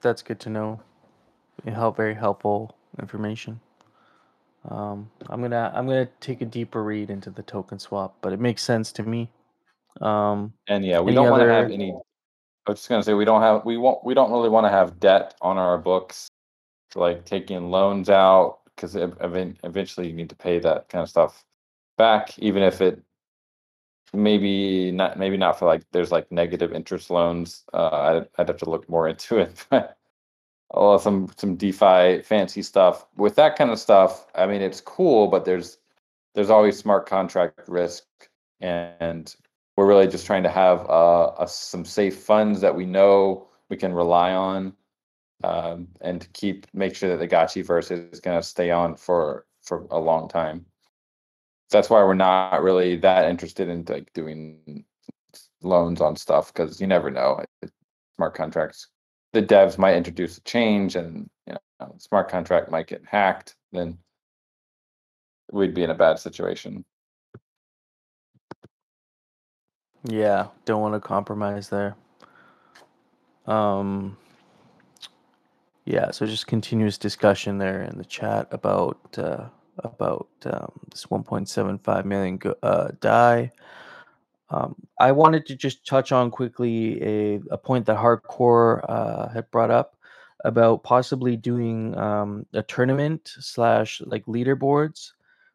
That's 0.00 0.22
good 0.22 0.38
to 0.40 0.50
know. 0.50 0.80
Help 1.66 1.96
very 1.96 2.14
helpful 2.14 2.76
information. 3.00 3.58
Um, 4.68 5.10
I'm 5.28 5.40
gonna 5.40 5.72
I'm 5.74 5.86
gonna 5.86 6.08
take 6.20 6.42
a 6.42 6.44
deeper 6.44 6.82
read 6.82 7.10
into 7.10 7.30
the 7.30 7.42
token 7.42 7.78
swap, 7.78 8.16
but 8.20 8.32
it 8.32 8.38
makes 8.38 8.62
sense 8.62 8.92
to 8.92 9.02
me. 9.02 9.30
Um, 10.00 10.52
and 10.66 10.84
yeah 10.84 11.00
we 11.00 11.14
don't 11.14 11.30
want 11.30 11.42
to 11.42 11.48
have 11.48 11.70
any 11.70 11.92
i 12.66 12.70
was 12.70 12.80
just 12.80 12.88
going 12.88 13.00
to 13.00 13.04
say 13.04 13.14
we 13.14 13.24
don't 13.24 13.42
have 13.42 13.64
we 13.64 13.76
won't 13.76 14.04
we 14.04 14.12
don't 14.12 14.32
really 14.32 14.48
want 14.48 14.64
to 14.64 14.70
have 14.70 14.98
debt 14.98 15.34
on 15.40 15.56
our 15.56 15.78
books 15.78 16.26
like 16.96 17.24
taking 17.24 17.70
loans 17.70 18.10
out 18.10 18.58
because 18.76 18.96
eventually 18.96 20.08
you 20.08 20.12
need 20.12 20.28
to 20.30 20.36
pay 20.36 20.58
that 20.58 20.88
kind 20.88 21.02
of 21.02 21.08
stuff 21.08 21.44
back 21.96 22.38
even 22.38 22.62
if 22.62 22.80
it 22.80 23.02
maybe 24.12 24.90
not 24.92 25.18
maybe 25.18 25.36
not 25.36 25.58
for 25.58 25.66
like 25.66 25.82
there's 25.92 26.12
like 26.12 26.30
negative 26.30 26.72
interest 26.72 27.10
loans 27.10 27.64
uh 27.72 27.88
i'd, 27.88 28.28
I'd 28.38 28.48
have 28.48 28.58
to 28.58 28.70
look 28.70 28.88
more 28.88 29.08
into 29.12 29.38
it 29.38 29.64
but 29.70 29.96
oh 30.72 30.98
some 30.98 31.30
some 31.36 31.56
defi 31.56 32.22
fancy 32.22 32.62
stuff. 32.62 33.06
With 33.16 33.36
that 33.36 33.56
kind 33.56 33.70
of 33.70 33.78
stuff 33.78 34.26
i 34.34 34.46
mean 34.46 34.62
it's 34.62 34.80
cool 34.80 35.28
but 35.28 35.44
there's 35.44 35.78
there's 36.34 36.50
always 36.50 36.78
smart 36.78 37.06
contract 37.06 37.68
risk 37.68 38.04
and 38.60 39.34
we're 39.76 39.86
really 39.86 40.06
just 40.06 40.26
trying 40.26 40.42
to 40.44 40.48
have 40.48 40.88
uh 40.88 41.32
a, 41.38 41.48
some 41.48 41.84
safe 41.84 42.18
funds 42.18 42.60
that 42.60 42.74
we 42.74 42.86
know 42.86 43.48
we 43.68 43.76
can 43.76 43.92
rely 43.92 44.32
on 44.32 44.72
um, 45.42 45.88
and 46.00 46.30
keep 46.32 46.66
make 46.72 46.94
sure 46.94 47.10
that 47.10 47.18
the 47.18 47.34
Gotchiverse 47.34 47.90
is 47.90 48.20
going 48.20 48.38
to 48.38 48.46
stay 48.46 48.70
on 48.70 48.96
for 48.96 49.46
for 49.62 49.86
a 49.90 49.98
long 49.98 50.28
time. 50.28 50.66
That's 51.70 51.90
why 51.90 52.02
we're 52.04 52.14
not 52.14 52.62
really 52.62 52.96
that 52.96 53.28
interested 53.28 53.68
in 53.68 53.84
like 53.88 54.12
doing 54.12 54.84
loans 55.62 56.00
on 56.00 56.16
stuff 56.16 56.52
because 56.52 56.80
you 56.80 56.86
never 56.86 57.10
know. 57.10 57.42
Smart 58.16 58.34
contracts, 58.34 58.88
the 59.32 59.42
devs 59.42 59.76
might 59.76 59.96
introduce 59.96 60.38
a 60.38 60.42
change, 60.42 60.94
and 60.94 61.28
you 61.46 61.54
know, 61.80 61.94
smart 61.98 62.28
contract 62.28 62.70
might 62.70 62.86
get 62.86 63.02
hacked. 63.04 63.56
Then 63.72 63.98
we'd 65.52 65.74
be 65.74 65.82
in 65.82 65.90
a 65.90 65.94
bad 65.94 66.18
situation. 66.18 66.84
yeah, 70.04 70.48
don't 70.66 70.82
want 70.82 70.94
to 70.94 71.00
compromise 71.00 71.70
there. 71.70 71.96
Um, 73.46 74.16
yeah, 75.84 76.10
so 76.10 76.26
just 76.26 76.46
continuous 76.46 76.98
discussion 76.98 77.58
there 77.58 77.82
in 77.82 77.98
the 77.98 78.04
chat 78.04 78.48
about 78.50 78.98
uh, 79.18 79.48
about 79.78 80.28
um, 80.46 80.72
this 80.90 81.06
1.75 81.06 82.04
million 82.04 82.36
go- 82.38 82.54
uh, 82.62 82.88
DAI. 83.00 83.52
Um, 84.50 84.76
I 85.00 85.12
wanted 85.12 85.46
to 85.46 85.56
just 85.56 85.86
touch 85.86 86.12
on 86.12 86.30
quickly 86.30 87.02
a, 87.02 87.40
a 87.50 87.58
point 87.58 87.86
that 87.86 87.98
Hardcore 87.98 88.84
uh, 88.88 89.28
had 89.28 89.50
brought 89.50 89.70
up 89.70 89.96
about 90.44 90.84
possibly 90.84 91.36
doing 91.36 91.96
um, 91.96 92.46
a 92.52 92.62
tournament 92.62 93.34
slash 93.40 94.00
like 94.04 94.24
leaderboards 94.26 95.12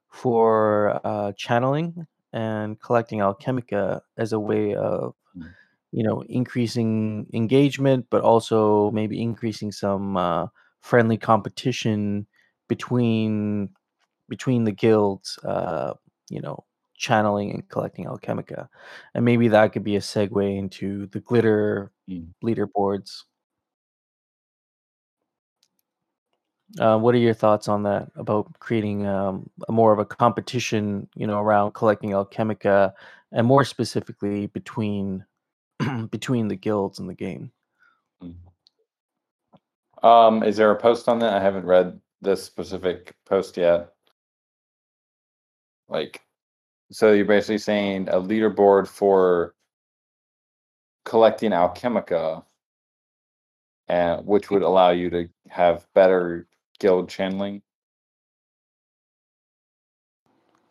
for 0.10 1.00
uh, 1.06 1.32
channeling 1.38 2.06
and 2.34 2.80
collecting 2.82 3.20
alchemica 3.20 4.02
as 4.18 4.34
a 4.34 4.40
way 4.40 4.76
of 4.76 5.16
Mm. 5.38 5.54
You 5.92 6.04
know 6.04 6.22
increasing 6.30 7.28
engagement 7.34 8.06
but 8.10 8.22
also 8.22 8.92
maybe 8.92 9.22
increasing 9.22 9.72
some 9.72 10.18
uh, 10.18 10.48
friendly 10.82 11.18
competition 11.18 12.26
between 12.68 13.70
between 14.30 14.64
the 14.64 14.72
guilds 14.72 15.40
uh, 15.46 15.94
you 16.30 16.42
know 16.42 16.64
channeling 16.98 17.52
and 17.52 17.70
collecting 17.70 18.06
alchemica 18.06 18.68
and 19.16 19.26
maybe 19.26 19.48
that 19.48 19.74
could 19.74 19.84
be 19.84 19.96
a 19.96 20.00
segue 20.00 20.58
into 20.58 21.08
the 21.08 21.20
glitter 21.20 21.92
Mm. 22.10 22.30
leaderboards 22.44 23.22
uh, 26.80 26.98
what 26.98 27.16
are 27.16 27.20
your 27.20 27.34
thoughts 27.34 27.68
on 27.68 27.84
that 27.84 28.10
about 28.16 28.48
creating 28.60 29.06
um, 29.08 29.50
a 29.68 29.72
more 29.72 29.92
of 29.92 30.00
a 30.00 30.06
competition 30.06 31.08
you 31.16 31.26
know 31.28 31.40
around 31.40 31.74
collecting 31.74 32.12
alchemica 32.12 32.94
and 33.32 33.48
more 33.48 33.64
specifically 33.66 34.48
between 34.48 35.26
between 36.12 36.48
the 36.48 36.56
guilds 36.56 37.00
and 37.00 37.10
the 37.10 37.14
game 37.14 37.52
Um, 40.04 40.44
is 40.44 40.58
there 40.58 40.72
a 40.72 40.80
post 40.80 41.10
on 41.10 41.20
that? 41.20 41.34
I 41.34 41.42
haven't 41.42 41.66
read 41.66 42.00
this 42.22 42.44
specific 42.44 43.16
post 43.26 43.58
yet. 43.58 43.94
Like, 45.88 46.22
so 46.92 47.12
you're 47.12 47.26
basically 47.26 47.58
saying 47.58 48.10
a 48.10 48.22
leaderboard 48.22 48.88
for 48.88 49.56
collecting 51.06 51.52
alchemica, 51.52 52.44
and 53.88 54.26
which 54.26 54.50
would 54.50 54.62
allow 54.62 54.92
you 54.92 55.10
to 55.10 55.30
have 55.50 55.88
better 55.94 56.48
guild 56.80 57.10
channeling. 57.10 57.62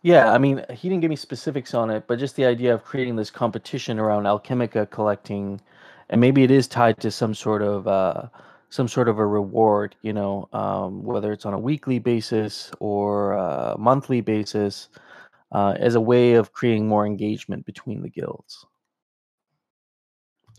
Yeah, 0.03 0.33
I 0.33 0.39
mean, 0.39 0.65
he 0.70 0.89
didn't 0.89 1.01
give 1.01 1.11
me 1.11 1.16
specifics 1.16 1.75
on 1.75 1.91
it, 1.91 2.07
but 2.07 2.19
just 2.19 2.37
the 2.37 2.45
idea 2.45 2.73
of 2.73 2.85
creating 2.85 3.16
this 3.16 3.31
competition 3.31 3.99
around 3.99 4.25
Alchemica 4.25 4.89
collecting, 4.91 5.61
and 6.11 6.20
maybe 6.20 6.45
it 6.45 6.51
is 6.51 6.69
tied 6.69 7.01
to 7.01 7.11
some 7.11 7.35
sort 7.35 7.62
of 7.62 7.89
uh, 7.89 8.29
some 8.70 8.87
sort 8.87 9.09
of 9.09 9.19
a 9.19 9.27
reward, 9.27 9.97
you 10.03 10.12
know, 10.12 10.49
um, 10.53 11.03
whether 11.03 11.33
it's 11.33 11.47
on 11.47 11.55
a 11.55 11.59
weekly 11.59 11.99
basis 11.99 12.70
or 12.79 13.33
a 13.33 13.77
monthly 13.79 14.20
basis, 14.20 14.89
uh, 15.53 15.75
as 15.79 15.95
a 15.95 16.01
way 16.01 16.35
of 16.35 16.53
creating 16.53 16.87
more 16.87 17.07
engagement 17.07 17.66
between 17.66 18.03
the 18.03 18.09
guilds. 18.09 18.66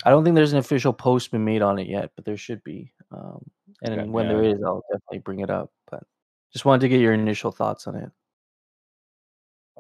I 0.06 0.10
don't 0.12 0.24
think 0.24 0.36
there's 0.36 0.54
an 0.54 0.60
official 0.60 0.94
post 0.94 1.32
been 1.32 1.46
made 1.46 1.62
on 1.62 1.78
it 1.78 1.88
yet, 1.88 2.12
but 2.16 2.26
there 2.26 2.38
should 2.38 2.64
be. 2.64 2.92
Um, 3.12 3.44
and 3.84 4.00
Okay, 4.00 4.10
when 4.10 4.28
there 4.28 4.44
yeah. 4.44 4.54
is, 4.54 4.64
I'll 4.64 4.84
definitely 4.92 5.20
bring 5.20 5.40
it 5.40 5.50
up. 5.50 5.72
But 5.90 6.04
just 6.52 6.66
wanted 6.66 6.82
to 6.82 6.90
get 6.90 7.02
your 7.02 7.14
initial 7.14 7.52
thoughts 7.52 7.86
on 7.88 7.96
it. 7.96 8.10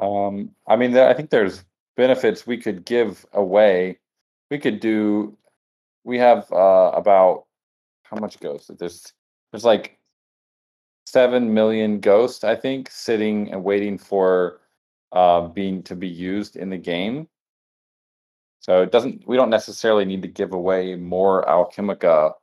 Um, 0.01 0.51
I 0.67 0.75
mean, 0.75 0.95
I 0.97 1.13
think 1.13 1.29
there's 1.29 1.63
benefits 1.97 2.47
we 2.47 2.57
could 2.57 2.85
give 2.85 3.25
away. 3.33 3.99
We 4.49 4.57
could 4.57 4.79
do. 4.79 5.37
We 6.03 6.17
have 6.17 6.51
uh, 6.51 6.91
about 6.93 7.45
how 8.03 8.17
much 8.17 8.39
ghost? 8.39 8.71
There's 8.77 9.13
there's 9.51 9.65
like 9.65 9.99
seven 11.05 11.53
million 11.53 11.99
ghosts, 11.99 12.43
I 12.43 12.55
think, 12.55 12.89
sitting 12.91 13.51
and 13.51 13.63
waiting 13.63 13.97
for 13.97 14.61
uh, 15.11 15.47
being 15.47 15.83
to 15.83 15.95
be 15.95 16.07
used 16.07 16.55
in 16.55 16.69
the 16.69 16.77
game. 16.77 17.27
So 18.61 18.81
it 18.81 18.91
doesn't. 18.91 19.27
We 19.27 19.35
don't 19.35 19.49
necessarily 19.49 20.05
need 20.05 20.21
to 20.21 20.27
give 20.27 20.53
away 20.53 20.95
more 20.95 21.45
alchemica 21.45 22.33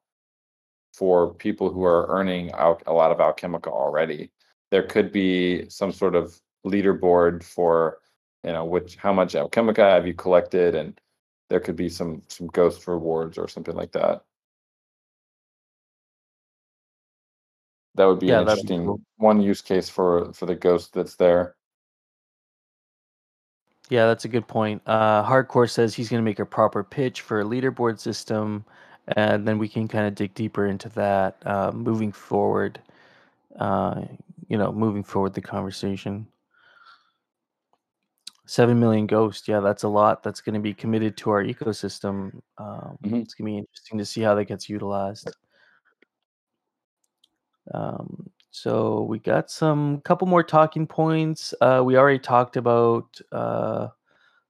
for 0.92 1.34
people 1.34 1.70
who 1.70 1.84
are 1.84 2.06
earning 2.08 2.50
a 2.54 2.92
lot 2.92 3.12
of 3.12 3.18
alchemica 3.18 3.68
already. 3.68 4.30
There 4.70 4.82
could 4.82 5.12
be 5.12 5.68
some 5.68 5.92
sort 5.92 6.14
of 6.14 6.40
leaderboard 6.66 7.42
for 7.44 7.98
you 8.44 8.52
know 8.52 8.64
which 8.64 8.96
how 8.96 9.12
much 9.12 9.34
alchemica 9.34 9.78
have 9.90 10.06
you 10.06 10.14
collected 10.14 10.74
and 10.74 11.00
there 11.48 11.60
could 11.60 11.76
be 11.76 11.88
some 11.88 12.22
some 12.28 12.48
ghost 12.48 12.86
rewards 12.88 13.38
or 13.38 13.48
something 13.48 13.76
like 13.76 13.92
that 13.92 14.22
that 17.94 18.04
would 18.06 18.20
be 18.20 18.30
Yeah, 18.30 18.38
an 18.38 18.42
that'd 18.42 18.66
be 18.66 18.74
interesting 18.74 18.84
cool. 18.84 19.00
one 19.16 19.40
use 19.40 19.62
case 19.62 19.88
for 19.88 20.32
for 20.34 20.46
the 20.46 20.54
ghost 20.56 20.92
that's 20.94 21.16
there 21.16 21.56
Yeah, 23.88 24.06
that's 24.06 24.24
a 24.24 24.28
good 24.28 24.48
point. 24.48 24.82
Uh, 24.86 25.22
Hardcore 25.24 25.70
says 25.70 25.94
he's 25.94 26.08
going 26.08 26.20
to 26.20 26.24
make 26.24 26.40
a 26.40 26.46
proper 26.46 26.82
pitch 26.82 27.20
for 27.20 27.40
a 27.40 27.44
leaderboard 27.44 28.00
system, 28.00 28.64
and 29.16 29.46
then 29.46 29.58
we 29.58 29.68
can 29.68 29.86
kind 29.88 30.06
of 30.08 30.16
dig 30.16 30.34
deeper 30.34 30.66
into 30.66 30.88
that 30.90 31.36
uh, 31.46 31.70
moving 31.72 32.10
forward. 32.12 32.80
Uh, 33.58 34.02
you 34.48 34.58
know, 34.58 34.72
moving 34.72 35.04
forward 35.04 35.34
the 35.34 35.40
conversation. 35.40 36.26
Seven 38.46 38.78
million 38.78 39.06
ghosts. 39.06 39.48
Yeah, 39.48 39.60
that's 39.60 39.82
a 39.82 39.88
lot. 39.88 40.22
That's 40.22 40.40
going 40.40 40.54
to 40.54 40.60
be 40.60 40.72
committed 40.72 41.16
to 41.18 41.30
our 41.30 41.42
ecosystem. 41.44 42.40
Um, 42.58 42.96
Mhm. 43.04 43.22
It's 43.22 43.34
going 43.34 43.46
to 43.46 43.52
be 43.52 43.58
interesting 43.58 43.98
to 43.98 44.04
see 44.06 44.20
how 44.22 44.34
that 44.36 44.44
gets 44.44 44.68
utilized. 44.68 45.30
Um, 47.74 48.30
so 48.50 49.02
we 49.02 49.18
got 49.18 49.50
some 49.50 50.00
couple 50.02 50.26
more 50.28 50.42
talking 50.44 50.86
points. 50.86 51.52
Uh, 51.60 51.82
we 51.84 51.96
already 51.96 52.18
talked 52.18 52.56
about 52.56 53.20
uh, 53.32 53.88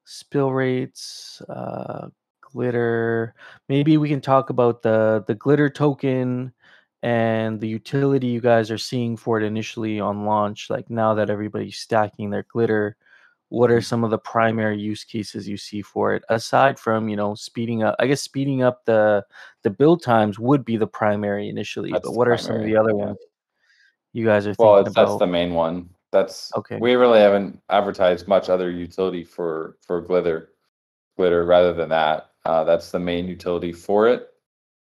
spill 0.05 0.53
rates, 0.53 1.43
uh, 1.49 2.09
glitter. 2.43 3.35
Maybe 3.69 3.97
we 3.97 4.09
can 4.09 4.21
talk 4.21 4.51
about 4.51 4.83
the 4.83 5.25
the 5.27 5.35
glitter 5.35 5.71
token 5.71 6.53
and 7.03 7.61
the 7.61 7.69
utility 7.69 8.29
you 8.29 8.41
guys 8.41 8.71
are 8.71 8.79
seeing 8.79 9.17
for 9.17 9.41
it 9.41 9.45
initially 9.45 10.01
on 10.01 10.25
launch. 10.27 10.71
Like 10.71 10.91
now 10.91 11.15
that 11.15 11.31
everybody's 11.31 11.79
stacking 11.79 12.31
their 12.31 12.45
glitter, 12.45 12.97
what 13.49 13.71
are 13.71 13.79
Mhm. 13.79 13.85
some 13.85 14.05
of 14.05 14.11
the 14.11 14.19
primary 14.19 14.79
use 14.79 15.05
cases 15.05 15.49
you 15.49 15.57
see 15.57 15.81
for 15.83 16.15
it 16.15 16.25
aside 16.29 16.79
from 16.79 17.09
you 17.09 17.17
know 17.17 17.35
speeding 17.35 17.83
up? 17.83 17.95
I 17.99 18.07
guess 18.07 18.23
speeding 18.23 18.63
up 18.63 18.85
the 18.85 19.25
the 19.63 19.71
build 19.71 20.03
times 20.03 20.39
would 20.39 20.65
be 20.65 20.77
the 20.77 20.87
primary 20.87 21.49
initially, 21.49 21.93
That's 21.93 22.09
but 22.09 22.15
what 22.15 22.29
are 22.29 22.37
some 22.39 22.57
of 22.57 22.65
the 22.65 22.77
other 22.77 22.91
yeah. 22.91 23.05
ones 23.07 23.19
you 24.13 24.25
guys 24.25 24.47
are 24.47 24.55
well 24.59 24.79
it's 24.79 24.95
that's 24.95 25.19
the 25.19 25.27
main 25.27 25.53
one 25.53 25.91
that's 26.11 26.51
Okay. 26.57 26.79
we 26.79 26.95
really 26.95 27.19
haven't 27.19 27.61
advertised 27.69 28.27
much 28.27 28.49
other 28.49 28.71
utility 28.71 29.23
for 29.23 29.77
for 29.83 30.01
glitter 30.01 30.53
glitter 31.19 31.45
rather 31.45 31.75
than 31.75 31.91
that 31.91 32.31
uh, 32.47 32.65
that's 32.65 32.91
the 32.91 32.99
main 32.99 33.27
utility 33.29 33.73
for 33.73 34.09
it 34.09 34.31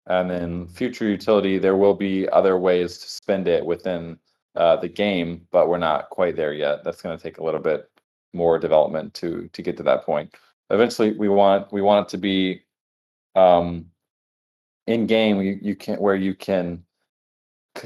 and 0.06 0.30
then 0.30 0.66
future 0.68 1.06
utility 1.06 1.58
there 1.58 1.76
will 1.76 1.92
be 1.92 2.26
other 2.30 2.56
ways 2.56 2.96
to 2.98 3.08
spend 3.10 3.46
it 3.46 3.64
within 3.66 4.18
uh, 4.56 4.76
the 4.76 4.88
game 4.88 5.46
but 5.50 5.68
we're 5.68 5.76
not 5.76 6.08
quite 6.08 6.34
there 6.34 6.54
yet 6.54 6.82
that's 6.82 7.02
going 7.02 7.14
to 7.14 7.22
take 7.22 7.36
a 7.38 7.44
little 7.44 7.60
bit 7.60 7.89
more 8.32 8.58
development 8.58 9.14
to 9.14 9.48
to 9.52 9.62
get 9.62 9.76
to 9.76 9.82
that 9.84 10.04
point. 10.04 10.34
Eventually 10.70 11.12
we 11.12 11.28
want 11.28 11.72
we 11.72 11.82
want 11.82 12.06
it 12.06 12.10
to 12.10 12.18
be 12.18 12.62
um 13.36 13.86
in 14.86 15.06
game 15.06 15.40
you, 15.40 15.58
you 15.62 15.76
can 15.76 15.96
where 15.98 16.16
you 16.16 16.34
can 16.34 16.84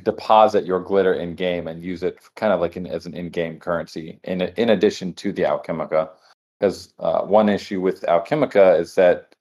deposit 0.03 0.65
your 0.65 0.81
glitter 0.81 1.15
in 1.15 1.35
game 1.35 1.69
and 1.69 1.83
use 1.83 2.03
it 2.03 2.19
kind 2.37 2.53
of 2.53 2.61
like 2.61 2.77
an, 2.77 2.87
as 2.87 3.07
an 3.07 3.15
in-game 3.15 3.59
currency 3.59 4.19
in 4.25 4.41
in 4.43 4.71
addition 4.71 5.13
to 5.13 5.33
the 5.33 5.43
alchemica. 5.43 6.11
Because 6.59 6.95
uh, 6.99 7.23
one 7.23 7.49
issue 7.49 7.81
with 7.81 8.03
alchemica 8.03 8.79
is 8.79 8.95
that 8.95 9.35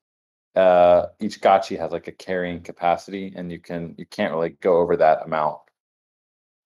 uh, 0.55 1.07
each 1.19 1.41
gotchi 1.41 1.77
has 1.79 1.91
like 1.91 2.07
a 2.07 2.11
carrying 2.11 2.61
capacity 2.61 3.33
and 3.35 3.51
you 3.51 3.59
can 3.59 3.95
you 3.97 4.05
can't 4.05 4.33
really 4.33 4.49
go 4.61 4.77
over 4.77 4.97
that 4.97 5.25
amount. 5.25 5.59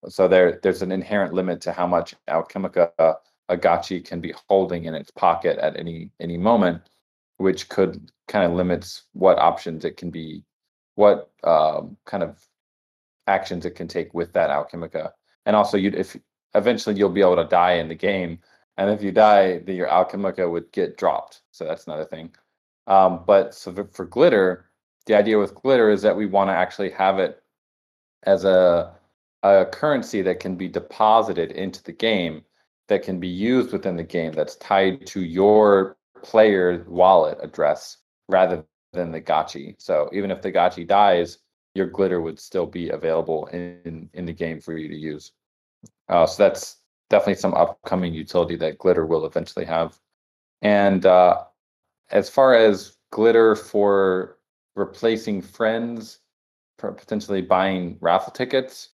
So 0.09 0.27
there 0.27 0.59
there's 0.63 0.81
an 0.81 0.91
inherent 0.91 1.33
limit 1.33 1.61
to 1.61 1.71
how 1.71 1.87
much 1.87 2.15
alchemica 2.27 3.17
a 3.49 3.57
gotchi 3.57 4.03
can 4.03 4.19
be 4.21 4.33
holding 4.47 4.85
in 4.85 4.95
its 4.95 5.11
pocket 5.11 5.57
at 5.59 5.77
any 5.77 6.11
any 6.19 6.37
moment 6.37 6.81
which 7.37 7.69
could 7.69 8.11
kind 8.27 8.45
of 8.45 8.57
limits 8.57 9.03
what 9.13 9.37
options 9.37 9.85
it 9.85 9.97
can 9.97 10.09
be 10.09 10.43
what 10.95 11.29
um, 11.43 11.95
kind 12.05 12.23
of 12.23 12.39
actions 13.27 13.65
it 13.65 13.75
can 13.75 13.87
take 13.87 14.13
with 14.13 14.33
that 14.33 14.49
alchemica. 14.49 15.11
And 15.45 15.55
also 15.55 15.77
you 15.77 15.91
if 15.95 16.17
eventually 16.55 16.95
you'll 16.95 17.09
be 17.09 17.21
able 17.21 17.35
to 17.35 17.43
die 17.43 17.73
in 17.73 17.87
the 17.87 17.95
game 17.95 18.39
and 18.77 18.89
if 18.89 19.03
you 19.03 19.11
die 19.11 19.59
then 19.59 19.75
your 19.75 19.87
alchemica 19.87 20.49
would 20.49 20.71
get 20.71 20.97
dropped. 20.97 21.41
So 21.51 21.65
that's 21.65 21.85
another 21.85 22.05
thing. 22.05 22.31
Um, 22.87 23.23
but 23.27 23.53
so 23.53 23.71
for, 23.73 23.85
for 23.85 24.05
glitter 24.05 24.65
the 25.05 25.15
idea 25.15 25.39
with 25.39 25.55
glitter 25.55 25.89
is 25.89 26.01
that 26.01 26.17
we 26.17 26.25
want 26.25 26.49
to 26.49 26.53
actually 26.53 26.89
have 26.91 27.19
it 27.19 27.41
as 28.23 28.43
a 28.43 28.93
a 29.43 29.65
currency 29.65 30.21
that 30.23 30.39
can 30.39 30.55
be 30.55 30.67
deposited 30.67 31.51
into 31.51 31.83
the 31.83 31.91
game 31.91 32.43
that 32.87 33.03
can 33.03 33.19
be 33.19 33.27
used 33.27 33.71
within 33.71 33.95
the 33.95 34.03
game 34.03 34.31
that's 34.31 34.55
tied 34.55 35.05
to 35.05 35.21
your 35.21 35.97
player 36.23 36.85
wallet 36.87 37.37
address 37.41 37.97
rather 38.27 38.63
than 38.93 39.11
the 39.11 39.21
gotchi 39.21 39.75
so 39.77 40.09
even 40.13 40.31
if 40.31 40.41
the 40.41 40.51
gotchi 40.51 40.87
dies 40.87 41.39
your 41.77 41.85
glitter 41.85 42.19
would 42.19 42.39
still 42.39 42.65
be 42.65 42.89
available 42.89 43.45
in 43.47 44.09
in 44.13 44.25
the 44.25 44.33
game 44.33 44.59
for 44.59 44.75
you 44.75 44.89
to 44.89 44.95
use. 44.95 45.31
Uh, 46.09 46.25
so 46.25 46.43
that's 46.43 46.77
definitely 47.09 47.35
some 47.35 47.53
upcoming 47.53 48.13
utility 48.13 48.55
that 48.57 48.79
glitter 48.79 49.05
will 49.05 49.25
eventually 49.25 49.65
have. 49.65 49.97
And 50.61 51.05
uh, 51.05 51.43
as 52.09 52.29
far 52.29 52.55
as 52.55 52.97
glitter 53.11 53.55
for 53.55 54.39
replacing 54.75 55.41
friends, 55.41 56.19
for 56.79 56.91
potentially 56.91 57.41
buying 57.41 57.97
raffle 58.01 58.33
tickets, 58.33 58.89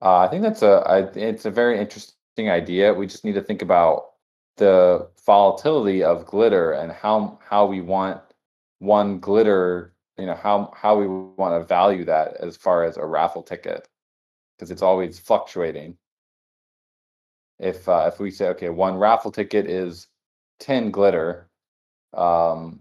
uh, 0.00 0.18
I 0.18 0.28
think 0.28 0.42
that's 0.42 0.62
a 0.62 1.10
it's 1.16 1.44
a 1.44 1.50
very 1.50 1.78
interesting 1.78 2.14
idea. 2.38 2.94
We 2.94 3.06
just 3.06 3.24
need 3.24 3.34
to 3.34 3.42
think 3.42 3.62
about 3.62 4.10
the 4.56 5.08
volatility 5.26 6.02
of 6.02 6.26
glitter 6.26 6.72
and 6.72 6.92
how 6.92 7.38
how 7.42 7.66
we 7.66 7.80
want 7.80 8.20
one 8.78 9.18
glitter 9.18 9.94
you 10.18 10.26
know 10.26 10.34
how 10.34 10.72
how 10.76 10.98
we 10.98 11.06
want 11.06 11.60
to 11.60 11.66
value 11.66 12.04
that 12.04 12.36
as 12.40 12.56
far 12.56 12.84
as 12.84 12.96
a 12.96 13.04
raffle 13.04 13.42
ticket 13.42 13.88
because 14.56 14.70
it's 14.70 14.82
always 14.82 15.18
fluctuating 15.18 15.96
if 17.58 17.88
uh, 17.88 18.10
if 18.12 18.18
we 18.18 18.30
say 18.30 18.48
okay 18.48 18.70
one 18.70 18.96
raffle 18.96 19.30
ticket 19.30 19.66
is 19.66 20.08
10 20.60 20.90
glitter, 20.90 21.48
um, 22.14 22.80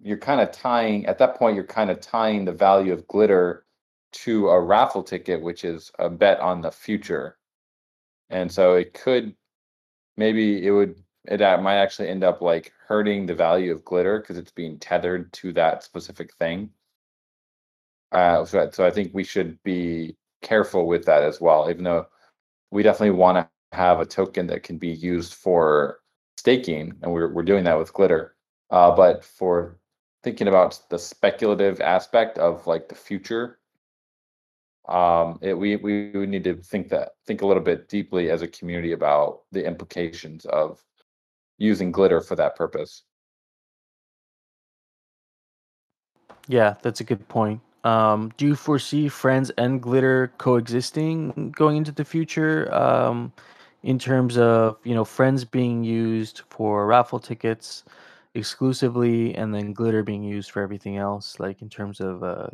you're 0.00 0.18
kind 0.18 0.40
of 0.40 0.52
tying 0.52 1.06
at 1.06 1.18
that 1.18 1.34
point 1.36 1.56
you're 1.56 1.64
kind 1.64 1.90
of 1.90 2.00
tying 2.00 2.44
the 2.44 2.52
value 2.52 2.92
of 2.92 3.06
glitter 3.08 3.64
to 4.12 4.48
a 4.48 4.60
raffle 4.60 5.02
ticket 5.02 5.42
which 5.42 5.64
is 5.64 5.90
a 5.98 6.08
bet 6.08 6.38
on 6.40 6.60
the 6.60 6.70
future 6.70 7.37
and 8.30 8.50
so 8.50 8.74
it 8.74 8.94
could 8.94 9.34
maybe 10.16 10.66
it 10.66 10.70
would 10.70 10.96
it 11.24 11.40
might 11.62 11.76
actually 11.76 12.08
end 12.08 12.24
up 12.24 12.40
like 12.40 12.72
hurting 12.86 13.26
the 13.26 13.34
value 13.34 13.72
of 13.72 13.84
glitter 13.84 14.20
because 14.20 14.38
it's 14.38 14.50
being 14.52 14.78
tethered 14.78 15.32
to 15.32 15.52
that 15.52 15.82
specific 15.82 16.32
thing. 16.34 16.70
Uh, 18.12 18.42
so, 18.44 18.70
so 18.72 18.86
i 18.86 18.90
think 18.90 19.12
we 19.12 19.22
should 19.22 19.62
be 19.64 20.16
careful 20.40 20.86
with 20.86 21.04
that 21.04 21.22
as 21.22 21.42
well 21.42 21.68
even 21.68 21.84
though 21.84 22.06
we 22.70 22.82
definitely 22.82 23.10
want 23.10 23.36
to 23.36 23.76
have 23.76 24.00
a 24.00 24.06
token 24.06 24.46
that 24.46 24.62
can 24.62 24.78
be 24.78 24.88
used 24.88 25.34
for 25.34 26.00
staking 26.38 26.92
and 27.02 27.12
we're, 27.12 27.32
we're 27.32 27.42
doing 27.42 27.64
that 27.64 27.78
with 27.78 27.92
glitter. 27.92 28.34
Uh, 28.70 28.94
but 28.94 29.24
for 29.24 29.78
thinking 30.22 30.48
about 30.48 30.80
the 30.90 30.98
speculative 30.98 31.80
aspect 31.80 32.38
of 32.38 32.66
like 32.66 32.88
the 32.88 32.94
future 32.94 33.57
um 34.88 35.38
it, 35.42 35.54
we 35.54 35.76
we 35.76 36.10
would 36.12 36.28
need 36.28 36.44
to 36.44 36.54
think 36.56 36.88
that 36.88 37.10
think 37.26 37.42
a 37.42 37.46
little 37.46 37.62
bit 37.62 37.88
deeply 37.88 38.30
as 38.30 38.42
a 38.42 38.48
community 38.48 38.92
about 38.92 39.42
the 39.52 39.64
implications 39.66 40.46
of 40.46 40.82
using 41.58 41.92
glitter 41.92 42.20
for 42.20 42.36
that 42.36 42.56
purpose 42.56 43.04
Yeah, 46.48 46.76
that's 46.82 47.00
a 47.00 47.04
good 47.04 47.26
point. 47.28 47.60
Um, 47.84 48.32
do 48.36 48.46
you 48.46 48.56
foresee 48.56 49.08
friends 49.08 49.50
and 49.58 49.80
glitter 49.80 50.32
coexisting 50.38 51.52
going 51.56 51.76
into 51.76 51.92
the 51.92 52.04
future? 52.04 52.72
Um, 52.74 53.32
in 53.84 53.98
terms 53.98 54.36
of 54.36 54.78
you 54.84 54.94
know 54.94 55.04
friends 55.04 55.44
being 55.44 55.84
used 55.84 56.42
for 56.50 56.86
raffle 56.86 57.20
tickets 57.20 57.84
exclusively, 58.34 59.34
and 59.36 59.54
then 59.54 59.72
glitter 59.72 60.02
being 60.02 60.22
used 60.24 60.50
for 60.50 60.62
everything 60.62 60.96
else, 60.96 61.38
like 61.38 61.62
in 61.62 61.68
terms 61.68 62.00
of 62.00 62.22
uh, 62.22 62.48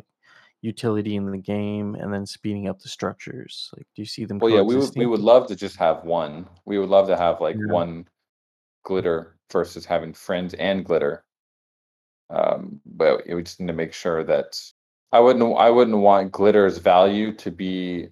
utility 0.65 1.15
in 1.15 1.29
the 1.31 1.37
game, 1.37 1.95
and 1.95 2.13
then 2.13 2.25
speeding 2.25 2.67
up 2.67 2.79
the 2.79 2.89
structures. 2.89 3.69
Like, 3.75 3.87
do 3.95 4.01
you 4.01 4.05
see 4.05 4.25
them 4.25 4.39
well 4.39 4.51
yeah 4.51 4.61
we 4.61 4.75
would 4.75 4.91
we 4.95 5.05
would 5.05 5.21
love 5.21 5.47
to 5.47 5.55
just 5.55 5.77
have 5.77 6.03
one 6.03 6.47
we 6.65 6.77
would 6.77 6.89
love 6.89 7.07
to 7.07 7.17
have 7.17 7.39
like 7.39 7.55
Yeah. 7.55 7.73
one 7.73 8.07
glitter 8.83 9.37
versus 9.51 9.85
having 9.85 10.13
friends 10.13 10.53
and 10.55 10.83
glitter 10.83 11.23
um 12.29 12.81
but 12.85 13.25
we 13.27 13.43
just 13.43 13.59
need 13.59 13.67
to 13.67 13.73
make 13.73 13.93
sure 13.93 14.23
that 14.23 14.59
i 15.11 15.19
wouldn't 15.19 15.57
i 15.57 15.69
wouldn't 15.69 15.97
want 15.97 16.31
glitter's 16.31 16.77
value 16.77 17.31
to 17.33 17.51
be 17.51 18.07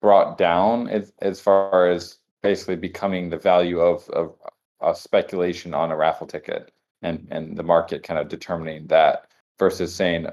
brought 0.00 0.38
down 0.38 0.88
as, 0.88 1.12
as 1.20 1.40
far 1.40 1.88
as 1.88 2.18
basically 2.42 2.76
becoming 2.76 3.28
the 3.28 3.38
value 3.38 3.80
of, 3.80 4.08
of 4.10 4.34
a 4.82 4.94
speculation 4.94 5.74
on 5.74 5.90
a 5.90 5.96
raffle 5.96 6.26
ticket 6.26 6.70
and 7.02 7.26
and 7.30 7.56
the 7.56 7.62
market 7.62 8.02
kind 8.02 8.20
of 8.20 8.28
determining 8.28 8.86
that 8.86 9.26
versus 9.58 9.94
saying 9.94 10.26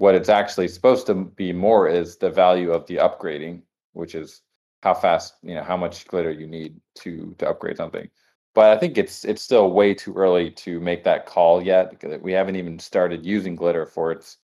what 0.00 0.14
it's 0.14 0.28
actually 0.28 0.68
supposed 0.68 1.06
to 1.06 1.14
be 1.14 1.52
more 1.52 1.88
is 1.88 2.16
the 2.16 2.30
value 2.30 2.70
of 2.72 2.86
the 2.86 2.96
upgrading 2.96 3.62
which 3.92 4.14
is 4.14 4.42
how 4.82 4.94
fast 4.94 5.34
you 5.42 5.54
know 5.54 5.62
how 5.62 5.76
much 5.76 6.06
glitter 6.06 6.30
you 6.30 6.46
need 6.46 6.80
to 6.94 7.34
to 7.38 7.48
upgrade 7.48 7.76
something 7.76 8.08
but 8.54 8.70
i 8.70 8.76
think 8.76 8.98
it's 8.98 9.24
it's 9.24 9.42
still 9.42 9.70
way 9.72 9.94
too 9.94 10.14
early 10.14 10.50
to 10.50 10.80
make 10.80 11.04
that 11.04 11.26
call 11.26 11.62
yet 11.62 12.02
we 12.22 12.32
haven't 12.32 12.56
even 12.56 12.78
started 12.78 13.24
using 13.24 13.54
glitter 13.54 13.86
for 13.86 14.10
its 14.12 14.38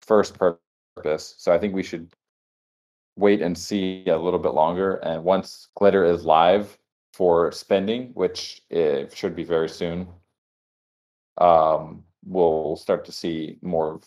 first 0.00 0.38
purpose 0.38 1.34
so 1.38 1.52
i 1.52 1.58
think 1.58 1.74
we 1.74 1.82
should 1.82 2.14
wait 3.16 3.42
and 3.42 3.56
see 3.56 4.04
a 4.06 4.16
little 4.16 4.38
bit 4.38 4.54
longer. 4.54 4.94
And 4.96 5.24
once 5.24 5.68
glitter 5.74 6.04
is 6.04 6.24
live 6.24 6.78
for 7.12 7.52
spending, 7.52 8.10
which 8.14 8.62
it 8.70 9.14
should 9.14 9.36
be 9.36 9.44
very 9.44 9.68
soon, 9.68 10.08
um, 11.38 12.04
we'll 12.24 12.76
start 12.76 13.04
to 13.06 13.12
see 13.12 13.58
more 13.62 13.94
of 13.94 14.04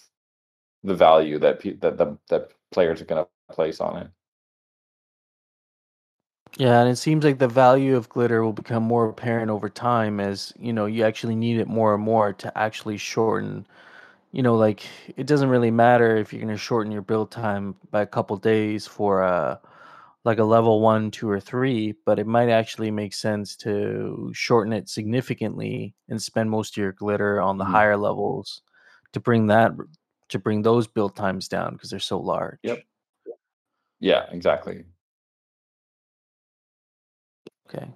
the 0.86 0.95
value 0.95 1.40
that 1.40 1.60
pe- 1.60 1.78
that 1.78 1.98
the 1.98 2.18
that 2.30 2.52
players 2.72 3.02
are 3.02 3.06
going 3.06 3.26
to 3.26 3.56
place 3.56 3.82
on 3.82 3.98
it. 3.98 4.12
Yeah, 6.57 6.80
and 6.82 6.90
it 6.90 6.95
seems 6.98 7.24
like 7.26 7.38
the 7.40 7.48
value 7.49 7.98
of 7.98 8.07
glitter 8.10 8.44
will 8.44 8.53
become 8.53 8.84
more 8.84 9.10
apparent 9.10 9.52
over 9.52 9.70
time 9.70 10.20
as, 10.22 10.53
you 10.57 10.72
know, 10.72 10.86
you 10.86 11.03
actually 11.03 11.36
need 11.36 11.57
it 11.60 11.68
more 11.68 11.94
and 11.95 12.03
more 12.03 12.32
to 12.34 12.57
actually 12.57 12.98
shorten, 12.98 13.68
you 14.32 14.44
know, 14.44 14.56
like 14.56 14.86
it 15.18 15.28
doesn't 15.28 15.49
really 15.49 15.72
matter 15.72 16.18
if 16.18 16.34
you're 16.34 16.41
going 16.44 16.53
to 16.53 16.60
shorten 16.60 16.91
your 16.91 17.02
build 17.03 17.32
time 17.32 17.76
by 17.91 18.02
a 18.03 18.07
couple 18.07 18.38
days 18.38 18.88
for 18.88 19.24
uh 19.24 19.57
like 20.26 20.40
a 20.40 20.44
level 20.45 20.82
1, 20.82 21.12
2 21.12 21.30
or 21.30 21.40
3, 21.41 21.95
but 22.06 22.20
it 22.20 22.28
might 22.28 22.49
actually 22.49 22.91
make 22.91 23.14
sense 23.14 23.56
to 23.57 24.32
shorten 24.34 24.74
it 24.74 24.90
significantly 24.90 25.95
and 26.10 26.22
spend 26.22 26.49
most 26.52 26.78
of 26.78 26.84
your 26.84 26.94
glitter 26.94 27.41
on 27.41 27.57
the 27.57 27.66
Mhm. 27.66 27.72
higher 27.72 27.98
levels 27.98 28.62
to 29.14 29.20
bring 29.22 29.48
that 29.48 29.72
to 30.30 30.40
bring 30.40 30.62
those 30.62 30.88
build 30.88 31.16
times 31.16 31.48
down 31.48 31.74
because 31.74 31.90
they're 31.90 32.00
so 32.00 32.20
large. 32.20 32.60
Yep. 32.64 32.84
Yeah, 34.00 34.26
exactly. 34.32 34.84
Okay, 37.70 37.88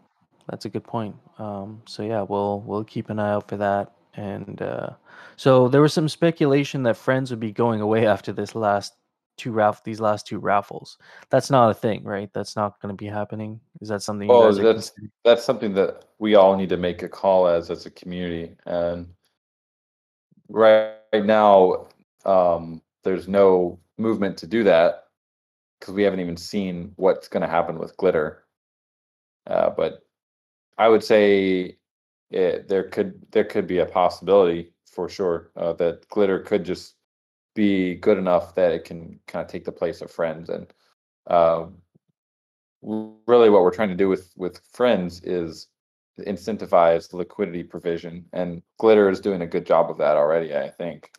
that's 0.50 0.66
a 0.66 0.70
good 0.70 0.84
point. 0.84 1.16
Um, 1.38 1.82
so 1.86 2.04
yeah, 2.04 2.22
we'll 2.22 2.62
we'll 2.62 2.84
keep 2.84 3.10
an 3.10 3.20
eye 3.20 3.32
out 3.32 3.48
for 3.48 3.58
that. 3.58 3.92
And 4.16 4.62
uh, 4.62 4.92
so 5.36 5.68
there 5.68 5.82
was 5.82 5.94
some 5.94 6.10
speculation 6.10 6.84
that 6.84 6.98
friends 6.98 7.30
would 7.30 7.40
be 7.40 7.52
going 7.52 7.82
away 7.82 8.06
after 8.16 8.32
this 8.32 8.56
last 8.56 8.94
two 9.38 9.52
raff 9.52 9.84
these 9.84 10.00
last 10.00 10.28
two 10.28 10.40
raffles. 10.40 10.98
That's 11.30 11.50
not 11.50 11.70
a 11.70 11.74
thing, 11.74 12.04
right? 12.04 12.30
That's 12.34 12.56
not 12.56 12.80
going 12.82 12.96
to 12.96 12.98
be 12.98 13.08
happening. 13.08 13.60
Is 13.82 13.90
that 13.90 14.02
something 14.02 14.28
you 14.28 14.34
Oh, 14.36 14.52
guys 14.52 14.58
that's 14.58 14.92
that's 15.24 15.44
something 15.44 15.74
that 15.74 16.06
we 16.20 16.36
all 16.36 16.56
need 16.56 16.70
to 16.70 16.78
make 16.78 17.04
a 17.04 17.10
call 17.10 17.48
as 17.48 17.70
as 17.70 17.86
a 17.86 17.92
community. 17.92 18.56
And 18.66 19.08
right, 20.50 20.94
right 21.14 21.26
now, 21.26 21.88
um, 22.26 22.82
there's 23.04 23.28
no 23.28 23.80
movement 23.98 24.38
to 24.38 24.48
do 24.48 24.64
that 24.64 25.06
because 25.80 25.94
we 25.94 26.04
haven't 26.04 26.20
even 26.20 26.38
seen 26.38 26.92
what's 26.96 27.28
going 27.28 27.42
to 27.42 27.48
happen 27.48 27.80
with 27.80 27.98
glitter. 27.98 28.44
Uh, 29.48 29.70
but 29.70 30.04
I 30.78 30.90
would 30.90 31.04
say 31.04 31.78
it, 32.32 32.68
there 32.68 32.84
could 32.84 33.20
there 33.32 33.44
could 33.44 33.68
be 33.68 33.80
a 33.80 33.86
possibility 33.86 34.74
for 34.86 35.10
sure 35.10 35.52
uh, 35.56 35.74
that 35.74 36.08
glitter 36.10 36.40
could 36.40 36.64
just 36.64 36.96
be 37.56 37.96
good 37.96 38.18
enough 38.18 38.56
that 38.56 38.72
it 38.72 38.86
can 38.86 39.20
kind 39.28 39.44
of 39.44 39.52
take 39.52 39.66
the 39.66 39.72
place 39.72 40.02
of 40.02 40.12
friends 40.12 40.50
and 40.50 40.72
um, 41.28 41.76
really 42.82 43.50
what 43.50 43.62
we're 43.62 43.74
trying 43.74 43.90
to 43.90 43.96
do 43.96 44.08
with 44.08 44.32
with 44.38 44.62
friends 44.72 45.22
is 45.24 45.68
incentivize 46.20 47.14
liquidity 47.14 47.64
provision 47.64 48.26
and 48.34 48.62
glitter 48.78 49.10
is 49.10 49.20
doing 49.20 49.42
a 49.42 49.48
good 49.48 49.66
job 49.66 49.90
of 49.90 49.98
that 49.98 50.18
already 50.18 50.56
i 50.56 50.70
think 50.70 51.12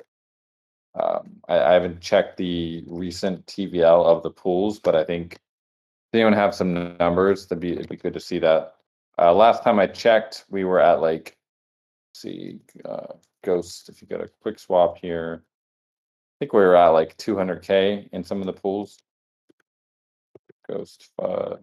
um, 0.94 1.36
I, 1.48 1.58
I 1.58 1.72
haven't 1.72 2.00
checked 2.00 2.36
the 2.36 2.84
recent 2.86 3.46
tvl 3.46 4.04
of 4.04 4.22
the 4.22 4.30
pools 4.30 4.78
but 4.78 4.94
i 4.94 5.04
think 5.04 5.38
anyone 6.12 6.32
have 6.32 6.54
some 6.54 6.96
numbers 6.98 7.46
that'd 7.46 7.60
be, 7.60 7.72
it'd 7.72 7.88
be 7.88 7.96
good 7.96 8.14
to 8.14 8.20
see 8.20 8.38
that 8.40 8.74
uh, 9.18 9.32
last 9.32 9.62
time 9.62 9.78
i 9.78 9.86
checked 9.86 10.44
we 10.50 10.64
were 10.64 10.80
at 10.80 11.00
like 11.00 11.36
see 12.14 12.58
uh, 12.84 13.12
ghost 13.44 13.88
if 13.88 14.02
you 14.02 14.08
got 14.08 14.20
a 14.20 14.28
Quickswap 14.44 14.98
here 14.98 15.44
i 15.44 16.34
think 16.40 16.52
we 16.52 16.60
were 16.60 16.76
at 16.76 16.88
like 16.88 17.16
200k 17.18 18.08
in 18.12 18.24
some 18.24 18.40
of 18.40 18.46
the 18.46 18.52
pools 18.52 18.98
Ghost 20.70 21.10
FUD. 21.18 21.58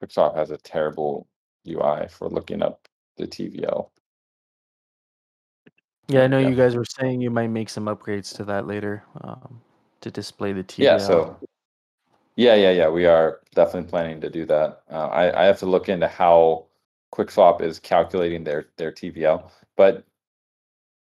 Quickswap 0.00 0.36
has 0.36 0.50
a 0.50 0.58
terrible 0.58 1.26
UI 1.68 2.06
for 2.08 2.28
looking 2.28 2.62
up 2.62 2.88
the 3.16 3.26
TVL. 3.26 3.90
Yeah, 6.08 6.22
I 6.22 6.26
know 6.26 6.38
Yeah. 6.38 6.48
you 6.48 6.54
guys 6.54 6.76
were 6.76 6.84
saying 6.84 7.20
you 7.20 7.30
might 7.30 7.48
make 7.48 7.68
some 7.68 7.86
upgrades 7.86 8.34
to 8.36 8.44
that 8.44 8.66
later 8.66 9.02
um, 9.22 9.60
to 10.00 10.10
display 10.10 10.52
the 10.52 10.62
TVL. 10.62 10.78
Yeah, 10.84 10.98
so 10.98 11.36
yeah, 12.36 12.54
yeah, 12.54 12.70
yeah. 12.70 12.88
We 12.88 13.06
are 13.06 13.40
definitely 13.54 13.88
planning 13.90 14.20
to 14.20 14.30
do 14.30 14.46
that. 14.46 14.82
Uh, 14.90 15.08
I, 15.08 15.42
I 15.42 15.44
have 15.46 15.58
to 15.60 15.66
look 15.66 15.88
into 15.88 16.06
how 16.06 16.66
Quickswap 17.12 17.60
is 17.60 17.78
calculating 17.78 18.44
their 18.44 18.66
their 18.76 18.92
TVL, 18.92 19.50
but 19.76 20.04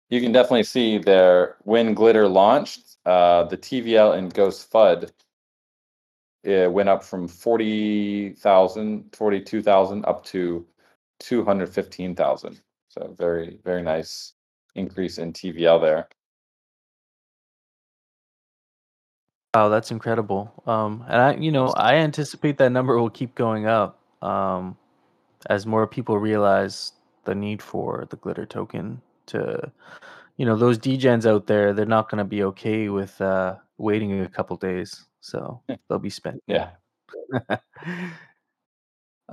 you 0.09 0.19
can 0.21 0.31
definitely 0.31 0.63
see 0.63 0.97
there 0.97 1.57
when 1.63 1.93
Glitter 1.93 2.27
launched, 2.27 2.97
uh, 3.05 3.43
the 3.43 3.57
TVL 3.57 4.17
in 4.17 4.29
Ghost 4.29 4.69
FUD 4.71 5.11
it 6.43 6.71
went 6.71 6.89
up 6.89 7.03
from 7.03 7.27
40,000, 7.27 9.09
42,000 9.13 10.05
up 10.05 10.23
to 10.25 10.65
215,000. 11.19 12.61
So 12.87 13.13
very, 13.17 13.59
very 13.63 13.81
nice 13.81 14.33
increase 14.75 15.17
in 15.17 15.33
TVL 15.33 15.81
there. 15.81 16.07
Wow, 19.55 19.69
that's 19.69 19.89
incredible. 19.89 20.53
Um, 20.67 21.03
and 21.07 21.21
I, 21.21 21.35
you 21.35 21.51
know, 21.51 21.67
I 21.69 21.95
anticipate 21.95 22.57
that 22.59 22.71
number 22.71 22.99
will 22.99 23.09
keep 23.09 23.33
going 23.33 23.65
up 23.65 23.99
um, 24.21 24.77
as 25.49 25.65
more 25.65 25.87
people 25.87 26.19
realize 26.19 26.93
the 27.25 27.33
need 27.33 27.61
for 27.61 28.05
the 28.09 28.17
glitter 28.17 28.45
token. 28.45 29.01
To, 29.27 29.71
you 30.37 30.45
know, 30.45 30.55
those 30.55 30.77
DGens 30.77 31.25
out 31.25 31.47
there, 31.47 31.73
they're 31.73 31.85
not 31.85 32.09
going 32.09 32.19
to 32.19 32.25
be 32.25 32.43
okay 32.43 32.89
with 32.89 33.19
uh, 33.21 33.55
waiting 33.77 34.21
a 34.21 34.29
couple 34.29 34.55
days, 34.55 35.07
so 35.21 35.61
they'll 35.89 35.99
be 35.99 36.09
spent. 36.11 36.43
Yeah. 36.45 36.69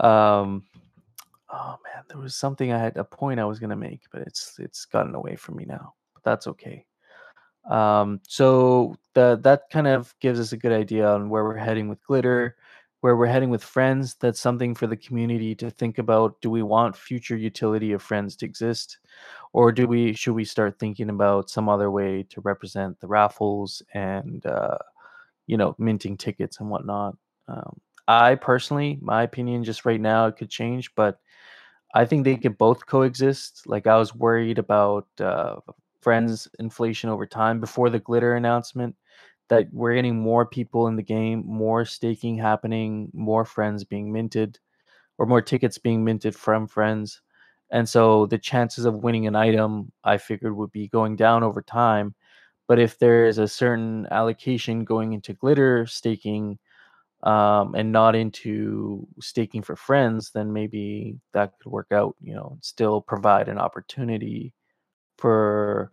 um, 0.00 0.64
oh 1.50 1.76
man, 1.84 2.04
there 2.08 2.18
was 2.18 2.34
something 2.34 2.72
I 2.72 2.78
had 2.78 2.96
a 2.96 3.04
point 3.04 3.40
I 3.40 3.44
was 3.44 3.58
gonna 3.58 3.76
make, 3.76 4.02
but 4.12 4.22
it's 4.22 4.56
it's 4.58 4.84
gotten 4.84 5.14
away 5.14 5.36
from 5.36 5.56
me 5.56 5.64
now. 5.66 5.94
But 6.14 6.24
that's 6.24 6.46
okay. 6.48 6.86
Um, 7.70 8.20
so 8.28 8.96
the 9.14 9.38
that 9.42 9.70
kind 9.70 9.86
of 9.86 10.14
gives 10.20 10.38
us 10.40 10.52
a 10.52 10.56
good 10.56 10.72
idea 10.72 11.08
on 11.08 11.28
where 11.28 11.44
we're 11.44 11.56
heading 11.56 11.88
with 11.88 12.02
glitter, 12.04 12.56
where 13.00 13.16
we're 13.16 13.26
heading 13.26 13.50
with 13.50 13.62
friends. 13.64 14.14
That's 14.16 14.40
something 14.40 14.74
for 14.74 14.86
the 14.86 14.96
community 14.96 15.54
to 15.56 15.70
think 15.70 15.98
about. 15.98 16.40
Do 16.40 16.50
we 16.50 16.62
want 16.62 16.96
future 16.96 17.36
utility 17.36 17.92
of 17.92 18.02
friends 18.02 18.36
to 18.36 18.46
exist, 18.46 18.98
or 19.52 19.72
do 19.72 19.86
we 19.86 20.12
should 20.14 20.34
we 20.34 20.44
start 20.44 20.78
thinking 20.78 21.10
about 21.10 21.50
some 21.50 21.68
other 21.68 21.90
way 21.90 22.24
to 22.30 22.40
represent 22.42 22.98
the 23.00 23.08
raffles 23.08 23.82
and 23.94 24.44
uh, 24.46 24.78
you 25.46 25.56
know 25.56 25.74
minting 25.78 26.16
tickets 26.16 26.60
and 26.60 26.70
whatnot? 26.70 27.16
Um, 27.48 27.80
I 28.08 28.36
personally, 28.36 28.98
my 29.00 29.24
opinion, 29.24 29.64
just 29.64 29.84
right 29.84 30.00
now, 30.00 30.26
it 30.26 30.36
could 30.36 30.50
change, 30.50 30.94
but 30.94 31.18
I 31.96 32.04
think 32.04 32.24
they 32.24 32.36
could 32.36 32.58
both 32.58 32.86
coexist. 32.86 33.66
Like 33.66 33.86
I 33.86 33.96
was 33.96 34.14
worried 34.14 34.58
about 34.58 35.06
uh, 35.20 35.56
friends 36.00 36.48
inflation 36.58 37.10
over 37.10 37.26
time 37.26 37.60
before 37.60 37.90
the 37.90 37.98
glitter 37.98 38.34
announcement 38.36 38.94
that 39.48 39.68
we're 39.72 39.94
getting 39.94 40.18
more 40.20 40.44
people 40.44 40.88
in 40.88 40.96
the 40.96 41.02
game, 41.02 41.42
more 41.46 41.84
staking 41.84 42.36
happening, 42.36 43.10
more 43.14 43.44
friends 43.44 43.84
being 43.84 44.12
minted, 44.12 44.58
or 45.18 45.26
more 45.26 45.42
tickets 45.42 45.78
being 45.78 46.04
minted 46.04 46.36
from 46.36 46.66
friends. 46.68 47.22
And 47.70 47.88
so 47.88 48.26
the 48.26 48.38
chances 48.38 48.84
of 48.84 49.02
winning 49.02 49.26
an 49.26 49.36
item, 49.36 49.92
I 50.04 50.18
figured, 50.18 50.56
would 50.56 50.72
be 50.72 50.88
going 50.88 51.16
down 51.16 51.42
over 51.44 51.62
time. 51.62 52.14
But 52.68 52.78
if 52.80 52.98
there 52.98 53.26
is 53.26 53.38
a 53.38 53.48
certain 53.48 54.06
allocation 54.10 54.84
going 54.84 55.12
into 55.14 55.34
glitter 55.34 55.86
staking 55.86 56.58
um, 57.22 57.74
and 57.74 57.90
not 57.92 58.14
into 58.14 59.06
staking 59.20 59.62
for 59.62 59.76
friends, 59.76 60.30
then 60.32 60.52
maybe 60.52 61.16
that 61.32 61.52
could 61.58 61.72
work 61.72 61.88
out, 61.92 62.14
you 62.20 62.34
know, 62.34 62.58
still 62.60 63.00
provide 63.00 63.48
an 63.48 63.58
opportunity 63.58 64.52
for 65.18 65.90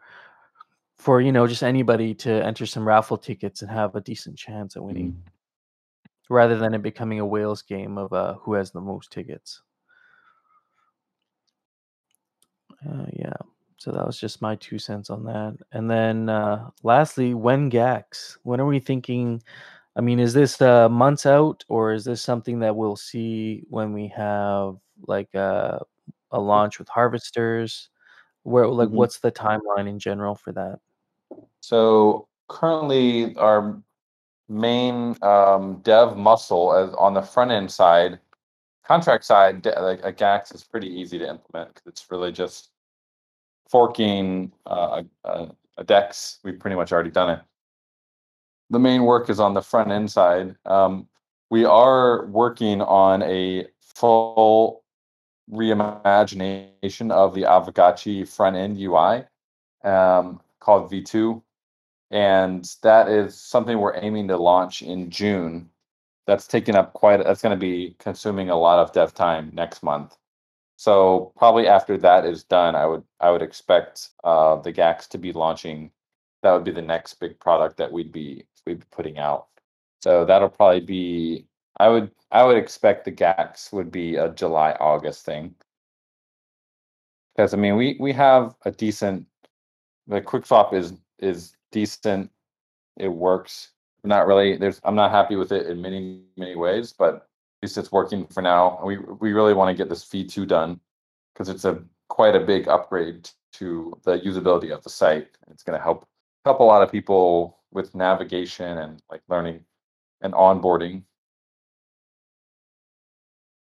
for 0.97 1.21
you 1.21 1.31
know 1.31 1.47
just 1.47 1.63
anybody 1.63 2.13
to 2.13 2.31
enter 2.45 2.65
some 2.65 2.87
raffle 2.87 3.17
tickets 3.17 3.61
and 3.61 3.71
have 3.71 3.95
a 3.95 4.01
decent 4.01 4.37
chance 4.37 4.75
at 4.75 4.83
winning 4.83 5.11
Mm. 5.11 5.31
rather 6.29 6.57
than 6.57 6.73
it 6.73 6.81
becoming 6.81 7.19
a 7.19 7.25
whales 7.25 7.61
game 7.61 7.97
of 7.97 8.13
uh, 8.13 8.35
who 8.35 8.53
has 8.53 8.71
the 8.71 8.81
most 8.81 9.11
tickets. 9.11 9.61
Uh, 12.87 13.05
yeah 13.13 13.33
so 13.83 13.91
that 13.91 14.07
was 14.07 14.17
just 14.17 14.41
my 14.41 14.55
two 14.55 14.79
cents 14.79 15.09
on 15.09 15.25
that. 15.25 15.57
And 15.73 15.91
then 15.91 16.29
uh, 16.29 16.69
lastly 16.83 17.33
when 17.33 17.67
gax. 17.67 18.37
When 18.43 18.61
are 18.61 18.65
we 18.65 18.79
thinking 18.79 19.43
i 19.95 20.01
mean 20.01 20.19
is 20.19 20.33
this 20.33 20.61
uh, 20.61 20.89
months 20.89 21.25
out 21.25 21.63
or 21.69 21.93
is 21.93 22.03
this 22.05 22.21
something 22.21 22.59
that 22.59 22.75
we'll 22.75 22.95
see 22.95 23.63
when 23.69 23.93
we 23.93 24.07
have 24.07 24.75
like 25.07 25.33
uh, 25.35 25.79
a 26.31 26.39
launch 26.39 26.79
with 26.79 26.87
harvesters 26.89 27.89
where 28.43 28.67
like 28.67 28.89
Mhm. 28.89 28.93
what's 28.93 29.19
the 29.19 29.31
timeline 29.31 29.87
in 29.87 29.99
general 29.99 30.35
for 30.35 30.51
that 30.53 30.79
So 31.61 32.27
currently, 32.49 33.35
our 33.37 33.81
main 34.49 35.15
um, 35.21 35.79
dev 35.83 36.17
muscle 36.17 36.73
as 36.75 36.93
on 36.95 37.13
the 37.13 37.21
front 37.21 37.51
end 37.51 37.71
side, 37.71 38.19
contract 38.85 39.23
side, 39.23 39.61
de- 39.61 39.79
like 39.81 40.01
a 40.03 40.11
GAX 40.11 40.51
is 40.51 40.63
pretty 40.63 40.87
easy 40.89 41.17
to 41.19 41.27
implement 41.29 41.73
because 41.73 41.87
it's 41.87 42.11
really 42.11 42.31
just 42.31 42.69
forking 43.69 44.51
uh, 44.67 45.01
a, 45.23 45.29
a, 45.29 45.55
a 45.77 45.83
DEX. 45.83 46.39
We've 46.43 46.59
pretty 46.59 46.75
much 46.75 46.91
already 46.91 47.09
done 47.11 47.29
it. 47.29 47.39
The 48.69 48.79
main 48.79 49.03
work 49.03 49.29
is 49.29 49.39
on 49.39 49.53
the 49.53 49.61
front 49.61 49.91
end 49.91 50.11
side. 50.11 50.55
Um, 50.65 51.07
we 51.49 51.65
are 51.65 52.25
working 52.27 52.81
on 52.81 53.21
a 53.23 53.67
full 53.81 54.83
reimagination 55.51 57.11
of 57.11 57.35
the 57.35 57.43
Aavegotchi 57.43 58.27
front 58.27 58.55
end 58.55 58.77
UI 58.79 59.25
um, 59.83 60.41
called 60.59 60.91
V2 60.91 61.41
and 62.13 62.71
that 62.83 63.09
is 63.09 63.35
something 63.35 63.79
we're 63.79 63.97
aiming 63.97 64.27
to 64.27 64.37
launch 64.37 64.83
in 64.83 65.09
June. 65.09 65.67
That's 66.27 66.45
taking 66.45 66.75
up 66.75 66.93
quite. 66.93 67.17
That's 67.23 67.41
going 67.41 67.57
to 67.57 67.59
be 67.59 67.95
consuming 67.97 68.51
a 68.51 68.55
lot 68.55 68.77
of 68.77 68.93
dev 68.93 69.15
time 69.15 69.49
next 69.51 69.81
month. 69.81 70.15
So 70.75 71.33
probably 71.35 71.67
after 71.67 71.97
that 71.97 72.23
is 72.23 72.43
done, 72.43 72.75
I 72.75 72.85
would 72.85 73.03
I 73.19 73.31
would 73.31 73.41
expect 73.41 74.09
uh, 74.23 74.57
the 74.57 74.71
GAX 74.71 75.07
to 75.07 75.17
be 75.17 75.33
launching. 75.33 75.89
That 76.43 76.53
would 76.53 76.63
be 76.63 76.71
the 76.71 76.83
next 76.83 77.15
big 77.15 77.39
product 77.39 77.77
that 77.77 77.91
we'd 77.91 78.11
be 78.11 78.45
we'd 78.65 78.79
be 78.79 78.85
putting 78.91 79.17
out. 79.17 79.47
So 80.01 80.25
that'll 80.25 80.49
probably 80.49 80.81
be. 80.81 81.47
I 81.77 81.87
would 81.89 82.11
I 82.31 82.43
would 82.43 82.57
expect 82.57 83.05
the 83.05 83.11
GAX 83.11 83.71
would 83.71 83.91
be 83.91 84.15
a 84.15 84.29
July 84.29 84.71
August 84.79 85.25
thing. 85.25 85.55
Because 87.35 87.53
I 87.53 87.57
mean 87.57 87.75
we 87.75 87.97
we 87.99 88.13
have 88.13 88.55
a 88.65 88.71
decent. 88.71 89.25
The 90.07 90.21
Quickswap 90.21 90.73
is 90.73 90.93
is 91.19 91.55
decent. 91.71 92.29
It 92.97 93.07
works. 93.07 93.71
Not 94.03 94.27
really. 94.27 94.57
There's. 94.57 94.81
I'm 94.83 94.95
not 94.95 95.11
happy 95.11 95.35
with 95.35 95.51
it 95.51 95.67
in 95.67 95.81
many 95.81 96.21
many 96.37 96.55
ways, 96.55 96.93
but 96.93 97.15
at 97.15 97.21
least 97.63 97.77
it's 97.77 97.91
working 97.91 98.27
for 98.27 98.41
now. 98.41 98.79
We 98.83 98.97
we 98.97 99.33
really 99.33 99.53
want 99.53 99.75
to 99.75 99.81
get 99.81 99.89
this 99.89 100.03
V2 100.05 100.47
done 100.47 100.79
because 101.33 101.49
it's 101.49 101.65
a 101.65 101.81
quite 102.09 102.35
a 102.35 102.39
big 102.39 102.67
upgrade 102.67 103.29
to 103.53 103.93
the 104.03 104.19
usability 104.19 104.71
of 104.71 104.83
the 104.83 104.89
site. 104.89 105.29
It's 105.49 105.63
going 105.63 105.77
to 105.77 105.83
help 105.83 106.07
help 106.45 106.59
a 106.59 106.63
lot 106.63 106.83
of 106.83 106.91
people 106.91 107.59
with 107.73 107.95
navigation 107.95 108.77
and 108.77 109.01
like 109.09 109.21
learning 109.27 109.65
and 110.21 110.33
onboarding. 110.33 111.03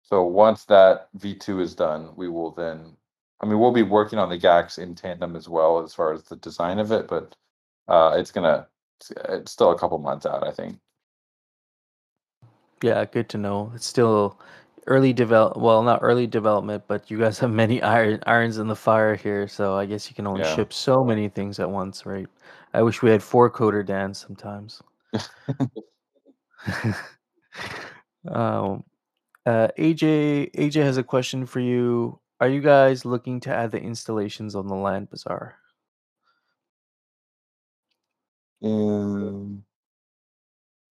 So 0.02 0.22
once 0.24 0.64
that 0.66 1.08
V2 1.18 1.60
is 1.60 1.74
done, 1.74 2.10
we 2.16 2.28
will 2.28 2.52
then. 2.52 2.96
I 3.40 3.46
mean, 3.46 3.58
we'll 3.58 3.72
be 3.72 3.82
working 3.82 4.18
on 4.18 4.30
the 4.30 4.38
GAX 4.38 4.78
in 4.78 4.94
tandem 4.94 5.36
as 5.36 5.48
well 5.48 5.82
as 5.82 5.92
far 5.92 6.12
as 6.12 6.22
the 6.22 6.36
design 6.36 6.78
of 6.78 6.90
it, 6.92 7.08
but 7.08 7.36
uh, 7.88 8.14
it's 8.16 8.30
gonna. 8.30 8.68
It's, 9.28 9.52
still 9.52 9.72
a 9.72 9.78
couple 9.78 9.98
months 9.98 10.24
out, 10.24 10.46
I 10.46 10.52
think. 10.52 10.78
Yeah, 12.82 13.04
good 13.04 13.28
to 13.30 13.38
know. 13.38 13.72
It's 13.74 13.84
still 13.84 14.38
early 14.86 15.12
develop. 15.12 15.56
Well, 15.56 15.82
not 15.82 15.98
early 16.02 16.26
development, 16.26 16.84
but 16.86 17.10
you 17.10 17.18
guys 17.18 17.38
have 17.40 17.50
many 17.64 17.82
iron 17.82 18.20
irons 18.26 18.58
in 18.58 18.68
the 18.68 18.76
fire 18.76 19.16
here. 19.16 19.48
So 19.48 19.74
I 19.74 19.86
guess 19.86 20.08
you 20.08 20.14
can 20.14 20.26
only 20.26 20.42
Yeah. 20.42 20.54
ship 20.54 20.72
so 20.72 21.04
many 21.04 21.28
things 21.28 21.58
at 21.58 21.68
once, 21.70 22.06
right? 22.06 22.28
I 22.76 22.82
wish 22.82 23.00
we 23.00 23.08
had 23.08 23.22
four 23.22 23.50
coder 23.50 23.84
Dan 23.84 24.12
sometimes. 24.12 24.82
um, 28.28 28.84
uh, 29.46 29.68
AJ 29.78 30.52
AJ 30.54 30.82
has 30.82 30.98
a 30.98 31.02
question 31.02 31.46
for 31.46 31.60
you. 31.60 32.20
Are 32.38 32.50
you 32.50 32.60
guys 32.60 33.06
looking 33.06 33.40
to 33.40 33.50
add 33.50 33.70
the 33.70 33.80
installations 33.80 34.54
on 34.54 34.66
the 34.66 34.74
Land 34.74 35.08
Bazaar? 35.08 35.54
Um, 38.62 39.64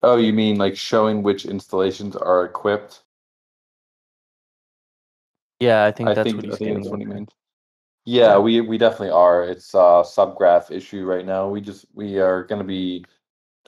oh, 0.02 0.16
you 0.16 0.32
mean 0.32 0.56
like 0.56 0.78
showing 0.78 1.22
which 1.22 1.44
installations 1.44 2.16
are 2.16 2.46
equipped? 2.46 3.02
Yeah, 5.60 5.84
I 5.84 5.92
think 5.92 6.08
I 6.08 6.14
that's 6.14 6.30
think 6.30 6.36
what 6.36 6.46
I 6.46 6.48
he's 6.48 6.56
think 6.56 6.76
that's 6.78 6.88
what 6.88 7.00
he 7.00 7.06
at. 7.12 7.28
Yeah, 8.06 8.38
we 8.38 8.60
we 8.60 8.76
definitely 8.78 9.10
are. 9.10 9.44
It's 9.44 9.72
a 9.74 10.04
subgraph 10.04 10.70
issue 10.70 11.04
right 11.04 11.24
now. 11.24 11.48
We 11.48 11.60
just 11.60 11.86
we 11.94 12.18
are 12.18 12.44
going 12.44 12.60
to 12.60 12.66
be 12.66 13.04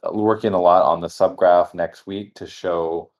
uh, 0.04 0.12
working 0.12 0.52
a 0.54 0.60
lot 0.60 0.84
on 0.84 1.00
the 1.00 1.08
subgraph 1.08 1.74
next 1.74 2.06
week 2.06 2.34
to 2.36 2.46
show 2.46 3.10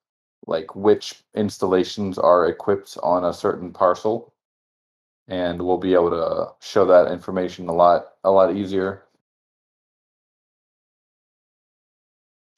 like 0.47 0.76
which 0.76 1.24
installations 1.34 2.18
are 2.18 2.48
equipped 2.48 2.98
on 3.02 3.24
a 3.26 3.34
certain 3.34 3.72
parcel, 3.72 4.34
and 5.28 5.62
we'll 5.62 5.78
be 5.78 5.94
able 5.94 6.10
to 6.10 6.55
show 6.66 6.86
that 6.86 7.12
information 7.12 7.68
a 7.68 7.74
lot 7.74 8.06
a 8.24 8.30
lot 8.30 8.56
easier. 8.56 9.05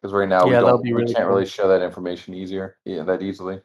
Because 0.01 0.13
right 0.15 0.29
now 0.29 0.49
we 0.49 0.53
Yeah, 0.53 0.61
that'll 0.63 0.79
don't 0.79 0.83
be 0.83 0.93
we 0.93 1.05
can't 1.05 1.27
cool. 1.27 1.29
really 1.29 1.47
show 1.47 1.69
that 1.69 1.83
information 1.83 2.35
easier 2.35 2.79
yeah, 2.85 3.03
that 3.05 3.23
easily. 3.23 3.61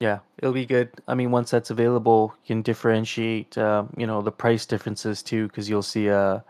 Yeah, 0.00 0.18
it'll 0.38 0.52
be 0.52 0.66
good. 0.66 0.90
I 1.08 1.14
mean, 1.14 1.30
once 1.30 1.50
that's 1.50 1.70
available, 1.70 2.34
you 2.42 2.48
can 2.48 2.62
differentiate, 2.62 3.56
um, 3.56 3.92
you 3.96 4.06
know, 4.06 4.20
the 4.20 4.32
price 4.32 4.66
differences 4.66 5.22
too, 5.22 5.48
because 5.48 5.70
you'll 5.70 5.82
see, 5.82 6.10
uh, 6.10 6.40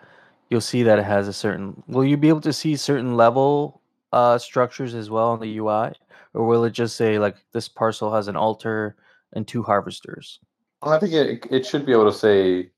you'll 0.51 0.61
see 0.61 0.83
that 0.83 0.99
it 0.99 1.05
has 1.05 1.29
a 1.29 1.33
certain. 1.33 1.83
Will 1.87 2.05
you 2.05 2.17
be 2.17 2.29
able 2.29 2.41
to 2.43 2.53
see 2.53 2.77
certain 2.77 3.17
level 3.17 3.81
uh 4.13 4.39
structures 4.39 4.95
as 4.95 5.11
well 5.11 5.31
on 5.31 5.41
the 5.41 5.59
UI, 5.59 5.93
or 6.35 6.47
will 6.47 6.65
it 6.65 6.73
just 6.73 6.97
say 6.97 7.19
like 7.19 7.37
this 7.53 7.69
parcel 7.69 8.13
has 8.13 8.29
an 8.29 8.37
altar 8.37 8.97
and 9.33 9.47
two 9.47 9.63
harvesters? 9.63 10.41
Well, 10.83 10.93
I 10.95 10.99
think 10.99 11.13
it 11.13 11.47
it 11.51 11.67
should 11.67 11.87
be 11.87 11.93
able 11.93 12.11
to 12.11 12.17
say 12.17 12.71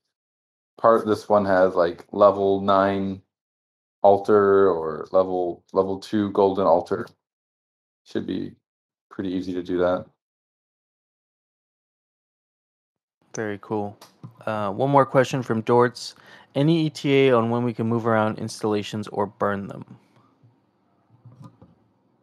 part 0.79 1.05
this 1.05 1.29
one 1.29 1.45
has 1.45 1.75
like 1.75 2.05
level 2.11 2.61
nine 2.61 3.21
altar 4.01 4.69
or 4.69 5.07
level 5.11 5.63
level 5.73 5.99
two 5.99 6.31
golden 6.31 6.65
altar. 6.65 7.07
Should 8.05 8.27
be 8.27 8.55
pretty 9.09 9.31
easy 9.31 9.53
to 9.53 9.63
do 9.63 9.77
that. 9.79 10.05
Very 13.35 13.59
cool. 13.61 13.97
Uh, 14.45 14.71
one 14.71 14.89
more 14.89 15.05
question 15.05 15.43
from 15.43 15.61
Dortz. 15.63 16.15
Any 16.55 16.87
ETA 16.87 17.35
on 17.35 17.49
when 17.49 17.63
we 17.63 17.73
can 17.73 17.87
move 17.87 18.07
around 18.07 18.39
installations 18.39 19.07
or 19.07 19.27
burn 19.27 19.67
them? 19.67 19.85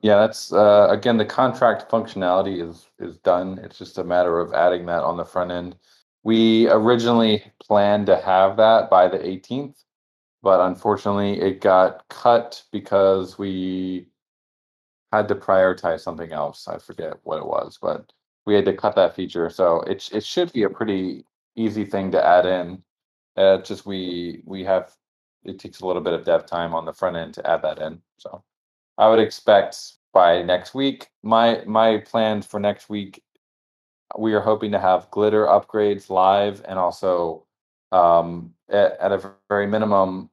Yeah, 0.03 0.19
that's 0.19 0.53
uh, 0.53 0.89
again 0.91 1.17
the 1.17 1.25
contract 1.25 1.91
functionality 1.91 2.63
is 2.63 2.89
is 2.99 3.19
done. 3.19 3.59
It's 3.63 3.79
just 3.79 3.99
a 3.99 4.05
matter 4.05 4.39
of 4.39 4.53
adding 4.53 4.87
that 4.87 5.03
on 5.03 5.17
the 5.17 5.25
front 5.25 5.51
end. 5.51 5.77
We 6.23 6.69
originally 6.69 7.45
planned 7.61 8.07
to 8.07 8.17
have 8.17 8.57
that 8.57 8.91
by 8.91 9.09
the 9.09 9.19
18th, 9.19 9.85
but 10.43 10.61
unfortunately 10.61 11.41
it 11.41 11.61
got 11.61 12.07
cut 12.09 12.63
because 12.73 13.39
we 13.39 14.09
had 15.13 15.29
to 15.29 15.35
prioritize 15.35 16.01
something 16.01 16.33
else. 16.33 16.69
I 16.69 16.79
forget 16.79 17.15
what 17.23 17.39
it 17.39 17.47
was, 17.47 17.79
but 17.81 18.13
we 18.47 18.55
had 18.55 18.65
to 18.65 18.73
cut 18.73 18.95
that 18.97 19.15
feature. 19.15 19.51
So 19.51 19.81
it 19.83 20.09
it 20.13 20.25
should 20.25 20.53
be 20.53 20.63
a 20.63 20.71
pretty 20.71 21.25
easy 21.57 21.85
thing 21.85 22.11
to 22.13 22.25
add 22.25 22.47
in. 22.47 22.83
Uh, 23.37 23.59
just 23.59 23.85
we 23.87 24.43
we 24.45 24.65
have 24.65 24.93
it 25.45 25.59
takes 25.59 25.81
a 25.81 25.87
little 25.87 26.03
bit 26.03 26.15
of 26.15 26.25
dev 26.25 26.47
time 26.47 26.75
on 26.75 26.85
the 26.85 26.93
front 26.93 27.17
end 27.17 27.35
to 27.35 27.47
add 27.47 27.63
that 27.63 27.79
in. 27.81 28.01
So 28.19 28.43
I 28.99 29.09
would 29.09 29.19
expect 29.19 29.77
by 30.13 30.43
next 30.43 30.75
week. 30.75 31.09
My 31.23 31.63
my 31.67 31.99
plans 31.99 32.47
for 32.47 32.61
next 32.61 32.89
week, 32.89 33.23
we 34.19 34.33
are 34.35 34.41
hoping 34.41 34.73
to 34.73 34.79
have 34.79 35.11
glitter 35.11 35.47
upgrades 35.47 36.09
live 36.09 36.63
and 36.67 36.79
also 36.79 37.47
um, 37.93 38.55
at, 38.71 38.99
at 38.99 39.13
a 39.13 39.33
very 39.49 39.67
minimum 39.67 40.31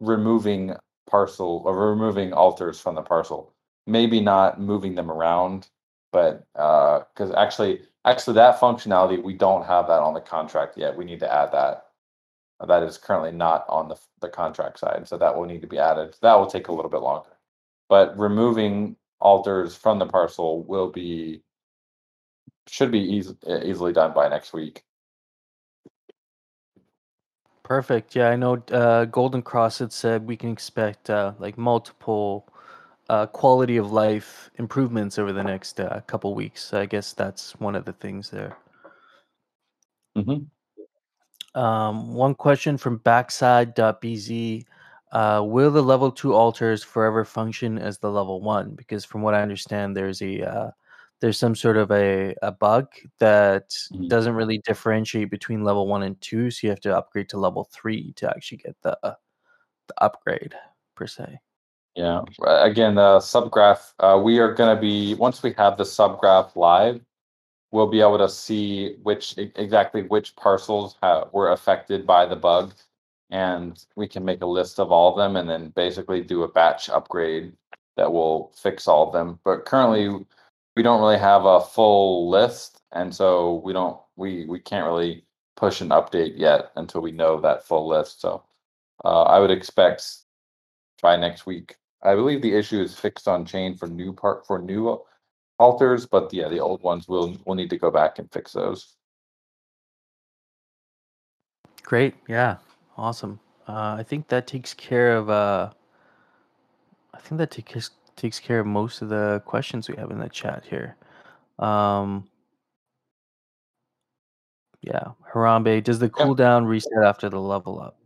removing 0.00 0.74
parcel 1.08 1.62
or 1.64 1.90
removing 1.90 2.32
altars 2.32 2.80
from 2.80 2.94
the 2.94 3.02
parcel. 3.02 3.52
Maybe 3.86 4.20
not 4.20 4.60
moving 4.60 4.94
them 4.94 5.10
around, 5.10 5.68
but 6.14 6.46
because 6.54 7.30
uh, 7.30 7.36
actually 7.36 7.82
actually 8.06 8.34
that 8.34 8.60
functionality 8.60 9.22
we 9.22 9.34
don't 9.34 9.66
have 9.66 9.86
that 9.88 10.00
on 10.00 10.14
the 10.14 10.20
contract 10.20 10.78
yet. 10.78 10.96
We 10.96 11.04
need 11.04 11.20
to 11.20 11.32
add 11.32 11.52
that. 11.52 11.86
That 12.66 12.82
is 12.84 12.96
currently 12.96 13.32
not 13.32 13.66
on 13.68 13.88
the 13.88 13.96
the 14.20 14.28
contract 14.30 14.78
side, 14.78 15.06
so 15.06 15.18
that 15.18 15.36
will 15.36 15.44
need 15.44 15.60
to 15.60 15.66
be 15.66 15.78
added. 15.78 16.16
That 16.22 16.36
will 16.36 16.46
take 16.46 16.68
a 16.68 16.72
little 16.72 16.90
bit 16.90 17.02
longer 17.02 17.34
but 17.88 18.18
removing 18.18 18.96
altars 19.20 19.74
from 19.74 19.98
the 19.98 20.06
parcel 20.06 20.62
will 20.64 20.90
be 20.90 21.42
should 22.66 22.90
be 22.90 23.00
easy, 23.00 23.36
easily 23.62 23.92
done 23.92 24.12
by 24.14 24.28
next 24.28 24.52
week. 24.52 24.84
Perfect. 27.62 28.16
Yeah, 28.16 28.30
I 28.30 28.36
know 28.36 28.62
uh, 28.72 29.04
Golden 29.06 29.42
Cross 29.42 29.78
had 29.78 29.92
said 29.92 30.26
we 30.26 30.36
can 30.36 30.50
expect 30.50 31.08
uh, 31.08 31.32
like 31.38 31.56
multiple 31.56 32.48
uh, 33.08 33.26
quality 33.26 33.76
of 33.76 33.92
life 33.92 34.50
improvements 34.56 35.18
over 35.18 35.32
the 35.32 35.42
next 35.42 35.80
uh, 35.80 36.00
couple 36.06 36.34
weeks. 36.34 36.72
I 36.72 36.86
guess 36.86 37.12
that's 37.12 37.58
one 37.60 37.74
of 37.74 37.84
the 37.84 37.92
things 37.92 38.30
there. 38.30 38.56
Mm-hmm. 40.16 40.44
Um, 41.60 42.14
one 42.14 42.34
question 42.34 42.76
from 42.76 42.98
backside.bz 42.98 44.64
uh, 45.12 45.40
will 45.44 45.70
the 45.70 45.82
level 45.82 46.10
two 46.10 46.34
altars 46.34 46.82
forever 46.82 47.24
function 47.24 47.78
as 47.78 47.98
the 47.98 48.10
level 48.10 48.40
one? 48.40 48.74
Because 48.74 49.04
from 49.04 49.22
what 49.22 49.34
I 49.34 49.42
understand, 49.42 49.96
there's 49.96 50.20
a 50.22 50.42
uh, 50.42 50.70
there's 51.20 51.38
some 51.38 51.54
sort 51.54 51.76
of 51.76 51.92
a, 51.92 52.34
a 52.42 52.50
bug 52.50 52.88
that 53.20 53.70
Mhm. 53.92 54.08
doesn't 54.08 54.34
really 54.34 54.58
differentiate 54.58 55.30
between 55.30 55.62
level 55.62 55.86
one 55.86 56.02
and 56.02 56.20
two, 56.20 56.50
so 56.50 56.66
you 56.66 56.70
have 56.70 56.80
to 56.80 56.96
upgrade 56.96 57.28
to 57.28 57.38
level 57.38 57.68
three 57.72 58.12
to 58.14 58.28
actually 58.28 58.58
get 58.58 58.76
the 58.82 58.98
the 59.86 59.94
upgrade 60.02 60.54
per 60.96 61.06
se. 61.06 61.38
Yeah. 61.94 62.22
Again, 62.44 62.96
the 62.96 63.18
subgraph, 63.18 63.92
uh, 64.00 64.20
we 64.22 64.38
are 64.38 64.52
gonna 64.52 64.80
be, 64.80 65.14
once 65.14 65.42
we 65.42 65.52
have 65.52 65.76
the 65.76 65.84
subgraph 65.84 66.56
live, 66.56 67.00
we'll 67.70 67.86
be 67.86 68.00
able 68.00 68.18
to 68.18 68.28
see 68.28 68.96
which, 69.02 69.36
exactly 69.38 70.02
which 70.02 70.34
parcels 70.36 70.96
ha 71.02 71.28
were 71.32 71.52
affected 71.52 72.06
by 72.06 72.26
the 72.26 72.36
bug. 72.36 72.74
And 73.30 73.84
we 73.96 74.06
can 74.06 74.24
make 74.24 74.42
a 74.42 74.46
list 74.46 74.78
of 74.78 74.92
all 74.92 75.10
of 75.10 75.16
them 75.16 75.36
and 75.36 75.48
then 75.48 75.70
basically 75.70 76.22
do 76.22 76.42
a 76.42 76.48
batch 76.48 76.88
upgrade 76.88 77.52
that 77.96 78.12
will 78.12 78.52
fix 78.54 78.86
all 78.86 79.06
of 79.06 79.12
them. 79.12 79.38
But 79.44 79.64
currently, 79.64 80.26
we 80.76 80.82
don't 80.82 81.00
really 81.00 81.18
have 81.18 81.44
a 81.44 81.60
full 81.60 82.28
list, 82.28 82.82
and 82.92 83.14
so 83.14 83.62
we 83.64 83.72
don't, 83.72 83.98
we, 84.16 84.44
we 84.46 84.58
can't 84.58 84.86
really 84.86 85.24
push 85.56 85.80
an 85.80 85.90
update 85.90 86.36
yet 86.36 86.72
until 86.76 87.00
we 87.00 87.12
know 87.12 87.40
that 87.40 87.64
full 87.64 87.86
list, 87.88 88.20
so. 88.20 88.42
Uh, 89.04 89.22
I 89.24 89.38
would 89.38 89.50
expect 89.50 90.04
by 91.02 91.16
next 91.16 91.46
week. 91.46 91.76
I 92.04 92.14
believe 92.14 92.42
the 92.42 92.54
issue 92.54 92.80
is 92.80 92.98
fixed 92.98 93.26
on 93.26 93.46
chain 93.46 93.76
for 93.76 93.88
new 93.88 94.12
part, 94.12 94.46
for 94.46 94.58
new 94.58 95.00
altars, 95.58 96.06
but 96.06 96.32
yeah, 96.32 96.48
the 96.48 96.60
old 96.60 96.82
ones 96.82 97.08
will, 97.08 97.36
will 97.46 97.54
need 97.54 97.70
to 97.70 97.78
go 97.78 97.90
back 97.90 98.18
and 98.18 98.30
fix 98.30 98.52
those. 98.52 98.96
Great. 101.82 102.14
Yeah. 102.28 102.56
Awesome. 102.96 103.40
Uh, 103.66 103.96
I 103.98 104.02
think 104.02 104.28
that 104.28 104.46
takes 104.46 104.74
care 104.74 105.16
of. 105.16 105.30
Uh, 105.30 105.70
I 107.12 107.18
think 107.18 107.38
that 107.38 107.50
takes 107.50 107.90
takes 108.16 108.38
care 108.38 108.60
of 108.60 108.66
most 108.66 109.02
of 109.02 109.08
the 109.08 109.42
questions 109.44 109.88
we 109.88 109.96
have 109.96 110.10
in 110.10 110.18
the 110.18 110.28
chat 110.28 110.64
here. 110.64 110.96
Um, 111.58 112.28
yeah, 114.82 115.12
Harambe, 115.32 115.82
does 115.82 115.98
the 115.98 116.06
Yeah. 116.06 116.24
cooldown 116.24 116.66
reset 116.66 117.02
after 117.04 117.28
the 117.28 117.40
level 117.40 117.80
up? 117.80 117.96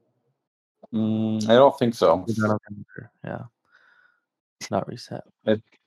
Mm, 0.94 1.48
I 1.48 1.54
don't 1.54 1.76
think 1.78 1.94
so. 1.94 2.24
Cooldown 2.26 2.58
of 4.60 4.66
Ember, 4.72 4.76
Yeah, 4.76 4.76
not 4.76 4.88
reset. 4.88 5.22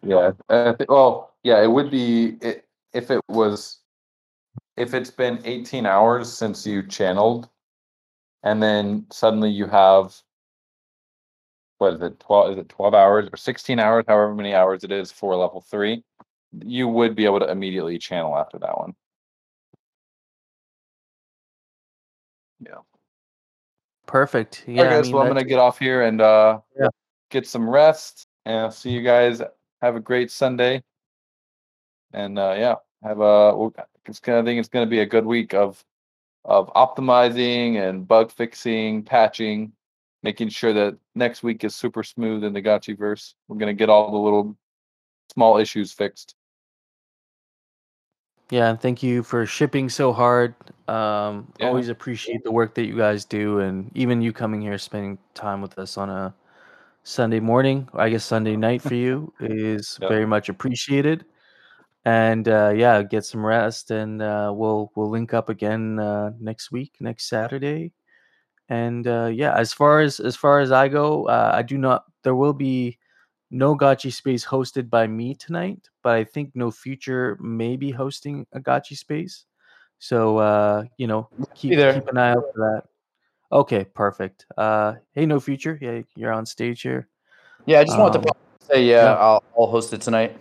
Yeah, 0.04 0.32
I 0.50 0.74
thi- 0.74 0.86
well, 0.90 1.34
yeah, 1.44 1.62
it 1.62 1.68
would 1.68 1.92
be, 1.92 2.38
it, 2.42 2.66
if 2.94 3.12
it 3.12 3.22
was, 3.28 3.80
if 4.78 4.94
it's 4.94 5.12
been 5.12 5.40
eighteen 5.46 5.86
hours 5.86 6.32
since 6.32 6.66
you 6.66 6.88
channeled. 6.88 7.50
And 8.44 8.62
then 8.62 9.06
suddenly 9.12 9.52
you 9.52 9.68
have. 9.68 10.16
What 11.78 11.94
is 11.96 12.02
it, 12.02 12.20
twelve, 12.20 12.52
is 12.52 12.58
it 12.58 12.70
twelve 12.70 12.94
hours 12.94 13.30
or 13.32 13.38
sixteen 13.38 13.80
hours, 13.80 14.06
however 14.08 14.34
many 14.34 14.54
hours 14.54 14.84
it 14.84 14.92
is 14.92 15.12
for 15.12 15.36
level 15.36 15.62
three? 15.62 16.04
You 16.64 16.88
would 16.88 17.16
be 17.16 17.26
able 17.26 17.40
to 17.40 17.50
immediately 17.50 17.98
channel 17.98 18.38
after 18.38 18.60
that 18.60 18.78
one. 18.78 18.94
Yeah. 22.60 22.76
Perfect. 24.06 24.66
Yeah, 24.68 24.84
Yeah, 24.84 24.90
I 24.90 24.94
guys, 24.94 25.06
mean, 25.06 25.14
well, 25.14 25.24
I'm 25.24 25.30
gonna 25.30 25.44
get 25.44 25.60
off 25.60 25.80
here 25.80 26.02
and 26.04 26.20
uh 26.22 26.60
Yeah. 26.80 26.90
get 27.30 27.48
some 27.48 27.70
rest 27.70 28.28
and 28.46 28.58
I'll 28.58 28.72
see 28.72 28.92
you 28.92 29.02
guys. 29.02 29.42
Have 29.82 29.96
a 29.96 30.00
great 30.00 30.32
Sunday. 30.32 30.84
And 32.14 32.38
uh 32.38 32.56
yeah, 32.58 32.76
have 33.04 33.20
a 33.22 33.70
it's 34.06 34.20
gonna 34.20 34.42
I 34.42 34.44
think 34.44 34.60
it's 34.60 34.70
gonna 34.70 34.86
be 34.86 35.00
a 35.00 35.06
good 35.06 35.26
week 35.26 35.54
of 35.54 35.84
of 36.44 36.74
optimizing 36.74 37.78
and 37.78 38.08
bug 38.08 38.32
fixing, 38.32 39.04
patching, 39.04 39.72
making 40.24 40.50
sure 40.50 40.74
that 40.74 40.98
next 41.16 41.44
week 41.44 41.64
is 41.64 41.76
super 41.76 42.04
smooth 42.04 42.44
in 42.44 42.54
the 42.54 42.62
Gotchiverse. 42.62 43.34
We're 43.48 43.58
gonna 43.58 43.74
get 43.74 43.90
all 43.90 44.12
the 44.12 44.18
little 44.18 44.56
small 45.34 45.58
issues 45.58 45.92
fixed. 45.92 46.36
Yeah, 48.50 48.70
and 48.70 48.82
thank 48.82 49.02
you 49.02 49.24
for 49.24 49.46
shipping 49.46 49.88
so 49.88 50.12
hard. 50.12 50.54
Um, 50.90 51.48
Yeah. 51.58 51.68
Always 51.68 51.88
appreciate 51.88 52.44
the 52.44 52.52
work 52.52 52.74
that 52.76 52.86
you 52.86 52.98
guys 52.98 53.24
do, 53.24 53.60
and 53.60 53.90
even 53.96 54.22
you 54.22 54.34
coming 54.34 54.62
here, 54.62 54.78
spending 54.78 55.18
time 55.34 55.62
with 55.62 55.80
us 55.80 55.98
on 55.98 56.10
a 56.10 56.34
Sunday 57.04 57.40
morning, 57.40 57.88
I 57.94 58.10
guess 58.10 58.24
Sunday 58.24 58.56
night 58.56 58.82
for 58.82 58.94
you 58.96 59.34
is 59.40 59.98
Yep. 60.02 60.10
very 60.10 60.26
much 60.26 60.50
appreciated. 60.50 61.26
And 62.06 62.48
uh, 62.48 62.74
yeah, 62.76 63.02
get 63.04 63.26
some 63.26 63.46
rest, 63.46 63.92
and 63.92 64.22
uh, 64.22 64.52
we'll 64.56 64.92
we'll 64.96 65.10
link 65.10 65.34
up 65.34 65.50
again 65.50 66.00
uh, 66.00 66.32
next 66.40 66.72
week, 66.72 66.96
next 67.00 67.30
Saturday. 67.30 67.94
And 68.70 69.06
uh, 69.06 69.30
yeah, 69.32 69.54
as 69.56 69.72
far 69.74 70.02
as 70.02 70.20
as 70.20 70.36
far 70.36 70.62
as 70.62 70.72
I 70.72 70.88
go, 70.88 71.26
uh, 71.26 71.52
I 71.54 71.62
do 71.62 71.78
not. 71.78 72.06
There 72.24 72.36
will 72.36 72.54
be 72.54 72.98
no 73.52 73.76
Gotchi 73.76 74.12
space 74.12 74.46
hosted 74.46 74.90
by 74.90 75.06
me 75.06 75.36
tonight, 75.36 75.90
but 76.02 76.14
I 76.14 76.24
think 76.24 76.52
no 76.56 76.72
future 76.72 77.38
may 77.40 77.76
be 77.76 77.92
hosting 77.92 78.48
a 78.54 78.60
Gotchi 78.60 78.98
space. 78.98 79.46
So 80.00 80.38
uh, 80.38 80.86
you 80.98 81.06
know, 81.06 81.30
keep 81.54 81.72
keep 81.78 82.08
an 82.08 82.18
eye 82.18 82.32
out 82.32 82.46
for 82.54 82.62
that. 82.62 82.91
Okay, 83.52 83.84
perfect. 83.84 84.46
Uh, 84.58 84.96
hey, 85.14 85.26
no 85.26 85.40
future. 85.40 85.78
Yeah, 85.82 86.02
you're 86.16 86.32
on 86.32 86.46
stage 86.46 86.82
here. 86.82 87.08
Yeah, 87.66 87.80
I 87.80 87.84
just 87.84 87.98
wanted 88.00 88.18
Um, 88.18 88.24
to 88.24 88.34
say, 88.66 88.86
yeah, 88.86 89.04
yeah. 89.04 89.14
I'll, 89.16 89.44
I'll 89.58 89.68
host 89.68 89.94
it 89.94 90.02
tonight. 90.02 90.38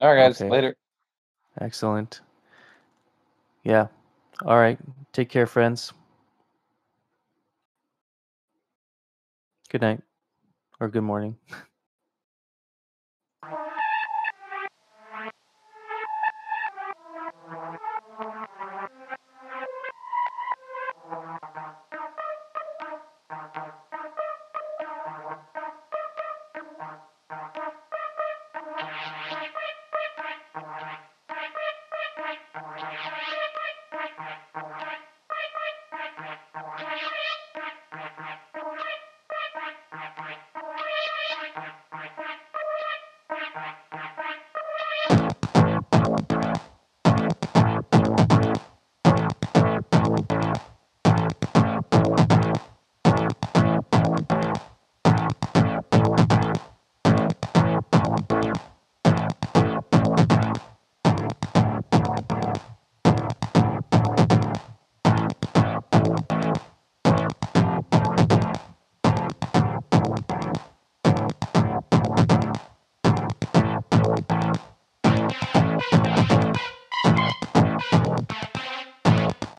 All 0.00 0.14
right, 0.14 0.28
guys, 0.28 0.40
Okay. 0.40 0.50
later. 0.50 0.76
Excellent. 1.60 2.20
Yeah. 3.64 3.88
All 4.44 4.58
right. 4.58 4.78
Take 5.12 5.28
care, 5.28 5.46
friends. 5.46 5.92
Good 9.70 9.80
night 9.80 10.00
or 10.78 10.88
good 10.88 11.02
morning. 11.02 11.36